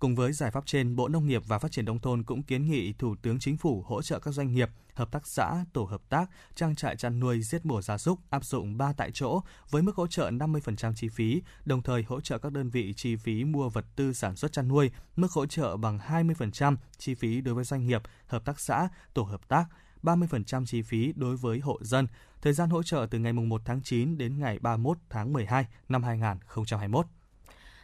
Cùng 0.00 0.14
với 0.14 0.32
giải 0.32 0.50
pháp 0.50 0.66
trên, 0.66 0.96
Bộ 0.96 1.08
Nông 1.08 1.26
nghiệp 1.26 1.42
và 1.46 1.58
Phát 1.58 1.72
triển 1.72 1.84
Nông 1.84 2.00
thôn 2.00 2.22
cũng 2.22 2.42
kiến 2.42 2.70
nghị 2.70 2.92
Thủ 2.92 3.16
tướng 3.22 3.38
Chính 3.38 3.56
phủ 3.56 3.84
hỗ 3.86 4.02
trợ 4.02 4.18
các 4.18 4.30
doanh 4.30 4.52
nghiệp, 4.52 4.70
hợp 4.94 5.12
tác 5.12 5.26
xã, 5.26 5.64
tổ 5.72 5.84
hợp 5.84 6.00
tác, 6.08 6.30
trang 6.54 6.74
trại 6.74 6.96
chăn 6.96 7.20
nuôi 7.20 7.42
giết 7.42 7.66
mổ 7.66 7.82
gia 7.82 7.98
súc 7.98 8.18
áp 8.30 8.44
dụng 8.44 8.78
3 8.78 8.92
tại 8.92 9.10
chỗ 9.14 9.40
với 9.70 9.82
mức 9.82 9.96
hỗ 9.96 10.06
trợ 10.06 10.30
50% 10.30 10.92
chi 10.94 11.08
phí, 11.08 11.42
đồng 11.64 11.82
thời 11.82 12.02
hỗ 12.02 12.20
trợ 12.20 12.38
các 12.38 12.52
đơn 12.52 12.70
vị 12.70 12.94
chi 12.96 13.16
phí 13.16 13.44
mua 13.44 13.68
vật 13.68 13.84
tư 13.96 14.12
sản 14.12 14.36
xuất 14.36 14.52
chăn 14.52 14.68
nuôi, 14.68 14.90
mức 15.16 15.32
hỗ 15.32 15.46
trợ 15.46 15.76
bằng 15.76 15.98
20% 15.98 16.76
chi 16.98 17.14
phí 17.14 17.40
đối 17.40 17.54
với 17.54 17.64
doanh 17.64 17.86
nghiệp, 17.86 18.02
hợp 18.26 18.44
tác 18.44 18.60
xã, 18.60 18.88
tổ 19.14 19.22
hợp 19.22 19.48
tác, 19.48 19.64
30% 20.02 20.66
chi 20.66 20.82
phí 20.82 21.12
đối 21.16 21.36
với 21.36 21.58
hộ 21.58 21.78
dân. 21.80 22.06
Thời 22.42 22.52
gian 22.52 22.70
hỗ 22.70 22.82
trợ 22.82 23.06
từ 23.10 23.18
ngày 23.18 23.32
1 23.32 23.62
tháng 23.64 23.82
9 23.82 24.18
đến 24.18 24.38
ngày 24.38 24.58
31 24.58 24.98
tháng 25.10 25.32
12 25.32 25.66
năm 25.88 26.02
2021. 26.02 27.06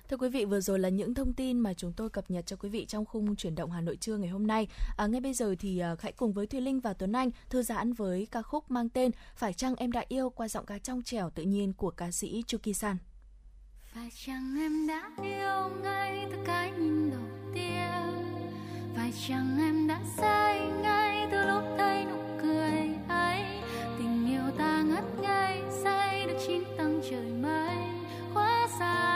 Thưa 0.09 0.16
quý 0.16 0.28
vị, 0.28 0.44
vừa 0.44 0.60
rồi 0.60 0.78
là 0.78 0.88
những 0.88 1.14
thông 1.14 1.32
tin 1.32 1.60
mà 1.60 1.74
chúng 1.74 1.93
tôi 1.93 2.10
cập 2.10 2.30
nhật 2.30 2.47
cho 2.47 2.56
quý 2.56 2.68
vị 2.68 2.86
trong 2.86 3.05
khung 3.05 3.36
chuyển 3.36 3.55
động 3.55 3.70
Hà 3.70 3.80
Nội 3.80 3.97
trưa 3.97 4.16
ngày 4.16 4.28
hôm 4.28 4.47
nay. 4.47 4.68
À, 4.97 5.06
ngay 5.06 5.20
bây 5.20 5.34
giờ 5.34 5.55
thì 5.59 5.78
à, 5.78 5.97
hãy 6.01 6.12
cùng 6.12 6.32
với 6.32 6.47
Thùy 6.47 6.60
Linh 6.60 6.80
và 6.80 6.93
Tuấn 6.93 7.12
Anh 7.12 7.30
thư 7.51 7.62
giãn 7.62 7.93
với 7.93 8.28
ca 8.30 8.43
khúc 8.43 8.70
mang 8.70 8.88
tên 8.88 9.10
Phải 9.36 9.52
chăng 9.52 9.74
em 9.74 9.93
đã 9.93 10.05
yêu 10.09 10.30
qua 10.30 10.48
giọng 10.48 10.66
ca 10.66 10.78
trong 10.78 11.02
trẻo 11.02 11.30
tự 11.30 11.43
nhiên 11.43 11.72
của 11.72 11.90
ca 11.90 12.10
sĩ 12.10 12.44
Chuki 12.47 12.72
San. 12.74 12.97
Phải 13.94 14.10
chăng 14.26 14.56
em 14.59 14.86
đã 14.86 15.10
yêu 15.22 15.82
ngay 15.82 16.26
từ 16.30 16.36
cái 16.47 16.70
nhìn 16.70 17.10
đầu 17.10 17.20
tiên 17.55 17.90
Phải 18.97 19.12
chăng 19.28 19.59
em 19.59 19.86
đã 19.86 20.01
say 20.16 20.70
ngay 20.82 21.28
từ 21.30 21.47
lúc 21.47 21.62
thấy 21.78 22.05
ta 24.58 24.82
ngất 24.82 25.04
ngây 25.22 25.62
say 25.84 26.26
được 26.26 26.38
chín 26.46 26.62
tầng 26.76 27.00
trời 27.10 27.32
mây 27.42 27.76
hóa 28.34 28.68
xa 28.78 29.15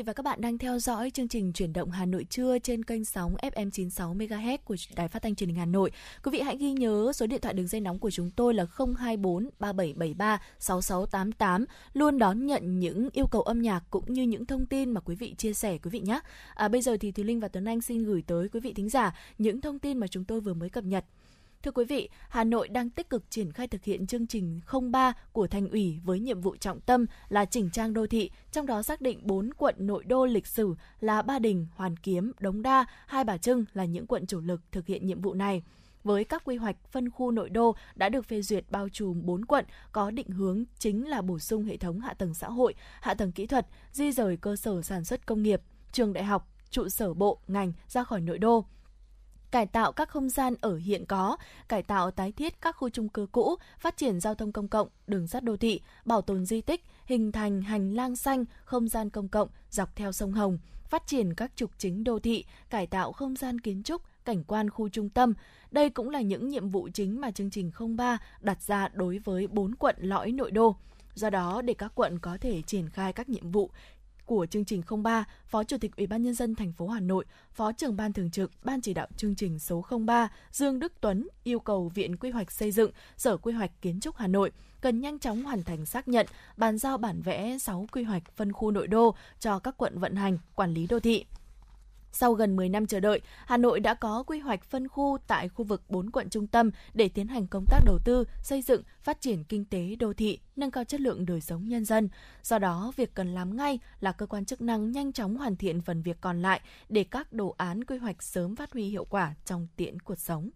Vị 0.00 0.04
và 0.06 0.12
các 0.12 0.22
bạn 0.22 0.40
đang 0.40 0.58
theo 0.58 0.78
dõi 0.78 1.10
chương 1.10 1.28
trình 1.28 1.52
chuyển 1.52 1.72
động 1.72 1.90
Hà 1.90 2.06
Nội 2.06 2.26
trưa 2.30 2.58
trên 2.58 2.84
kênh 2.84 3.04
sóng 3.04 3.36
FM 3.36 3.70
96 3.70 4.14
MHz 4.14 4.58
của 4.64 4.76
Đài 4.96 5.08
Phát 5.08 5.22
thanh 5.22 5.34
Truyền 5.34 5.48
hình 5.48 5.58
Hà 5.58 5.66
Nội. 5.66 5.90
Quý 6.22 6.30
vị 6.32 6.40
hãy 6.40 6.56
ghi 6.56 6.72
nhớ 6.72 7.12
số 7.14 7.26
điện 7.26 7.40
thoại 7.40 7.54
đường 7.54 7.66
dây 7.66 7.80
nóng 7.80 7.98
của 7.98 8.10
chúng 8.10 8.30
tôi 8.30 8.54
là 8.54 8.66
024 8.98 9.50
3773 9.58 10.40
6688 10.58 11.64
luôn 11.92 12.18
đón 12.18 12.46
nhận 12.46 12.78
những 12.78 13.08
yêu 13.12 13.26
cầu 13.26 13.42
âm 13.42 13.62
nhạc 13.62 13.80
cũng 13.90 14.12
như 14.12 14.22
những 14.22 14.46
thông 14.46 14.66
tin 14.66 14.90
mà 14.90 15.00
quý 15.00 15.14
vị 15.14 15.34
chia 15.38 15.52
sẻ 15.52 15.78
quý 15.78 15.90
vị 15.90 16.00
nhé. 16.00 16.20
À, 16.54 16.68
bây 16.68 16.82
giờ 16.82 16.96
thì 17.00 17.12
Thùy 17.12 17.24
Linh 17.24 17.40
và 17.40 17.48
Tuấn 17.48 17.64
Anh 17.64 17.80
xin 17.80 18.04
gửi 18.04 18.22
tới 18.26 18.48
quý 18.48 18.60
vị 18.60 18.72
thính 18.72 18.88
giả 18.88 19.16
những 19.38 19.60
thông 19.60 19.78
tin 19.78 19.98
mà 19.98 20.06
chúng 20.06 20.24
tôi 20.24 20.40
vừa 20.40 20.54
mới 20.54 20.68
cập 20.68 20.84
nhật. 20.84 21.04
Thưa 21.62 21.70
quý 21.70 21.84
vị, 21.84 22.08
Hà 22.28 22.44
Nội 22.44 22.68
đang 22.68 22.90
tích 22.90 23.10
cực 23.10 23.30
triển 23.30 23.52
khai 23.52 23.68
thực 23.68 23.84
hiện 23.84 24.06
chương 24.06 24.26
trình 24.26 24.60
03 24.90 25.12
của 25.32 25.46
thành 25.46 25.68
ủy 25.68 26.00
với 26.04 26.20
nhiệm 26.20 26.40
vụ 26.40 26.56
trọng 26.56 26.80
tâm 26.80 27.06
là 27.28 27.44
chỉnh 27.44 27.70
trang 27.72 27.92
đô 27.92 28.06
thị, 28.06 28.30
trong 28.52 28.66
đó 28.66 28.82
xác 28.82 29.00
định 29.00 29.20
4 29.22 29.50
quận 29.56 29.74
nội 29.78 30.04
đô 30.04 30.26
lịch 30.26 30.46
sử 30.46 30.74
là 31.00 31.22
Ba 31.22 31.38
Đình, 31.38 31.66
Hoàn 31.74 31.96
Kiếm, 31.96 32.32
Đống 32.40 32.62
Đa, 32.62 32.84
Hai 33.06 33.24
Bà 33.24 33.36
Trưng 33.36 33.64
là 33.72 33.84
những 33.84 34.06
quận 34.06 34.26
chủ 34.26 34.40
lực 34.40 34.60
thực 34.72 34.86
hiện 34.86 35.06
nhiệm 35.06 35.20
vụ 35.20 35.34
này. 35.34 35.62
Với 36.04 36.24
các 36.24 36.44
quy 36.44 36.56
hoạch 36.56 36.76
phân 36.90 37.10
khu 37.10 37.30
nội 37.30 37.50
đô 37.50 37.76
đã 37.94 38.08
được 38.08 38.26
phê 38.26 38.42
duyệt 38.42 38.64
bao 38.70 38.88
trùm 38.88 39.22
4 39.24 39.44
quận 39.44 39.64
có 39.92 40.10
định 40.10 40.28
hướng 40.28 40.64
chính 40.78 41.08
là 41.08 41.22
bổ 41.22 41.38
sung 41.38 41.64
hệ 41.64 41.76
thống 41.76 42.00
hạ 42.00 42.14
tầng 42.14 42.34
xã 42.34 42.48
hội, 42.48 42.74
hạ 43.00 43.14
tầng 43.14 43.32
kỹ 43.32 43.46
thuật, 43.46 43.66
di 43.92 44.12
rời 44.12 44.36
cơ 44.36 44.56
sở 44.56 44.82
sản 44.82 45.04
xuất 45.04 45.26
công 45.26 45.42
nghiệp, 45.42 45.62
trường 45.92 46.12
đại 46.12 46.24
học, 46.24 46.48
trụ 46.70 46.88
sở 46.88 47.14
bộ, 47.14 47.38
ngành 47.48 47.72
ra 47.88 48.04
khỏi 48.04 48.20
nội 48.20 48.38
đô 48.38 48.64
cải 49.50 49.66
tạo 49.66 49.92
các 49.92 50.08
không 50.08 50.28
gian 50.28 50.54
ở 50.60 50.76
hiện 50.76 51.06
có, 51.06 51.36
cải 51.68 51.82
tạo 51.82 52.10
tái 52.10 52.32
thiết 52.32 52.60
các 52.60 52.76
khu 52.76 52.88
chung 52.88 53.08
cư 53.08 53.26
cũ, 53.32 53.56
phát 53.78 53.96
triển 53.96 54.20
giao 54.20 54.34
thông 54.34 54.52
công 54.52 54.68
cộng, 54.68 54.88
đường 55.06 55.26
sắt 55.26 55.44
đô 55.44 55.56
thị, 55.56 55.80
bảo 56.04 56.22
tồn 56.22 56.46
di 56.46 56.60
tích, 56.60 56.84
hình 57.04 57.32
thành 57.32 57.62
hành 57.62 57.94
lang 57.94 58.16
xanh, 58.16 58.44
không 58.64 58.88
gian 58.88 59.10
công 59.10 59.28
cộng 59.28 59.48
dọc 59.70 59.96
theo 59.96 60.12
sông 60.12 60.32
Hồng, 60.32 60.58
phát 60.88 61.06
triển 61.06 61.34
các 61.34 61.52
trục 61.56 61.70
chính 61.78 62.04
đô 62.04 62.18
thị, 62.18 62.44
cải 62.70 62.86
tạo 62.86 63.12
không 63.12 63.36
gian 63.36 63.60
kiến 63.60 63.82
trúc, 63.82 64.02
cảnh 64.24 64.44
quan 64.44 64.70
khu 64.70 64.88
trung 64.88 65.08
tâm. 65.08 65.34
Đây 65.70 65.90
cũng 65.90 66.10
là 66.10 66.20
những 66.20 66.48
nhiệm 66.48 66.68
vụ 66.68 66.88
chính 66.94 67.20
mà 67.20 67.30
chương 67.30 67.50
trình 67.50 67.70
03 67.96 68.18
đặt 68.40 68.62
ra 68.62 68.88
đối 68.92 69.18
với 69.18 69.46
4 69.46 69.74
quận 69.74 69.96
lõi 69.98 70.32
nội 70.32 70.50
đô. 70.50 70.76
Do 71.14 71.30
đó, 71.30 71.62
để 71.62 71.74
các 71.74 71.92
quận 71.94 72.18
có 72.18 72.38
thể 72.40 72.62
triển 72.62 72.88
khai 72.88 73.12
các 73.12 73.28
nhiệm 73.28 73.50
vụ 73.50 73.70
của 74.30 74.46
chương 74.46 74.64
trình 74.64 74.82
03, 75.04 75.24
Phó 75.46 75.64
Chủ 75.64 75.76
tịch 75.78 75.96
Ủy 75.96 76.06
ban 76.06 76.22
nhân 76.22 76.34
dân 76.34 76.54
thành 76.54 76.72
phố 76.72 76.88
Hà 76.88 77.00
Nội, 77.00 77.24
Phó 77.52 77.72
trưởng 77.72 77.96
ban 77.96 78.12
thường 78.12 78.30
trực 78.30 78.50
Ban 78.64 78.80
chỉ 78.80 78.94
đạo 78.94 79.06
chương 79.16 79.34
trình 79.34 79.58
số 79.58 79.84
03 80.06 80.28
Dương 80.52 80.78
Đức 80.78 80.92
Tuấn 81.00 81.28
yêu 81.44 81.58
cầu 81.58 81.88
Viện 81.88 82.16
Quy 82.16 82.30
hoạch 82.30 82.52
xây 82.52 82.72
dựng, 82.72 82.90
Sở 83.16 83.36
Quy 83.36 83.52
hoạch 83.52 83.70
Kiến 83.82 84.00
trúc 84.00 84.16
Hà 84.16 84.26
Nội 84.26 84.52
cần 84.80 85.00
nhanh 85.00 85.18
chóng 85.18 85.42
hoàn 85.42 85.62
thành 85.62 85.86
xác 85.86 86.08
nhận, 86.08 86.26
bàn 86.56 86.78
giao 86.78 86.98
bản 86.98 87.22
vẽ 87.22 87.58
6 87.58 87.86
quy 87.92 88.02
hoạch 88.02 88.22
phân 88.36 88.52
khu 88.52 88.70
nội 88.70 88.86
đô 88.86 89.14
cho 89.40 89.58
các 89.58 89.74
quận 89.76 89.98
vận 89.98 90.16
hành, 90.16 90.38
quản 90.54 90.74
lý 90.74 90.86
đô 90.86 91.00
thị. 91.00 91.24
Sau 92.12 92.32
gần 92.32 92.56
10 92.56 92.68
năm 92.68 92.86
chờ 92.86 93.00
đợi, 93.00 93.20
Hà 93.46 93.56
Nội 93.56 93.80
đã 93.80 93.94
có 93.94 94.22
quy 94.22 94.38
hoạch 94.38 94.64
phân 94.64 94.88
khu 94.88 95.18
tại 95.26 95.48
khu 95.48 95.64
vực 95.64 95.82
4 95.88 96.10
quận 96.10 96.30
trung 96.30 96.46
tâm 96.46 96.70
để 96.94 97.08
tiến 97.08 97.28
hành 97.28 97.46
công 97.46 97.64
tác 97.66 97.78
đầu 97.86 97.98
tư, 98.04 98.24
xây 98.42 98.62
dựng, 98.62 98.82
phát 99.02 99.20
triển 99.20 99.44
kinh 99.44 99.64
tế 99.64 99.96
đô 99.98 100.12
thị, 100.12 100.38
nâng 100.56 100.70
cao 100.70 100.84
chất 100.84 101.00
lượng 101.00 101.26
đời 101.26 101.40
sống 101.40 101.68
nhân 101.68 101.84
dân. 101.84 102.08
Do 102.42 102.58
đó, 102.58 102.92
việc 102.96 103.14
cần 103.14 103.34
làm 103.34 103.56
ngay 103.56 103.78
là 104.00 104.12
cơ 104.12 104.26
quan 104.26 104.44
chức 104.44 104.60
năng 104.60 104.92
nhanh 104.92 105.12
chóng 105.12 105.36
hoàn 105.36 105.56
thiện 105.56 105.80
phần 105.80 106.02
việc 106.02 106.20
còn 106.20 106.42
lại 106.42 106.60
để 106.88 107.04
các 107.04 107.32
đồ 107.32 107.54
án 107.58 107.84
quy 107.84 107.98
hoạch 107.98 108.22
sớm 108.22 108.56
phát 108.56 108.72
huy 108.72 108.84
hiệu 108.84 109.04
quả 109.04 109.34
trong 109.44 109.68
tiễn 109.76 110.00
cuộc 110.00 110.18
sống. 110.18 110.50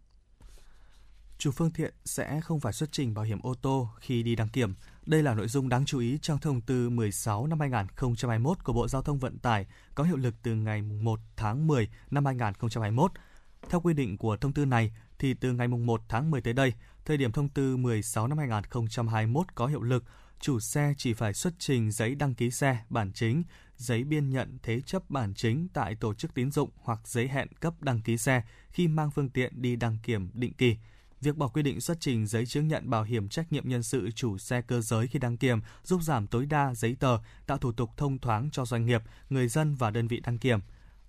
Chủ 1.44 1.50
phương 1.50 1.70
tiện 1.70 1.94
sẽ 2.04 2.40
không 2.40 2.60
phải 2.60 2.72
xuất 2.72 2.92
trình 2.92 3.14
bảo 3.14 3.24
hiểm 3.24 3.40
ô 3.42 3.54
tô 3.54 3.88
khi 4.00 4.22
đi 4.22 4.36
đăng 4.36 4.48
kiểm. 4.48 4.74
Đây 5.06 5.22
là 5.22 5.34
nội 5.34 5.48
dung 5.48 5.68
đáng 5.68 5.84
chú 5.84 5.98
ý 5.98 6.18
trong 6.22 6.38
thông 6.38 6.60
tư 6.60 6.90
16 6.90 7.46
năm 7.46 7.60
2021 7.60 8.64
của 8.64 8.72
Bộ 8.72 8.88
Giao 8.88 9.02
thông 9.02 9.18
Vận 9.18 9.38
tải 9.38 9.66
có 9.94 10.04
hiệu 10.04 10.16
lực 10.16 10.34
từ 10.42 10.54
ngày 10.54 10.82
1 10.82 11.20
tháng 11.36 11.66
10 11.66 11.88
năm 12.10 12.24
2021. 12.24 13.12
Theo 13.70 13.80
quy 13.80 13.94
định 13.94 14.18
của 14.18 14.36
thông 14.36 14.52
tư 14.52 14.64
này, 14.64 14.92
thì 15.18 15.34
từ 15.34 15.52
ngày 15.52 15.68
1 15.68 16.00
tháng 16.08 16.30
10 16.30 16.40
tới 16.40 16.52
đây, 16.52 16.72
thời 17.04 17.16
điểm 17.16 17.32
thông 17.32 17.48
tư 17.48 17.76
16 17.76 18.28
năm 18.28 18.38
2021 18.38 19.46
có 19.54 19.66
hiệu 19.66 19.82
lực, 19.82 20.04
chủ 20.40 20.60
xe 20.60 20.94
chỉ 20.96 21.12
phải 21.12 21.34
xuất 21.34 21.54
trình 21.58 21.90
giấy 21.90 22.14
đăng 22.14 22.34
ký 22.34 22.50
xe 22.50 22.78
bản 22.88 23.12
chính, 23.12 23.42
giấy 23.76 24.04
biên 24.04 24.30
nhận 24.30 24.58
thế 24.62 24.80
chấp 24.80 25.10
bản 25.10 25.34
chính 25.34 25.68
tại 25.72 25.94
tổ 25.94 26.14
chức 26.14 26.34
tín 26.34 26.50
dụng 26.50 26.70
hoặc 26.82 27.00
giấy 27.04 27.28
hẹn 27.28 27.48
cấp 27.60 27.74
đăng 27.80 28.00
ký 28.00 28.18
xe 28.18 28.42
khi 28.70 28.88
mang 28.88 29.10
phương 29.10 29.30
tiện 29.30 29.62
đi 29.62 29.76
đăng 29.76 29.98
kiểm 30.02 30.30
định 30.34 30.52
kỳ– 30.52 30.76
Việc 31.24 31.36
bỏ 31.36 31.48
quy 31.48 31.62
định 31.62 31.80
xuất 31.80 31.96
trình 32.00 32.26
giấy 32.26 32.46
chứng 32.46 32.68
nhận 32.68 32.90
bảo 32.90 33.02
hiểm 33.02 33.28
trách 33.28 33.52
nhiệm 33.52 33.68
nhân 33.68 33.82
sự 33.82 34.10
chủ 34.10 34.38
xe 34.38 34.62
cơ 34.62 34.80
giới 34.80 35.06
khi 35.06 35.18
đăng 35.18 35.36
kiểm 35.36 35.60
giúp 35.82 36.02
giảm 36.02 36.26
tối 36.26 36.46
đa 36.46 36.74
giấy 36.74 36.96
tờ, 37.00 37.18
tạo 37.46 37.58
thủ 37.58 37.72
tục 37.72 37.90
thông 37.96 38.18
thoáng 38.18 38.50
cho 38.52 38.64
doanh 38.64 38.86
nghiệp, 38.86 39.02
người 39.30 39.48
dân 39.48 39.74
và 39.74 39.90
đơn 39.90 40.08
vị 40.08 40.20
đăng 40.20 40.38
kiểm. 40.38 40.58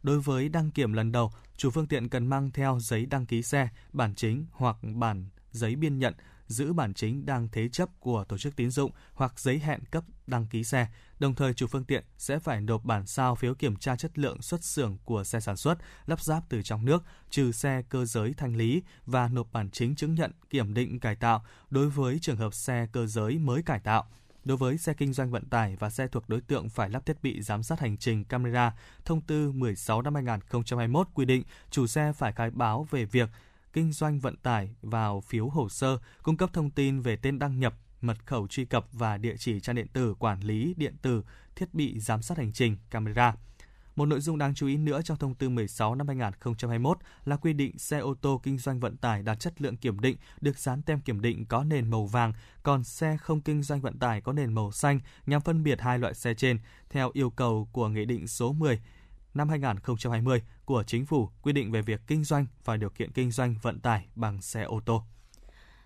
Đối 0.04 0.20
với 0.20 0.50
đăng 0.50 0.72
kiểm 0.72 0.94
lần 0.94 1.12
đầu, 1.12 1.32
chủ 1.58 1.70
phương 1.70 1.88
tiện 1.88 2.10
cần 2.10 2.28
mang 2.28 2.52
theo 2.52 2.80
giấy 2.80 3.06
đăng 3.06 3.26
ký 3.26 3.42
xe, 3.42 3.70
bản 3.94 4.16
chính 4.16 4.46
hoặc 4.52 4.78
bản 4.96 5.26
giấy 5.52 5.76
biên 5.76 6.00
nhận 6.00 6.14
giữ 6.48 6.74
bản 6.74 6.94
chính 6.94 7.26
đang 7.26 7.48
thế 7.52 7.70
chấp 7.70 7.90
của 8.00 8.24
tổ 8.24 8.38
chức 8.38 8.56
tín 8.56 8.72
dụng 8.72 8.92
hoặc 9.14 9.40
giấy 9.40 9.60
hẹn 9.60 9.80
cấp 9.92 10.04
đăng 10.28 10.48
ký 10.48 10.64
xe. 10.64 10.88
Đồng 11.20 11.36
thời, 11.36 11.54
chủ 11.54 11.68
phương 11.68 11.86
tiện 11.86 12.04
sẽ 12.18 12.40
phải 12.40 12.62
nộp 12.62 12.86
bản 12.86 13.08
sao 13.08 13.36
phiếu 13.36 13.56
kiểm 13.56 13.76
tra 13.76 13.96
chất 13.96 14.18
lượng 14.18 14.42
xuất 14.42 14.64
xưởng 14.64 14.98
của 15.06 15.24
xe 15.24 15.40
sản 15.40 15.58
xuất, 15.58 15.78
lắp 16.06 16.22
ráp 16.22 16.44
từ 16.50 16.62
trong 16.62 16.86
nước, 16.86 17.04
trừ 17.30 17.52
xe 17.52 17.82
cơ 17.90 18.06
giới 18.06 18.34
thanh 18.34 18.56
lý 18.56 18.82
và 19.06 19.28
nộp 19.28 19.52
bản 19.52 19.70
chính 19.70 19.96
chứng 19.96 20.16
nhận 20.16 20.32
kiểm 20.50 20.74
định 20.74 21.00
cải 21.00 21.16
tạo 21.16 21.46
đối 21.70 21.90
với 21.90 22.20
trường 22.22 22.38
hợp 22.38 22.54
xe 22.54 22.88
cơ 22.92 23.08
giới 23.08 23.38
mới 23.38 23.64
cải 23.64 23.80
tạo. 23.80 24.06
Đối 24.46 24.58
với 24.58 24.78
xe 24.78 24.94
kinh 24.94 25.14
doanh 25.14 25.32
vận 25.32 25.46
tải 25.46 25.76
và 25.76 25.90
xe 25.90 26.08
thuộc 26.08 26.30
đối 26.30 26.42
tượng 26.42 26.70
phải 26.70 26.90
lắp 26.90 27.06
thiết 27.06 27.24
bị 27.24 27.42
giám 27.42 27.64
sát 27.64 27.80
hành 27.80 27.98
trình 27.98 28.24
camera, 28.24 28.74
thông 29.06 29.22
tư 29.22 29.52
16 29.52 30.02
năm 30.02 30.16
2021 30.16 31.08
quy 31.14 31.26
định 31.26 31.44
chủ 31.72 31.88
xe 31.88 32.14
phải 32.14 32.34
khai 32.34 32.52
báo 32.52 32.88
về 32.92 33.06
việc 33.06 33.30
kinh 33.76 33.92
doanh 33.92 34.20
vận 34.20 34.38
tải 34.38 34.70
vào 34.82 35.22
phiếu 35.22 35.50
hồ 35.50 35.70
sơ, 35.70 35.98
cung 36.24 36.38
cấp 36.38 36.50
thông 36.54 36.70
tin 36.70 37.00
về 37.00 37.16
tên 37.16 37.40
đăng 37.40 37.60
nhập, 37.60 37.74
mật 38.02 38.26
khẩu 38.26 38.48
truy 38.48 38.66
cập 38.66 38.88
và 38.92 39.18
địa 39.18 39.36
chỉ 39.38 39.60
trang 39.60 39.76
điện 39.76 39.88
tử 39.88 40.16
quản 40.20 40.40
lý 40.40 40.74
điện 40.78 40.96
tử, 41.02 41.24
thiết 41.56 41.74
bị 41.74 42.00
giám 42.00 42.22
sát 42.22 42.38
hành 42.38 42.54
trình, 42.54 42.78
camera. 42.90 43.36
Một 43.96 44.06
nội 44.06 44.20
dung 44.20 44.38
đáng 44.38 44.54
chú 44.54 44.68
ý 44.68 44.78
nữa 44.78 45.02
trong 45.02 45.18
thông 45.18 45.36
tư 45.36 45.50
16 45.50 45.96
năm 45.96 46.08
2021 46.08 46.98
là 47.26 47.38
quy 47.38 47.54
định 47.54 47.78
xe 47.78 48.00
ô 48.00 48.14
tô 48.22 48.42
kinh 48.44 48.58
doanh 48.58 48.80
vận 48.80 48.98
tải 48.98 49.24
đạt 49.24 49.40
chất 49.40 49.62
lượng 49.62 49.78
kiểm 49.78 50.00
định 50.00 50.18
được 50.42 50.60
dán 50.60 50.82
tem 50.82 51.00
kiểm 51.00 51.22
định 51.22 51.46
có 51.46 51.64
nền 51.64 51.90
màu 51.90 52.06
vàng, 52.06 52.34
còn 52.64 52.84
xe 52.84 53.18
không 53.18 53.42
kinh 53.42 53.64
doanh 53.64 53.82
vận 53.82 54.00
tải 54.00 54.22
có 54.22 54.34
nền 54.34 54.54
màu 54.54 54.72
xanh 54.72 55.00
nhằm 55.26 55.42
phân 55.42 55.64
biệt 55.64 55.82
hai 55.82 56.00
loại 56.00 56.14
xe 56.14 56.34
trên 56.34 56.60
theo 56.90 57.12
yêu 57.14 57.30
cầu 57.30 57.70
của 57.72 57.90
Nghị 57.90 58.06
định 58.06 58.28
số 58.28 58.54
10 58.54 58.80
năm 59.36 59.50
2020 59.50 60.42
của 60.66 60.84
Chính 60.88 61.06
phủ 61.06 61.30
quy 61.42 61.54
định 61.54 61.72
về 61.72 61.82
việc 61.82 62.02
kinh 62.08 62.24
doanh 62.24 62.46
và 62.66 62.78
điều 62.78 62.90
kiện 62.90 63.12
kinh 63.12 63.32
doanh 63.32 63.56
vận 63.62 63.80
tải 63.80 64.06
bằng 64.16 64.42
xe 64.42 64.64
ô 64.64 64.80
tô. 64.86 65.04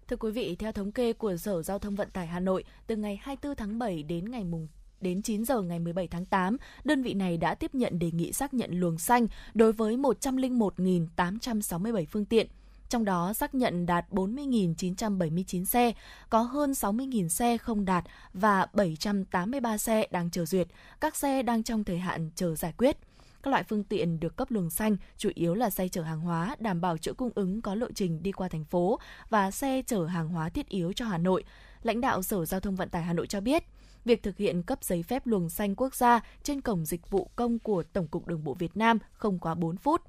Thưa 0.07 0.15
quý 0.15 0.31
vị, 0.31 0.55
theo 0.59 0.71
thống 0.71 0.91
kê 0.91 1.13
của 1.13 1.38
Sở 1.38 1.61
Giao 1.61 1.80
thông 1.80 1.95
Vận 1.95 2.09
tải 2.09 2.27
Hà 2.27 2.39
Nội, 2.39 2.63
từ 2.88 2.95
ngày 2.95 3.19
24 3.23 3.55
tháng 3.55 3.80
7 3.80 4.03
đến 4.03 4.31
ngày 4.31 4.43
mùng 4.43 4.67
đến 5.01 5.21
9 5.21 5.45
giờ 5.45 5.61
ngày 5.61 5.80
17 5.80 6.07
tháng 6.07 6.26
8, 6.26 6.57
đơn 6.84 7.03
vị 7.03 7.13
này 7.13 7.38
đã 7.38 7.55
tiếp 7.55 7.76
nhận 7.76 7.99
đề 7.99 8.11
nghị 8.11 8.34
xác 8.34 8.53
nhận 8.53 8.80
luồng 8.80 8.97
xanh 8.97 9.27
đối 9.53 9.73
với 9.73 9.97
101.867 9.97 12.05
phương 12.11 12.26
tiện. 12.26 12.47
Trong 12.89 13.05
đó 13.05 13.34
xác 13.34 13.55
nhận 13.55 13.85
đạt 13.85 14.05
40.979 14.11 15.65
xe, 15.65 15.93
có 16.30 16.41
hơn 16.41 16.71
60.000 16.71 17.27
xe 17.27 17.57
không 17.57 17.85
đạt 17.85 18.05
và 18.34 18.67
783 18.73 19.77
xe 19.77 20.07
đang 20.11 20.31
chờ 20.31 20.45
duyệt, 20.45 20.67
các 21.01 21.15
xe 21.15 21.43
đang 21.43 21.63
trong 21.63 21.84
thời 21.84 21.97
hạn 21.97 22.30
chờ 22.35 22.55
giải 22.55 22.73
quyết. 22.77 22.97
Các 23.43 23.51
loại 23.51 23.63
phương 23.63 23.83
tiện 23.83 24.19
được 24.19 24.35
cấp 24.35 24.51
luồng 24.51 24.69
xanh 24.69 24.97
chủ 25.17 25.29
yếu 25.33 25.55
là 25.55 25.69
xe 25.69 25.87
chở 25.87 26.01
hàng 26.01 26.19
hóa, 26.19 26.55
đảm 26.59 26.81
bảo 26.81 26.97
chuỗi 26.97 27.13
cung 27.13 27.31
ứng 27.35 27.61
có 27.61 27.75
lộ 27.75 27.87
trình 27.95 28.23
đi 28.23 28.31
qua 28.31 28.47
thành 28.47 28.65
phố 28.65 28.99
và 29.29 29.51
xe 29.51 29.81
chở 29.87 30.05
hàng 30.05 30.29
hóa 30.29 30.49
thiết 30.49 30.69
yếu 30.69 30.93
cho 30.93 31.05
Hà 31.05 31.17
Nội. 31.17 31.43
Lãnh 31.83 32.01
đạo 32.01 32.21
Sở 32.21 32.45
Giao 32.45 32.59
thông 32.59 32.75
Vận 32.75 32.89
tải 32.89 33.03
Hà 33.03 33.13
Nội 33.13 33.27
cho 33.27 33.41
biết, 33.41 33.63
việc 34.05 34.23
thực 34.23 34.37
hiện 34.37 34.63
cấp 34.63 34.83
giấy 34.83 35.03
phép 35.03 35.27
luồng 35.27 35.49
xanh 35.49 35.75
quốc 35.75 35.95
gia 35.95 36.19
trên 36.43 36.61
cổng 36.61 36.85
dịch 36.85 37.09
vụ 37.09 37.29
công 37.35 37.59
của 37.59 37.83
Tổng 37.83 38.07
cục 38.07 38.27
Đường 38.27 38.43
bộ 38.43 38.53
Việt 38.53 38.77
Nam 38.77 38.97
không 39.11 39.39
quá 39.39 39.55
4 39.55 39.77
phút. 39.77 40.01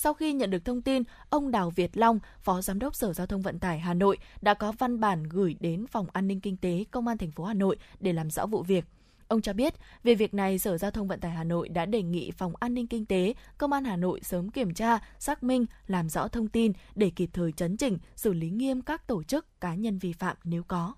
Sau 0.00 0.14
khi 0.14 0.32
nhận 0.32 0.50
được 0.50 0.64
thông 0.64 0.82
tin, 0.82 1.02
ông 1.30 1.50
Đào 1.50 1.70
Việt 1.70 1.96
Long, 1.96 2.18
Phó 2.40 2.60
Giám 2.60 2.78
đốc 2.78 2.94
Sở 2.94 3.12
Giao 3.12 3.26
thông 3.26 3.42
Vận 3.42 3.58
tải 3.58 3.78
Hà 3.78 3.94
Nội 3.94 4.18
đã 4.40 4.54
có 4.54 4.72
văn 4.72 5.00
bản 5.00 5.22
gửi 5.22 5.56
đến 5.60 5.86
Phòng 5.86 6.06
An 6.12 6.28
ninh 6.28 6.40
Kinh 6.40 6.56
tế 6.56 6.84
Công 6.90 7.08
an 7.08 7.18
thành 7.18 7.30
phố 7.30 7.44
Hà 7.44 7.54
Nội 7.54 7.76
để 8.00 8.12
làm 8.12 8.30
rõ 8.30 8.46
vụ 8.46 8.62
việc. 8.62 8.84
Ông 9.28 9.40
cho 9.40 9.52
biết, 9.52 9.74
về 10.04 10.14
việc 10.14 10.34
này, 10.34 10.58
Sở 10.58 10.78
Giao 10.78 10.90
thông 10.90 11.08
Vận 11.08 11.20
tải 11.20 11.30
Hà 11.30 11.44
Nội 11.44 11.68
đã 11.68 11.86
đề 11.86 12.02
nghị 12.02 12.30
Phòng 12.30 12.52
An 12.60 12.74
ninh 12.74 12.86
Kinh 12.86 13.06
tế, 13.06 13.34
Công 13.58 13.72
an 13.72 13.84
Hà 13.84 13.96
Nội 13.96 14.20
sớm 14.22 14.50
kiểm 14.50 14.74
tra, 14.74 14.98
xác 15.18 15.42
minh, 15.42 15.66
làm 15.86 16.08
rõ 16.08 16.28
thông 16.28 16.48
tin 16.48 16.72
để 16.94 17.10
kịp 17.16 17.30
thời 17.32 17.52
chấn 17.52 17.76
chỉnh, 17.76 17.98
xử 18.16 18.32
lý 18.32 18.50
nghiêm 18.50 18.82
các 18.82 19.06
tổ 19.06 19.22
chức, 19.22 19.60
cá 19.60 19.74
nhân 19.74 19.98
vi 19.98 20.12
phạm 20.12 20.36
nếu 20.44 20.62
có. 20.62 20.94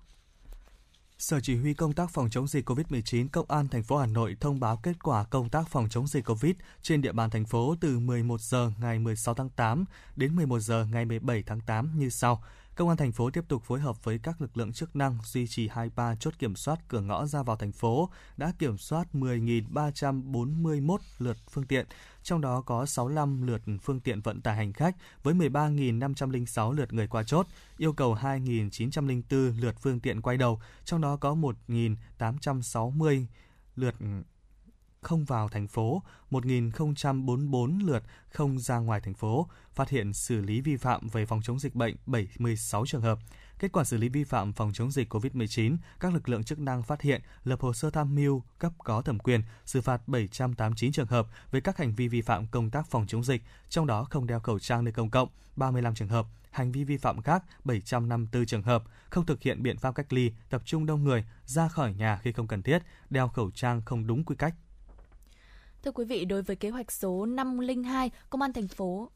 Sở 1.21 1.39
Chỉ 1.39 1.55
huy 1.55 1.73
công 1.73 1.93
tác 1.93 2.09
phòng 2.09 2.29
chống 2.29 2.47
dịch 2.47 2.69
COVID-19 2.69 3.27
Công 3.31 3.45
an 3.51 3.67
thành 3.67 3.83
phố 3.83 3.97
Hà 3.97 4.05
Nội 4.05 4.37
thông 4.39 4.59
báo 4.59 4.77
kết 4.83 5.03
quả 5.03 5.23
công 5.23 5.49
tác 5.49 5.67
phòng 5.69 5.89
chống 5.89 6.07
dịch 6.07 6.25
COVID 6.25 6.51
trên 6.81 7.01
địa 7.01 7.11
bàn 7.11 7.29
thành 7.29 7.45
phố 7.45 7.75
từ 7.81 7.99
11 7.99 8.41
giờ 8.41 8.71
ngày 8.81 8.99
16 8.99 9.33
tháng 9.35 9.49
8 9.49 9.85
đến 10.15 10.35
11 10.35 10.59
giờ 10.59 10.85
ngày 10.91 11.05
17 11.05 11.43
tháng 11.45 11.61
8 11.61 11.91
như 11.95 12.09
sau. 12.09 12.43
Công 12.75 12.87
an 12.87 12.97
thành 12.97 13.11
phố 13.11 13.29
tiếp 13.29 13.43
tục 13.47 13.63
phối 13.63 13.79
hợp 13.79 14.03
với 14.03 14.19
các 14.19 14.41
lực 14.41 14.57
lượng 14.57 14.73
chức 14.73 14.95
năng 14.95 15.17
duy 15.23 15.47
trì 15.47 15.67
23 15.67 16.15
chốt 16.15 16.33
kiểm 16.39 16.55
soát 16.55 16.79
cửa 16.87 17.01
ngõ 17.01 17.25
ra 17.25 17.43
vào 17.43 17.55
thành 17.55 17.71
phố, 17.71 18.09
đã 18.37 18.53
kiểm 18.59 18.77
soát 18.77 19.07
10.341 19.13 20.97
lượt 21.19 21.37
phương 21.51 21.67
tiện, 21.67 21.85
trong 22.23 22.41
đó 22.41 22.61
có 22.61 22.85
65 22.85 23.47
lượt 23.47 23.61
phương 23.81 23.99
tiện 23.99 24.21
vận 24.21 24.41
tải 24.41 24.55
hành 24.55 24.73
khách 24.73 24.95
với 25.23 25.33
13.506 25.33 26.71
lượt 26.71 26.93
người 26.93 27.07
qua 27.07 27.23
chốt, 27.23 27.47
yêu 27.77 27.93
cầu 27.93 28.15
2.904 28.15 29.61
lượt 29.61 29.75
phương 29.81 29.99
tiện 29.99 30.21
quay 30.21 30.37
đầu, 30.37 30.61
trong 30.85 31.01
đó 31.01 31.17
có 31.17 31.35
1.860 31.35 33.25
lượt 33.75 33.95
không 35.01 35.25
vào 35.25 35.49
thành 35.49 35.67
phố, 35.67 36.03
1.044 36.31 37.85
lượt 37.85 38.03
không 38.29 38.59
ra 38.59 38.77
ngoài 38.77 39.01
thành 39.01 39.13
phố, 39.13 39.47
phát 39.73 39.89
hiện 39.89 40.13
xử 40.13 40.41
lý 40.41 40.61
vi 40.61 40.77
phạm 40.77 41.07
về 41.07 41.25
phòng 41.25 41.41
chống 41.43 41.59
dịch 41.59 41.75
bệnh 41.75 41.95
76 42.05 42.85
trường 42.85 43.01
hợp. 43.01 43.19
Kết 43.59 43.71
quả 43.71 43.83
xử 43.83 43.97
lý 43.97 44.09
vi 44.09 44.23
phạm 44.23 44.53
phòng 44.53 44.71
chống 44.73 44.91
dịch 44.91 45.13
COVID-19, 45.13 45.77
các 45.99 46.13
lực 46.13 46.29
lượng 46.29 46.43
chức 46.43 46.59
năng 46.59 46.83
phát 46.83 47.01
hiện 47.01 47.21
lập 47.43 47.61
hồ 47.61 47.73
sơ 47.73 47.89
tham 47.89 48.15
mưu 48.15 48.43
cấp 48.59 48.71
có 48.77 49.01
thẩm 49.01 49.19
quyền, 49.19 49.41
xử 49.65 49.81
phạt 49.81 50.07
789 50.07 50.91
trường 50.91 51.07
hợp 51.07 51.27
với 51.51 51.61
các 51.61 51.77
hành 51.77 51.95
vi 51.95 52.07
vi 52.07 52.21
phạm 52.21 52.47
công 52.47 52.69
tác 52.69 52.87
phòng 52.87 53.07
chống 53.07 53.23
dịch, 53.23 53.41
trong 53.69 53.87
đó 53.87 54.03
không 54.03 54.27
đeo 54.27 54.39
khẩu 54.39 54.59
trang 54.59 54.83
nơi 54.83 54.91
công 54.91 55.09
cộng, 55.09 55.29
35 55.55 55.95
trường 55.95 56.07
hợp, 56.07 56.25
hành 56.51 56.71
vi 56.71 56.83
vi 56.83 56.97
phạm 56.97 57.21
khác 57.21 57.43
754 57.63 58.45
trường 58.45 58.63
hợp, 58.63 58.83
không 59.09 59.25
thực 59.25 59.41
hiện 59.41 59.63
biện 59.63 59.77
pháp 59.77 59.95
cách 59.95 60.13
ly, 60.13 60.31
tập 60.49 60.61
trung 60.65 60.85
đông 60.85 61.03
người, 61.03 61.25
ra 61.45 61.67
khỏi 61.67 61.93
nhà 61.93 62.19
khi 62.23 62.31
không 62.31 62.47
cần 62.47 62.63
thiết, 62.63 62.79
đeo 63.09 63.27
khẩu 63.27 63.51
trang 63.51 63.81
không 63.85 64.07
đúng 64.07 64.23
quy 64.23 64.35
cách. 64.35 64.55
Thưa 65.83 65.91
quý 65.91 66.05
vị, 66.05 66.25
đối 66.25 66.41
với 66.41 66.55
kế 66.55 66.69
hoạch 66.69 66.91
số 66.91 67.25
502, 67.25 68.11
Công 68.29 68.41
an 68.41 68.53
thành 68.53 68.67
phố 68.67 69.09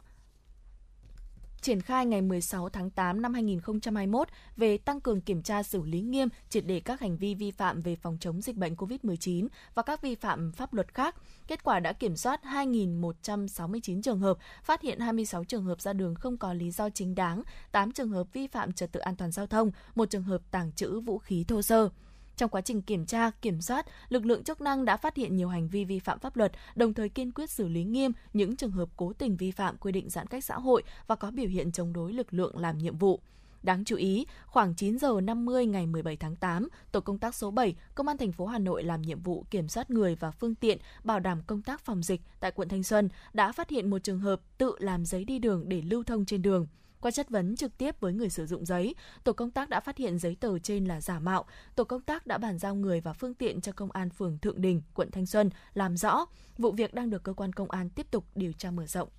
triển 1.61 1.81
khai 1.81 2.05
ngày 2.05 2.21
16 2.21 2.69
tháng 2.69 2.89
8 2.89 3.21
năm 3.21 3.33
2021 3.33 4.27
về 4.57 4.77
tăng 4.77 5.01
cường 5.01 5.21
kiểm 5.21 5.41
tra 5.41 5.63
xử 5.63 5.83
lý 5.83 6.01
nghiêm, 6.01 6.29
triệt 6.49 6.63
để 6.67 6.79
các 6.79 6.99
hành 6.99 7.17
vi 7.17 7.35
vi 7.35 7.51
phạm 7.51 7.81
về 7.81 7.95
phòng 7.95 8.17
chống 8.19 8.41
dịch 8.41 8.55
bệnh 8.55 8.75
COVID-19 8.75 9.47
và 9.75 9.83
các 9.83 10.01
vi 10.01 10.15
phạm 10.15 10.51
pháp 10.51 10.73
luật 10.73 10.93
khác. 10.93 11.15
Kết 11.47 11.63
quả 11.63 11.79
đã 11.79 11.93
kiểm 11.93 12.15
soát 12.15 12.41
2.169 12.43 14.01
trường 14.01 14.19
hợp, 14.19 14.37
phát 14.63 14.81
hiện 14.81 14.99
26 14.99 15.43
trường 15.43 15.63
hợp 15.63 15.81
ra 15.81 15.93
đường 15.93 16.15
không 16.15 16.37
có 16.37 16.53
lý 16.53 16.71
do 16.71 16.89
chính 16.89 17.15
đáng, 17.15 17.43
8 17.71 17.91
trường 17.91 18.09
hợp 18.09 18.33
vi 18.33 18.47
phạm 18.47 18.73
trật 18.73 18.91
tự 18.91 18.99
an 18.99 19.15
toàn 19.15 19.31
giao 19.31 19.47
thông, 19.47 19.71
một 19.95 20.09
trường 20.09 20.23
hợp 20.23 20.41
tàng 20.51 20.71
trữ 20.71 20.99
vũ 20.99 21.17
khí 21.17 21.45
thô 21.47 21.61
sơ. 21.61 21.89
Trong 22.37 22.49
quá 22.49 22.61
trình 22.61 22.81
kiểm 22.81 23.05
tra, 23.05 23.31
kiểm 23.31 23.61
soát, 23.61 23.85
lực 24.09 24.25
lượng 24.25 24.43
chức 24.43 24.61
năng 24.61 24.85
đã 24.85 24.97
phát 24.97 25.15
hiện 25.15 25.35
nhiều 25.35 25.49
hành 25.49 25.67
vi 25.67 25.85
vi 25.85 25.99
phạm 25.99 26.19
pháp 26.19 26.37
luật, 26.37 26.51
đồng 26.75 26.93
thời 26.93 27.09
kiên 27.09 27.31
quyết 27.31 27.49
xử 27.49 27.67
lý 27.67 27.83
nghiêm 27.83 28.11
những 28.33 28.55
trường 28.55 28.71
hợp 28.71 28.89
cố 28.97 29.13
tình 29.13 29.37
vi 29.37 29.51
phạm 29.51 29.77
quy 29.77 29.91
định 29.91 30.09
giãn 30.09 30.27
cách 30.27 30.43
xã 30.43 30.55
hội 30.55 30.83
và 31.07 31.15
có 31.15 31.31
biểu 31.31 31.47
hiện 31.47 31.71
chống 31.71 31.93
đối 31.93 32.13
lực 32.13 32.33
lượng 32.33 32.57
làm 32.57 32.77
nhiệm 32.77 32.97
vụ. 32.97 33.19
Đáng 33.63 33.85
chú 33.85 33.95
ý, 33.95 34.25
khoảng 34.45 34.75
9 34.75 34.99
giờ 34.99 35.21
50 35.23 35.65
ngày 35.65 35.85
17 35.85 36.17
tháng 36.17 36.35
8, 36.35 36.67
tổ 36.91 36.99
công 36.99 37.17
tác 37.17 37.35
số 37.35 37.51
7, 37.51 37.75
Công 37.95 38.07
an 38.07 38.17
thành 38.17 38.31
phố 38.31 38.45
Hà 38.45 38.59
Nội 38.59 38.83
làm 38.83 39.01
nhiệm 39.01 39.21
vụ 39.21 39.45
kiểm 39.51 39.67
soát 39.67 39.89
người 39.89 40.15
và 40.15 40.31
phương 40.31 40.55
tiện, 40.55 40.77
bảo 41.03 41.19
đảm 41.19 41.41
công 41.47 41.61
tác 41.61 41.81
phòng 41.81 42.03
dịch 42.03 42.21
tại 42.39 42.51
quận 42.51 42.69
Thanh 42.69 42.83
Xuân 42.83 43.09
đã 43.33 43.51
phát 43.51 43.69
hiện 43.69 43.89
một 43.89 43.99
trường 44.03 44.19
hợp 44.19 44.41
tự 44.57 44.75
làm 44.79 45.05
giấy 45.05 45.25
đi 45.25 45.39
đường 45.39 45.69
để 45.69 45.81
lưu 45.81 46.03
thông 46.03 46.25
trên 46.25 46.41
đường. 46.41 46.67
Qua 47.05 47.11
chất 47.11 47.29
vấn 47.29 47.55
trực 47.55 47.77
tiếp 47.77 47.99
với 47.99 48.13
người 48.13 48.29
sử 48.29 48.45
dụng 48.45 48.65
giấy, 48.65 48.95
tổ 49.23 49.33
công 49.33 49.51
tác 49.51 49.69
đã 49.69 49.79
phát 49.79 49.97
hiện 49.97 50.19
giấy 50.19 50.37
tờ 50.39 50.59
trên 50.59 50.85
là 50.85 51.01
giả 51.01 51.19
mạo. 51.19 51.45
Tổ 51.75 51.83
công 51.83 52.01
tác 52.01 52.27
đã 52.27 52.37
bàn 52.37 52.59
giao 52.59 52.75
người 52.75 53.01
và 53.01 53.13
phương 53.13 53.33
tiện 53.33 53.61
cho 53.61 53.71
công 53.71 53.91
an 53.91 54.09
phường 54.09 54.37
Thượng 54.37 54.61
Đình, 54.61 54.81
quận 54.93 55.11
Thanh 55.11 55.25
Xuân 55.25 55.49
làm 55.73 55.97
rõ. 55.97 56.25
Vụ 56.57 56.71
việc 56.71 56.93
đang 56.93 57.09
được 57.09 57.23
cơ 57.23 57.33
quan 57.33 57.53
công 57.53 57.71
an 57.71 57.89
tiếp 57.89 58.07
tục 58.11 58.25
điều 58.35 58.51
tra 58.51 58.71
mở 58.71 58.85
rộng. 58.85 59.09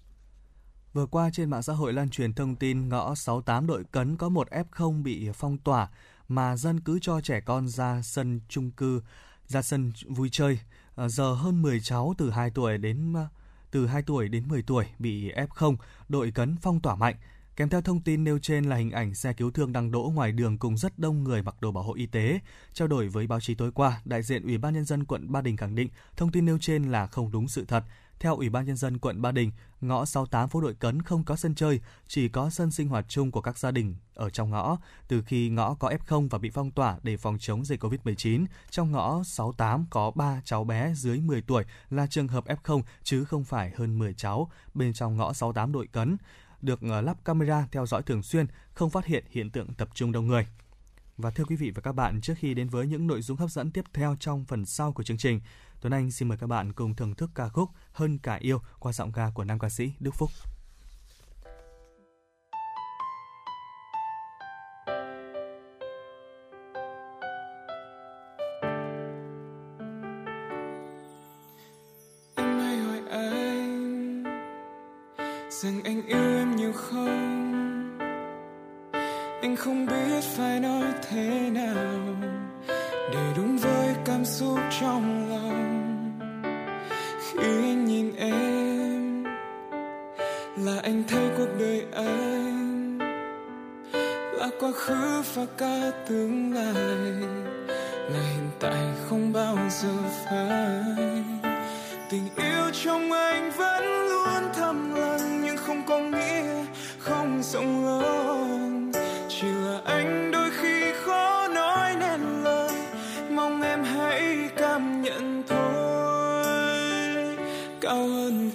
Vừa 0.92 1.06
qua 1.06 1.30
trên 1.32 1.50
mạng 1.50 1.62
xã 1.62 1.72
hội 1.72 1.92
lan 1.92 2.10
truyền 2.10 2.34
thông 2.34 2.56
tin 2.56 2.88
ngõ 2.88 3.14
68 3.14 3.66
đội 3.66 3.84
cấn 3.84 4.16
có 4.16 4.28
một 4.28 4.48
F0 4.50 5.02
bị 5.02 5.30
phong 5.34 5.58
tỏa 5.58 5.88
mà 6.28 6.56
dân 6.56 6.80
cứ 6.80 6.98
cho 7.02 7.20
trẻ 7.20 7.40
con 7.40 7.68
ra 7.68 8.02
sân 8.02 8.40
chung 8.48 8.70
cư, 8.70 9.02
ra 9.46 9.62
sân 9.62 9.92
vui 10.06 10.28
chơi. 10.32 10.58
À, 10.96 11.08
giờ 11.08 11.32
hơn 11.34 11.62
10 11.62 11.80
cháu 11.80 12.14
từ 12.18 12.30
2 12.30 12.50
tuổi 12.50 12.78
đến 12.78 13.12
ờ, 13.12 13.26
từ 13.70 13.86
2 13.86 14.02
tuổi 14.02 14.28
đến 14.28 14.48
10 14.48 14.62
tuổi 14.62 14.84
bị 14.98 15.32
F0, 15.32 15.76
đội 16.08 16.30
cấn 16.30 16.56
phong 16.62 16.80
tỏa 16.80 16.94
mạnh. 16.94 17.16
Kèm 17.56 17.68
theo 17.68 17.80
thông 17.80 18.00
tin 18.00 18.24
nêu 18.24 18.38
trên 18.38 18.64
là 18.64 18.76
hình 18.76 18.90
ảnh 18.90 19.14
xe 19.14 19.32
cứu 19.32 19.50
thương 19.50 19.72
đang 19.72 19.90
đỗ 19.90 20.12
ngoài 20.14 20.32
đường 20.32 20.58
cùng 20.58 20.76
rất 20.76 20.98
đông 20.98 21.24
người 21.24 21.42
mặc 21.42 21.54
đồ 21.60 21.72
bảo 21.72 21.84
hộ 21.84 21.94
y 21.94 22.06
tế. 22.06 22.40
Trao 22.72 22.88
đổi 22.88 23.08
với 23.08 23.26
báo 23.26 23.40
chí 23.40 23.54
tối 23.54 23.72
qua, 23.72 24.00
đại 24.04 24.22
diện 24.22 24.42
Ủy 24.42 24.58
ban 24.58 24.74
nhân 24.74 24.84
dân 24.84 25.04
quận 25.04 25.32
Ba 25.32 25.40
Đình 25.40 25.56
khẳng 25.56 25.74
định 25.74 25.88
thông 26.16 26.32
tin 26.32 26.44
nêu 26.44 26.58
trên 26.60 26.92
là 26.92 27.06
không 27.06 27.30
đúng 27.30 27.48
sự 27.48 27.64
thật. 27.64 27.84
Theo 28.20 28.36
Ủy 28.36 28.48
ban 28.48 28.66
nhân 28.66 28.76
dân 28.76 28.98
quận 28.98 29.22
Ba 29.22 29.32
Đình, 29.32 29.52
ngõ 29.80 30.04
68 30.04 30.48
phố 30.48 30.60
Đội 30.60 30.74
Cấn 30.74 31.02
không 31.02 31.24
có 31.24 31.36
sân 31.36 31.54
chơi, 31.54 31.80
chỉ 32.08 32.28
có 32.28 32.50
sân 32.50 32.70
sinh 32.70 32.88
hoạt 32.88 33.04
chung 33.08 33.30
của 33.30 33.40
các 33.40 33.58
gia 33.58 33.70
đình 33.70 33.94
ở 34.14 34.30
trong 34.30 34.50
ngõ. 34.50 34.78
Từ 35.08 35.22
khi 35.22 35.48
ngõ 35.48 35.74
có 35.74 35.90
F0 35.90 36.28
và 36.28 36.38
bị 36.38 36.50
phong 36.50 36.70
tỏa 36.70 36.98
để 37.02 37.16
phòng 37.16 37.36
chống 37.40 37.64
dịch 37.64 37.84
COVID-19, 37.84 38.46
trong 38.70 38.92
ngõ 38.92 39.22
68 39.24 39.86
có 39.90 40.10
3 40.10 40.40
cháu 40.44 40.64
bé 40.64 40.92
dưới 40.94 41.20
10 41.20 41.42
tuổi 41.42 41.64
là 41.90 42.06
trường 42.06 42.28
hợp 42.28 42.44
F0 42.46 42.82
chứ 43.02 43.24
không 43.24 43.44
phải 43.44 43.72
hơn 43.76 43.98
10 43.98 44.14
cháu 44.14 44.50
bên 44.74 44.92
trong 44.92 45.16
ngõ 45.16 45.32
68 45.32 45.72
Đội 45.72 45.86
Cấn 45.86 46.16
được 46.66 46.80
ờ, 46.82 47.00
lắp 47.00 47.24
camera 47.24 47.66
theo 47.72 47.86
dõi 47.86 48.02
thường 48.02 48.22
xuyên, 48.22 48.46
không 48.72 48.90
phát 48.90 49.06
hiện 49.06 49.24
hiện 49.30 49.50
tượng 49.50 49.74
tập 49.74 49.88
trung 49.94 50.12
đông 50.12 50.26
người. 50.26 50.46
Và 51.16 51.30
thưa 51.30 51.44
quý 51.44 51.56
vị 51.56 51.70
và 51.70 51.80
các 51.80 51.92
bạn, 51.92 52.20
trước 52.20 52.34
khi 52.36 52.54
đến 52.54 52.68
với 52.68 52.86
những 52.86 53.06
nội 53.06 53.22
dung 53.22 53.36
hấp 53.36 53.50
dẫn 53.50 53.70
tiếp 53.70 53.84
theo 53.92 54.16
trong 54.20 54.44
phần 54.44 54.66
sau 54.66 54.92
của 54.92 55.02
chương 55.02 55.16
trình, 55.16 55.40
Tuấn 55.80 55.92
Anh 55.92 56.10
xin 56.10 56.28
mời 56.28 56.38
các 56.38 56.46
bạn 56.46 56.72
cùng 56.72 56.94
thưởng 56.94 57.14
thức 57.14 57.30
ca 57.34 57.48
khúc 57.48 57.70
Hơn 57.92 58.18
cả 58.18 58.34
yêu 58.34 58.60
qua 58.78 58.92
giọng 58.92 59.12
ca 59.12 59.30
của 59.34 59.44
nam 59.44 59.58
ca 59.58 59.68
sĩ 59.68 59.92
Đức 60.00 60.14
Phúc. 60.14 60.30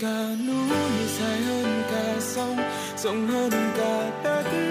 Cả 0.02 0.36
núi 0.48 1.08
dài 1.20 1.42
hơn 1.42 1.84
cả 1.92 2.16
sông 2.20 2.58
rộng 2.98 3.28
hơn 3.28 3.52
cả 3.78 4.22
đất. 4.24 4.71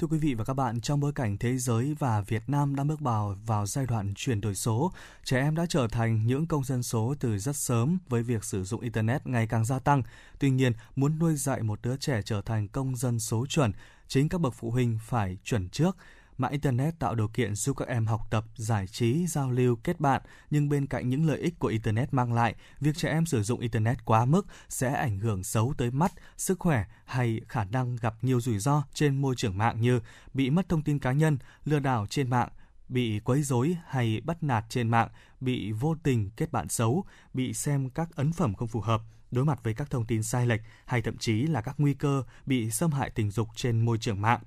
Thưa 0.00 0.06
quý 0.06 0.18
vị 0.18 0.34
và 0.34 0.44
các 0.44 0.54
bạn, 0.54 0.80
trong 0.80 1.00
bối 1.00 1.12
cảnh 1.12 1.36
thế 1.38 1.56
giới 1.56 1.94
và 1.98 2.20
Việt 2.20 2.42
Nam 2.46 2.76
đang 2.76 2.88
bước 2.88 3.00
vào 3.00 3.36
vào 3.46 3.66
giai 3.66 3.86
đoạn 3.86 4.12
chuyển 4.16 4.40
đổi 4.40 4.54
số, 4.54 4.92
trẻ 5.24 5.38
em 5.38 5.54
đã 5.54 5.66
trở 5.68 5.88
thành 5.88 6.26
những 6.26 6.46
công 6.46 6.64
dân 6.64 6.82
số 6.82 7.14
từ 7.20 7.38
rất 7.38 7.56
sớm 7.56 7.98
với 8.08 8.22
việc 8.22 8.44
sử 8.44 8.64
dụng 8.64 8.80
internet 8.80 9.26
ngày 9.26 9.46
càng 9.46 9.64
gia 9.64 9.78
tăng. 9.78 10.02
Tuy 10.38 10.50
nhiên, 10.50 10.72
muốn 10.96 11.18
nuôi 11.18 11.36
dạy 11.36 11.62
một 11.62 11.78
đứa 11.82 11.96
trẻ 11.96 12.22
trở 12.24 12.42
thành 12.42 12.68
công 12.68 12.96
dân 12.96 13.20
số 13.20 13.46
chuẩn, 13.46 13.72
chính 14.08 14.28
các 14.28 14.40
bậc 14.40 14.54
phụ 14.54 14.70
huynh 14.70 14.98
phải 15.06 15.38
chuẩn 15.44 15.68
trước. 15.68 15.96
Mạng 16.40 16.52
Internet 16.52 16.98
tạo 16.98 17.14
điều 17.14 17.28
kiện 17.28 17.54
giúp 17.54 17.76
các 17.76 17.88
em 17.88 18.06
học 18.06 18.20
tập, 18.30 18.44
giải 18.56 18.86
trí, 18.86 19.26
giao 19.26 19.50
lưu, 19.50 19.76
kết 19.76 20.00
bạn, 20.00 20.22
nhưng 20.50 20.68
bên 20.68 20.86
cạnh 20.86 21.08
những 21.08 21.26
lợi 21.26 21.38
ích 21.38 21.58
của 21.58 21.68
Internet 21.68 22.14
mang 22.14 22.32
lại, 22.32 22.54
việc 22.80 22.96
trẻ 22.96 23.08
em 23.08 23.26
sử 23.26 23.42
dụng 23.42 23.60
Internet 23.60 24.04
quá 24.04 24.24
mức 24.24 24.46
sẽ 24.68 24.94
ảnh 24.94 25.18
hưởng 25.18 25.44
xấu 25.44 25.74
tới 25.78 25.90
mắt, 25.90 26.12
sức 26.36 26.58
khỏe 26.58 26.84
hay 27.04 27.40
khả 27.48 27.64
năng 27.64 27.96
gặp 27.96 28.14
nhiều 28.22 28.40
rủi 28.40 28.58
ro 28.58 28.82
trên 28.94 29.16
môi 29.16 29.34
trường 29.36 29.58
mạng 29.58 29.80
như 29.80 30.00
bị 30.34 30.50
mất 30.50 30.68
thông 30.68 30.82
tin 30.82 30.98
cá 30.98 31.12
nhân, 31.12 31.38
lừa 31.64 31.78
đảo 31.78 32.06
trên 32.10 32.30
mạng, 32.30 32.48
bị 32.88 33.20
quấy 33.20 33.42
rối 33.42 33.76
hay 33.86 34.20
bắt 34.24 34.42
nạt 34.42 34.64
trên 34.68 34.88
mạng, 34.88 35.08
bị 35.40 35.72
vô 35.72 35.96
tình 36.02 36.30
kết 36.36 36.52
bạn 36.52 36.68
xấu, 36.68 37.04
bị 37.34 37.54
xem 37.54 37.90
các 37.90 38.08
ấn 38.16 38.32
phẩm 38.32 38.54
không 38.54 38.68
phù 38.68 38.80
hợp, 38.80 39.02
đối 39.30 39.44
mặt 39.44 39.60
với 39.62 39.74
các 39.74 39.90
thông 39.90 40.06
tin 40.06 40.22
sai 40.22 40.46
lệch 40.46 40.60
hay 40.84 41.02
thậm 41.02 41.16
chí 41.16 41.42
là 41.42 41.60
các 41.60 41.74
nguy 41.78 41.94
cơ 41.94 42.22
bị 42.46 42.70
xâm 42.70 42.92
hại 42.92 43.10
tình 43.10 43.30
dục 43.30 43.48
trên 43.54 43.84
môi 43.84 43.98
trường 43.98 44.20
mạng. 44.20 44.40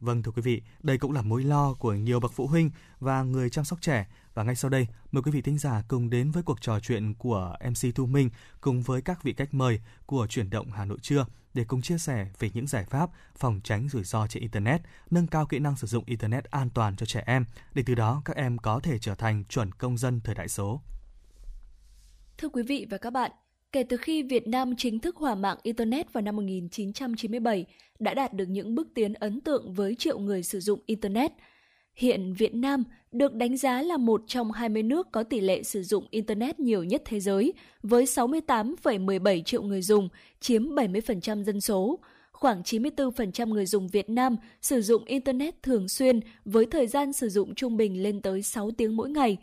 Vâng 0.00 0.22
thưa 0.22 0.32
quý 0.32 0.42
vị, 0.42 0.62
đây 0.82 0.98
cũng 0.98 1.12
là 1.12 1.22
mối 1.22 1.44
lo 1.44 1.74
của 1.74 1.94
nhiều 1.94 2.20
bậc 2.20 2.32
phụ 2.32 2.46
huynh 2.46 2.70
và 3.00 3.22
người 3.22 3.50
chăm 3.50 3.64
sóc 3.64 3.78
trẻ. 3.82 4.06
Và 4.34 4.42
ngay 4.42 4.56
sau 4.56 4.68
đây, 4.68 4.86
mời 5.12 5.22
quý 5.22 5.30
vị 5.30 5.42
thính 5.42 5.58
giả 5.58 5.82
cùng 5.88 6.10
đến 6.10 6.30
với 6.30 6.42
cuộc 6.42 6.60
trò 6.60 6.80
chuyện 6.80 7.14
của 7.14 7.56
MC 7.64 7.94
Thu 7.94 8.06
Minh 8.06 8.30
cùng 8.60 8.82
với 8.82 9.02
các 9.02 9.22
vị 9.22 9.34
khách 9.36 9.54
mời 9.54 9.80
của 10.06 10.26
Chuyển 10.26 10.50
động 10.50 10.70
Hà 10.70 10.84
Nội 10.84 10.98
trưa 11.02 11.26
để 11.54 11.64
cùng 11.64 11.82
chia 11.82 11.98
sẻ 11.98 12.26
về 12.38 12.50
những 12.54 12.66
giải 12.66 12.84
pháp 12.84 13.10
phòng 13.36 13.60
tránh 13.64 13.88
rủi 13.88 14.04
ro 14.04 14.26
trên 14.26 14.40
Internet, 14.40 14.80
nâng 15.10 15.26
cao 15.26 15.46
kỹ 15.46 15.58
năng 15.58 15.76
sử 15.76 15.86
dụng 15.86 16.04
Internet 16.06 16.44
an 16.44 16.70
toàn 16.70 16.96
cho 16.96 17.06
trẻ 17.06 17.22
em, 17.26 17.44
để 17.74 17.82
từ 17.86 17.94
đó 17.94 18.22
các 18.24 18.36
em 18.36 18.58
có 18.58 18.80
thể 18.80 18.98
trở 18.98 19.14
thành 19.14 19.44
chuẩn 19.44 19.72
công 19.72 19.98
dân 19.98 20.20
thời 20.20 20.34
đại 20.34 20.48
số. 20.48 20.80
Thưa 22.38 22.48
quý 22.48 22.62
vị 22.62 22.86
và 22.90 22.98
các 22.98 23.12
bạn, 23.12 23.30
kể 23.72 23.82
từ 23.82 23.96
khi 23.96 24.22
Việt 24.22 24.48
Nam 24.48 24.76
chính 24.76 24.98
thức 24.98 25.16
hòa 25.16 25.34
mạng 25.34 25.58
Internet 25.62 26.12
vào 26.12 26.22
năm 26.22 26.36
1997, 26.36 27.64
đã 27.98 28.14
đạt 28.14 28.32
được 28.32 28.46
những 28.48 28.74
bước 28.74 28.88
tiến 28.94 29.14
ấn 29.14 29.40
tượng 29.40 29.72
với 29.72 29.94
triệu 29.94 30.18
người 30.18 30.42
sử 30.42 30.60
dụng 30.60 30.80
Internet. 30.86 31.32
Hiện 31.94 32.34
Việt 32.38 32.54
Nam 32.54 32.84
được 33.12 33.34
đánh 33.34 33.56
giá 33.56 33.82
là 33.82 33.96
một 33.96 34.22
trong 34.26 34.52
20 34.52 34.82
nước 34.82 35.12
có 35.12 35.22
tỷ 35.22 35.40
lệ 35.40 35.62
sử 35.62 35.82
dụng 35.82 36.06
Internet 36.10 36.60
nhiều 36.60 36.84
nhất 36.84 37.02
thế 37.04 37.20
giới, 37.20 37.52
với 37.82 38.04
68,17 38.04 39.42
triệu 39.42 39.62
người 39.62 39.82
dùng, 39.82 40.08
chiếm 40.40 40.62
70% 40.62 41.44
dân 41.44 41.60
số. 41.60 41.98
Khoảng 42.32 42.62
94% 42.62 43.48
người 43.48 43.66
dùng 43.66 43.88
Việt 43.88 44.10
Nam 44.10 44.36
sử 44.62 44.80
dụng 44.80 45.04
Internet 45.04 45.62
thường 45.62 45.88
xuyên 45.88 46.20
với 46.44 46.66
thời 46.66 46.86
gian 46.86 47.12
sử 47.12 47.28
dụng 47.28 47.54
trung 47.54 47.76
bình 47.76 48.02
lên 48.02 48.20
tới 48.20 48.42
6 48.42 48.70
tiếng 48.70 48.96
mỗi 48.96 49.10
ngày. 49.10 49.36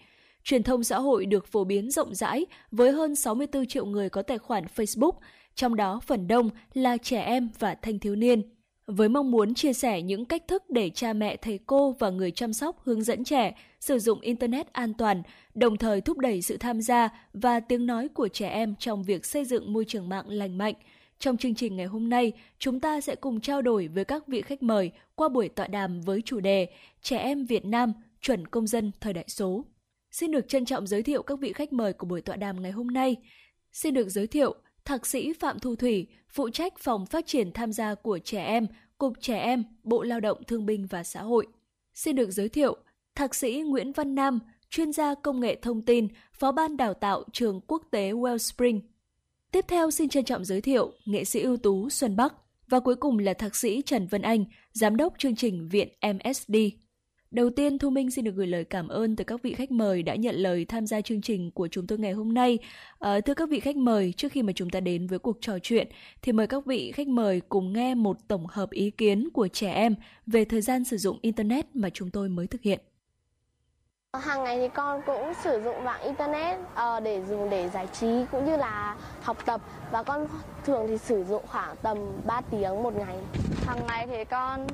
Truyền 0.45 0.63
thông 0.63 0.83
xã 0.83 0.99
hội 0.99 1.25
được 1.25 1.47
phổ 1.47 1.63
biến 1.63 1.91
rộng 1.91 2.15
rãi 2.15 2.45
với 2.71 2.91
hơn 2.91 3.15
64 3.15 3.65
triệu 3.65 3.85
người 3.85 4.09
có 4.09 4.21
tài 4.21 4.37
khoản 4.37 4.65
Facebook, 4.75 5.11
trong 5.55 5.75
đó 5.75 5.99
phần 6.05 6.27
đông 6.27 6.49
là 6.73 6.97
trẻ 6.97 7.21
em 7.21 7.49
và 7.59 7.75
thanh 7.75 7.99
thiếu 7.99 8.15
niên. 8.15 8.41
Với 8.87 9.09
mong 9.09 9.31
muốn 9.31 9.53
chia 9.53 9.73
sẻ 9.73 10.01
những 10.01 10.25
cách 10.25 10.47
thức 10.47 10.63
để 10.69 10.89
cha 10.89 11.13
mẹ, 11.13 11.35
thầy 11.35 11.59
cô 11.65 11.95
và 11.99 12.09
người 12.09 12.31
chăm 12.31 12.53
sóc 12.53 12.81
hướng 12.83 13.03
dẫn 13.03 13.23
trẻ 13.23 13.55
sử 13.79 13.99
dụng 13.99 14.19
Internet 14.19 14.73
an 14.73 14.93
toàn, 14.93 15.23
đồng 15.53 15.77
thời 15.77 16.01
thúc 16.01 16.17
đẩy 16.17 16.41
sự 16.41 16.57
tham 16.57 16.81
gia 16.81 17.09
và 17.33 17.59
tiếng 17.59 17.85
nói 17.85 18.07
của 18.07 18.27
trẻ 18.27 18.49
em 18.49 18.75
trong 18.79 19.03
việc 19.03 19.25
xây 19.25 19.45
dựng 19.45 19.73
môi 19.73 19.85
trường 19.85 20.09
mạng 20.09 20.25
lành 20.27 20.57
mạnh. 20.57 20.75
Trong 21.19 21.37
chương 21.37 21.55
trình 21.55 21.75
ngày 21.75 21.85
hôm 21.85 22.09
nay, 22.09 22.31
chúng 22.59 22.79
ta 22.79 23.01
sẽ 23.01 23.15
cùng 23.15 23.41
trao 23.41 23.61
đổi 23.61 23.87
với 23.87 24.05
các 24.05 24.27
vị 24.27 24.41
khách 24.41 24.63
mời 24.63 24.91
qua 25.15 25.29
buổi 25.29 25.49
tọa 25.49 25.67
đàm 25.67 26.01
với 26.01 26.21
chủ 26.25 26.39
đề 26.39 26.69
Trẻ 27.01 27.17
em 27.17 27.45
Việt 27.45 27.65
Nam 27.65 27.93
chuẩn 28.21 28.47
công 28.47 28.67
dân 28.67 28.91
thời 29.01 29.13
đại 29.13 29.25
số. 29.27 29.65
Xin 30.15 30.31
được 30.31 30.47
trân 30.47 30.65
trọng 30.65 30.87
giới 30.87 31.03
thiệu 31.03 31.23
các 31.23 31.39
vị 31.39 31.53
khách 31.53 31.73
mời 31.73 31.93
của 31.93 32.07
buổi 32.07 32.21
tọa 32.21 32.35
đàm 32.35 32.61
ngày 32.61 32.71
hôm 32.71 32.87
nay. 32.87 33.15
Xin 33.71 33.93
được 33.93 34.09
giới 34.09 34.27
thiệu 34.27 34.55
Thạc 34.85 35.05
sĩ 35.05 35.33
Phạm 35.33 35.59
Thu 35.59 35.75
Thủy, 35.75 36.07
phụ 36.29 36.49
trách 36.49 36.73
phòng 36.79 37.05
phát 37.05 37.27
triển 37.27 37.51
tham 37.51 37.73
gia 37.73 37.95
của 37.95 38.19
trẻ 38.19 38.43
em, 38.43 38.67
Cục 38.97 39.13
Trẻ 39.21 39.37
Em, 39.37 39.63
Bộ 39.83 40.03
Lao 40.03 40.19
động 40.19 40.43
Thương 40.47 40.65
binh 40.65 40.87
và 40.89 41.03
Xã 41.03 41.21
hội. 41.21 41.47
Xin 41.93 42.15
được 42.15 42.31
giới 42.31 42.49
thiệu 42.49 42.77
Thạc 43.15 43.35
sĩ 43.35 43.63
Nguyễn 43.65 43.91
Văn 43.91 44.15
Nam, 44.15 44.39
chuyên 44.69 44.91
gia 44.91 45.15
công 45.15 45.39
nghệ 45.39 45.55
thông 45.61 45.81
tin, 45.81 46.07
phó 46.33 46.51
ban 46.51 46.77
đào 46.77 46.93
tạo 46.93 47.23
trường 47.31 47.61
quốc 47.67 47.83
tế 47.91 48.11
Wellspring. 48.11 48.79
Tiếp 49.51 49.65
theo 49.67 49.91
xin 49.91 50.09
trân 50.09 50.25
trọng 50.25 50.45
giới 50.45 50.61
thiệu 50.61 50.91
nghệ 51.05 51.25
sĩ 51.25 51.41
ưu 51.41 51.57
tú 51.57 51.89
Xuân 51.89 52.15
Bắc 52.15 52.33
và 52.67 52.79
cuối 52.79 52.95
cùng 52.95 53.19
là 53.19 53.33
thạc 53.33 53.55
sĩ 53.55 53.81
Trần 53.81 54.07
Vân 54.07 54.21
Anh, 54.21 54.45
giám 54.71 54.97
đốc 54.97 55.13
chương 55.17 55.35
trình 55.35 55.69
Viện 55.69 55.89
MSD. 56.01 56.55
Đầu 57.31 57.49
tiên, 57.49 57.79
Thu 57.79 57.89
Minh 57.89 58.11
xin 58.11 58.25
được 58.25 58.31
gửi 58.35 58.47
lời 58.47 58.63
cảm 58.63 58.87
ơn 58.87 59.15
từ 59.15 59.23
các 59.23 59.41
vị 59.41 59.53
khách 59.53 59.71
mời 59.71 60.03
đã 60.03 60.15
nhận 60.15 60.35
lời 60.35 60.65
tham 60.65 60.87
gia 60.87 61.01
chương 61.01 61.21
trình 61.21 61.51
của 61.51 61.67
chúng 61.67 61.87
tôi 61.87 61.97
ngày 61.97 62.11
hôm 62.11 62.33
nay. 62.33 62.59
À, 62.99 63.19
thưa 63.21 63.33
các 63.33 63.49
vị 63.49 63.59
khách 63.59 63.75
mời, 63.75 64.13
trước 64.17 64.31
khi 64.31 64.43
mà 64.43 64.53
chúng 64.55 64.69
ta 64.69 64.79
đến 64.79 65.07
với 65.07 65.19
cuộc 65.19 65.37
trò 65.41 65.59
chuyện, 65.59 65.87
thì 66.21 66.31
mời 66.31 66.47
các 66.47 66.65
vị 66.65 66.91
khách 66.91 67.07
mời 67.07 67.41
cùng 67.49 67.73
nghe 67.73 67.95
một 67.95 68.17
tổng 68.27 68.45
hợp 68.47 68.69
ý 68.69 68.91
kiến 68.91 69.29
của 69.33 69.47
trẻ 69.47 69.71
em 69.71 69.95
về 70.27 70.45
thời 70.45 70.61
gian 70.61 70.83
sử 70.83 70.97
dụng 70.97 71.19
Internet 71.21 71.75
mà 71.75 71.89
chúng 71.89 72.11
tôi 72.11 72.29
mới 72.29 72.47
thực 72.47 72.61
hiện. 72.61 72.79
Hàng 74.13 74.43
ngày 74.43 74.57
thì 74.57 74.67
con 74.67 75.01
cũng 75.05 75.33
sử 75.43 75.61
dụng 75.63 75.83
mạng 75.83 76.01
internet 76.03 76.59
uh, 76.59 77.03
để 77.03 77.21
dùng 77.29 77.49
để 77.49 77.69
giải 77.69 77.87
trí 77.93 78.07
cũng 78.31 78.45
như 78.45 78.57
là 78.57 78.97
học 79.21 79.37
tập 79.45 79.61
và 79.91 80.03
con 80.03 80.27
thường 80.65 80.85
thì 80.87 80.97
sử 80.97 81.23
dụng 81.23 81.43
khoảng 81.47 81.75
tầm 81.81 81.97
3 82.25 82.41
tiếng 82.41 82.83
một 82.83 82.93
ngày. 82.95 83.15
Hàng 83.65 83.87
ngày 83.87 84.07
thì 84.07 84.23
con 84.23 84.67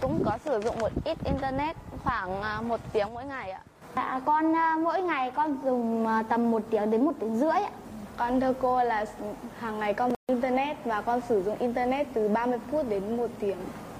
cũng 0.00 0.24
có 0.24 0.38
sử 0.44 0.60
dụng 0.60 0.78
một 0.80 0.92
ít 1.04 1.18
internet 1.24 1.76
khoảng 2.04 2.42
à, 2.42 2.60
một 2.60 2.80
tiếng 2.92 3.14
mỗi 3.14 3.24
ngày 3.24 3.50
ạ. 3.50 3.60
Dạ, 3.96 4.20
con 4.26 4.52
uh, 4.52 4.82
mỗi 4.82 5.02
ngày 5.02 5.30
con 5.30 5.58
dùng 5.64 6.06
uh, 6.06 6.28
tầm 6.28 6.50
1 6.50 6.62
tiếng 6.70 6.90
đến 6.90 7.04
1 7.04 7.12
tiếng 7.20 7.36
rưỡi 7.36 7.50
ạ. 7.50 7.70
Con 8.16 8.40
thưa 8.40 8.52
cô 8.60 8.84
là 8.84 9.04
hàng 9.58 9.78
ngày 9.78 9.94
con 9.94 10.12
internet 10.26 10.76
và 10.84 11.00
con 11.00 11.20
sử 11.28 11.42
dụng 11.42 11.58
internet 11.58 12.06
từ 12.14 12.28
30 12.28 12.58
phút 12.70 12.88
đến 12.88 13.16
1 13.16 13.26
tiếng. 13.38 13.56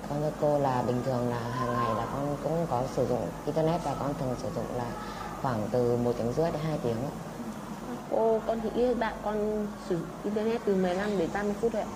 Con 0.09 0.19
thưa 0.21 0.31
cô 0.41 0.59
là 0.59 0.83
bình 0.87 1.03
thường 1.05 1.31
là 1.31 1.39
hàng 1.39 1.73
ngày 1.73 1.95
là 1.97 2.07
con 2.13 2.37
cũng 2.43 2.67
có 2.71 2.83
sử 2.97 3.07
dụng 3.07 3.29
internet 3.47 3.81
và 3.85 3.95
con 4.01 4.15
thường 4.21 4.35
sử 4.43 4.49
dụng 4.55 4.65
là 4.77 4.91
khoảng 5.43 5.61
từ 5.71 5.97
một 5.97 6.13
tiếng 6.19 6.33
rưỡi 6.33 6.51
đến 6.53 6.61
2 6.65 6.79
tiếng. 6.83 6.97
ạ. 6.97 7.13
Cô 8.11 8.41
con 8.47 8.61
nghĩ 8.75 8.95
bạn 8.95 9.15
con 9.25 9.67
sử 9.89 9.97
dụng 9.97 10.09
internet 10.25 10.61
từ 10.65 10.75
15 10.75 11.19
đến 11.19 11.31
30 11.35 11.55
phút 11.61 11.73
thôi 11.73 11.83
ạ. 11.83 11.89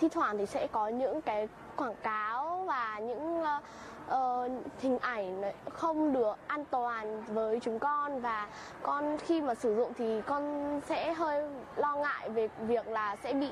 thi 0.00 0.08
thoảng 0.08 0.38
thì 0.38 0.46
sẽ 0.46 0.66
có 0.72 0.88
những 0.88 1.20
cái 1.20 1.48
quảng 1.76 1.94
cáo 2.02 2.64
và 2.66 2.98
những 2.98 3.42
uh, 3.42 4.50
hình 4.80 4.98
ảnh 4.98 5.42
không 5.70 6.12
được 6.12 6.36
an 6.46 6.64
toàn 6.70 7.22
với 7.28 7.60
chúng 7.60 7.78
con 7.78 8.20
và 8.20 8.46
con 8.82 9.18
khi 9.18 9.40
mà 9.40 9.54
sử 9.54 9.76
dụng 9.76 9.92
thì 9.98 10.20
con 10.26 10.80
sẽ 10.86 11.12
hơi 11.12 11.44
lo 11.76 11.96
ngại 11.96 12.28
về 12.28 12.48
việc 12.58 12.88
là 12.88 13.16
sẽ 13.16 13.32
bị 13.32 13.50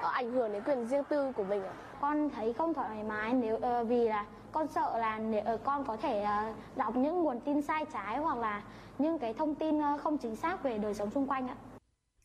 uh, 0.00 0.12
ảnh 0.12 0.32
hưởng 0.32 0.52
đến 0.52 0.62
quyền 0.62 0.86
riêng 0.86 1.04
tư 1.04 1.32
của 1.32 1.44
mình 1.44 1.62
con 2.00 2.30
thấy 2.30 2.52
không 2.52 2.74
thoải 2.74 3.04
mái 3.08 3.32
nếu 3.32 3.56
uh, 3.56 3.88
vì 3.88 4.08
là 4.08 4.24
con 4.52 4.66
sợ 4.68 4.98
là 4.98 5.18
nếu 5.18 5.42
uh, 5.54 5.64
con 5.64 5.84
có 5.84 5.96
thể 5.96 6.26
uh, 6.50 6.56
đọc 6.76 6.96
những 6.96 7.22
nguồn 7.22 7.40
tin 7.40 7.62
sai 7.62 7.84
trái 7.92 8.18
hoặc 8.18 8.38
là 8.38 8.62
những 8.98 9.18
cái 9.18 9.34
thông 9.34 9.54
tin 9.54 9.78
uh, 9.78 10.00
không 10.02 10.18
chính 10.18 10.36
xác 10.36 10.62
về 10.62 10.78
đời 10.78 10.94
sống 10.94 11.10
xung 11.10 11.26
quanh 11.26 11.48
ạ. 11.48 11.56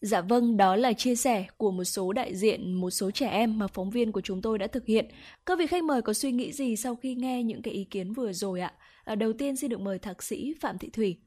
Dạ 0.01 0.21
vâng, 0.21 0.57
đó 0.57 0.75
là 0.75 0.93
chia 0.93 1.15
sẻ 1.15 1.45
của 1.57 1.71
một 1.71 1.83
số 1.83 2.13
đại 2.13 2.35
diện, 2.35 2.73
một 2.73 2.89
số 2.89 3.11
trẻ 3.11 3.27
em 3.27 3.59
mà 3.59 3.67
phóng 3.67 3.89
viên 3.89 4.11
của 4.11 4.21
chúng 4.21 4.41
tôi 4.41 4.57
đã 4.57 4.67
thực 4.67 4.85
hiện. 4.85 5.05
Các 5.45 5.59
vị 5.59 5.67
khách 5.67 5.83
mời 5.83 6.01
có 6.01 6.13
suy 6.13 6.31
nghĩ 6.31 6.51
gì 6.53 6.75
sau 6.75 6.95
khi 6.95 7.15
nghe 7.15 7.43
những 7.43 7.61
cái 7.61 7.73
ý 7.73 7.83
kiến 7.83 8.13
vừa 8.13 8.33
rồi 8.33 8.61
ạ? 8.61 8.73
À, 9.05 9.15
đầu 9.15 9.33
tiên 9.33 9.55
xin 9.55 9.69
được 9.69 9.79
mời 9.79 9.99
thạc 9.99 10.23
sĩ 10.23 10.53
Phạm 10.61 10.77
Thị 10.77 10.89
Thủy. 10.89 11.21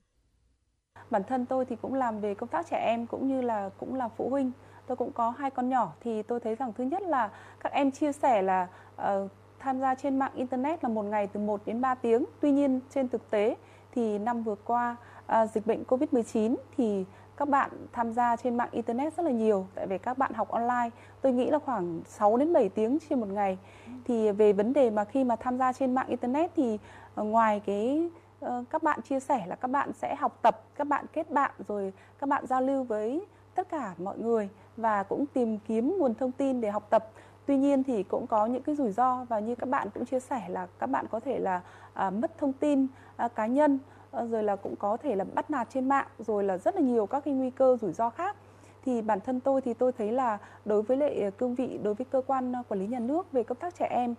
Bản 1.10 1.22
thân 1.28 1.46
tôi 1.46 1.64
thì 1.64 1.76
cũng 1.82 1.94
làm 1.94 2.20
về 2.20 2.34
công 2.34 2.48
tác 2.48 2.66
trẻ 2.70 2.76
em 2.86 3.06
cũng 3.06 3.28
như 3.28 3.40
là 3.40 3.70
cũng 3.78 3.94
là 3.94 4.08
phụ 4.08 4.28
huynh. 4.28 4.52
Tôi 4.86 4.96
cũng 4.96 5.12
có 5.12 5.30
hai 5.30 5.50
con 5.50 5.68
nhỏ 5.68 5.92
thì 6.00 6.22
tôi 6.22 6.40
thấy 6.40 6.54
rằng 6.54 6.72
thứ 6.78 6.84
nhất 6.84 7.02
là 7.02 7.30
các 7.60 7.72
em 7.72 7.90
chia 7.90 8.12
sẻ 8.12 8.42
là 8.42 8.68
uh, 8.96 9.30
tham 9.58 9.80
gia 9.80 9.94
trên 9.94 10.18
mạng 10.18 10.32
internet 10.34 10.84
là 10.84 10.88
một 10.88 11.02
ngày 11.02 11.26
từ 11.26 11.40
1 11.40 11.66
đến 11.66 11.80
3 11.80 11.94
tiếng. 11.94 12.24
Tuy 12.40 12.50
nhiên 12.52 12.80
trên 12.94 13.08
thực 13.08 13.30
tế 13.30 13.56
thì 13.94 14.18
năm 14.18 14.42
vừa 14.42 14.54
qua 14.54 14.96
uh, 15.42 15.50
dịch 15.54 15.66
bệnh 15.66 15.82
Covid-19 15.88 16.56
thì 16.76 17.04
các 17.40 17.48
bạn 17.48 17.70
tham 17.92 18.12
gia 18.12 18.36
trên 18.36 18.56
mạng 18.56 18.68
internet 18.72 19.16
rất 19.16 19.22
là 19.22 19.30
nhiều. 19.30 19.66
Tại 19.74 19.86
vì 19.86 19.98
các 19.98 20.18
bạn 20.18 20.32
học 20.32 20.48
online 20.48 20.90
tôi 21.20 21.32
nghĩ 21.32 21.50
là 21.50 21.58
khoảng 21.58 22.00
6 22.06 22.36
đến 22.36 22.52
7 22.52 22.68
tiếng 22.68 22.98
trên 23.08 23.20
một 23.20 23.28
ngày. 23.28 23.58
Thì 24.04 24.32
về 24.32 24.52
vấn 24.52 24.72
đề 24.72 24.90
mà 24.90 25.04
khi 25.04 25.24
mà 25.24 25.36
tham 25.36 25.58
gia 25.58 25.72
trên 25.72 25.94
mạng 25.94 26.06
internet 26.08 26.50
thì 26.56 26.78
ờ, 27.14 27.24
ngoài 27.24 27.60
cái 27.66 28.08
ờ, 28.40 28.64
các 28.70 28.82
bạn 28.82 29.02
chia 29.02 29.20
sẻ 29.20 29.46
là 29.46 29.54
các 29.54 29.68
bạn 29.68 29.92
sẽ 29.92 30.14
học 30.14 30.38
tập 30.42 30.62
các 30.74 30.86
bạn 30.86 31.04
kết 31.12 31.30
bạn 31.30 31.50
rồi 31.68 31.92
các 32.18 32.28
bạn 32.28 32.46
giao 32.46 32.62
lưu 32.62 32.84
với 32.84 33.26
tất 33.54 33.68
cả 33.68 33.94
mọi 33.98 34.18
người 34.18 34.48
và 34.76 35.02
cũng 35.02 35.26
tìm 35.26 35.58
kiếm 35.58 35.98
nguồn 35.98 36.14
thông 36.14 36.32
tin 36.32 36.60
để 36.60 36.70
học 36.70 36.86
tập. 36.90 37.10
Tuy 37.46 37.56
nhiên 37.56 37.82
thì 37.82 38.02
cũng 38.02 38.26
có 38.26 38.46
những 38.46 38.62
cái 38.62 38.74
rủi 38.74 38.92
ro 38.92 39.24
và 39.28 39.38
như 39.38 39.54
các 39.54 39.68
bạn 39.68 39.88
cũng 39.94 40.04
chia 40.04 40.20
sẻ 40.20 40.42
là 40.48 40.66
các 40.78 40.86
bạn 40.86 41.06
có 41.10 41.20
thể 41.20 41.38
là 41.38 41.60
à, 41.94 42.10
mất 42.10 42.38
thông 42.38 42.52
tin 42.52 42.86
à, 43.16 43.28
cá 43.28 43.46
nhân 43.46 43.78
Ờ, 44.10 44.26
rồi 44.26 44.42
là 44.42 44.56
cũng 44.56 44.76
có 44.76 44.96
thể 44.96 45.16
là 45.16 45.24
bắt 45.34 45.50
nạt 45.50 45.68
trên 45.70 45.88
mạng, 45.88 46.06
rồi 46.18 46.44
là 46.44 46.58
rất 46.58 46.74
là 46.74 46.80
nhiều 46.80 47.06
các 47.06 47.24
cái 47.24 47.34
nguy 47.34 47.50
cơ, 47.50 47.76
rủi 47.80 47.92
ro 47.92 48.10
khác. 48.10 48.36
Thì 48.84 49.02
bản 49.02 49.20
thân 49.20 49.40
tôi 49.40 49.60
thì 49.60 49.74
tôi 49.74 49.92
thấy 49.92 50.12
là 50.12 50.38
đối 50.64 50.82
với 50.82 50.96
lại 50.96 51.20
ờ, 51.20 51.30
cương 51.30 51.54
vị, 51.54 51.78
đối 51.82 51.94
với 51.94 52.04
cơ 52.10 52.22
quan 52.26 52.52
ờ, 52.52 52.62
quản 52.68 52.80
lý 52.80 52.86
nhà 52.86 52.98
nước 52.98 53.32
về 53.32 53.42
công 53.42 53.58
tác 53.58 53.74
trẻ 53.78 53.86
em 53.90 54.14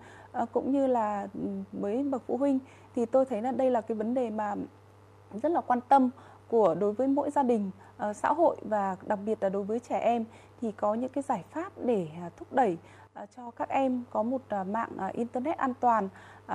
cũng 0.52 0.72
như 0.72 0.88
là 0.88 1.28
ừ, 1.34 1.50
với 1.72 2.04
bậc 2.04 2.24
phụ 2.28 2.38
huynh, 2.38 2.60
thì 2.96 3.06
tôi 3.06 3.26
thấy 3.26 3.42
là 3.42 3.52
đây 3.52 3.72
là 3.72 3.82
cái 3.82 3.98
vấn 3.98 4.14
đề 4.14 4.30
mà 4.30 4.56
rất 5.44 5.52
là 5.52 5.62
quan 5.62 5.80
tâm 5.82 6.10
của 6.48 6.76
đối 6.76 6.94
với 6.94 7.08
mỗi 7.08 7.32
gia 7.32 7.44
đình 7.44 7.72
xã 8.14 8.34
hội 8.34 8.56
và 8.62 8.96
đặc 9.06 9.20
biệt 9.26 9.44
là 9.44 9.50
đối 9.50 9.64
với 9.64 9.80
trẻ 9.80 10.00
em. 10.00 10.26
Thì 10.62 10.72
có 10.72 10.94
những 10.94 11.10
cái 11.10 11.24
giải 11.24 11.44
pháp 11.52 11.74
để 11.86 12.08
à, 12.22 12.30
thúc 12.38 12.54
đẩy 12.54 12.78
cho 13.38 13.52
các 13.52 13.70
em 13.70 14.04
có 14.10 14.24
một 14.24 14.42
à, 14.50 14.64
mạng 14.64 14.90
à, 14.98 15.08
internet 15.14 15.58
an 15.58 15.74
toàn 15.80 16.10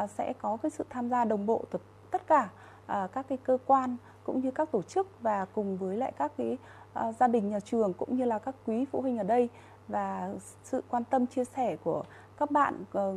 sẽ 0.08 0.32
có 0.38 0.56
cái 0.62 0.70
sự 0.70 0.84
tham 0.90 1.08
gia 1.10 1.24
đồng 1.24 1.46
bộ 1.46 1.64
từ 1.70 1.78
tất 2.10 2.26
cả. 2.26 2.48
À, 2.86 3.08
các 3.12 3.28
cái 3.28 3.38
cơ 3.38 3.58
quan 3.66 3.96
cũng 4.24 4.40
như 4.40 4.50
các 4.50 4.72
tổ 4.72 4.82
chức 4.82 5.22
và 5.22 5.44
cùng 5.44 5.76
với 5.76 5.96
lại 5.96 6.12
các 6.18 6.32
cái 6.38 6.58
à, 6.92 7.12
gia 7.12 7.28
đình 7.28 7.50
nhà 7.50 7.60
trường 7.60 7.92
cũng 7.92 8.16
như 8.16 8.24
là 8.24 8.38
các 8.38 8.54
quý 8.66 8.84
phụ 8.84 9.00
huynh 9.00 9.18
ở 9.18 9.24
đây. 9.24 9.48
Và 9.88 10.30
sự 10.64 10.82
quan 10.88 11.04
tâm 11.04 11.26
chia 11.26 11.44
sẻ 11.44 11.76
của 11.84 12.02
các 12.38 12.50
bạn 12.50 12.84
ờ, 12.92 13.14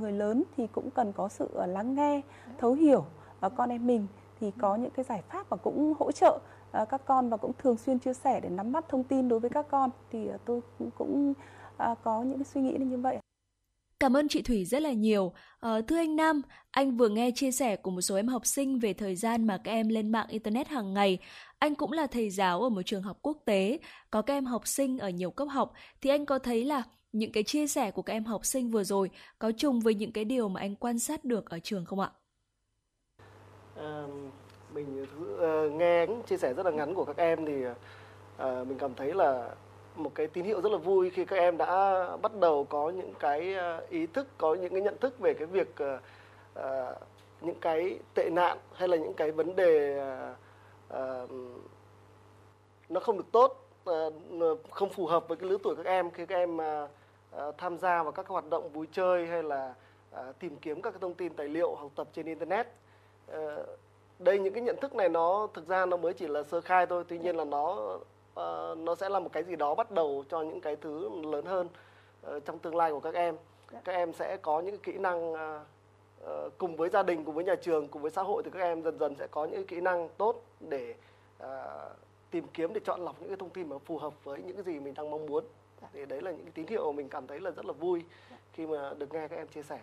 người 0.00 0.12
lớn 0.12 0.42
thì 0.56 0.66
cũng 0.66 0.90
cần 0.90 1.12
có 1.12 1.28
sự 1.28 1.48
ờ, 1.54 1.66
lắng 1.66 1.94
nghe 1.94 2.20
thấu 2.58 2.72
hiểu 2.72 3.04
và 3.40 3.48
con 3.48 3.70
em 3.70 3.86
mình. 3.86 4.06
Thì 4.40 4.50
có 4.50 4.76
những 4.76 4.90
cái 4.90 5.04
giải 5.04 5.22
pháp 5.28 5.48
và 5.48 5.56
cũng 5.56 5.94
hỗ 5.98 6.12
trợ 6.12 6.38
ờ, 6.72 6.84
các 6.84 7.00
con 7.04 7.28
và 7.28 7.36
cũng 7.36 7.52
thường 7.58 7.76
xuyên 7.76 7.98
chia 7.98 8.14
sẻ 8.14 8.40
để 8.40 8.48
nắm 8.48 8.72
bắt 8.72 8.84
thông 8.88 9.04
tin 9.04 9.28
đối 9.28 9.40
với 9.40 9.50
các 9.50 9.66
con. 9.70 9.90
Thì 10.10 10.30
tôi 10.44 10.60
cũng, 10.98 11.32
à, 11.76 11.94
có 12.02 12.22
những 12.22 12.38
cái 12.38 12.44
suy 12.44 12.60
nghĩ 12.60 12.78
như 12.78 12.98
vậy. 12.98 13.25
Cảm 14.06 14.16
ơn 14.16 14.28
chị 14.28 14.42
Thủy 14.42 14.64
rất 14.64 14.82
là 14.82 14.92
nhiều. 14.92 15.32
À, 15.60 15.80
thưa 15.88 15.96
anh 15.96 16.16
Nam, 16.16 16.42
anh 16.70 16.96
vừa 16.96 17.08
nghe 17.08 17.30
chia 17.34 17.50
sẻ 17.50 17.76
của 17.76 17.90
một 17.90 18.00
số 18.00 18.16
em 18.16 18.28
học 18.28 18.46
sinh 18.46 18.78
về 18.78 18.92
thời 18.92 19.16
gian 19.16 19.46
mà 19.46 19.58
các 19.64 19.70
em 19.70 19.88
lên 19.88 20.12
mạng 20.12 20.26
Internet 20.28 20.68
hàng 20.68 20.94
ngày. 20.94 21.18
Anh 21.58 21.74
cũng 21.74 21.92
là 21.92 22.06
thầy 22.06 22.30
giáo 22.30 22.62
ở 22.62 22.68
một 22.68 22.82
trường 22.82 23.02
học 23.02 23.18
quốc 23.22 23.38
tế, 23.44 23.78
có 24.10 24.22
các 24.22 24.34
em 24.34 24.44
học 24.44 24.66
sinh 24.66 24.98
ở 24.98 25.08
nhiều 25.08 25.30
cấp 25.30 25.48
học. 25.50 25.72
Thì 26.00 26.10
anh 26.10 26.26
có 26.26 26.38
thấy 26.38 26.64
là 26.64 26.82
những 27.12 27.32
cái 27.32 27.42
chia 27.42 27.66
sẻ 27.66 27.90
của 27.90 28.02
các 28.02 28.12
em 28.12 28.24
học 28.24 28.44
sinh 28.44 28.70
vừa 28.70 28.84
rồi 28.84 29.10
có 29.38 29.52
trùng 29.56 29.80
với 29.80 29.94
những 29.94 30.12
cái 30.12 30.24
điều 30.24 30.48
mà 30.48 30.60
anh 30.60 30.76
quan 30.76 30.98
sát 30.98 31.24
được 31.24 31.50
ở 31.50 31.58
trường 31.58 31.84
không 31.84 32.00
ạ? 32.00 32.10
À, 33.76 34.06
mình 34.74 35.02
uh, 35.02 35.72
nghe 35.72 36.06
những 36.08 36.22
chia 36.22 36.36
sẻ 36.36 36.54
rất 36.54 36.66
là 36.66 36.72
ngắn 36.72 36.94
của 36.94 37.04
các 37.04 37.16
em 37.16 37.46
thì 37.46 37.66
uh, 37.66 38.68
mình 38.68 38.78
cảm 38.78 38.94
thấy 38.94 39.14
là 39.14 39.54
một 39.96 40.10
cái 40.14 40.26
tín 40.26 40.44
hiệu 40.44 40.60
rất 40.60 40.72
là 40.72 40.78
vui 40.78 41.10
khi 41.10 41.24
các 41.24 41.36
em 41.36 41.56
đã 41.56 42.06
bắt 42.22 42.32
đầu 42.40 42.64
có 42.64 42.90
những 42.90 43.14
cái 43.18 43.54
ờ, 43.54 43.86
ý 43.90 44.06
thức, 44.06 44.26
có 44.38 44.54
những 44.54 44.72
cái 44.72 44.80
nhận 44.80 44.98
thức 44.98 45.18
về 45.18 45.34
cái 45.34 45.46
việc 45.46 45.74
ờ, 46.54 46.94
những 47.40 47.60
cái 47.60 47.98
tệ 48.14 48.30
nạn 48.30 48.58
hay 48.72 48.88
là 48.88 48.96
những 48.96 49.14
cái 49.14 49.30
vấn 49.30 49.56
đề 49.56 49.98
ờ, 50.88 51.26
nó 52.88 53.00
không 53.00 53.16
được 53.16 53.32
tốt, 53.32 53.64
ờ, 53.84 54.10
không 54.70 54.88
phù 54.90 55.06
hợp 55.06 55.28
với 55.28 55.36
cái 55.36 55.50
lứa 55.50 55.58
tuổi 55.62 55.76
các 55.76 55.86
em 55.86 56.10
khi 56.10 56.26
các 56.26 56.36
em 56.36 56.58
ờ, 57.30 57.52
tham 57.58 57.78
gia 57.78 58.02
vào 58.02 58.12
các 58.12 58.26
hoạt 58.26 58.50
động 58.50 58.68
vui 58.68 58.86
chơi 58.92 59.26
hay 59.26 59.42
là 59.42 59.74
ờ, 60.10 60.32
tìm 60.38 60.56
kiếm 60.56 60.82
các 60.82 60.90
cái 60.90 60.98
thông 61.00 61.14
tin 61.14 61.34
tài 61.34 61.48
liệu 61.48 61.74
học 61.74 61.90
tập 61.96 62.08
trên 62.12 62.26
internet. 62.26 62.66
Ờ, 63.26 63.66
đây 64.18 64.38
những 64.38 64.54
cái 64.54 64.62
nhận 64.62 64.76
thức 64.80 64.94
này 64.94 65.08
nó 65.08 65.48
thực 65.54 65.68
ra 65.68 65.86
nó 65.86 65.96
mới 65.96 66.12
chỉ 66.12 66.26
là 66.26 66.42
sơ 66.42 66.60
khai 66.60 66.86
thôi 66.86 67.04
tuy 67.08 67.18
nhiên 67.18 67.36
là 67.36 67.44
nó 67.44 67.98
ờ, 68.36 68.74
nó 68.78 68.94
sẽ 68.94 69.08
là 69.08 69.20
một 69.20 69.32
cái 69.32 69.44
gì 69.44 69.56
đó 69.56 69.74
bắt 69.74 69.90
đầu 69.90 70.24
cho 70.28 70.42
những 70.42 70.60
cái 70.60 70.76
thứ 70.76 71.10
lớn 71.22 71.46
hơn 71.46 71.68
ờ, 72.22 72.40
trong 72.40 72.58
tương 72.58 72.76
lai 72.76 72.90
của 72.90 73.00
các 73.00 73.14
em. 73.14 73.36
Các 73.84 73.92
em 73.92 74.12
sẽ 74.12 74.36
có 74.42 74.60
những 74.60 74.78
kỹ 74.78 74.92
năng 74.92 75.32
ờ, 75.32 75.64
ờ, 76.24 76.50
cùng 76.58 76.76
với 76.76 76.88
gia 76.88 77.02
đình 77.02 77.24
cùng 77.24 77.34
với 77.34 77.44
nhà 77.44 77.54
trường 77.54 77.88
cùng 77.88 78.02
với 78.02 78.10
xã 78.10 78.22
hội 78.22 78.42
thì 78.42 78.50
các 78.50 78.60
em 78.60 78.82
dần 78.82 78.98
dần 78.98 79.14
sẽ 79.18 79.26
có 79.26 79.44
những 79.44 79.66
kỹ 79.66 79.80
năng 79.80 80.08
tốt 80.18 80.42
để 80.60 80.94
ờ, 81.38 81.90
tìm 82.30 82.44
kiếm 82.54 82.72
để 82.72 82.80
chọn 82.84 83.00
lọc 83.04 83.20
những 83.20 83.28
cái 83.28 83.36
thông 83.36 83.50
tin 83.50 83.68
mà 83.68 83.78
phù 83.78 83.98
hợp 83.98 84.24
với 84.24 84.42
những 84.42 84.56
cái 84.56 84.64
gì 84.64 84.80
mình 84.80 84.94
đang 84.94 85.10
mong 85.10 85.26
muốn. 85.26 85.44
Thì 85.92 86.06
đấy 86.06 86.22
là 86.22 86.30
những 86.30 86.42
cái 86.42 86.52
tín 86.54 86.66
hiệu 86.66 86.92
mình 86.92 87.08
cảm 87.08 87.26
thấy 87.26 87.40
là 87.40 87.50
rất 87.50 87.66
là 87.66 87.72
vui 87.72 88.04
khi 88.52 88.66
mà 88.66 88.94
được 88.98 89.12
nghe 89.12 89.28
các 89.28 89.36
em 89.36 89.48
chia 89.48 89.62
sẻ 89.62 89.78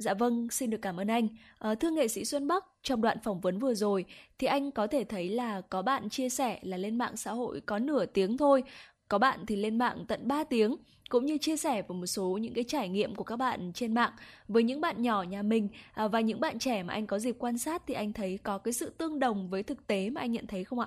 Dạ 0.00 0.14
vâng, 0.14 0.50
xin 0.50 0.70
được 0.70 0.82
cảm 0.82 1.00
ơn 1.00 1.08
anh. 1.08 1.28
À, 1.58 1.74
thưa 1.74 1.90
nghệ 1.90 2.08
sĩ 2.08 2.24
Xuân 2.24 2.48
Bắc, 2.48 2.64
trong 2.82 3.00
đoạn 3.00 3.18
phỏng 3.24 3.40
vấn 3.40 3.58
vừa 3.58 3.74
rồi 3.74 4.04
thì 4.38 4.46
anh 4.46 4.70
có 4.70 4.86
thể 4.86 5.04
thấy 5.04 5.28
là 5.28 5.60
có 5.60 5.82
bạn 5.82 6.08
chia 6.08 6.28
sẻ 6.28 6.58
là 6.62 6.76
lên 6.76 6.98
mạng 6.98 7.16
xã 7.16 7.32
hội 7.32 7.60
có 7.60 7.78
nửa 7.78 8.06
tiếng 8.06 8.38
thôi, 8.38 8.62
có 9.08 9.18
bạn 9.18 9.46
thì 9.46 9.56
lên 9.56 9.78
mạng 9.78 10.04
tận 10.08 10.28
3 10.28 10.44
tiếng, 10.44 10.76
cũng 11.08 11.26
như 11.26 11.38
chia 11.38 11.56
sẻ 11.56 11.82
về 11.82 11.88
một 11.88 12.06
số 12.06 12.24
những 12.24 12.54
cái 12.54 12.64
trải 12.64 12.88
nghiệm 12.88 13.14
của 13.14 13.24
các 13.24 13.36
bạn 13.36 13.72
trên 13.72 13.94
mạng 13.94 14.12
với 14.48 14.62
những 14.62 14.80
bạn 14.80 15.02
nhỏ 15.02 15.22
nhà 15.22 15.42
mình 15.42 15.68
à, 15.94 16.08
và 16.08 16.20
những 16.20 16.40
bạn 16.40 16.58
trẻ 16.58 16.82
mà 16.82 16.94
anh 16.94 17.06
có 17.06 17.18
dịp 17.18 17.36
quan 17.38 17.58
sát 17.58 17.82
thì 17.86 17.94
anh 17.94 18.12
thấy 18.12 18.38
có 18.42 18.58
cái 18.58 18.72
sự 18.72 18.90
tương 18.98 19.18
đồng 19.18 19.48
với 19.50 19.62
thực 19.62 19.86
tế 19.86 20.10
mà 20.10 20.20
anh 20.20 20.32
nhận 20.32 20.46
thấy 20.46 20.64
không 20.64 20.78
ạ? 20.78 20.86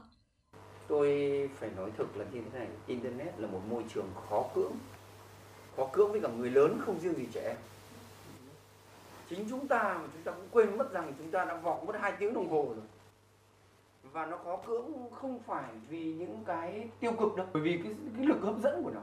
Tôi 0.87 1.09
phải 1.55 1.69
nói 1.77 1.91
thực 1.97 2.17
là 2.17 2.25
như 2.33 2.41
thế 2.41 2.59
này, 2.59 2.67
Internet 2.87 3.39
là 3.39 3.47
một 3.47 3.61
môi 3.69 3.83
trường 3.93 4.07
khó 4.29 4.45
cưỡng. 4.55 4.73
Khó 5.75 5.89
cưỡng 5.93 6.11
với 6.11 6.21
cả 6.21 6.29
người 6.37 6.49
lớn 6.49 6.81
không 6.85 6.99
riêng 6.99 7.13
gì 7.13 7.25
trẻ 7.33 7.41
em. 7.47 7.57
Chính 9.35 9.49
chúng 9.49 9.67
ta 9.67 9.83
mà 9.83 10.07
chúng 10.13 10.23
ta 10.23 10.31
cũng 10.31 10.47
quên 10.51 10.77
mất 10.77 10.91
rằng 10.91 11.13
chúng 11.17 11.31
ta 11.31 11.45
đã 11.45 11.55
vọc 11.55 11.83
mất 11.85 11.95
2 11.99 12.11
tiếng 12.19 12.33
đồng 12.33 12.49
hồ 12.49 12.65
rồi. 12.75 12.85
Và 14.03 14.25
nó 14.25 14.37
khó 14.37 14.57
cưỡng 14.67 15.11
không 15.11 15.39
phải 15.39 15.71
vì 15.87 16.13
những 16.13 16.43
cái 16.45 16.89
tiêu 16.99 17.11
cực 17.19 17.35
đâu, 17.35 17.47
bởi 17.53 17.63
vì 17.63 17.81
cái, 17.83 17.95
cái 18.17 18.25
lực 18.25 18.41
hấp 18.41 18.59
dẫn 18.59 18.83
của 18.83 18.91
nó. 18.91 19.01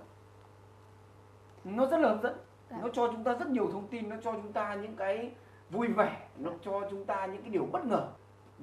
Nó 1.64 1.86
rất 1.86 1.98
là 1.98 2.08
hấp 2.08 2.22
dẫn. 2.22 2.38
Nó 2.70 2.88
cho 2.92 3.08
chúng 3.08 3.24
ta 3.24 3.32
rất 3.32 3.48
nhiều 3.48 3.68
thông 3.72 3.88
tin, 3.88 4.08
nó 4.08 4.16
cho 4.22 4.32
chúng 4.32 4.52
ta 4.52 4.74
những 4.74 4.96
cái 4.96 5.32
vui 5.70 5.88
vẻ, 5.88 6.28
nó 6.36 6.50
cho 6.64 6.88
chúng 6.90 7.04
ta 7.04 7.26
những 7.26 7.42
cái 7.42 7.50
điều 7.50 7.66
bất 7.72 7.84
ngờ 7.84 8.08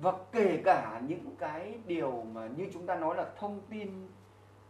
và 0.02 0.14
kể 0.32 0.62
cả 0.66 1.02
những 1.08 1.36
cái 1.40 1.80
điều 1.86 2.26
mà 2.34 2.48
như 2.58 2.70
chúng 2.74 2.86
ta 2.86 2.96
nói 2.96 3.16
là 3.16 3.26
thông 3.40 3.62
tin 3.70 4.08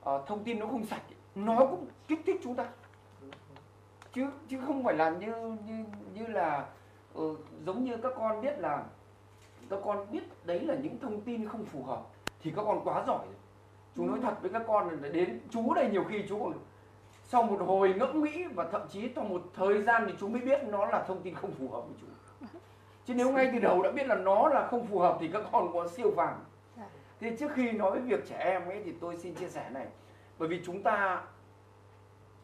ờ, 0.02 0.24
thông 0.28 0.44
tin 0.44 0.60
nó 0.60 0.66
không 0.66 0.86
sạch 0.86 1.02
nó 1.36 1.66
cũng 1.70 1.88
kích 2.08 2.20
thích 2.26 2.40
chúng 2.44 2.56
ta 2.56 2.66
chứ 4.14 4.28
chứ 4.50 4.62
không 4.68 4.84
phải 4.84 4.96
là 4.96 5.10
như 5.10 5.58
như 5.68 5.86
như 6.14 6.28
là 6.28 6.66
ờ, 7.18 7.24
giống 7.66 7.84
như 7.84 7.98
các 7.98 8.14
con 8.18 8.42
biết 8.42 8.60
là 8.60 8.84
các 9.70 9.80
con 9.86 10.12
biết 10.12 10.24
đấy 10.46 10.60
là 10.60 10.76
những 10.76 11.00
thông 11.00 11.22
tin 11.22 11.48
không 11.48 11.66
phù 11.66 11.84
hợp 11.84 12.02
thì 12.42 12.54
các 12.56 12.62
con 12.66 12.82
quá 12.84 13.04
giỏi 13.08 13.26
rồi. 13.26 13.36
Chú 13.96 14.06
nói 14.06 14.20
thật 14.22 14.42
với 14.42 14.52
các 14.52 14.62
con 14.68 14.90
là 15.02 15.10
đến 15.10 15.40
chú 15.50 15.74
đây 15.74 15.90
nhiều 15.90 16.04
khi 16.04 16.24
chú 16.30 16.40
còn 16.40 16.54
sau 17.24 17.44
một 17.44 17.60
hồi 17.68 17.94
ngẫm 17.98 18.24
nghĩ 18.24 18.46
và 18.46 18.68
thậm 18.72 18.82
chí 18.90 19.08
trong 19.08 19.30
một 19.30 19.42
thời 19.54 19.82
gian 19.82 20.04
thì 20.08 20.14
chú 20.20 20.28
mới 20.28 20.42
biết 20.42 20.64
nó 20.64 20.86
là 20.86 21.04
thông 21.04 21.22
tin 21.22 21.36
không 21.36 21.52
phù 21.52 21.70
hợp 21.70 21.82
với 21.82 21.96
chú. 22.02 22.08
Chứ 23.06 23.14
nếu 23.14 23.32
ngay 23.32 23.50
từ 23.54 23.60
đầu 23.60 23.82
đã 23.82 23.92
biết 23.92 24.08
là 24.08 24.16
nó 24.16 24.50
là 24.50 24.68
không 24.68 24.86
phù 24.86 25.00
hợp 25.00 25.18
thì 25.22 25.30
các 25.34 25.44
con 25.52 25.74
có 25.74 25.88
siêu 25.88 26.12
phàm. 26.16 26.36
Thế 27.20 27.36
trước 27.40 27.52
khi 27.54 27.72
nói 27.72 28.00
việc 28.00 28.28
trẻ 28.30 28.38
em 28.38 28.66
ấy 28.66 28.82
thì 28.86 28.94
tôi 29.02 29.18
xin 29.18 29.36
chia 29.36 29.50
sẻ 29.50 29.70
này. 29.70 29.88
Bởi 30.38 30.50
vì 30.50 30.62
chúng 30.66 30.84
ta 30.84 31.24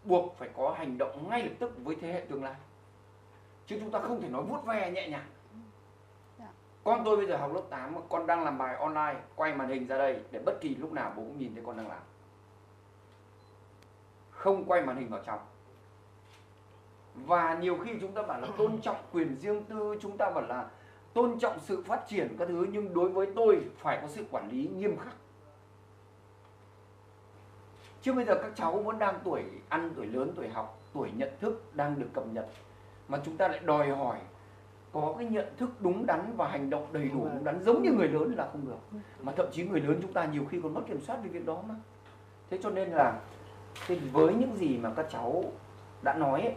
buộc 0.03 0.35
phải 0.37 0.49
có 0.57 0.75
hành 0.77 0.97
động 0.97 1.29
ngay 1.29 1.43
lập 1.43 1.55
tức 1.59 1.73
với 1.83 1.95
thế 2.01 2.13
hệ 2.13 2.21
tương 2.21 2.43
lai 2.43 2.55
chứ 3.65 3.77
chúng 3.79 3.91
ta 3.91 3.99
không 3.99 4.21
thể 4.21 4.29
nói 4.29 4.43
vuốt 4.43 4.65
ve 4.65 4.91
nhẹ 4.91 5.09
nhàng. 5.09 5.25
Con 6.83 7.01
tôi 7.05 7.17
bây 7.17 7.27
giờ 7.27 7.37
học 7.37 7.53
lớp 7.53 7.61
8 7.69 7.95
mà 7.95 8.01
con 8.09 8.27
đang 8.27 8.43
làm 8.43 8.57
bài 8.57 8.75
online 8.75 9.15
quay 9.35 9.53
màn 9.55 9.69
hình 9.69 9.87
ra 9.87 9.97
đây 9.97 10.19
để 10.31 10.39
bất 10.45 10.61
kỳ 10.61 10.75
lúc 10.75 10.91
nào 10.91 11.13
bố 11.15 11.23
cũng 11.23 11.39
nhìn 11.39 11.55
thấy 11.55 11.63
con 11.65 11.77
đang 11.77 11.89
làm. 11.89 12.01
Không 14.31 14.65
quay 14.65 14.81
màn 14.81 14.97
hình 14.97 15.09
vào 15.09 15.21
trong. 15.25 15.39
Và 17.15 17.55
nhiều 17.55 17.77
khi 17.77 17.91
chúng 18.01 18.11
ta 18.11 18.21
bảo 18.21 18.41
là 18.41 18.47
tôn 18.57 18.81
trọng 18.81 18.97
quyền 19.11 19.35
riêng 19.35 19.63
tư 19.63 19.95
chúng 20.01 20.17
ta 20.17 20.29
bảo 20.29 20.43
là 20.47 20.69
tôn 21.13 21.39
trọng 21.39 21.59
sự 21.59 21.83
phát 21.83 22.07
triển 22.07 22.35
các 22.39 22.47
thứ 22.47 22.67
nhưng 22.71 22.93
đối 22.93 23.09
với 23.09 23.27
tôi 23.35 23.61
phải 23.77 23.99
có 24.01 24.07
sự 24.07 24.25
quản 24.31 24.49
lý 24.49 24.67
nghiêm 24.67 24.97
khắc. 24.97 25.13
Chứ 28.01 28.13
bây 28.13 28.25
giờ 28.25 28.39
các 28.41 28.51
cháu 28.55 28.77
vẫn 28.77 28.99
đang 28.99 29.19
tuổi 29.23 29.43
ăn 29.69 29.93
tuổi 29.95 30.05
lớn 30.05 30.33
tuổi 30.35 30.49
học 30.49 30.79
tuổi 30.93 31.11
nhận 31.15 31.29
thức 31.39 31.63
đang 31.73 31.99
được 31.99 32.09
cập 32.13 32.27
nhật 32.27 32.47
mà 33.13 33.19
chúng 33.25 33.37
ta 33.37 33.47
lại 33.47 33.59
đòi 33.59 33.89
hỏi 33.89 34.17
có 34.93 35.15
cái 35.17 35.27
nhận 35.27 35.45
thức 35.57 35.69
đúng 35.79 36.05
đắn 36.05 36.33
và 36.37 36.47
hành 36.47 36.69
động 36.69 36.87
đầy 36.91 37.09
đủ 37.09 37.27
đúng 37.33 37.43
đắn 37.43 37.63
giống 37.63 37.83
như 37.83 37.91
người 37.91 38.07
lớn 38.07 38.33
là 38.35 38.47
không 38.51 38.65
được. 38.65 38.99
Mà 39.21 39.31
thậm 39.37 39.45
chí 39.51 39.63
người 39.63 39.81
lớn 39.81 39.99
chúng 40.01 40.13
ta 40.13 40.25
nhiều 40.25 40.45
khi 40.49 40.59
còn 40.63 40.73
mất 40.73 40.81
kiểm 40.87 41.01
soát 41.01 41.17
về 41.23 41.29
việc 41.29 41.45
đó 41.45 41.63
mà. 41.67 41.75
Thế 42.49 42.59
cho 42.63 42.69
nên 42.69 42.89
là 42.89 43.19
thì 43.87 43.99
với 43.99 44.33
những 44.33 44.55
gì 44.55 44.77
mà 44.77 44.91
các 44.95 45.05
cháu 45.09 45.43
đã 46.01 46.13
nói 46.13 46.41
ấy, 46.41 46.55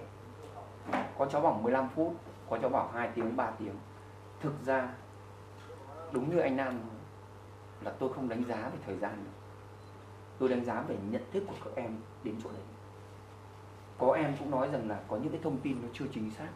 có 1.19 1.27
cháu 1.27 1.41
bảo 1.41 1.61
15 1.62 1.89
phút 1.95 2.15
có 2.51 2.59
cháu 2.59 2.70
bảo 2.70 2.91
2 2.95 3.11
tiếng 3.15 3.37
3 3.37 3.51
tiếng. 3.51 3.74
Thực 4.41 4.53
ra 4.65 4.89
đúng 6.12 6.31
như 6.31 6.39
anh 6.39 6.57
Nam 6.57 6.81
là 7.85 7.93
tôi 7.99 8.12
không 8.12 8.28
đánh 8.28 8.45
giá 8.45 8.57
về 8.57 8.78
thời 8.87 8.97
gian 8.97 9.12
nữa 9.24 9.31
tôi 10.39 10.49
đánh 10.49 10.65
giá 10.65 10.85
về 10.89 10.97
nhận 11.11 11.23
thức 11.33 11.43
của 11.49 11.57
các 11.65 11.83
em 11.83 11.97
đến 12.24 12.35
chỗ 12.45 12.51
đấy 12.51 12.62
có 13.98 14.12
em 14.12 14.35
cũng 14.39 14.51
nói 14.51 14.68
rằng 14.73 14.89
là 14.89 15.01
có 15.09 15.16
những 15.16 15.32
cái 15.32 15.40
thông 15.43 15.59
tin 15.59 15.82
nó 15.82 15.89
chưa 15.93 16.05
chính 16.14 16.31
xác. 16.31 16.48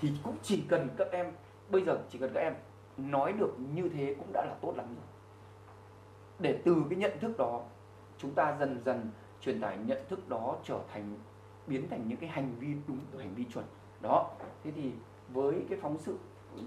Thì 0.00 0.12
cũng 0.22 0.36
chỉ 0.42 0.64
cần 0.68 0.88
các 0.96 1.08
em, 1.12 1.32
bây 1.70 1.84
giờ 1.84 1.98
chỉ 2.10 2.18
cần 2.18 2.30
các 2.34 2.40
em 2.40 2.54
nói 2.96 3.32
được 3.32 3.54
như 3.74 3.88
thế 3.88 4.14
cũng 4.18 4.32
đã 4.32 4.44
là 4.46 4.54
tốt 4.60 4.72
lắm 4.76 4.86
rồi. 4.86 5.04
Để 6.38 6.58
từ 6.64 6.84
cái 6.90 6.98
nhận 6.98 7.20
thức 7.20 7.38
đó, 7.38 7.62
chúng 8.18 8.34
ta 8.34 8.56
dần 8.60 8.82
dần 8.84 9.10
truyền 9.40 9.60
tải 9.60 9.78
nhận 9.78 9.98
thức 10.08 10.28
đó 10.28 10.56
trở 10.64 10.80
thành, 10.92 11.16
biến 11.66 11.88
thành 11.90 12.08
những 12.08 12.18
cái 12.18 12.30
hành 12.30 12.54
vi 12.58 12.68
đúng, 12.88 13.00
hành 13.18 13.34
vi 13.34 13.44
chuẩn. 13.44 13.64
Đó, 14.00 14.30
thế 14.64 14.70
thì 14.76 14.92
với 15.28 15.64
cái 15.68 15.78
phóng 15.82 15.98
sự 15.98 16.18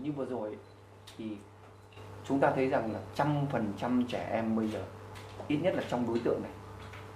như 0.02 0.11
vừa 0.11 0.26
rồi 0.26 0.57
thì 1.18 1.38
chúng 2.24 2.40
ta 2.40 2.52
thấy 2.52 2.69
rằng 2.69 2.94
là 2.94 2.99
trăm 3.15 3.45
phần 3.52 3.74
trăm 3.78 4.06
trẻ 4.07 4.30
em 4.32 4.56
bây 4.56 4.68
giờ, 4.68 4.84
ít 5.48 5.57
nhất 5.57 5.76
là 5.76 5.84
trong 5.90 6.07
đối 6.07 6.19
tượng 6.19 6.41
này 6.44 6.52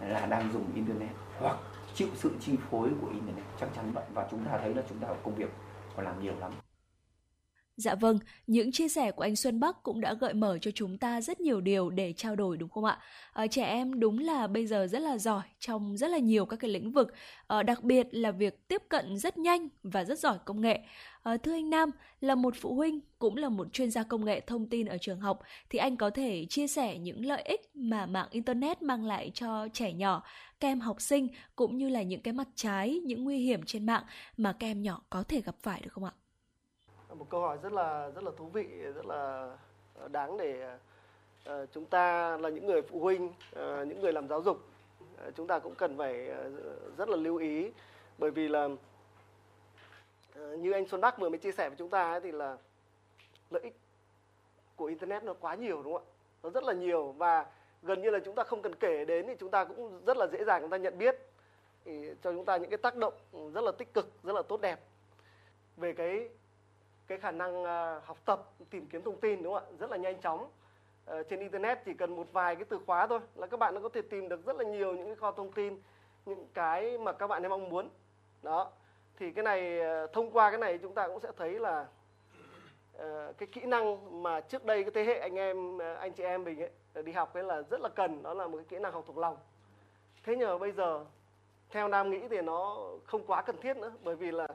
là 0.10 0.26
đang 0.26 0.52
dùng 0.52 0.66
internet. 0.76 1.10
Hoặc 1.40 1.58
chịu 1.96 2.08
sự 2.16 2.32
chi 2.40 2.52
phối 2.70 2.90
của 3.02 3.08
internet 3.08 3.46
chắc 3.60 3.70
chắn 3.76 3.92
vậy 3.94 4.04
và 4.14 4.28
chúng 4.32 4.46
ta 4.46 4.58
thấy 4.62 4.76
là 4.76 4.84
chúng 4.90 5.00
ta 5.00 5.08
có 5.08 5.16
công 5.24 5.36
việc 5.36 5.50
còn 5.96 6.06
làm 6.06 6.24
nhiều 6.24 6.34
lắm 6.40 6.52
Dạ 7.78 7.96
vâng, 7.96 8.20
những 8.48 8.72
chia 8.72 8.90
sẻ 8.90 9.12
của 9.12 9.24
anh 9.24 9.36
Xuân 9.36 9.60
Bắc 9.60 9.84
cũng 9.84 10.02
đã 10.02 10.14
gợi 10.14 10.34
mở 10.34 10.58
cho 10.62 10.72
chúng 10.76 10.98
ta 10.98 11.22
rất 11.22 11.42
nhiều 11.42 11.62
điều 11.62 11.90
để 11.90 12.14
trao 12.14 12.36
đổi 12.36 12.58
đúng 12.58 12.70
không 12.70 12.86
ạ? 12.86 13.00
À, 13.34 13.48
trẻ 13.48 13.64
em 13.66 14.00
đúng 14.00 14.20
là 14.20 14.48
bây 14.48 14.68
giờ 14.68 14.88
rất 14.88 15.00
là 15.00 15.18
giỏi 15.18 15.42
trong 15.60 15.98
rất 15.98 16.08
là 16.08 16.18
nhiều 16.18 16.46
các 16.46 16.58
cái 16.60 16.72
lĩnh 16.72 16.92
vực, 16.92 17.08
à, 17.48 17.64
đặc 17.64 17.84
biệt 17.84 18.08
là 18.12 18.32
việc 18.32 18.68
tiếp 18.68 18.82
cận 18.90 19.18
rất 19.18 19.38
nhanh 19.38 19.68
và 19.84 20.04
rất 20.04 20.20
giỏi 20.20 20.38
công 20.46 20.62
nghệ. 20.62 20.80
À, 21.24 21.38
thưa 21.38 21.52
anh 21.52 21.70
Nam, 21.70 21.92
là 22.22 22.36
một 22.36 22.54
phụ 22.62 22.76
huynh 22.76 23.00
cũng 23.20 23.38
là 23.38 23.50
một 23.50 23.68
chuyên 23.74 23.92
gia 23.92 24.04
công 24.04 24.26
nghệ 24.26 24.40
thông 24.40 24.70
tin 24.70 24.88
ở 24.88 24.98
trường 24.98 25.20
học, 25.20 25.40
thì 25.70 25.80
anh 25.80 25.98
có 25.98 26.10
thể 26.10 26.46
chia 26.50 26.68
sẻ 26.68 26.98
những 26.98 27.26
lợi 27.26 27.42
ích 27.42 27.62
mà 27.74 28.06
mạng 28.06 28.28
internet 28.32 28.82
mang 28.82 29.06
lại 29.06 29.32
cho 29.34 29.68
trẻ 29.74 29.94
nhỏ, 29.94 30.24
các 30.60 30.68
em 30.68 30.80
học 30.80 31.02
sinh 31.02 31.28
cũng 31.56 31.78
như 31.78 31.90
là 31.90 32.02
những 32.02 32.22
cái 32.22 32.34
mặt 32.34 32.48
trái, 32.56 33.02
những 33.06 33.24
nguy 33.24 33.38
hiểm 33.38 33.64
trên 33.66 33.86
mạng 33.86 34.04
mà 34.38 34.56
các 34.60 34.68
em 34.68 34.82
nhỏ 34.82 35.02
có 35.10 35.24
thể 35.24 35.42
gặp 35.42 35.56
phải 35.62 35.82
được 35.82 35.94
không 35.94 36.04
ạ? 36.04 36.12
một 37.16 37.30
câu 37.30 37.42
hỏi 37.42 37.58
rất 37.64 37.74
là 37.74 38.10
rất 38.10 38.24
là 38.24 38.32
thú 38.38 38.46
vị 38.46 38.68
rất 38.96 39.06
là 39.06 39.52
ờ, 39.96 40.08
đáng 40.08 40.38
để 40.38 40.78
ờ, 41.46 41.66
chúng 41.74 41.86
ta 41.86 42.38
là 42.38 42.50
những 42.50 42.66
người 42.66 42.82
phụ 42.82 43.00
huynh 43.00 43.32
những 43.88 44.02
người 44.02 44.14
làm 44.14 44.28
giáo 44.28 44.42
dục 44.42 44.58
chúng 45.36 45.48
ta 45.48 45.60
cũng 45.60 45.76
cần 45.76 45.98
phải 45.98 46.14
rất 46.98 47.10
là 47.10 47.18
lưu 47.18 47.38
ý 47.38 47.72
bởi 48.18 48.32
vì 48.32 48.48
là 48.48 48.66
uh, 48.66 48.80
Ờ, 50.36 50.56
như 50.56 50.72
anh 50.72 50.88
Xuân 50.88 51.02
Đắc 51.02 51.18
vừa 51.18 51.30
mới 51.30 51.38
chia 51.38 51.52
sẻ 51.52 51.70
với 51.70 51.78
chúng 51.78 51.90
ta 51.90 52.12
ấy, 52.12 52.20
thì 52.22 52.32
là 52.32 52.58
lợi 53.50 53.64
ích 53.64 53.76
của 54.76 54.86
internet 54.86 55.24
nó 55.24 55.34
quá 55.34 55.56
nhiều 55.56 55.84
đúng 55.84 55.94
không 55.94 56.04
ạ? 56.04 56.12
Nó 56.44 56.50
rất 56.50 56.64
là 56.64 56.74
nhiều 56.74 57.12
và 57.12 57.46
gần 57.84 58.02
như 58.02 58.10
là 58.10 58.20
chúng 58.26 58.36
ta 58.36 58.44
không 58.44 58.62
cần 58.62 58.76
kể 58.76 59.06
đến 59.06 59.28
thì 59.28 59.36
chúng 59.40 59.52
ta 59.52 59.66
cũng 59.66 60.02
rất 60.06 60.18
là 60.18 60.28
dễ 60.28 60.44
dàng 60.44 60.62
chúng 60.62 60.70
ta 60.70 60.78
nhận 60.78 60.98
biết. 60.98 61.16
Thì 61.86 62.10
cho 62.24 62.32
chúng 62.32 62.46
ta 62.46 62.58
những 62.58 62.70
cái 62.70 62.78
tác 62.78 62.96
động 62.96 63.14
rất 63.54 63.64
là 63.64 63.72
tích 63.72 63.94
cực 63.94 64.24
rất 64.24 64.34
là 64.34 64.42
tốt 64.42 64.62
đẹp 64.62 64.80
về 65.78 65.94
cái 65.94 66.30
cái 67.08 67.18
khả 67.18 67.32
năng 67.32 67.64
à, 67.66 68.02
học 68.06 68.18
tập 68.26 68.50
tìm 68.70 68.86
kiếm 68.86 69.02
thông 69.02 69.20
tin 69.20 69.44
đúng 69.44 69.54
không 69.54 69.64
ạ? 69.64 69.76
Rất 69.80 69.92
là 69.92 69.98
nhanh 69.98 70.22
chóng. 70.22 70.50
Ờ, 71.06 71.24
trên 71.24 71.40
internet 71.40 71.78
chỉ 71.86 71.94
cần 71.94 72.16
một 72.16 72.28
vài 72.32 72.56
cái 72.56 72.66
từ 72.70 72.80
khóa 72.86 73.08
thôi 73.08 73.20
là 73.36 73.48
các 73.48 73.58
bạn 73.58 73.82
có 73.84 73.90
thể 73.90 74.02
tìm 74.02 74.30
được 74.30 74.46
rất 74.46 74.56
là 74.56 74.64
nhiều 74.64 74.94
những 74.94 75.06
cái 75.06 75.16
kho 75.16 75.32
thông 75.32 75.52
tin 75.52 75.82
những 76.26 76.48
cái 76.54 76.98
mà 76.98 77.12
các 77.12 77.28
bạn 77.28 77.46
ấy 77.46 77.50
mong 77.50 77.70
muốn. 77.70 77.90
Đó 78.42 78.72
thì 79.22 79.32
cái 79.32 79.44
này 79.44 79.80
ờ, 79.80 80.08
thông 80.08 80.32
qua 80.32 80.50
cái 80.50 80.60
này 80.60 80.78
chúng 80.78 80.94
ta 80.94 81.08
cũng 81.08 81.20
sẽ 81.20 81.30
thấy 81.38 81.60
là 81.60 81.86
ờ, 82.94 83.34
cái 83.38 83.48
kỹ 83.52 83.62
năng 83.62 84.24
mà 84.24 84.42
trước 84.42 84.66
đây 84.66 84.84
cái 84.84 84.92
thế 84.92 85.04
hệ 85.04 85.20
anh 85.20 85.36
em 85.36 85.78
ờ, 85.78 85.94
anh 85.94 86.14
chị 86.14 86.24
em 86.24 86.44
mình 86.44 86.60
ấy, 86.62 87.04
đi 87.04 87.12
học 87.12 87.34
ấy 87.34 87.44
là 87.44 87.62
rất 87.62 87.82
là 87.82 87.90
cần 87.90 88.24
đó 88.24 88.34
là 88.34 88.48
một 88.48 88.58
cái 88.58 88.66
kỹ 88.70 88.80
năng 88.80 88.94
học 88.94 89.04
thuộc 89.08 89.18
lòng. 89.18 89.38
Thế 90.24 90.36
nhờ 90.36 90.58
bây 90.58 90.72
giờ 90.72 91.06
theo 91.70 91.88
nam 91.88 92.10
nghĩ 92.10 92.28
thì 92.30 92.42
nó 92.42 92.78
không 93.06 93.26
quá 93.28 93.42
cần 93.42 93.62
thiết 93.62 93.78
nữa 93.78 93.92
bởi 94.04 94.16
vì 94.16 94.32
là 94.32 94.48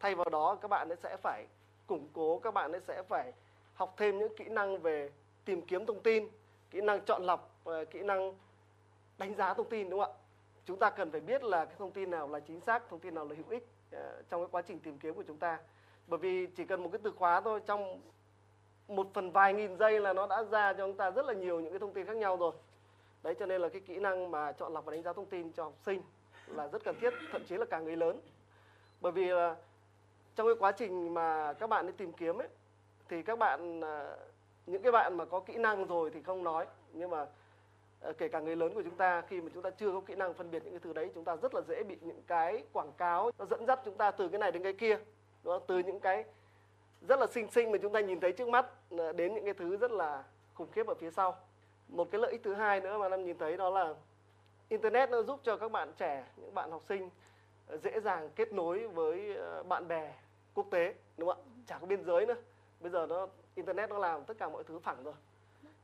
thay 0.00 0.14
vào 0.14 0.28
đó 0.30 0.58
các 0.62 0.68
bạn 0.68 0.88
ấy 0.88 0.96
sẽ 1.02 1.16
phải 1.22 1.46
củng 1.86 2.08
cố 2.12 2.38
các 2.38 2.54
bạn 2.54 2.72
ấy 2.72 2.80
sẽ 2.80 3.02
phải 3.08 3.32
học 3.74 3.94
thêm 3.96 4.18
những 4.18 4.36
kỹ 4.36 4.44
năng 4.44 4.78
về 4.78 5.10
tìm 5.44 5.62
kiếm 5.62 5.86
thông 5.86 6.00
tin 6.00 6.28
kỹ 6.70 6.80
năng 6.80 7.00
chọn 7.00 7.22
lọc 7.22 7.60
kỹ 7.90 8.02
năng 8.02 8.34
đánh 9.18 9.34
giá 9.34 9.54
thông 9.54 9.68
tin 9.68 9.90
đúng 9.90 10.00
không 10.00 10.12
ạ? 10.12 10.18
Chúng 10.64 10.78
ta 10.78 10.90
cần 10.90 11.10
phải 11.10 11.20
biết 11.20 11.44
là 11.44 11.64
cái 11.64 11.74
thông 11.78 11.90
tin 11.90 12.10
nào 12.10 12.28
là 12.28 12.40
chính 12.40 12.60
xác 12.60 12.88
thông 12.88 13.00
tin 13.00 13.14
nào 13.14 13.24
là 13.24 13.34
hữu 13.36 13.46
ích. 13.50 13.68
Ờ, 13.92 14.22
trong 14.30 14.40
cái 14.40 14.48
quá 14.50 14.62
trình 14.62 14.78
tìm 14.78 14.98
kiếm 14.98 15.14
của 15.14 15.24
chúng 15.26 15.38
ta. 15.38 15.58
Bởi 16.06 16.18
vì 16.18 16.46
chỉ 16.46 16.64
cần 16.64 16.82
một 16.82 16.88
cái 16.92 17.00
từ 17.02 17.10
khóa 17.10 17.40
thôi, 17.40 17.60
trong 17.66 18.00
một 18.88 19.06
phần 19.14 19.30
vài 19.30 19.54
nghìn 19.54 19.76
giây 19.76 20.00
là 20.00 20.12
nó 20.12 20.26
đã 20.26 20.44
ra 20.44 20.72
cho 20.72 20.86
chúng 20.86 20.96
ta 20.96 21.10
rất 21.10 21.26
là 21.26 21.32
nhiều 21.32 21.60
những 21.60 21.72
cái 21.72 21.78
thông 21.78 21.92
tin 21.92 22.06
khác 22.06 22.16
nhau 22.16 22.36
rồi. 22.36 22.52
Đấy, 23.22 23.34
cho 23.38 23.46
nên 23.46 23.60
là 23.60 23.68
cái 23.68 23.80
kỹ 23.80 23.98
năng 23.98 24.30
mà 24.30 24.52
chọn 24.52 24.72
lọc 24.72 24.84
và 24.84 24.92
đánh 24.92 25.02
giá 25.02 25.12
thông 25.12 25.26
tin 25.26 25.52
cho 25.52 25.64
học 25.64 25.74
sinh 25.86 26.02
là 26.46 26.68
rất 26.68 26.84
cần 26.84 26.96
thiết, 27.00 27.14
thậm 27.32 27.44
chí 27.44 27.56
là 27.56 27.64
cả 27.64 27.80
người 27.80 27.96
lớn. 27.96 28.20
Bởi 29.00 29.12
vì 29.12 29.26
là 29.26 29.56
trong 30.34 30.46
cái 30.46 30.56
quá 30.58 30.72
trình 30.72 31.14
mà 31.14 31.52
các 31.52 31.66
bạn 31.66 31.86
đi 31.86 31.92
tìm 31.96 32.12
kiếm 32.12 32.38
ấy, 32.38 32.48
thì 33.08 33.22
các 33.22 33.38
bạn 33.38 33.80
ờ, 33.80 34.18
những 34.66 34.82
cái 34.82 34.92
bạn 34.92 35.16
mà 35.16 35.24
có 35.24 35.40
kỹ 35.40 35.56
năng 35.56 35.84
rồi 35.84 36.10
thì 36.10 36.22
không 36.22 36.44
nói, 36.44 36.66
nhưng 36.92 37.10
mà 37.10 37.26
Ờ, 38.02 38.12
kể 38.12 38.28
cả 38.28 38.40
người 38.40 38.56
lớn 38.56 38.74
của 38.74 38.82
chúng 38.82 38.96
ta, 38.96 39.20
khi 39.20 39.40
mà 39.40 39.48
chúng 39.54 39.62
ta 39.62 39.70
chưa 39.70 39.92
có 39.92 40.00
kỹ 40.00 40.14
năng 40.14 40.34
phân 40.34 40.50
biệt 40.50 40.64
những 40.64 40.72
cái 40.72 40.80
thứ 40.80 40.92
đấy, 40.92 41.10
chúng 41.14 41.24
ta 41.24 41.36
rất 41.36 41.54
là 41.54 41.60
dễ 41.68 41.82
bị 41.82 41.96
những 42.00 42.22
cái 42.26 42.64
quảng 42.72 42.92
cáo 42.98 43.30
nó 43.38 43.44
dẫn 43.44 43.66
dắt 43.66 43.80
chúng 43.84 43.96
ta 43.96 44.10
từ 44.10 44.28
cái 44.28 44.38
này 44.38 44.52
đến 44.52 44.62
cái 44.62 44.72
kia 44.72 44.98
đó 45.44 45.60
từ 45.66 45.78
những 45.78 46.00
cái 46.00 46.24
rất 47.08 47.18
là 47.18 47.26
xinh 47.26 47.50
xinh 47.50 47.72
mà 47.72 47.78
chúng 47.82 47.92
ta 47.92 48.00
nhìn 48.00 48.20
thấy 48.20 48.32
trước 48.32 48.48
mắt 48.48 48.66
ờ, 48.90 49.12
đến 49.12 49.34
những 49.34 49.44
cái 49.44 49.54
thứ 49.54 49.76
rất 49.76 49.90
là 49.90 50.24
khủng 50.54 50.70
khiếp 50.72 50.86
ở 50.86 50.94
phía 50.94 51.10
sau. 51.10 51.36
Một 51.88 52.10
cái 52.10 52.20
lợi 52.20 52.32
ích 52.32 52.40
thứ 52.44 52.54
hai 52.54 52.80
nữa 52.80 52.98
mà 52.98 53.08
năm 53.08 53.24
nhìn 53.24 53.38
thấy 53.38 53.56
đó 53.56 53.70
là 53.70 53.94
internet 54.68 55.10
nó 55.10 55.22
giúp 55.22 55.40
cho 55.42 55.56
các 55.56 55.72
bạn 55.72 55.92
trẻ, 55.96 56.24
những 56.36 56.54
bạn 56.54 56.70
học 56.70 56.82
sinh 56.88 57.10
ờ, 57.66 57.76
dễ 57.76 58.00
dàng 58.00 58.30
kết 58.36 58.52
nối 58.52 58.88
với 58.88 59.36
bạn 59.68 59.88
bè 59.88 60.14
quốc 60.54 60.66
tế, 60.70 60.94
đúng 61.16 61.28
không 61.28 61.38
ạ? 61.38 61.50
Chả 61.66 61.78
có 61.78 61.86
biên 61.86 62.04
giới 62.04 62.26
nữa. 62.26 62.36
Bây 62.80 62.90
giờ 62.90 63.06
nó, 63.06 63.28
internet 63.54 63.90
nó 63.90 63.98
làm 63.98 64.24
tất 64.24 64.34
cả 64.38 64.48
mọi 64.48 64.64
thứ 64.64 64.78
phẳng 64.78 65.02
rồi 65.04 65.14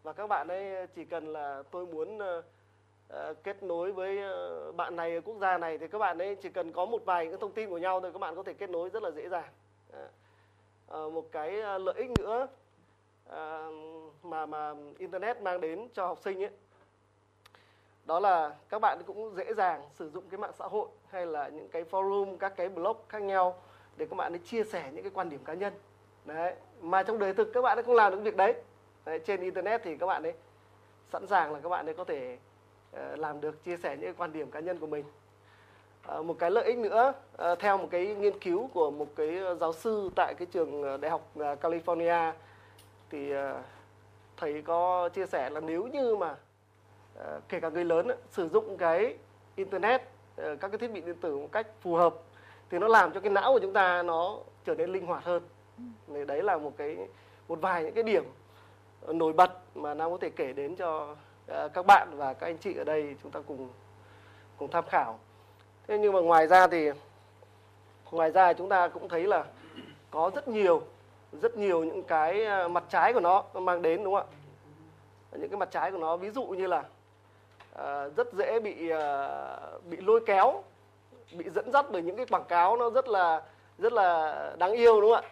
và 0.03 0.13
các 0.13 0.27
bạn 0.27 0.49
ấy 0.49 0.87
chỉ 0.95 1.05
cần 1.05 1.33
là 1.33 1.63
tôi 1.71 1.87
muốn 1.87 2.19
uh, 2.19 3.45
kết 3.45 3.63
nối 3.63 3.93
với 3.93 4.19
ờ, 4.23 4.73
bạn 4.73 4.97
này 4.97 5.15
ở 5.15 5.21
quốc 5.21 5.37
gia 5.41 5.59
này 5.59 5.79
thì 5.79 5.89
các 5.89 5.99
bạn 5.99 6.19
ấy 6.19 6.37
chỉ 6.37 6.49
cần 6.49 6.73
có 6.73 6.87
một 6.87 7.05
vài 7.05 7.27
những 7.27 7.41
thông 7.41 7.53
tin 7.53 7.71
của 7.71 7.79
nhau 7.79 8.01
thôi 8.01 8.13
các 8.13 8.19
bạn 8.19 8.37
có 8.37 8.43
thể 8.43 8.55
kết 8.55 8.71
nối 8.71 8.89
rất 8.89 9.03
là 9.03 9.11
dễ 9.11 9.29
dàng. 9.29 9.49
Uh, 9.93 11.13
một 11.13 11.33
cái 11.33 11.53
lợi 11.79 11.95
ích 11.97 12.11
nữa 12.19 12.49
mà 14.23 14.47
mà 14.47 14.75
internet 14.99 15.43
mang 15.43 15.61
đến 15.61 15.89
cho 15.95 16.07
học 16.07 16.19
sinh 16.25 16.43
ấy 16.43 16.51
đó 18.09 18.21
là 18.21 18.55
các 18.69 18.79
bạn 18.79 19.03
cũng 19.07 19.35
dễ 19.35 19.55
dàng 19.55 19.83
sử 19.95 20.11
dụng 20.11 20.25
cái 20.31 20.39
mạng 20.39 20.53
xã 20.59 20.65
hội 20.65 20.89
hay 21.11 21.27
là 21.27 21.49
những 21.49 21.69
cái 21.69 21.85
forum 21.91 22.37
các 22.37 22.53
cái 22.57 22.69
blog 22.69 22.97
khác 23.09 23.23
nhau 23.23 23.63
để 23.97 24.07
các 24.11 24.17
bạn 24.17 24.33
ấy 24.33 24.39
chia 24.39 24.65
sẻ 24.65 24.91
những 24.95 25.03
cái 25.03 25.13
quan 25.15 25.29
điểm 25.29 25.41
cá 25.45 25.55
nhân. 25.55 25.73
Đấy 26.25 26.55
mà 26.81 27.03
trong 27.03 27.19
đời 27.19 27.35
thực 27.35 27.53
các 27.53 27.63
bạn 27.63 27.79
ấy 27.79 27.83
không 27.83 27.95
làm 27.95 28.13
được 28.13 28.21
việc 28.23 28.37
đấy, 28.37 28.55
đấy 29.09 29.21
trên 29.25 29.41
internet 29.41 29.81
thì 29.85 29.97
các 29.97 30.07
bạn 30.07 30.23
ấy 30.23 30.35
sẵn 31.13 31.27
sàng 31.27 31.53
là 31.53 31.61
các 31.63 31.69
bạn 31.69 31.87
ấy 31.87 31.95
có 31.95 32.05
thể 32.05 32.39
uh, 32.97 33.19
làm 33.19 33.41
được 33.41 33.65
chia 33.65 33.77
sẻ 33.77 33.97
những 33.97 34.15
quan 34.15 34.33
điểm 34.33 34.51
cá 34.51 34.61
nhân 34.61 34.79
của 34.79 34.87
mình 34.87 35.05
À, 36.09 36.23
một 36.23 36.37
cái 36.39 36.51
lợi 36.51 36.65
ích 36.65 36.79
nữa 36.79 37.13
à, 37.37 37.55
theo 37.55 37.79
một 37.79 37.89
cái 37.91 38.07
nghiên 38.07 38.39
cứu 38.39 38.71
của 38.75 38.91
một 38.91 39.07
cái 39.17 39.41
giáo 39.61 39.73
sư 39.73 40.11
tại 40.17 40.35
cái 40.39 40.47
trường 40.47 41.01
đại 41.01 41.11
học 41.11 41.33
California 41.37 42.33
thì 43.11 43.33
thầy 44.37 44.63
có 44.63 45.09
chia 45.09 45.27
sẻ 45.27 45.51
là 45.51 45.61
nếu 45.61 45.87
như 45.87 46.17
mà 46.17 46.37
kể 47.49 47.61
cả 47.61 47.69
người 47.69 47.85
lớn 47.85 48.09
sử 48.31 48.49
dụng 48.49 48.77
cái 48.77 49.17
internet 49.57 50.03
các 50.37 50.69
cái 50.69 50.79
thiết 50.79 50.93
bị 50.93 51.01
điện 51.01 51.17
tử 51.21 51.37
một 51.37 51.49
cách 51.53 51.67
phù 51.81 51.95
hợp 51.95 52.15
thì 52.71 52.79
nó 52.79 52.89
làm 52.89 53.13
cho 53.13 53.21
cái 53.21 53.31
não 53.31 53.53
của 53.53 53.59
chúng 53.59 53.73
ta 53.73 54.03
nó 54.03 54.39
trở 54.65 54.75
nên 54.75 54.91
linh 54.91 55.07
hoạt 55.07 55.25
hơn. 55.25 55.43
Thì 56.09 56.25
đấy 56.25 56.43
là 56.43 56.59
một 56.59 56.73
cái 56.77 56.97
một 57.49 57.61
vài 57.61 57.85
những 57.85 57.95
cái 57.95 58.05
điểm 58.05 58.25
nổi 59.07 59.33
bật 59.33 59.51
mà 59.75 59.95
Nam 59.95 60.11
có 60.11 60.19
thể 60.21 60.31
kể 60.31 60.53
đến 60.53 60.77
cho 60.77 61.17
ờ, 61.47 61.69
các 61.69 61.87
bạn 61.87 62.09
và 62.17 62.35
các 62.35 62.47
anh 62.47 62.59
chị 62.59 62.75
ở 62.77 62.85
đây 62.85 63.17
chúng 63.23 63.33
ta 63.33 63.41
cùng 63.47 63.69
cùng 64.57 64.71
tham 64.71 64.85
khảo. 64.89 65.19
Thế 65.87 65.99
nhưng 65.99 66.13
mà 66.13 66.21
ngoài 66.21 66.47
ra 66.47 66.67
thì 66.67 66.91
ngoài 68.11 68.31
ra 68.31 68.53
chúng 68.53 68.69
ta 68.69 68.89
cũng 68.89 69.09
thấy 69.09 69.27
là 69.27 69.45
có 70.11 70.31
rất 70.35 70.49
nhiều 70.49 70.83
rất 71.33 71.57
nhiều 71.57 71.85
những 71.85 72.03
cái 72.03 72.45
ờ, 72.45 72.69
mặt 72.69 72.85
trái 72.89 73.13
của 73.13 73.21
nó, 73.21 73.45
mang 73.55 73.83
đến 73.83 74.05
đúng 74.05 74.15
không 74.15 74.27
ạ? 74.31 74.37
Những 75.33 75.51
cái 75.51 75.59
mặt 75.59 75.69
trái 75.71 75.91
của 75.91 75.99
nó 75.99 76.17
ví 76.17 76.31
dụ 76.31 76.45
như 76.45 76.67
là 76.67 76.83
ờ, 77.73 78.11
rất 78.17 78.33
dễ 78.33 78.61
bị 78.61 78.93
bị 79.85 79.97
lôi 79.97 80.21
kéo, 80.27 80.63
bị 81.33 81.51
dẫn 81.51 81.73
dắt 81.73 81.87
bởi 81.91 82.03
những 82.03 82.17
cái 82.17 82.27
quảng 82.27 82.45
cáo 82.49 82.77
nó 82.77 82.91
rất 82.91 83.09
là 83.09 83.43
rất 83.79 83.93
là 83.93 84.35
đáng 84.59 84.73
yêu 84.73 85.01
đúng 85.01 85.15
không 85.15 85.25
ạ? 85.25 85.31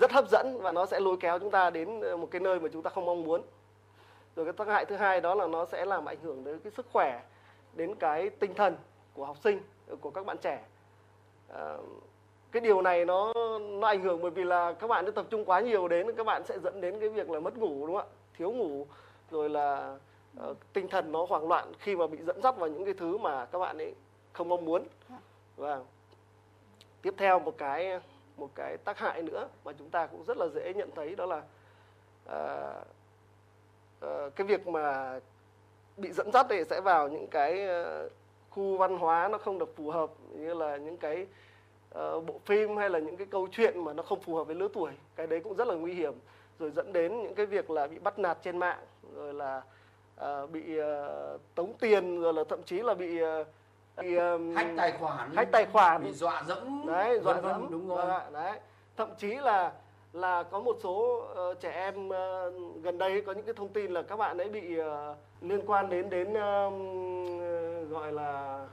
Rất 0.00 0.12
hấp 0.12 0.28
dẫn 0.28 0.58
và 0.62 0.72
nó 0.72 0.86
sẽ 0.86 1.00
lôi 1.00 1.16
kéo 1.20 1.38
chúng 1.38 1.50
ta 1.50 1.70
đến 1.70 2.00
một 2.20 2.28
cái 2.30 2.40
nơi 2.40 2.60
mà 2.60 2.68
chúng 2.72 2.82
ta 2.82 2.90
không 2.90 3.04
mong 3.04 3.22
muốn. 3.22 3.42
Rồi 4.36 4.46
cái 4.46 4.52
tác 4.52 4.68
hại 4.68 4.84
thứ 4.84 4.96
hai 4.96 5.20
đó 5.20 5.34
là 5.34 5.46
nó 5.46 5.64
sẽ 5.64 5.84
làm 5.84 6.04
ảnh 6.04 6.18
hưởng 6.22 6.44
đến 6.44 6.58
cái 6.58 6.72
sức 6.76 6.86
khỏe, 6.92 7.22
đến 7.72 7.94
cái 7.94 8.30
tinh 8.30 8.54
thần 8.54 8.76
của 9.14 9.26
học 9.26 9.36
sinh, 9.44 9.60
của 10.00 10.10
các 10.10 10.26
bạn 10.26 10.36
trẻ. 10.38 10.64
À, 11.48 11.76
cái 12.52 12.60
điều 12.60 12.82
này 12.82 13.04
nó 13.04 13.32
nó 13.60 13.88
ảnh 13.88 14.02
hưởng 14.02 14.22
bởi 14.22 14.30
vì 14.30 14.44
là 14.44 14.72
các 14.72 14.86
bạn 14.86 15.04
đã 15.04 15.10
tập 15.10 15.26
trung 15.30 15.44
quá 15.44 15.60
nhiều 15.60 15.88
đến 15.88 16.14
các 16.16 16.26
bạn 16.26 16.44
sẽ 16.44 16.58
dẫn 16.58 16.80
đến 16.80 17.00
cái 17.00 17.08
việc 17.08 17.30
là 17.30 17.40
mất 17.40 17.58
ngủ 17.58 17.86
đúng 17.86 17.96
không 17.96 18.08
ạ 18.08 18.14
thiếu 18.38 18.50
ngủ 18.50 18.86
rồi 19.30 19.50
là 19.50 19.96
uh, 20.50 20.56
tinh 20.72 20.88
thần 20.88 21.12
nó 21.12 21.26
hoảng 21.28 21.48
loạn 21.48 21.72
khi 21.78 21.96
mà 21.96 22.06
bị 22.06 22.18
dẫn 22.22 22.42
dắt 22.42 22.56
vào 22.56 22.68
những 22.68 22.84
cái 22.84 22.94
thứ 22.94 23.18
mà 23.18 23.44
các 23.44 23.58
bạn 23.58 23.78
ấy 23.78 23.94
không 24.32 24.48
mong 24.48 24.64
muốn 24.64 24.84
và 25.56 25.80
tiếp 27.02 27.14
theo 27.16 27.38
một 27.38 27.58
cái 27.58 28.00
một 28.36 28.48
cái 28.54 28.76
tác 28.76 28.98
hại 28.98 29.22
nữa 29.22 29.48
mà 29.64 29.72
chúng 29.78 29.90
ta 29.90 30.06
cũng 30.06 30.24
rất 30.24 30.36
là 30.36 30.46
dễ 30.54 30.74
nhận 30.74 30.90
thấy 30.94 31.14
đó 31.14 31.26
là 31.26 31.42
uh, 32.26 32.86
uh, 34.06 34.36
cái 34.36 34.46
việc 34.46 34.68
mà 34.68 35.20
bị 35.96 36.12
dẫn 36.12 36.32
dắt 36.32 36.46
thì 36.50 36.64
sẽ 36.64 36.80
vào 36.80 37.08
những 37.08 37.26
cái 37.26 37.68
uh, 38.06 38.12
khu 38.50 38.76
văn 38.76 38.98
hóa 38.98 39.28
nó 39.28 39.38
không 39.38 39.58
được 39.58 39.76
phù 39.76 39.90
hợp 39.90 40.10
như 40.30 40.54
là 40.54 40.76
những 40.76 40.96
cái 40.96 41.26
uh, 41.98 42.26
bộ 42.26 42.40
phim 42.44 42.76
hay 42.76 42.90
là 42.90 42.98
những 42.98 43.16
cái 43.16 43.26
câu 43.30 43.48
chuyện 43.52 43.84
mà 43.84 43.92
nó 43.92 44.02
không 44.02 44.20
phù 44.20 44.34
hợp 44.34 44.44
với 44.44 44.56
lứa 44.56 44.68
tuổi. 44.72 44.92
Cái 45.16 45.26
đấy 45.26 45.40
cũng 45.40 45.54
rất 45.54 45.68
là 45.68 45.74
nguy 45.74 45.94
hiểm. 45.94 46.14
Rồi 46.58 46.70
dẫn 46.70 46.92
đến 46.92 47.22
những 47.22 47.34
cái 47.34 47.46
việc 47.46 47.70
là 47.70 47.86
bị 47.86 47.98
bắt 47.98 48.18
nạt 48.18 48.38
trên 48.42 48.58
mạng 48.58 48.78
rồi 49.14 49.34
là 49.34 49.62
uh, 50.20 50.50
bị 50.50 50.80
uh, 50.80 51.40
tống 51.54 51.74
tiền 51.80 52.20
rồi 52.20 52.34
là 52.34 52.44
thậm 52.48 52.62
chí 52.62 52.82
là 52.82 52.94
bị 52.94 53.22
uh, 53.22 53.46
bị 54.02 54.14
um, 54.14 54.54
Hack 54.54 54.76
tài 54.76 54.92
khoản. 54.92 55.30
hack 55.36 55.52
tài 55.52 55.66
khoản 55.66 56.04
Bị 56.04 56.12
dọa 56.12 56.42
dẫm. 56.46 56.86
đấy 56.86 57.20
dọa 57.22 57.40
dẫm 57.40 57.66
đúng 57.70 57.88
rồi. 57.88 57.96
Vâng 57.98 58.10
ạ, 58.10 58.24
đấy 58.32 58.58
thậm 58.96 59.08
chí 59.18 59.34
là 59.34 59.72
là 60.12 60.42
có 60.42 60.60
một 60.60 60.76
số 60.82 61.22
uh, 61.50 61.60
trẻ 61.60 61.70
em 61.72 62.08
uh, 62.08 62.14
gần 62.82 62.98
đây 62.98 63.20
có 63.20 63.32
những 63.32 63.44
cái 63.44 63.54
thông 63.54 63.68
tin 63.68 63.90
là 63.90 64.02
các 64.02 64.16
bạn 64.16 64.38
ấy 64.38 64.48
bị 64.48 64.80
uh, 64.80 64.86
liên 65.40 65.60
quan 65.66 65.90
đến 65.90 66.10
đến 66.10 66.34
um, 66.34 67.88
gọi 67.90 68.12
là 68.12 68.64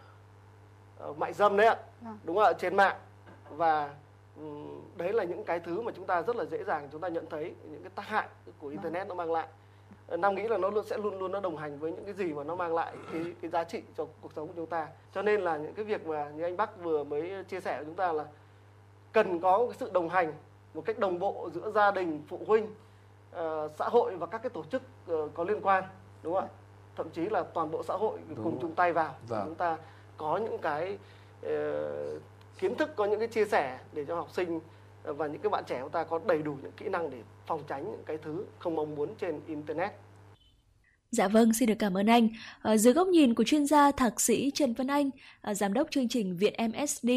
uh, 1.09 1.17
mại 1.17 1.33
dâm 1.33 1.57
đấy 1.57 1.67
ạ 1.67 1.75
Vâng. 2.01 2.17
đúng 2.23 2.35
không 2.35 2.45
ạ 2.45 2.53
trên 2.53 2.75
mạng 2.75 2.95
và 3.49 3.93
ừm, 4.37 4.81
đấy 4.95 5.13
là 5.13 5.23
những 5.23 5.43
cái 5.43 5.59
thứ 5.59 5.81
mà 5.81 5.91
chúng 5.95 6.05
ta 6.05 6.21
rất 6.21 6.35
là 6.35 6.45
dễ 6.45 6.63
dàng 6.63 6.87
chúng 6.91 7.01
ta 7.01 7.07
nhận 7.07 7.25
thấy 7.29 7.53
những 7.71 7.81
cái 7.83 7.91
tác 7.95 8.07
hại 8.07 8.27
của 8.59 8.67
internet 8.67 9.07
nó 9.07 9.15
mang 9.15 9.31
lại 9.31 9.47
Nam 10.17 10.35
nghĩ 10.35 10.47
là 10.47 10.57
nó 10.57 10.69
luôn 10.69 10.85
sẽ 10.85 10.97
luôn 10.97 11.19
luôn 11.19 11.31
nó 11.31 11.39
đồng 11.39 11.57
hành 11.57 11.79
với 11.79 11.91
những 11.91 12.05
cái 12.05 12.13
gì 12.13 12.33
mà 12.33 12.43
nó 12.43 12.55
mang 12.55 12.75
lại 12.75 12.93
cái 13.13 13.21
cái 13.41 13.51
giá 13.51 13.63
trị 13.63 13.81
cho 13.97 14.05
cuộc 14.21 14.33
sống 14.35 14.47
của 14.47 14.53
chúng 14.55 14.65
ta. 14.65 14.87
Cho 15.13 15.21
nên 15.21 15.41
là 15.41 15.57
những 15.57 15.73
cái 15.73 15.85
việc 15.85 16.07
mà 16.07 16.29
như 16.29 16.43
anh 16.43 16.57
Bắc 16.57 16.83
vừa 16.83 17.03
mới 17.03 17.43
chia 17.43 17.59
sẻ 17.59 17.75
với 17.75 17.85
chúng 17.85 17.95
ta 17.95 18.11
là 18.11 18.25
cần 19.11 19.39
có 19.39 19.57
cái 19.57 19.77
sự 19.79 19.89
đồng 19.93 20.09
hành 20.09 20.33
một 20.73 20.85
cách 20.85 20.99
đồng 20.99 21.19
bộ 21.19 21.49
giữa 21.53 21.71
gia 21.71 21.91
đình 21.91 22.23
phụ 22.27 22.39
huynh 22.47 22.67
ờ, 23.31 23.69
xã 23.79 23.85
hội 23.89 24.15
và 24.15 24.25
các 24.25 24.37
cái 24.43 24.49
tổ 24.49 24.63
chức 24.63 24.81
ờ, 25.07 25.27
có 25.33 25.43
liên 25.43 25.61
quan 25.61 25.83
đúng 26.23 26.33
không 26.33 26.43
ạ? 26.43 26.49
Thậm 26.95 27.09
chí 27.09 27.21
là 27.29 27.43
toàn 27.43 27.71
bộ 27.71 27.83
xã 27.83 27.93
hội 27.93 28.19
Đúng 28.29 28.43
cùng 28.43 28.57
chung 28.61 28.75
tay 28.75 28.93
vào. 28.93 29.15
Vâng. 29.27 29.43
chúng 29.45 29.55
ta 29.55 29.77
có 30.17 30.37
những 30.37 30.57
cái 30.57 30.97
ờ, 31.41 32.19
kiến 32.59 32.75
thức 32.75 32.89
có 32.95 33.05
những 33.05 33.19
cái 33.19 33.27
chia 33.27 33.45
sẻ 33.45 33.79
để 33.93 34.05
cho 34.05 34.15
học 34.15 34.27
sinh 34.31 34.59
và 35.03 35.27
những 35.27 35.41
cái 35.41 35.49
bạn 35.49 35.63
trẻ 35.67 35.79
chúng 35.81 35.89
ta 35.89 36.03
có 36.03 36.19
đầy 36.25 36.41
đủ 36.41 36.55
những 36.61 36.71
kỹ 36.71 36.89
năng 36.89 37.09
để 37.09 37.17
phòng 37.47 37.63
tránh 37.67 37.83
những 37.83 38.03
cái 38.05 38.17
thứ 38.23 38.45
không 38.59 38.75
mong 38.75 38.95
muốn 38.95 39.09
trên 39.19 39.39
internet 39.47 39.91
Dạ 41.13 41.27
vâng, 41.27 41.53
xin 41.53 41.69
được 41.69 41.75
cảm 41.79 41.97
ơn 41.97 42.07
anh. 42.07 42.29
À, 42.61 42.77
dưới 42.77 42.93
góc 42.93 43.07
nhìn 43.07 43.33
của 43.33 43.43
chuyên 43.43 43.65
gia 43.65 43.91
thạc 43.91 44.21
sĩ 44.21 44.51
Trần 44.53 44.73
Văn 44.73 44.87
Anh, 44.87 45.09
à, 45.41 45.53
giám 45.53 45.73
đốc 45.73 45.91
chương 45.91 46.07
trình 46.07 46.37
Viện 46.37 46.53
MSD, 46.71 47.09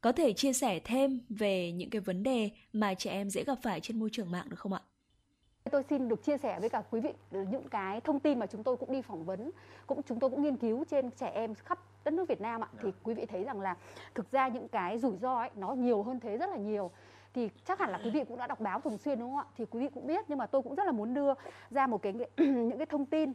có 0.00 0.12
thể 0.12 0.32
chia 0.32 0.52
sẻ 0.52 0.80
thêm 0.84 1.20
về 1.28 1.72
những 1.72 1.90
cái 1.90 2.00
vấn 2.00 2.22
đề 2.22 2.50
mà 2.72 2.94
trẻ 2.94 3.10
em 3.10 3.30
dễ 3.30 3.44
gặp 3.44 3.58
phải 3.62 3.80
trên 3.80 4.00
môi 4.00 4.08
trường 4.12 4.30
mạng 4.30 4.46
được 4.48 4.58
không 4.58 4.72
ạ? 4.72 4.80
Tôi 5.70 5.82
xin 5.90 6.08
được 6.08 6.24
chia 6.24 6.38
sẻ 6.38 6.60
với 6.60 6.68
cả 6.68 6.82
quý 6.90 7.00
vị 7.00 7.10
những 7.30 7.68
cái 7.70 8.00
thông 8.00 8.20
tin 8.20 8.38
mà 8.38 8.46
chúng 8.46 8.62
tôi 8.62 8.76
cũng 8.76 8.92
đi 8.92 9.02
phỏng 9.02 9.24
vấn, 9.24 9.50
cũng 9.86 10.00
chúng 10.02 10.20
tôi 10.20 10.30
cũng 10.30 10.42
nghiên 10.42 10.56
cứu 10.56 10.84
trên 10.90 11.10
trẻ 11.10 11.30
em 11.34 11.54
khắp 11.54 11.78
đất 12.04 12.14
nước 12.14 12.28
Việt 12.28 12.40
Nam 12.40 12.60
ạ. 12.60 12.68
Thì 12.82 12.88
quý 13.02 13.14
vị 13.14 13.26
thấy 13.26 13.44
rằng 13.44 13.60
là 13.60 13.76
thực 14.14 14.32
ra 14.32 14.48
những 14.48 14.68
cái 14.68 14.98
rủi 14.98 15.16
ro 15.22 15.38
ấy 15.38 15.50
nó 15.56 15.72
nhiều 15.72 16.02
hơn 16.02 16.20
thế 16.20 16.36
rất 16.36 16.50
là 16.50 16.56
nhiều. 16.56 16.90
Thì 17.34 17.50
chắc 17.64 17.78
hẳn 17.78 17.90
là 17.90 18.00
quý 18.04 18.10
vị 18.10 18.24
cũng 18.28 18.38
đã 18.38 18.46
đọc 18.46 18.60
báo 18.60 18.80
thường 18.80 18.98
xuyên 18.98 19.18
đúng 19.18 19.30
không 19.30 19.38
ạ? 19.38 19.44
Thì 19.56 19.66
quý 19.70 19.80
vị 19.80 19.88
cũng 19.94 20.06
biết 20.06 20.24
nhưng 20.28 20.38
mà 20.38 20.46
tôi 20.46 20.62
cũng 20.62 20.74
rất 20.74 20.84
là 20.84 20.92
muốn 20.92 21.14
đưa 21.14 21.32
ra 21.70 21.86
một 21.86 22.02
cái 22.02 22.12
những 22.36 22.78
cái 22.78 22.86
thông 22.86 23.06
tin 23.06 23.32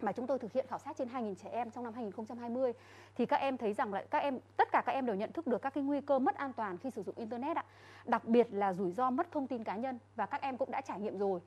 mà 0.00 0.12
chúng 0.12 0.26
tôi 0.26 0.38
thực 0.38 0.52
hiện 0.52 0.66
khảo 0.68 0.78
sát 0.78 0.96
trên 0.96 1.08
2.000 1.08 1.34
trẻ 1.34 1.50
em 1.52 1.70
trong 1.70 1.84
năm 1.84 1.92
2020 1.94 2.72
thì 3.14 3.26
các 3.26 3.36
em 3.36 3.56
thấy 3.56 3.72
rằng 3.72 3.94
là 3.94 4.04
các 4.10 4.18
em 4.18 4.38
tất 4.56 4.68
cả 4.72 4.82
các 4.86 4.92
em 4.92 5.06
đều 5.06 5.16
nhận 5.16 5.32
thức 5.32 5.46
được 5.46 5.62
các 5.62 5.74
cái 5.74 5.84
nguy 5.84 6.00
cơ 6.00 6.18
mất 6.18 6.34
an 6.34 6.52
toàn 6.52 6.78
khi 6.78 6.90
sử 6.90 7.02
dụng 7.02 7.14
internet 7.18 7.56
ạ. 7.56 7.64
Đặc 8.04 8.24
biệt 8.24 8.48
là 8.50 8.72
rủi 8.72 8.92
ro 8.92 9.10
mất 9.10 9.32
thông 9.32 9.46
tin 9.46 9.64
cá 9.64 9.76
nhân 9.76 9.98
và 10.16 10.26
các 10.26 10.42
em 10.42 10.56
cũng 10.56 10.70
đã 10.70 10.80
trải 10.80 11.00
nghiệm 11.00 11.18
rồi. 11.18 11.40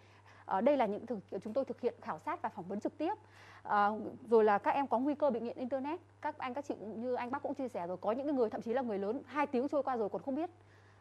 Ở 0.46 0.62
đây 0.62 0.78
là 0.78 0.86
những 0.86 1.06
thực 1.06 1.20
chúng 1.44 1.54
tôi 1.54 1.66
thực 1.66 1.82
hiện 1.82 1.94
khảo 2.02 2.20
sát 2.20 2.42
và 2.42 2.50
phỏng 2.50 2.66
vấn 2.68 2.80
trực 2.80 2.98
tiếp. 2.98 3.14
À, 3.64 3.90
rồi 4.30 4.44
là 4.44 4.58
các 4.58 4.72
em 4.72 4.88
có 4.88 5.00
nguy 5.00 5.16
cơ 5.16 5.30
bị 5.30 5.40
nghiện 5.40 5.58
internet. 5.58 6.00
Các 6.22 6.38
anh 6.38 6.54
các 6.54 6.66
chị 6.68 6.76
cũng 6.80 7.02
như 7.02 7.16
anh 7.16 7.32
bác 7.32 7.44
cũng 7.44 7.54
chia 7.54 7.68
sẻ 7.68 7.88
rồi 7.88 7.98
có 7.98 8.12
những 8.12 8.36
người 8.36 8.50
thậm 8.50 8.62
chí 8.62 8.74
là 8.74 8.82
người 8.82 9.00
lớn 9.00 9.22
hai 9.26 9.48
tiếng 9.48 9.68
trôi 9.68 9.84
qua 9.84 9.98
rồi 9.98 10.10
còn 10.10 10.22
không 10.22 10.36
biết 10.36 10.50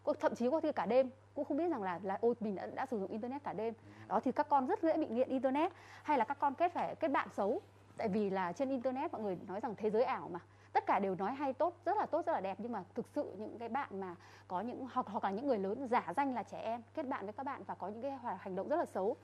có 0.07 0.13
thậm 0.21 0.35
chí 0.35 0.51
có 0.51 0.61
khi 0.61 0.73
cả 0.73 0.87
đêm 0.87 1.11
cũng 1.35 1.45
không 1.45 1.57
biết 1.57 1.69
rằng 1.69 1.83
là 1.83 2.01
là 2.03 2.19
ôi 2.21 2.35
mình 2.41 2.55
đã, 2.55 2.67
đã 2.67 2.87
sử 2.87 2.99
dụng 2.99 3.11
internet 3.11 3.45
cả 3.45 3.53
đêm. 3.53 3.75
Đó 4.09 4.21
thì 4.21 4.33
các 4.33 4.49
con 4.49 4.67
rất 4.67 4.83
dễ 4.83 4.97
bị 4.97 5.07
nghiện 5.07 5.29
internet 5.29 5.73
hay 6.03 6.19
là 6.19 6.25
các 6.25 6.39
con 6.41 6.55
kết 6.55 6.73
phải 6.73 6.95
kết 6.95 7.09
bạn 7.09 7.29
xấu. 7.37 7.61
Tại 7.97 8.09
vì 8.09 8.31
là 8.31 8.53
trên 8.53 8.71
internet 8.71 9.13
mọi 9.13 9.23
người 9.23 9.39
nói 9.49 9.61
rằng 9.61 9.75
thế 9.77 9.91
giới 9.91 10.05
ảo 10.05 10.29
mà. 10.33 10.41
Tất 10.73 10.87
cả 10.87 10.99
đều 10.99 11.15
nói 11.15 11.33
hay 11.33 11.53
tốt 11.53 11.75
rất 11.85 11.97
là 11.97 12.07
tốt 12.07 12.27
rất 12.27 12.33
là 12.33 12.41
đẹp 12.41 12.57
nhưng 12.61 12.73
mà 12.73 12.85
thực 12.95 13.09
sự 13.09 13.33
những 13.39 13.59
cái 13.59 13.69
bạn 13.69 14.01
mà 14.01 14.15
có 14.49 14.61
những 14.61 14.87
hoặc 14.93 15.07
hoặc 15.09 15.25
là 15.25 15.31
những 15.31 15.47
người 15.47 15.59
lớn 15.59 15.89
giả 15.89 16.13
danh 16.17 16.35
là 16.35 16.43
trẻ 16.43 16.59
em 16.59 16.83
kết 16.95 17.07
bạn 17.07 17.25
với 17.27 17.33
các 17.33 17.43
bạn 17.43 17.63
và 17.67 17.75
có 17.75 17.89
những 17.89 18.03
cái 18.03 18.19
hành 18.39 18.57
động 18.57 18.69
rất 18.69 18.77
là 18.77 18.85
xấu. 18.85 19.17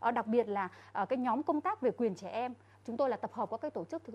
Ờ, 0.00 0.10
đặc 0.10 0.26
biệt 0.26 0.48
là 0.48 0.68
ờ, 0.92 1.06
cái 1.06 1.18
nhóm 1.18 1.42
công 1.42 1.60
tác 1.60 1.80
về 1.80 1.90
quyền 1.90 2.14
trẻ 2.14 2.28
em 2.28 2.54
chúng 2.84 2.96
tôi 2.96 3.10
là 3.10 3.16
tập 3.16 3.32
hợp 3.32 3.50
các 3.50 3.60
cái 3.60 3.70
tổ 3.70 3.84
chức 3.84 4.04
thực, 4.04 4.14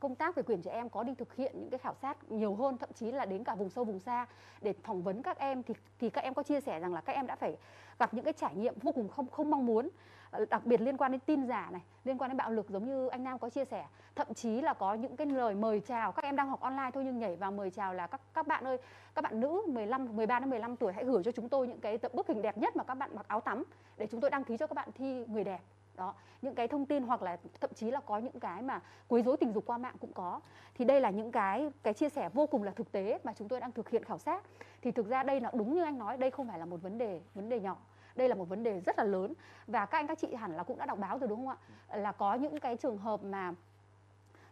công 0.00 0.14
tác 0.14 0.34
về 0.34 0.42
quyền 0.42 0.62
trẻ 0.62 0.70
em 0.70 0.88
có 0.88 1.02
đi 1.02 1.14
thực 1.14 1.34
hiện 1.34 1.52
những 1.60 1.70
cái 1.70 1.78
khảo 1.78 1.94
sát 2.02 2.32
nhiều 2.32 2.54
hơn 2.54 2.78
thậm 2.78 2.92
chí 2.94 3.12
là 3.12 3.24
đến 3.24 3.44
cả 3.44 3.54
vùng 3.54 3.70
sâu 3.70 3.84
vùng 3.84 4.00
xa 4.00 4.26
để 4.60 4.72
phỏng 4.72 5.02
vấn 5.02 5.22
các 5.22 5.38
em. 5.38 5.62
Thì 5.62 5.74
thì 5.98 6.10
các 6.10 6.20
em 6.24 6.34
có 6.34 6.42
chia 6.42 6.60
sẻ 6.60 6.80
rằng 6.80 6.94
là 6.94 7.00
các 7.00 7.12
em 7.12 7.26
đã 7.26 7.36
phải 7.36 7.56
gặp 7.98 8.14
những 8.14 8.24
cái 8.24 8.32
trải 8.32 8.54
nghiệm 8.54 8.74
vô 8.82 8.92
cùng 8.92 9.08
không 9.08 9.26
không 9.30 9.50
mong 9.50 9.66
muốn 9.66 9.88
ờ, 10.30 10.44
đặc 10.50 10.66
biệt 10.66 10.80
liên 10.80 10.96
quan 10.96 11.12
đến 11.12 11.20
tin 11.26 11.46
giả 11.46 11.68
này 11.72 11.82
liên 12.04 12.18
quan 12.18 12.30
đến 12.30 12.36
bạo 12.36 12.50
lực 12.50 12.70
giống 12.70 12.86
như 12.86 13.08
anh 13.08 13.24
Nam 13.24 13.38
có 13.38 13.50
chia 13.50 13.64
sẻ. 13.64 13.86
Thậm 14.14 14.34
chí 14.34 14.60
là 14.60 14.74
có 14.74 14.94
những 14.94 15.16
cái 15.16 15.26
lời 15.26 15.54
mời 15.54 15.80
chào 15.80 16.12
các 16.12 16.24
em 16.24 16.36
đang 16.36 16.48
học 16.48 16.60
online 16.60 16.90
thôi 16.94 17.04
nhưng 17.04 17.18
nhảy 17.18 17.36
vào 17.36 17.52
mời 17.52 17.70
chào 17.70 17.94
là 17.94 18.06
các 18.06 18.20
các 18.34 18.46
bạn 18.46 18.64
ơi 18.64 18.78
các 19.14 19.22
bạn 19.22 19.40
nữ 19.40 19.62
15 19.68 20.16
13 20.16 20.40
đến 20.40 20.50
15 20.50 20.76
tuổi 20.76 20.92
hãy 20.92 21.04
gửi 21.04 21.22
cho 21.24 21.32
chúng 21.32 21.48
tôi 21.48 21.68
những 21.68 21.80
cái 21.80 21.98
tập 21.98 22.14
bức 22.14 22.28
hình 22.28 22.42
đẹp 22.42 22.58
nhất 22.58 22.76
mà 22.76 22.84
các 22.84 22.94
bạn 22.94 23.10
mặc 23.14 23.28
áo 23.28 23.40
tắm 23.40 23.64
để 23.96 24.06
chúng 24.06 24.20
tôi 24.20 24.30
đăng 24.30 24.44
ký 24.44 24.56
cho 24.56 24.66
các 24.66 24.74
bạn 24.74 24.88
thi 24.94 25.24
người 25.26 25.44
đẹp 25.44 25.60
đó, 25.96 26.14
những 26.42 26.54
cái 26.54 26.68
thông 26.68 26.86
tin 26.86 27.02
hoặc 27.02 27.22
là 27.22 27.36
thậm 27.60 27.70
chí 27.74 27.90
là 27.90 28.00
có 28.00 28.18
những 28.18 28.40
cái 28.40 28.62
mà 28.62 28.80
quấy 29.08 29.22
rối 29.22 29.36
tình 29.36 29.52
dục 29.52 29.66
qua 29.66 29.78
mạng 29.78 29.96
cũng 30.00 30.12
có. 30.12 30.40
Thì 30.74 30.84
đây 30.84 31.00
là 31.00 31.10
những 31.10 31.32
cái 31.32 31.70
cái 31.82 31.94
chia 31.94 32.08
sẻ 32.08 32.28
vô 32.28 32.46
cùng 32.46 32.62
là 32.62 32.70
thực 32.70 32.92
tế 32.92 33.18
mà 33.24 33.32
chúng 33.32 33.48
tôi 33.48 33.60
đang 33.60 33.72
thực 33.72 33.88
hiện 33.88 34.04
khảo 34.04 34.18
sát. 34.18 34.44
Thì 34.82 34.90
thực 34.90 35.08
ra 35.08 35.22
đây 35.22 35.40
là 35.40 35.50
đúng 35.54 35.74
như 35.74 35.82
anh 35.82 35.98
nói, 35.98 36.16
đây 36.16 36.30
không 36.30 36.48
phải 36.48 36.58
là 36.58 36.64
một 36.64 36.82
vấn 36.82 36.98
đề 36.98 37.20
vấn 37.34 37.48
đề 37.48 37.60
nhỏ. 37.60 37.76
Đây 38.16 38.28
là 38.28 38.34
một 38.34 38.48
vấn 38.48 38.62
đề 38.62 38.80
rất 38.80 38.98
là 38.98 39.04
lớn. 39.04 39.34
Và 39.66 39.86
các 39.86 39.98
anh, 39.98 40.06
các 40.06 40.18
chị 40.18 40.34
hẳn 40.34 40.56
là 40.56 40.62
cũng 40.62 40.78
đã 40.78 40.86
đọc 40.86 40.98
báo 40.98 41.18
rồi, 41.18 41.28
đúng 41.28 41.46
không 41.46 41.56
ạ? 41.88 41.96
Là 41.96 42.12
có 42.12 42.34
những 42.34 42.60
cái 42.60 42.76
trường 42.76 42.98
hợp 42.98 43.24
mà 43.24 43.54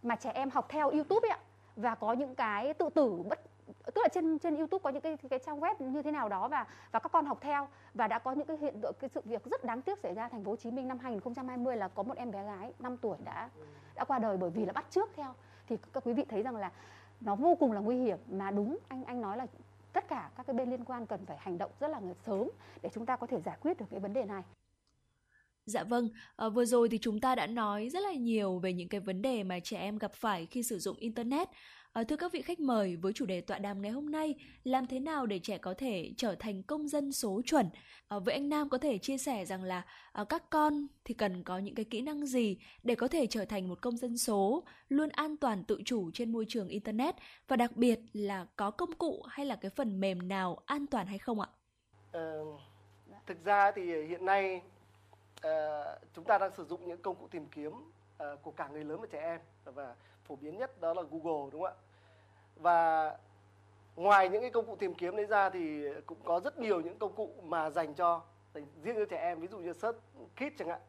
mà 0.02 0.16
trẻ 0.16 0.30
em 0.30 0.50
học 0.50 0.66
theo 0.68 0.90
YouTube 0.90 1.28
ấy 1.28 1.30
ạ. 1.30 1.38
Và 1.76 1.94
có 1.94 2.12
những 2.12 2.34
cái 2.34 2.74
tự 2.74 2.88
tử 2.88 3.22
bất 3.28 3.40
tức 3.94 4.00
là 4.02 4.08
trên 4.08 4.38
trên 4.38 4.56
YouTube 4.56 4.82
có 4.82 4.90
những 4.90 5.02
cái 5.02 5.16
cái 5.30 5.38
trang 5.46 5.60
web 5.60 5.90
như 5.90 6.02
thế 6.02 6.10
nào 6.10 6.28
đó 6.28 6.48
và 6.48 6.66
và 6.92 6.98
các 6.98 7.12
con 7.12 7.26
học 7.26 7.38
theo 7.40 7.68
và 7.94 8.08
đã 8.08 8.18
có 8.18 8.32
những 8.32 8.46
cái 8.46 8.56
hiện 8.56 8.80
tượng 8.80 8.94
cái 9.00 9.10
sự 9.14 9.20
việc 9.24 9.44
rất 9.44 9.64
đáng 9.64 9.82
tiếc 9.82 9.98
xảy 9.98 10.14
ra 10.14 10.28
thành 10.28 10.44
phố 10.44 10.50
Hồ 10.50 10.56
Chí 10.56 10.70
Minh 10.70 10.88
năm 10.88 10.98
2020 10.98 11.76
là 11.76 11.88
có 11.88 12.02
một 12.02 12.16
em 12.16 12.30
bé 12.30 12.44
gái 12.44 12.72
5 12.78 12.96
tuổi 12.96 13.16
đã 13.24 13.50
đã 13.94 14.04
qua 14.04 14.18
đời 14.18 14.36
bởi 14.36 14.50
vì 14.50 14.64
là 14.64 14.72
bắt 14.72 14.86
trước 14.90 15.10
theo 15.16 15.34
thì 15.68 15.76
các 15.92 16.04
quý 16.04 16.12
vị 16.12 16.24
thấy 16.28 16.42
rằng 16.42 16.56
là 16.56 16.72
nó 17.20 17.34
vô 17.34 17.54
cùng 17.54 17.72
là 17.72 17.80
nguy 17.80 17.96
hiểm 17.96 18.18
mà 18.28 18.50
đúng 18.50 18.78
anh 18.88 19.04
anh 19.04 19.20
nói 19.20 19.36
là 19.36 19.46
tất 19.92 20.08
cả 20.08 20.30
các 20.36 20.46
cái 20.46 20.54
bên 20.54 20.70
liên 20.70 20.84
quan 20.84 21.06
cần 21.06 21.26
phải 21.26 21.36
hành 21.40 21.58
động 21.58 21.70
rất 21.80 21.88
là 21.88 22.00
sớm 22.26 22.48
để 22.82 22.90
chúng 22.94 23.06
ta 23.06 23.16
có 23.16 23.26
thể 23.26 23.40
giải 23.40 23.56
quyết 23.60 23.78
được 23.78 23.86
cái 23.90 24.00
vấn 24.00 24.12
đề 24.12 24.24
này. 24.24 24.42
Dạ 25.66 25.84
vâng, 25.84 26.08
à, 26.36 26.48
vừa 26.48 26.64
rồi 26.64 26.88
thì 26.88 26.98
chúng 26.98 27.20
ta 27.20 27.34
đã 27.34 27.46
nói 27.46 27.88
rất 27.88 28.00
là 28.00 28.12
nhiều 28.12 28.58
về 28.58 28.72
những 28.72 28.88
cái 28.88 29.00
vấn 29.00 29.22
đề 29.22 29.42
mà 29.42 29.60
trẻ 29.60 29.78
em 29.78 29.98
gặp 29.98 30.12
phải 30.14 30.46
khi 30.46 30.62
sử 30.62 30.78
dụng 30.78 30.96
internet. 30.96 31.48
À, 31.92 32.04
thưa 32.04 32.16
các 32.16 32.32
vị 32.32 32.42
khách 32.42 32.60
mời, 32.60 32.96
với 32.96 33.12
chủ 33.12 33.26
đề 33.26 33.40
tọa 33.40 33.58
đàm 33.58 33.82
ngày 33.82 33.90
hôm 33.90 34.10
nay, 34.10 34.34
làm 34.64 34.86
thế 34.86 35.00
nào 35.00 35.26
để 35.26 35.38
trẻ 35.38 35.58
có 35.58 35.74
thể 35.74 36.12
trở 36.16 36.34
thành 36.34 36.62
công 36.62 36.88
dân 36.88 37.12
số 37.12 37.40
chuẩn? 37.44 37.68
Ờ, 38.08 38.16
à, 38.16 38.20
vậy 38.24 38.34
anh 38.34 38.48
Nam 38.48 38.68
có 38.68 38.78
thể 38.78 38.98
chia 38.98 39.18
sẻ 39.18 39.44
rằng 39.44 39.62
là 39.62 39.82
à, 40.12 40.24
các 40.24 40.50
con 40.50 40.86
thì 41.04 41.14
cần 41.14 41.44
có 41.44 41.58
những 41.58 41.74
cái 41.74 41.84
kỹ 41.84 42.02
năng 42.02 42.26
gì 42.26 42.58
để 42.82 42.94
có 42.94 43.08
thể 43.08 43.26
trở 43.26 43.44
thành 43.44 43.68
một 43.68 43.80
công 43.82 43.96
dân 43.96 44.18
số 44.18 44.64
luôn 44.88 45.08
an 45.08 45.36
toàn 45.36 45.64
tự 45.64 45.82
chủ 45.84 46.10
trên 46.14 46.32
môi 46.32 46.44
trường 46.48 46.68
internet 46.68 47.14
và 47.48 47.56
đặc 47.56 47.76
biệt 47.76 47.98
là 48.12 48.46
có 48.56 48.70
công 48.70 48.92
cụ 48.92 49.22
hay 49.28 49.46
là 49.46 49.56
cái 49.56 49.70
phần 49.70 50.00
mềm 50.00 50.28
nào 50.28 50.62
an 50.66 50.86
toàn 50.86 51.06
hay 51.06 51.18
không 51.18 51.40
ạ? 51.40 51.48
Ờ, 52.12 52.44
thực 53.26 53.44
ra 53.44 53.72
thì 53.72 53.82
hiện 54.08 54.24
nay 54.24 54.62
ờ, 55.42 55.98
chúng 56.14 56.24
ta 56.24 56.38
đang 56.38 56.50
sử 56.56 56.64
dụng 56.64 56.88
những 56.88 57.02
công 57.02 57.16
cụ 57.16 57.28
tìm 57.30 57.46
kiếm 57.46 57.72
Ờ, 58.20 58.36
của 58.42 58.50
cả 58.50 58.68
người 58.68 58.84
lớn 58.84 59.00
và 59.00 59.06
trẻ 59.10 59.20
em 59.20 59.40
và 59.64 59.94
phổ 60.24 60.36
biến 60.36 60.58
nhất 60.58 60.80
đó 60.80 60.94
là 60.94 61.02
Google, 61.02 61.50
đúng 61.52 61.62
không 61.62 61.64
ạ? 61.64 61.74
Và 62.56 63.16
ngoài 63.96 64.28
những 64.28 64.40
cái 64.40 64.50
công 64.50 64.66
cụ 64.66 64.76
tìm 64.76 64.94
kiếm 64.94 65.16
đấy 65.16 65.26
ra 65.26 65.50
thì 65.50 65.84
cũng 66.06 66.18
có 66.24 66.40
rất 66.40 66.58
nhiều 66.58 66.80
những 66.80 66.98
công 66.98 67.14
cụ 67.14 67.34
mà 67.42 67.70
dành 67.70 67.94
cho 67.94 68.22
dành 68.54 68.66
riêng 68.82 68.96
cho 68.96 69.04
trẻ 69.04 69.16
em, 69.16 69.40
ví 69.40 69.48
dụ 69.48 69.58
như 69.58 69.72
Search 69.72 69.98
Kit 70.36 70.58
chẳng 70.58 70.68
hạn. 70.68 70.80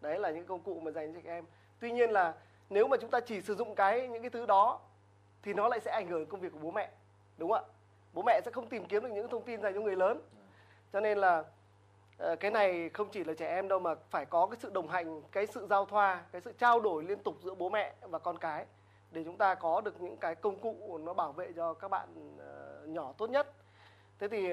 Đấy 0.00 0.18
là 0.18 0.30
những 0.30 0.46
công 0.46 0.60
cụ 0.60 0.80
mà 0.80 0.90
dành 0.90 1.14
cho 1.14 1.20
trẻ 1.24 1.30
em. 1.30 1.44
Tuy 1.80 1.92
nhiên 1.92 2.10
là 2.10 2.34
nếu 2.70 2.88
mà 2.88 2.96
chúng 2.96 3.10
ta 3.10 3.20
chỉ 3.20 3.40
sử 3.40 3.54
dụng 3.54 3.74
cái, 3.74 4.08
những 4.08 4.22
cái 4.22 4.30
thứ 4.30 4.46
đó 4.46 4.80
thì 5.42 5.54
nó 5.54 5.68
lại 5.68 5.80
sẽ 5.80 5.90
ảnh 5.90 6.08
hưởng 6.08 6.20
đến 6.20 6.28
công 6.28 6.40
việc 6.40 6.52
của 6.52 6.58
bố 6.62 6.70
mẹ, 6.70 6.90
đúng 7.36 7.50
không 7.50 7.64
ạ? 7.64 7.70
Bố 8.12 8.22
mẹ 8.22 8.40
sẽ 8.44 8.50
không 8.50 8.68
tìm 8.68 8.84
kiếm 8.86 9.02
được 9.02 9.12
những 9.12 9.28
thông 9.28 9.44
tin 9.44 9.62
dành 9.62 9.74
cho 9.74 9.80
người 9.80 9.96
lớn. 9.96 10.20
Cho 10.92 11.00
nên 11.00 11.18
là 11.18 11.44
Ờ, 12.18 12.36
cái 12.36 12.50
này 12.50 12.88
không 12.88 13.08
chỉ 13.08 13.24
là 13.24 13.34
trẻ 13.34 13.54
em 13.54 13.68
đâu 13.68 13.78
mà 13.78 13.94
phải 14.10 14.26
có 14.26 14.46
cái 14.46 14.56
sự 14.60 14.70
đồng 14.70 14.88
hành, 14.88 15.22
cái 15.32 15.46
sự 15.46 15.66
giao 15.70 15.84
thoa, 15.84 16.24
cái 16.32 16.40
sự 16.40 16.52
trao 16.58 16.80
đổi 16.80 17.04
liên 17.04 17.18
tục 17.18 17.36
giữa 17.42 17.54
bố 17.54 17.68
mẹ 17.68 17.94
và 18.00 18.18
con 18.18 18.38
cái 18.38 18.66
để 19.10 19.24
chúng 19.24 19.36
ta 19.36 19.54
có 19.54 19.80
được 19.80 20.00
những 20.00 20.16
cái 20.16 20.34
công 20.34 20.58
cụ 20.58 20.98
nó 20.98 21.14
bảo 21.14 21.32
vệ 21.32 21.52
cho 21.56 21.74
các 21.74 21.88
bạn 21.88 22.36
ờ, 22.38 22.82
nhỏ 22.86 23.12
tốt 23.18 23.30
nhất. 23.30 23.52
Thế 24.18 24.28
thì 24.28 24.48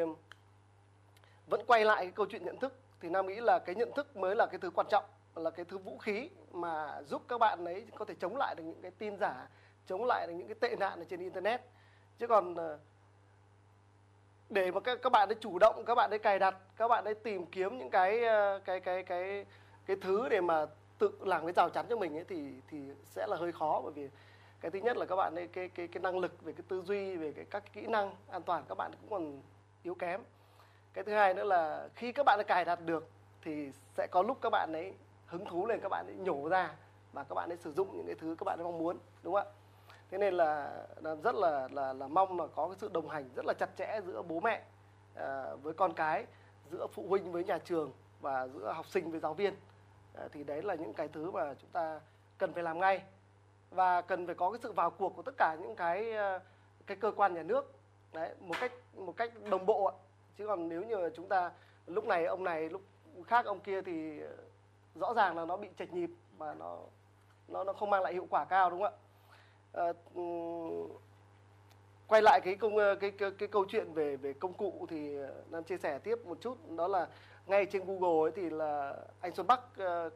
vẫn 1.48 1.62
quay 1.68 1.86
lại 1.86 2.06
cái 2.06 2.12
câu 2.12 2.26
chuyện 2.26 2.46
nhận 2.46 2.60
thức 2.60 2.74
thì 3.02 3.10
Nam 3.10 3.28
nghĩ 3.28 3.36
là 3.36 3.60
cái 3.60 3.76
nhận 3.76 3.92
thức 3.96 4.18
mới 4.18 4.36
là 4.36 4.46
cái 4.46 4.60
thứ 4.60 4.70
quan 4.70 4.88
trọng 4.90 5.04
là 5.36 5.50
cái 5.50 5.66
thứ 5.66 5.78
vũ 5.78 5.98
khí 5.98 6.30
mà 6.52 7.02
giúp 7.02 7.22
các 7.28 7.38
bạn 7.38 7.66
ấy 7.66 7.86
có 7.96 8.06
thể 8.06 8.14
chống 8.20 8.38
lại 8.38 8.56
được 8.56 8.64
những 8.64 8.82
cái 8.82 8.92
tin 8.92 9.18
giả, 9.18 9.48
chống 9.88 10.06
lại 10.06 10.28
được 10.28 10.34
những 10.34 10.48
cái 10.48 10.56
tệ 10.56 10.76
nạn 10.76 11.00
ở 11.00 11.06
trên 11.10 11.20
internet. 11.20 11.62
Chứ 12.18 12.28
còn 12.28 12.56
ờ, 12.56 12.80
để 14.52 14.72
mà 14.72 14.80
các 14.80 15.00
các 15.02 15.12
bạn 15.12 15.30
ấy 15.30 15.36
chủ 15.42 15.60
động 15.60 15.86
các 15.86 15.96
bạn 15.96 16.10
ấy 16.10 16.20
cài 16.20 16.40
đặt 16.40 16.56
các 16.78 16.88
bạn 16.88 17.06
ấy 17.06 17.16
tìm 17.16 17.46
kiếm 17.46 17.78
những 17.78 17.90
cái 17.90 18.22
cái 18.66 18.80
cái 18.80 19.04
cái 19.04 19.46
cái 19.86 19.96
thứ 20.02 20.30
để 20.30 20.42
mà 20.42 20.66
tự 20.98 21.12
làm 21.20 21.44
cái 21.44 21.54
rào 21.54 21.70
chắn 21.70 21.86
cho 21.90 21.98
mình 21.98 22.18
ấy 22.18 22.26
thì 22.28 22.52
thì 22.68 22.78
sẽ 23.06 23.28
là 23.28 23.38
hơi 23.38 23.52
khó 23.52 23.82
bởi 23.84 23.94
vì 23.96 24.10
cái 24.62 24.72
thứ 24.72 24.80
nhất 24.80 24.98
là 24.98 25.06
các 25.06 25.16
bạn 25.16 25.36
ấy 25.36 25.48
cái 25.48 25.70
cái 25.70 25.88
cái 25.88 26.02
năng 26.02 26.20
lực 26.20 26.42
về 26.42 26.54
cái 26.54 26.64
tư 26.68 26.82
duy 26.82 27.18
về 27.18 27.34
cái 27.34 27.46
các 27.46 27.74
kỹ 27.74 27.82
năng 27.88 28.16
an 28.30 28.42
toàn 28.42 28.64
các 28.70 28.76
bạn 28.76 28.92
cũng 29.02 29.10
còn 29.10 29.42
yếu 29.84 29.96
kém 29.96 30.22
cái 30.94 31.04
thứ 31.04 31.14
hai 31.14 31.34
nữa 31.34 31.44
là 31.44 31.90
khi 31.96 32.12
các 32.12 32.26
bạn 32.26 32.40
ấy 32.40 32.44
cài 32.44 32.66
đặt 32.66 32.80
được 32.86 33.10
thì 33.42 33.72
sẽ 33.98 34.08
có 34.12 34.22
lúc 34.22 34.38
các 34.42 34.50
bạn 34.50 34.74
ấy 34.74 34.94
hứng 35.26 35.46
thú 35.46 35.68
lên 35.68 35.80
các 35.80 35.90
bạn 35.90 36.06
ấy 36.08 36.16
nhổ 36.16 36.50
ra 36.50 36.74
và 37.14 37.24
các 37.24 37.36
bạn 37.36 37.50
ấy 37.50 37.58
sử 37.58 37.72
dụng 37.72 37.98
những 37.98 38.06
cái 38.06 38.16
thứ 38.16 38.36
các 38.40 38.44
bạn 38.46 38.60
ấy 38.60 38.64
mong 38.64 38.78
muốn 38.78 38.98
đúng 39.24 39.34
không 39.34 39.48
ạ 39.48 39.61
thế 40.12 40.18
nên 40.18 40.34
là, 40.34 40.74
là 41.02 41.16
rất 41.16 41.36
là 41.36 41.68
là 41.72 41.94
là 41.94 42.08
mong 42.08 42.40
là 42.40 42.48
có 42.56 42.68
cái 42.68 42.76
sự 42.80 42.90
đồng 42.94 43.10
hành 43.10 43.30
rất 43.36 43.46
là 43.46 43.54
chặt 43.60 43.70
chẽ 43.78 44.02
giữa 44.06 44.22
bố 44.22 44.40
mẹ 44.40 44.64
à, 45.16 45.56
với 45.62 45.74
con 45.74 45.94
cái 45.94 46.26
giữa 46.72 46.88
phụ 46.94 47.06
huynh 47.10 47.32
với 47.32 47.44
nhà 47.44 47.58
trường 47.58 47.92
và 48.22 48.48
giữa 48.48 48.72
học 48.74 48.86
sinh 48.88 49.12
với 49.12 49.20
giáo 49.20 49.34
viên. 49.34 49.54
À, 50.16 50.28
thì 50.32 50.44
đấy 50.44 50.64
là 50.64 50.76
những 50.76 50.94
cái 50.94 51.08
thứ 51.08 51.32
mà 51.32 51.54
chúng 51.54 51.70
ta 51.70 52.00
cần 52.38 52.54
phải 52.54 52.64
làm 52.64 52.80
ngay 52.80 53.02
và 53.70 54.02
cần 54.02 54.26
phải 54.26 54.36
có 54.36 54.52
cái 54.52 54.60
sự 54.64 54.72
vào 54.72 54.90
cuộc 54.90 55.16
của 55.16 55.22
tất 55.22 55.34
cả 55.38 55.56
những 55.62 55.76
cái 55.76 56.14
à, 56.14 56.40
cái 56.88 56.98
cơ 56.98 57.12
quan 57.16 57.34
nhà 57.34 57.44
nước. 57.44 57.74
Đấy 58.14 58.36
một 58.40 58.56
cách 58.60 58.72
một 58.94 59.18
cách 59.18 59.32
đồng 59.50 59.66
bộ 59.66 59.92
chứ 60.38 60.48
còn 60.48 60.70
nếu 60.70 60.84
như 60.84 61.10
chúng 61.16 61.28
ta 61.28 61.52
lúc 61.88 62.06
này 62.06 62.26
ông 62.26 62.44
này 62.44 62.70
lúc 62.70 62.82
khác 63.28 63.46
ông 63.46 63.60
kia 63.60 63.82
thì 63.82 64.22
à, 64.22 64.30
rõ 64.96 65.14
ràng 65.14 65.38
là 65.38 65.46
nó 65.46 65.58
bị 65.58 65.70
chệch 65.80 65.94
nhịp 65.94 66.10
và 66.38 66.54
nó 66.54 66.78
nó 67.48 67.64
nó 67.64 67.74
không 67.74 67.90
mang 67.90 68.02
lại 68.04 68.14
hiệu 68.14 68.28
quả 68.30 68.46
cao 68.46 68.70
đúng 68.70 68.82
không 68.84 68.94
ạ? 68.94 68.98
Ờ, 69.72 69.94
ừ, 70.16 70.22
quay 72.08 72.22
lại 72.22 72.42
cái 72.44 72.56
công 72.56 72.78
ờ, 72.78 72.96
cái 72.96 73.12
cái, 73.12 73.32
cái 73.32 73.48
câu 73.48 73.66
chuyện 73.70 73.94
về 73.94 74.18
về 74.18 74.34
công 74.34 74.54
cụ 74.54 74.86
thì 74.90 75.16
ờ, 75.18 75.44
nam 75.50 75.64
chia 75.64 75.78
sẻ 75.78 76.00
tiếp 76.00 76.16
một 76.26 76.38
chút. 76.42 76.58
Đó 76.78 76.88
là 76.88 77.08
ngay 77.48 77.66
trên 77.66 77.86
Google 77.86 78.30
ấy 78.30 78.32
thì 78.36 78.50
là 78.50 78.96
anh 79.22 79.36
Xuân 79.36 79.48
Bắc 79.48 79.60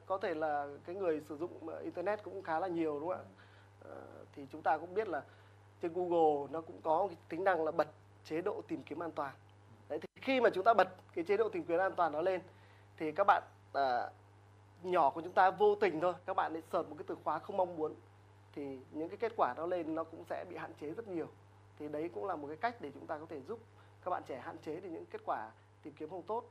có 0.05 0.17
thể 0.17 0.33
là 0.33 0.67
cái 0.85 0.95
người 0.95 1.21
sử 1.29 1.37
dụng 1.37 1.69
internet 1.83 2.23
cũng 2.23 2.43
khá 2.43 2.59
là 2.59 2.67
nhiều 2.67 2.99
đúng 2.99 3.09
không 3.09 3.17
ạ? 3.17 3.25
Thì 4.35 4.45
chúng 4.51 4.61
ta 4.61 4.77
cũng 4.77 4.93
biết 4.93 5.07
là 5.07 5.23
trên 5.81 5.93
Google 5.93 6.47
nó 6.51 6.61
cũng 6.61 6.81
có 6.83 7.07
cái 7.07 7.17
tính 7.29 7.43
năng 7.43 7.63
là 7.63 7.71
bật 7.71 7.87
chế 8.25 8.41
độ 8.41 8.61
tìm 8.67 8.83
kiếm 8.83 9.03
an 9.03 9.11
toàn. 9.11 9.33
Đấy 9.89 9.99
thì 9.99 10.07
khi 10.21 10.41
mà 10.41 10.49
chúng 10.49 10.63
ta 10.63 10.73
bật 10.73 10.87
cái 11.15 11.23
chế 11.27 11.37
độ 11.37 11.49
tìm 11.49 11.63
kiếm 11.63 11.79
an 11.79 11.93
toàn 11.95 12.11
đó 12.11 12.21
lên 12.21 12.41
thì 12.97 13.11
các 13.11 13.23
bạn 13.27 13.43
à, 13.73 14.09
nhỏ 14.83 15.09
của 15.09 15.21
chúng 15.21 15.33
ta 15.33 15.51
vô 15.51 15.75
tình 15.75 16.01
thôi 16.01 16.13
các 16.25 16.35
bạn 16.35 16.53
lại 16.53 16.61
search 16.71 16.89
một 16.89 16.95
cái 16.97 17.05
từ 17.07 17.15
khóa 17.23 17.39
không 17.39 17.57
mong 17.57 17.75
muốn 17.75 17.95
thì 18.55 18.79
những 18.91 19.09
cái 19.09 19.17
kết 19.17 19.33
quả 19.37 19.53
đó 19.57 19.65
lên 19.65 19.95
nó 19.95 20.03
cũng 20.03 20.23
sẽ 20.29 20.45
bị 20.49 20.55
hạn 20.57 20.73
chế 20.81 20.91
rất 20.91 21.07
nhiều. 21.07 21.27
Thì 21.79 21.87
đấy 21.87 22.09
cũng 22.13 22.25
là 22.25 22.35
một 22.35 22.47
cái 22.47 22.57
cách 22.57 22.81
để 22.81 22.91
chúng 22.93 23.07
ta 23.07 23.17
có 23.17 23.25
thể 23.29 23.41
giúp 23.41 23.59
các 24.03 24.11
bạn 24.11 24.23
trẻ 24.27 24.39
hạn 24.39 24.57
chế 24.57 24.79
được 24.79 24.89
những 24.89 25.05
kết 25.05 25.21
quả 25.25 25.51
tìm 25.83 25.93
kiếm 25.93 26.09
không 26.09 26.23
tốt. 26.23 26.43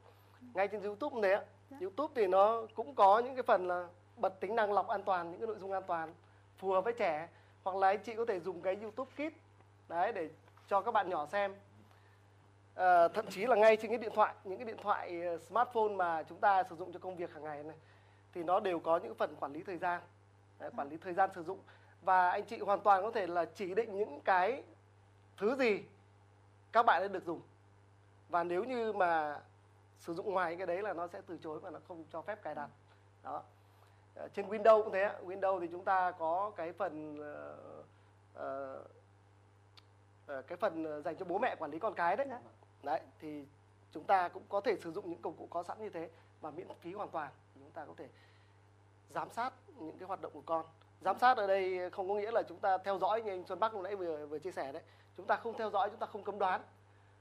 Ngay 0.55 0.69
trên 0.69 0.83
YouTube 0.83 1.21
này 1.21 1.33
ạ 1.33 1.43
YouTube 1.81 2.13
thì 2.17 2.27
nó 2.27 2.67
cũng 2.75 2.95
có 2.95 3.19
những 3.19 3.35
cái 3.35 3.43
phần 3.43 3.69
là 3.69 3.89
bật 4.17 4.41
tính 4.41 4.57
năng 4.57 4.73
lọc 4.73 4.89
an 4.89 5.03
toàn 5.03 5.31
những 5.31 5.41
cái 5.41 5.47
nội 5.47 5.59
dung 5.59 5.73
an 5.73 5.83
toàn 5.87 6.15
phù 6.59 6.71
hợp 6.71 6.85
với 6.85 6.93
trẻ. 6.93 7.29
Hoặc 7.65 7.77
là 7.77 7.89
anh 7.89 8.03
chị 8.03 8.15
có 8.15 8.25
thể 8.25 8.41
dùng 8.41 8.63
cái 8.63 8.77
YouTube 8.83 9.11
Kids 9.13 9.37
đấy 9.89 10.13
để 10.13 10.31
cho 10.69 10.81
các 10.81 10.91
bạn 10.91 11.09
nhỏ 11.09 11.27
xem. 11.27 11.55
Ờ, 12.75 13.09
thậm 13.09 13.27
chí 13.31 13.47
là 13.47 13.57
ngay 13.57 13.77
trên 13.77 13.91
cái 13.91 13.99
điện 13.99 14.13
thoại 14.15 14.35
những 14.45 14.59
cái 14.59 14.67
điện 14.67 14.77
thoại 14.83 15.23
ờ, 15.23 15.39
smartphone 15.39 15.89
mà 15.89 16.23
chúng 16.23 16.39
ta 16.39 16.63
sử 16.63 16.77
dụng 16.77 16.93
cho 16.93 16.99
công 16.99 17.17
việc 17.17 17.33
hàng 17.33 17.45
ngày 17.45 17.63
này 17.63 17.77
thì 18.35 18.43
nó 18.43 18.61
đều 18.61 18.79
có 18.79 18.97
những 18.97 19.15
phần 19.15 19.37
quản 19.41 19.53
lý 19.53 19.63
thời 19.63 19.77
gian. 19.77 20.03
Đấy, 20.59 20.71
quản 20.77 20.89
lý 20.89 20.97
thời 20.97 21.13
gian 21.13 21.31
sử 21.35 21.43
dụng 21.43 21.59
và 22.05 22.31
anh 22.31 22.45
chị 22.45 22.59
hoàn 22.59 22.81
toàn 22.81 23.03
có 23.03 23.11
thể 23.11 23.27
là 23.27 23.45
chỉ 23.45 23.75
định 23.75 23.97
những 23.97 24.21
cái 24.21 24.63
thứ 25.37 25.57
gì 25.57 25.83
các 26.73 26.83
bạn 26.83 27.03
ấy 27.03 27.09
được 27.09 27.25
dùng. 27.25 27.41
Và 28.29 28.45
nếu 28.45 28.65
như 28.65 28.93
mà 28.93 29.41
sử 29.99 30.15
dụng 30.15 30.33
ngoài 30.33 30.57
cái 30.57 30.67
đấy 30.67 30.83
là 30.83 30.93
nó 30.93 31.07
sẽ 31.07 31.21
từ 31.27 31.39
chối 31.43 31.61
và 31.61 31.71
nó 31.71 31.79
không 31.89 32.05
cho 32.13 32.23
phép 32.23 32.43
cài 32.43 32.55
đặt. 32.55 32.69
Đó. 33.23 33.43
Ờ, 34.15 34.29
trên 34.29 34.49
Windows 34.49 34.83
cũng 34.83 34.93
thế. 34.93 35.11
Windows 35.25 35.61
thì 35.61 35.69
chúng 35.71 35.85
ta 35.85 36.11
có 36.11 36.53
cái 36.57 36.73
phần 36.73 37.17
uh, 37.21 37.87
uh, 40.39 40.47
cái 40.47 40.57
phần 40.57 41.03
dành 41.03 41.17
cho 41.17 41.25
bố 41.25 41.39
mẹ 41.39 41.57
quản 41.57 41.71
lý 41.71 41.79
con 41.79 41.95
cái 41.95 42.17
đấy. 42.17 42.29
Đấy 42.83 43.01
thì 43.21 43.45
chúng 43.93 44.05
ta 44.05 44.29
cũng 44.29 44.43
có 44.49 44.61
thể 44.61 44.77
sử 44.77 44.93
dụng 44.93 45.11
những 45.11 45.23
công 45.23 45.37
cụ 45.37 45.47
có 45.51 45.63
sẵn 45.63 45.79
như 45.83 45.91
thế 45.91 46.11
và 46.41 46.51
miễn 46.51 46.69
phí 46.81 46.93
hoàn 46.93 47.09
toàn. 47.09 47.31
Chúng 47.55 47.71
ta 47.71 47.85
có 47.85 47.95
thể 47.97 48.09
giám 49.11 49.31
sát 49.31 49.53
những 49.79 49.99
cái 49.99 50.07
hoạt 50.07 50.21
động 50.21 50.33
của 50.33 50.43
con 50.47 50.67
giám 51.01 51.19
sát 51.19 51.37
ở 51.37 51.47
đây 51.47 51.91
không 51.91 52.09
có 52.09 52.15
nghĩa 52.15 52.31
là 52.31 52.43
chúng 52.43 52.59
ta 52.59 52.79
theo 52.79 52.99
dõi 52.99 53.23
như 53.23 53.31
anh 53.31 53.45
Xuân 53.47 53.61
Bắc 53.61 53.75
lúc 53.75 53.83
nãy 53.83 53.97
vừa 53.97 54.27
vừa 54.27 54.39
chia 54.39 54.53
sẻ 54.53 54.73
đấy. 54.73 54.83
Chúng 55.17 55.27
ta 55.27 55.37
không 55.37 55.55
theo 55.59 55.71
dõi 55.71 55.91
chúng 55.91 55.99
ta 55.99 56.07
không 56.07 56.23
cấm 56.25 56.39
đoán. 56.39 56.61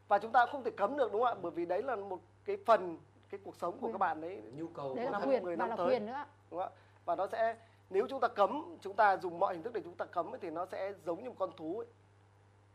Và 0.08 0.20
chúng 0.20 0.32
ta 0.32 0.46
không 0.46 0.64
thể 0.64 0.72
cấm 0.72 0.98
được 0.98 1.12
đúng 1.12 1.22
không 1.22 1.38
ạ? 1.38 1.42
Bởi 1.42 1.52
vì 1.52 1.66
đấy 1.66 1.84
là 1.84 1.96
một 1.96 2.20
cái 2.46 2.58
phần 2.66 2.98
cái 3.30 3.40
cuộc 3.44 3.56
sống 3.56 3.78
của 3.82 3.92
các 3.92 3.98
bạn 3.98 4.22
đấy. 4.22 4.42
Nhu 4.56 4.68
cầu 4.68 4.96
Đấy 4.96 5.06
là 5.06 5.12
năm 5.12 5.22
quyền, 5.30 5.46
và 5.46 5.56
năm 5.56 5.70
là 5.70 5.76
tới. 5.76 5.88
quyền 5.88 6.06
nữa 6.06 6.26
đúng 6.52 6.60
không 6.60 6.70
ạ? 6.74 6.80
Và 7.06 7.16
nó 7.16 7.28
sẽ 7.28 7.56
nếu 7.90 8.08
chúng 8.10 8.20
ta 8.20 8.28
cấm 8.28 8.78
chúng 8.82 8.96
ta 8.96 9.18
dùng 9.18 9.40
mọi 9.40 9.54
hình 9.54 9.64
thức 9.64 9.74
để 9.74 9.82
chúng 9.84 9.96
ta 9.96 10.06
cấm 10.06 10.34
ấy, 10.34 10.40
thì 10.42 10.50
nó 10.50 10.66
sẽ 10.66 10.94
giống 11.06 11.24
như 11.24 11.30
một 11.30 11.36
con 11.40 11.52
thú 11.58 11.80
ấy. 11.80 11.88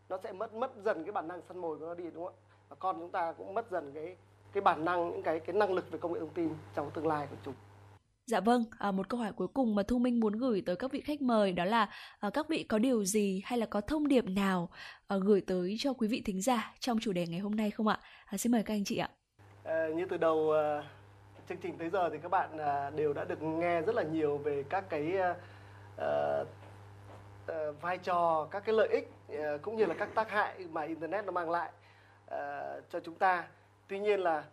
nó 0.09 0.19
sẽ 0.19 0.33
mất 0.33 0.55
mất 0.55 0.71
dần 0.85 1.05
cái 1.05 1.13
bản 1.13 1.29
năng 1.29 1.43
săn 1.43 1.59
mồi 1.59 1.79
của 1.79 1.87
nó 1.87 1.95
đi 1.95 2.11
đúng 2.11 2.25
không 2.25 2.35
ạ? 2.35 2.43
Và 2.69 2.77
con 2.79 2.97
chúng 2.99 3.11
ta 3.11 3.33
cũng 3.33 3.55
mất 3.55 3.71
dần 3.71 3.93
cái 3.93 4.17
cái 4.53 4.61
bản 4.61 4.85
năng 4.85 5.11
những 5.11 5.23
cái 5.23 5.41
cái 5.41 5.57
năng 5.57 5.73
lực 5.73 5.91
về 5.91 5.99
công 5.99 6.13
nghệ 6.13 6.21
thông 6.21 6.35
tin 6.35 6.55
trong 6.75 6.91
tương 6.91 7.07
lai 7.07 7.27
của 7.31 7.37
chúng 7.45 7.55
Dạ 8.29 8.41
vâng, 8.41 8.65
à, 8.79 8.91
một 8.91 9.09
câu 9.09 9.21
hỏi 9.21 9.33
cuối 9.33 9.49
cùng 9.49 9.75
mà 9.75 9.83
Thu 9.83 9.99
Minh 9.99 10.21
muốn 10.21 10.33
gửi 10.33 10.63
tới 10.67 10.77
các 10.77 10.93
vị 10.93 11.01
khách 11.01 11.23
mời 11.23 11.53
đó 11.53 11.65
là 11.65 11.89
à, 12.21 12.31
các 12.31 12.49
vị 12.49 12.63
có 12.63 12.79
điều 12.79 13.05
gì 13.05 13.43
hay 13.45 13.59
là 13.59 13.67
có 13.67 13.81
thông 13.81 14.09
điệp 14.09 14.25
nào 14.25 14.69
à, 15.07 15.17
gửi 15.17 15.41
tới 15.41 15.77
cho 15.79 15.93
quý 15.93 16.09
vị 16.09 16.23
thính 16.25 16.43
giả 16.43 16.75
trong 16.81 16.99
chủ 17.01 17.13
đề 17.13 17.27
ngày 17.27 17.41
hôm 17.41 17.57
nay 17.57 17.71
không 17.71 17.89
ạ? 17.89 17.99
À, 18.27 18.39
xin 18.39 18.53
mời 18.53 18.63
các 18.63 18.75
anh 18.75 18.85
chị 18.85 18.97
ạ. 18.97 19.09
À, 19.65 19.87
như 19.97 20.07
từ 20.11 20.17
đầu 20.17 20.53
à, 20.53 20.83
chương 21.49 21.59
trình 21.59 21.79
tới 21.79 21.91
giờ 21.91 22.09
thì 22.13 22.19
các 22.23 22.29
bạn 22.29 22.59
à, 22.59 22.91
đều 22.91 23.13
đã 23.13 23.25
được 23.25 23.43
nghe 23.43 23.81
rất 23.81 23.95
là 23.95 24.03
nhiều 24.03 24.39
về 24.39 24.65
các 24.69 24.85
cái 24.91 25.17
à, 25.19 25.35
à, 25.97 26.45
vai 27.81 27.99
trò, 27.99 28.49
các 28.51 28.65
cái 28.65 28.75
lợi 28.75 28.89
ích 28.89 29.11
à, 29.29 29.57
cũng 29.63 29.77
như 29.77 29.85
là 29.87 29.95
các 29.95 30.09
tác 30.15 30.31
hại 30.31 30.67
mà 30.73 30.83
internet 30.83 31.25
nó 31.25 31.33
mang 31.33 31.51
lại 31.51 31.71
à, 32.31 32.73
cho 32.93 33.01
chúng 33.01 33.15
ta. 33.15 33.49
Tuy 33.89 33.99
nhiên 33.99 34.21
là 34.21 34.45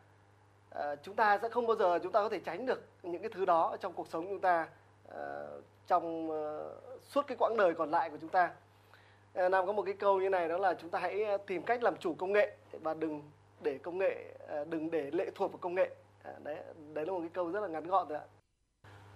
à, 0.69 0.95
chúng 1.03 1.15
ta 1.15 1.39
sẽ 1.41 1.49
không 1.49 1.68
bao 1.68 1.76
giờ 1.76 1.99
chúng 2.03 2.11
ta 2.11 2.19
có 2.19 2.30
thể 2.30 2.39
tránh 2.39 2.65
được 2.65 2.89
những 3.11 3.22
cái 3.22 3.32
thứ 3.34 3.45
đó 3.45 3.77
trong 3.80 3.94
cuộc 3.94 4.07
sống 4.07 4.26
chúng 4.30 4.40
ta 4.40 4.68
ờ, 5.10 5.61
trong 5.88 6.32
ờ, 6.32 6.76
suốt 7.03 7.27
cái 7.27 7.38
quãng 7.40 7.57
đời 7.57 7.73
còn 7.73 7.91
lại 7.91 8.10
của 8.10 8.18
chúng 8.22 8.30
ta. 8.30 8.52
Ờ, 9.34 9.49
Nam 9.49 9.65
có 9.65 9.73
một 9.73 9.84
cái 9.84 9.94
câu 9.94 10.22
như 10.22 10.30
này 10.30 10.48
đó 10.48 10.57
là 10.57 10.73
chúng 10.73 10.90
ta 10.90 10.99
hãy 10.99 11.26
tìm 11.48 11.64
cách 11.64 11.84
làm 11.84 11.98
chủ 11.98 12.14
công 12.14 12.34
nghệ 12.34 12.57
và 12.72 12.94
đừng 12.94 13.22
để 13.61 13.77
công 13.77 13.98
nghệ 13.98 14.36
đừng 14.69 14.91
để 14.91 15.11
lệ 15.11 15.32
thuộc 15.36 15.52
vào 15.52 15.60
công 15.61 15.76
nghệ. 15.76 15.95
Đấy 16.44 16.57
đấy 16.94 17.06
là 17.06 17.11
một 17.11 17.19
cái 17.19 17.30
câu 17.34 17.52
rất 17.52 17.60
là 17.60 17.68
ngắn 17.68 17.88
gọn 17.88 18.07
rồi 18.07 18.18
ạ. 18.18 18.26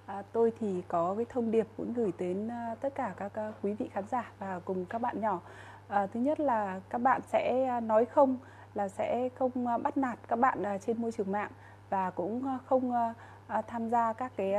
À, 0.05 0.23
tôi 0.33 0.53
thì 0.59 0.83
có 0.87 1.13
cái 1.17 1.25
thông 1.29 1.51
điệp 1.51 1.67
muốn 1.77 1.93
gửi 1.93 2.11
đến 2.17 2.49
tất 2.81 2.95
cả 2.95 3.13
các 3.17 3.53
quý 3.63 3.73
vị 3.73 3.89
khán 3.93 4.07
giả 4.07 4.31
và 4.39 4.59
cùng 4.65 4.85
các 4.85 4.99
bạn 4.99 5.21
nhỏ. 5.21 5.41
À, 5.87 6.07
thứ 6.07 6.19
nhất 6.19 6.39
là 6.39 6.81
các 6.89 6.97
bạn 6.97 7.21
sẽ 7.21 7.67
nói 7.81 8.05
không 8.05 8.37
là 8.73 8.87
sẽ 8.87 9.29
không 9.35 9.83
bắt 9.83 9.97
nạt 9.97 10.19
các 10.27 10.35
bạn 10.35 10.63
trên 10.81 11.01
môi 11.01 11.11
trường 11.11 11.31
mạng 11.31 11.51
và 11.89 12.09
cũng 12.09 12.57
không 12.65 13.13
À, 13.49 13.61
tham 13.61 13.89
gia 13.89 14.13
các 14.13 14.31
cái 14.35 14.53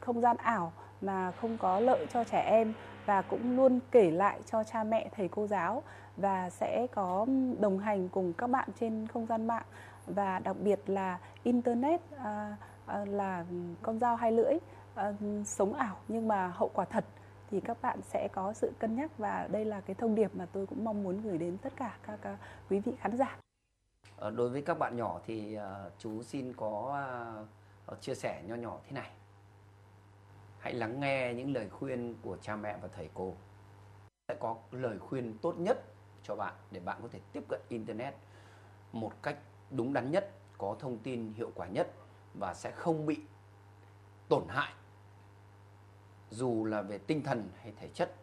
không 0.00 0.20
gian 0.20 0.36
ảo 0.36 0.72
mà 1.00 1.30
không 1.30 1.58
có 1.58 1.80
lợi 1.80 2.06
cho 2.12 2.24
trẻ 2.24 2.40
em 2.40 2.72
và 3.06 3.22
cũng 3.22 3.56
luôn 3.56 3.80
kể 3.90 4.10
lại 4.10 4.40
cho 4.50 4.64
cha 4.64 4.84
mẹ 4.84 5.08
thầy 5.16 5.28
cô 5.28 5.46
giáo 5.46 5.82
và 6.16 6.50
sẽ 6.50 6.86
có 6.94 7.26
đồng 7.60 7.78
hành 7.78 8.08
cùng 8.08 8.32
các 8.32 8.50
bạn 8.50 8.68
trên 8.80 9.06
không 9.06 9.26
gian 9.26 9.46
mạng 9.46 9.64
và 10.06 10.38
đặc 10.38 10.56
biệt 10.60 10.80
là 10.86 11.18
internet 11.42 12.00
à, 12.18 12.56
à, 12.86 13.04
là 13.04 13.44
con 13.82 13.98
dao 13.98 14.16
hai 14.16 14.32
lưỡi 14.32 14.54
à, 14.94 15.12
sống 15.44 15.74
ảo 15.74 15.96
nhưng 16.08 16.28
mà 16.28 16.52
hậu 16.54 16.70
quả 16.74 16.84
thật 16.84 17.04
thì 17.50 17.60
các 17.60 17.82
bạn 17.82 18.00
sẽ 18.02 18.28
có 18.32 18.52
sự 18.52 18.72
cân 18.78 18.96
nhắc 18.96 19.18
và 19.18 19.48
đây 19.50 19.64
là 19.64 19.80
cái 19.80 19.94
thông 19.94 20.14
điệp 20.14 20.30
mà 20.34 20.46
tôi 20.52 20.66
cũng 20.66 20.84
mong 20.84 21.02
muốn 21.02 21.22
gửi 21.22 21.38
đến 21.38 21.56
tất 21.58 21.72
cả 21.76 21.94
các 22.06 22.22
à, 22.22 22.36
quý 22.70 22.80
vị 22.80 22.92
khán 23.00 23.16
giả. 23.16 23.36
Ờ, 24.24 24.30
đối 24.30 24.48
với 24.48 24.62
các 24.62 24.78
bạn 24.78 24.96
nhỏ 24.96 25.20
thì 25.26 25.54
ờ, 25.54 25.90
chú 25.98 26.22
xin 26.22 26.52
có 26.52 27.02
ờ, 27.86 27.96
chia 28.00 28.14
sẻ 28.14 28.42
nho 28.46 28.54
nhỏ 28.54 28.78
thế 28.84 28.92
này. 28.92 29.10
Hãy 30.58 30.74
lắng 30.74 31.00
nghe 31.00 31.34
những 31.34 31.52
lời 31.52 31.68
khuyên 31.68 32.14
của 32.22 32.36
cha 32.36 32.56
mẹ 32.56 32.76
và 32.82 32.88
thầy 32.88 33.08
cô. 33.14 33.34
Sẽ 34.28 34.36
có 34.40 34.56
lời 34.70 34.98
khuyên 34.98 35.38
tốt 35.38 35.54
nhất 35.58 35.84
cho 36.22 36.36
bạn 36.36 36.54
để 36.70 36.80
bạn 36.80 36.98
có 37.02 37.08
thể 37.08 37.20
tiếp 37.32 37.44
cận 37.48 37.60
internet 37.68 38.14
một 38.92 39.12
cách 39.22 39.38
đúng 39.70 39.92
đắn 39.92 40.10
nhất, 40.10 40.30
có 40.58 40.76
thông 40.78 40.98
tin 40.98 41.32
hiệu 41.32 41.50
quả 41.54 41.66
nhất 41.66 41.90
và 42.34 42.54
sẽ 42.54 42.70
không 42.70 43.06
bị 43.06 43.20
tổn 44.28 44.44
hại 44.48 44.72
dù 46.30 46.64
là 46.64 46.82
về 46.82 46.98
tinh 46.98 47.22
thần 47.22 47.50
hay 47.56 47.72
thể 47.80 47.88
chất 47.88 48.14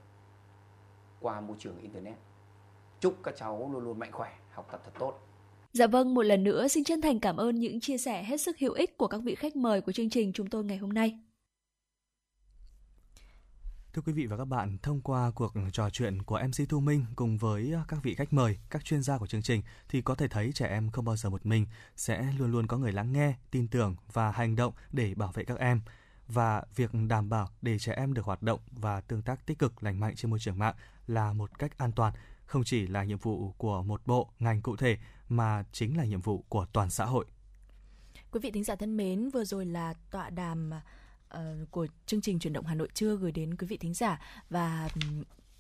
qua 1.20 1.42
môi 1.42 1.58
trường 1.60 1.78
internet. 1.80 2.18
Chúc 3.00 3.16
các 3.24 3.36
cháu 3.38 3.70
luôn 3.74 3.84
luôn 3.84 4.00
mạnh 4.00 4.12
khỏe, 4.12 4.38
học 4.52 4.68
tập 4.72 4.82
thật 4.84 4.92
tốt. 5.00 5.20
Dạ 5.74 5.88
vâng, 5.88 6.14
một 6.14 6.22
lần 6.22 6.44
nữa 6.44 6.68
xin 6.68 6.84
chân 6.84 7.02
thành 7.02 7.20
cảm 7.20 7.38
ơn 7.38 7.60
những 7.60 7.80
chia 7.80 7.98
sẻ 7.98 8.24
hết 8.24 8.42
sức 8.42 8.60
hữu 8.60 8.74
ích 8.74 8.98
của 8.98 9.08
các 9.08 9.22
vị 9.24 9.36
khách 9.36 9.56
mời 9.56 9.82
của 9.82 9.92
chương 9.92 10.10
trình 10.10 10.34
chúng 10.34 10.50
tôi 10.50 10.64
ngày 10.64 10.78
hôm 10.78 10.94
nay. 10.94 11.20
Thưa 13.94 14.02
quý 14.02 14.14
vị 14.14 14.26
và 14.26 14.38
các 14.38 14.46
bạn, 14.46 14.78
thông 14.84 15.02
qua 15.02 15.32
cuộc 15.36 15.54
trò 15.72 15.90
chuyện 15.90 16.22
của 16.24 16.40
MC 16.48 16.70
Thu 16.70 16.80
Minh 16.80 17.06
cùng 17.16 17.38
với 17.38 17.74
các 17.88 18.04
vị 18.04 18.16
khách 18.16 18.34
mời, 18.34 18.58
các 18.70 18.86
chuyên 18.86 19.04
gia 19.04 19.18
của 19.18 19.28
chương 19.28 19.42
trình 19.42 19.62
thì 19.90 20.02
có 20.02 20.16
thể 20.16 20.28
thấy 20.28 20.52
trẻ 20.54 20.68
em 20.68 20.90
không 20.92 21.06
bao 21.06 21.16
giờ 21.16 21.30
một 21.30 21.46
mình, 21.46 21.66
sẽ 21.96 22.34
luôn 22.40 22.52
luôn 22.52 22.68
có 22.68 22.78
người 22.78 22.92
lắng 22.92 23.14
nghe, 23.14 23.34
tin 23.52 23.68
tưởng 23.68 23.96
và 24.14 24.32
hành 24.32 24.56
động 24.56 24.74
để 24.92 25.14
bảo 25.16 25.32
vệ 25.32 25.44
các 25.44 25.60
em. 25.60 25.82
Và 26.28 26.64
việc 26.76 26.92
đảm 27.10 27.30
bảo 27.30 27.50
để 27.62 27.80
trẻ 27.80 27.94
em 27.98 28.14
được 28.14 28.26
hoạt 28.26 28.42
động 28.42 28.60
và 28.72 29.02
tương 29.02 29.22
tác 29.22 29.46
tích 29.46 29.60
cực 29.60 29.84
lành 29.84 30.00
mạnh 30.00 30.16
trên 30.16 30.30
môi 30.30 30.40
trường 30.40 30.60
mạng 30.60 30.76
là 31.08 31.34
một 31.34 31.60
cách 31.60 31.78
an 31.78 31.92
toàn, 31.92 32.14
không 32.52 32.64
chỉ 32.64 32.88
là 32.88 33.04
nhiệm 33.04 33.18
vụ 33.18 33.54
của 33.58 33.84
một 33.84 34.02
bộ, 34.06 34.30
ngành 34.40 34.62
cụ 34.62 34.76
thể 34.76 34.98
mà 35.30 35.64
chính 35.72 35.98
là 35.98 36.06
nhiệm 36.06 36.22
vụ 36.22 36.46
của 36.50 36.66
toàn 36.74 36.90
xã 36.90 37.06
hội. 37.06 37.26
Quý 38.32 38.40
vị 38.44 38.52
thính 38.52 38.64
giả 38.64 38.76
thân 38.76 38.98
mến, 38.98 39.30
vừa 39.30 39.46
rồi 39.46 39.66
là 39.66 39.94
tọa 40.12 40.30
đàm 40.30 40.72
uh, 41.34 41.40
của 41.72 41.88
chương 42.06 42.22
trình 42.22 42.40
chuyển 42.40 42.54
động 42.54 42.66
Hà 42.66 42.76
Nội 42.76 42.90
trưa 42.94 43.16
gửi 43.16 43.32
đến 43.32 43.58
quý 43.58 43.68
vị 43.68 43.78
thính 43.78 43.94
giả 43.94 44.22
và 44.50 44.90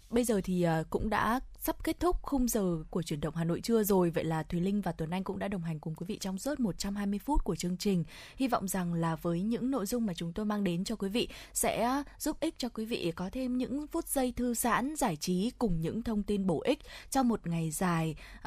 bây 0.09 0.23
giờ 0.23 0.41
thì 0.43 0.63
ờ, 0.63 0.83
cũng 0.89 1.09
đã 1.09 1.39
sắp 1.63 1.83
kết 1.83 1.99
thúc 1.99 2.17
khung 2.21 2.47
giờ 2.47 2.77
của 2.89 3.01
chuyển 3.01 3.21
động 3.21 3.35
Hà 3.35 3.43
Nội 3.43 3.61
trưa 3.61 3.83
rồi 3.83 4.09
vậy 4.09 4.23
là 4.23 4.43
Thùy 4.43 4.61
Linh 4.61 4.81
và 4.81 4.91
Tuấn 4.91 5.09
Anh 5.09 5.23
cũng 5.23 5.39
đã 5.39 5.47
đồng 5.47 5.63
hành 5.63 5.79
cùng 5.79 5.95
quý 5.95 6.05
vị 6.07 6.17
trong 6.21 6.37
suốt 6.37 6.59
120 6.59 7.19
phút 7.19 7.43
của 7.43 7.55
chương 7.55 7.77
trình. 7.77 8.03
Hy 8.35 8.47
vọng 8.47 8.67
rằng 8.67 8.93
là 8.93 9.15
với 9.15 9.41
những 9.41 9.71
nội 9.71 9.85
dung 9.85 10.05
mà 10.05 10.13
chúng 10.13 10.33
tôi 10.33 10.45
mang 10.45 10.63
đến 10.63 10.83
cho 10.83 10.95
quý 10.95 11.09
vị 11.09 11.27
sẽ 11.53 12.03
giúp 12.19 12.39
ích 12.39 12.55
cho 12.57 12.69
quý 12.69 12.85
vị 12.85 13.11
có 13.15 13.29
thêm 13.31 13.57
những 13.57 13.87
phút 13.87 14.07
giây 14.07 14.33
thư 14.35 14.53
giãn 14.53 14.95
giải 14.95 15.15
trí 15.15 15.51
cùng 15.57 15.81
những 15.81 16.03
thông 16.03 16.23
tin 16.23 16.47
bổ 16.47 16.61
ích 16.61 16.79
trong 17.09 17.27
một 17.27 17.47
ngày 17.47 17.71
dài 17.71 18.15
uh, 18.37 18.43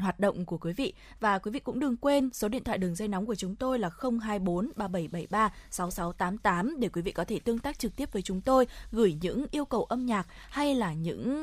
hoạt 0.00 0.20
động 0.20 0.44
của 0.44 0.58
quý 0.58 0.72
vị 0.72 0.92
và 1.20 1.38
quý 1.38 1.50
vị 1.50 1.60
cũng 1.60 1.80
đừng 1.80 1.96
quên 1.96 2.30
số 2.32 2.48
điện 2.48 2.64
thoại 2.64 2.78
đường 2.78 2.94
dây 2.94 3.08
nóng 3.08 3.26
của 3.26 3.34
chúng 3.34 3.56
tôi 3.56 3.78
là 3.78 3.90
024 4.00 4.70
3773 4.76 5.52
6688 5.70 6.80
để 6.80 6.88
quý 6.88 7.02
vị 7.02 7.12
có 7.12 7.24
thể 7.24 7.38
tương 7.38 7.58
tác 7.58 7.78
trực 7.78 7.96
tiếp 7.96 8.12
với 8.12 8.22
chúng 8.22 8.40
tôi 8.40 8.66
gửi 8.92 9.16
những 9.20 9.46
yêu 9.50 9.64
cầu 9.64 9.84
âm 9.84 10.06
nhạc 10.06 10.26
hay 10.50 10.74
là 10.74 10.92
những 10.92 11.42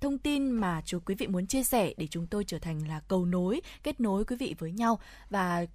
thông 0.00 0.18
tin 0.18 0.50
mà 0.50 0.82
chú 0.84 0.98
quý 1.06 1.14
vị 1.14 1.26
muốn 1.26 1.46
chia 1.46 1.62
sẻ 1.62 1.94
để 1.96 2.06
chúng 2.10 2.26
tôi 2.26 2.44
trở 2.44 2.58
thành 2.58 2.88
là 2.88 3.00
cầu 3.08 3.24
nối 3.24 3.60
kết 3.82 4.00
nối 4.00 4.24
quý 4.24 4.36
vị 4.36 4.54
với 4.58 4.72
nhau 4.72 4.98
và 5.30 5.66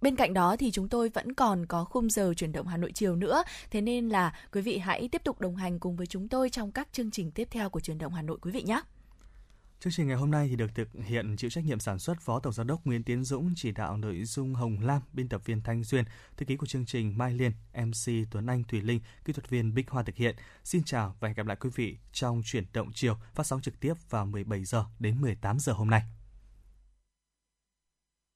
Bên 0.00 0.16
cạnh 0.16 0.34
đó 0.34 0.56
thì 0.56 0.70
chúng 0.70 0.88
tôi 0.88 1.08
vẫn 1.08 1.34
còn 1.34 1.66
có 1.66 1.84
khung 1.84 2.10
giờ 2.10 2.34
chuyển 2.36 2.52
động 2.52 2.66
Hà 2.66 2.76
Nội 2.76 2.92
chiều 2.94 3.16
nữa, 3.16 3.42
thế 3.70 3.80
nên 3.80 4.08
là 4.08 4.34
quý 4.52 4.60
vị 4.60 4.78
hãy 4.78 5.08
tiếp 5.08 5.24
tục 5.24 5.40
đồng 5.40 5.56
hành 5.56 5.78
cùng 5.78 5.96
với 5.96 6.06
chúng 6.06 6.28
tôi 6.28 6.50
trong 6.50 6.72
các 6.72 6.88
chương 6.92 7.10
trình 7.10 7.30
tiếp 7.30 7.48
theo 7.50 7.70
của 7.70 7.80
chuyển 7.80 7.98
động 7.98 8.12
Hà 8.14 8.22
Nội 8.22 8.38
quý 8.42 8.50
vị 8.50 8.62
nhé. 8.62 8.80
Chương 9.80 9.92
trình 9.92 10.08
ngày 10.08 10.16
hôm 10.16 10.30
nay 10.30 10.48
thì 10.48 10.56
được 10.56 10.74
thực 10.74 10.88
hiện 11.04 11.36
chịu 11.36 11.50
trách 11.50 11.64
nhiệm 11.64 11.80
sản 11.80 11.98
xuất 11.98 12.20
Phó 12.20 12.40
Tổng 12.40 12.52
giám 12.52 12.66
đốc 12.66 12.84
Nguyễn 12.84 13.02
Tiến 13.02 13.24
Dũng, 13.24 13.52
chỉ 13.56 13.72
đạo 13.72 13.96
nội 13.96 14.24
dung 14.24 14.54
Hồng 14.54 14.78
Lam, 14.80 15.02
biên 15.12 15.28
tập 15.28 15.42
viên 15.44 15.62
Thanh 15.62 15.84
Duyên, 15.84 16.04
thư 16.36 16.46
ký 16.46 16.56
của 16.56 16.66
chương 16.66 16.86
trình 16.86 17.18
Mai 17.18 17.32
Liên, 17.32 17.52
MC 17.74 18.30
Tuấn 18.30 18.46
Anh 18.46 18.64
Thùy 18.64 18.80
Linh, 18.80 19.00
kỹ 19.24 19.32
thuật 19.32 19.48
viên 19.48 19.74
Bích 19.74 19.90
Hoa 19.90 20.02
thực 20.02 20.16
hiện. 20.16 20.36
Xin 20.64 20.82
chào 20.82 21.16
và 21.20 21.28
hẹn 21.28 21.36
gặp 21.36 21.46
lại 21.46 21.56
quý 21.60 21.70
vị 21.74 21.98
trong 22.12 22.42
chuyển 22.44 22.64
động 22.72 22.90
chiều 22.94 23.16
phát 23.34 23.46
sóng 23.46 23.60
trực 23.60 23.80
tiếp 23.80 23.94
vào 24.10 24.26
17 24.26 24.64
giờ 24.64 24.84
đến 24.98 25.20
18 25.20 25.58
giờ 25.58 25.72
hôm 25.72 25.90
nay. 25.90 26.02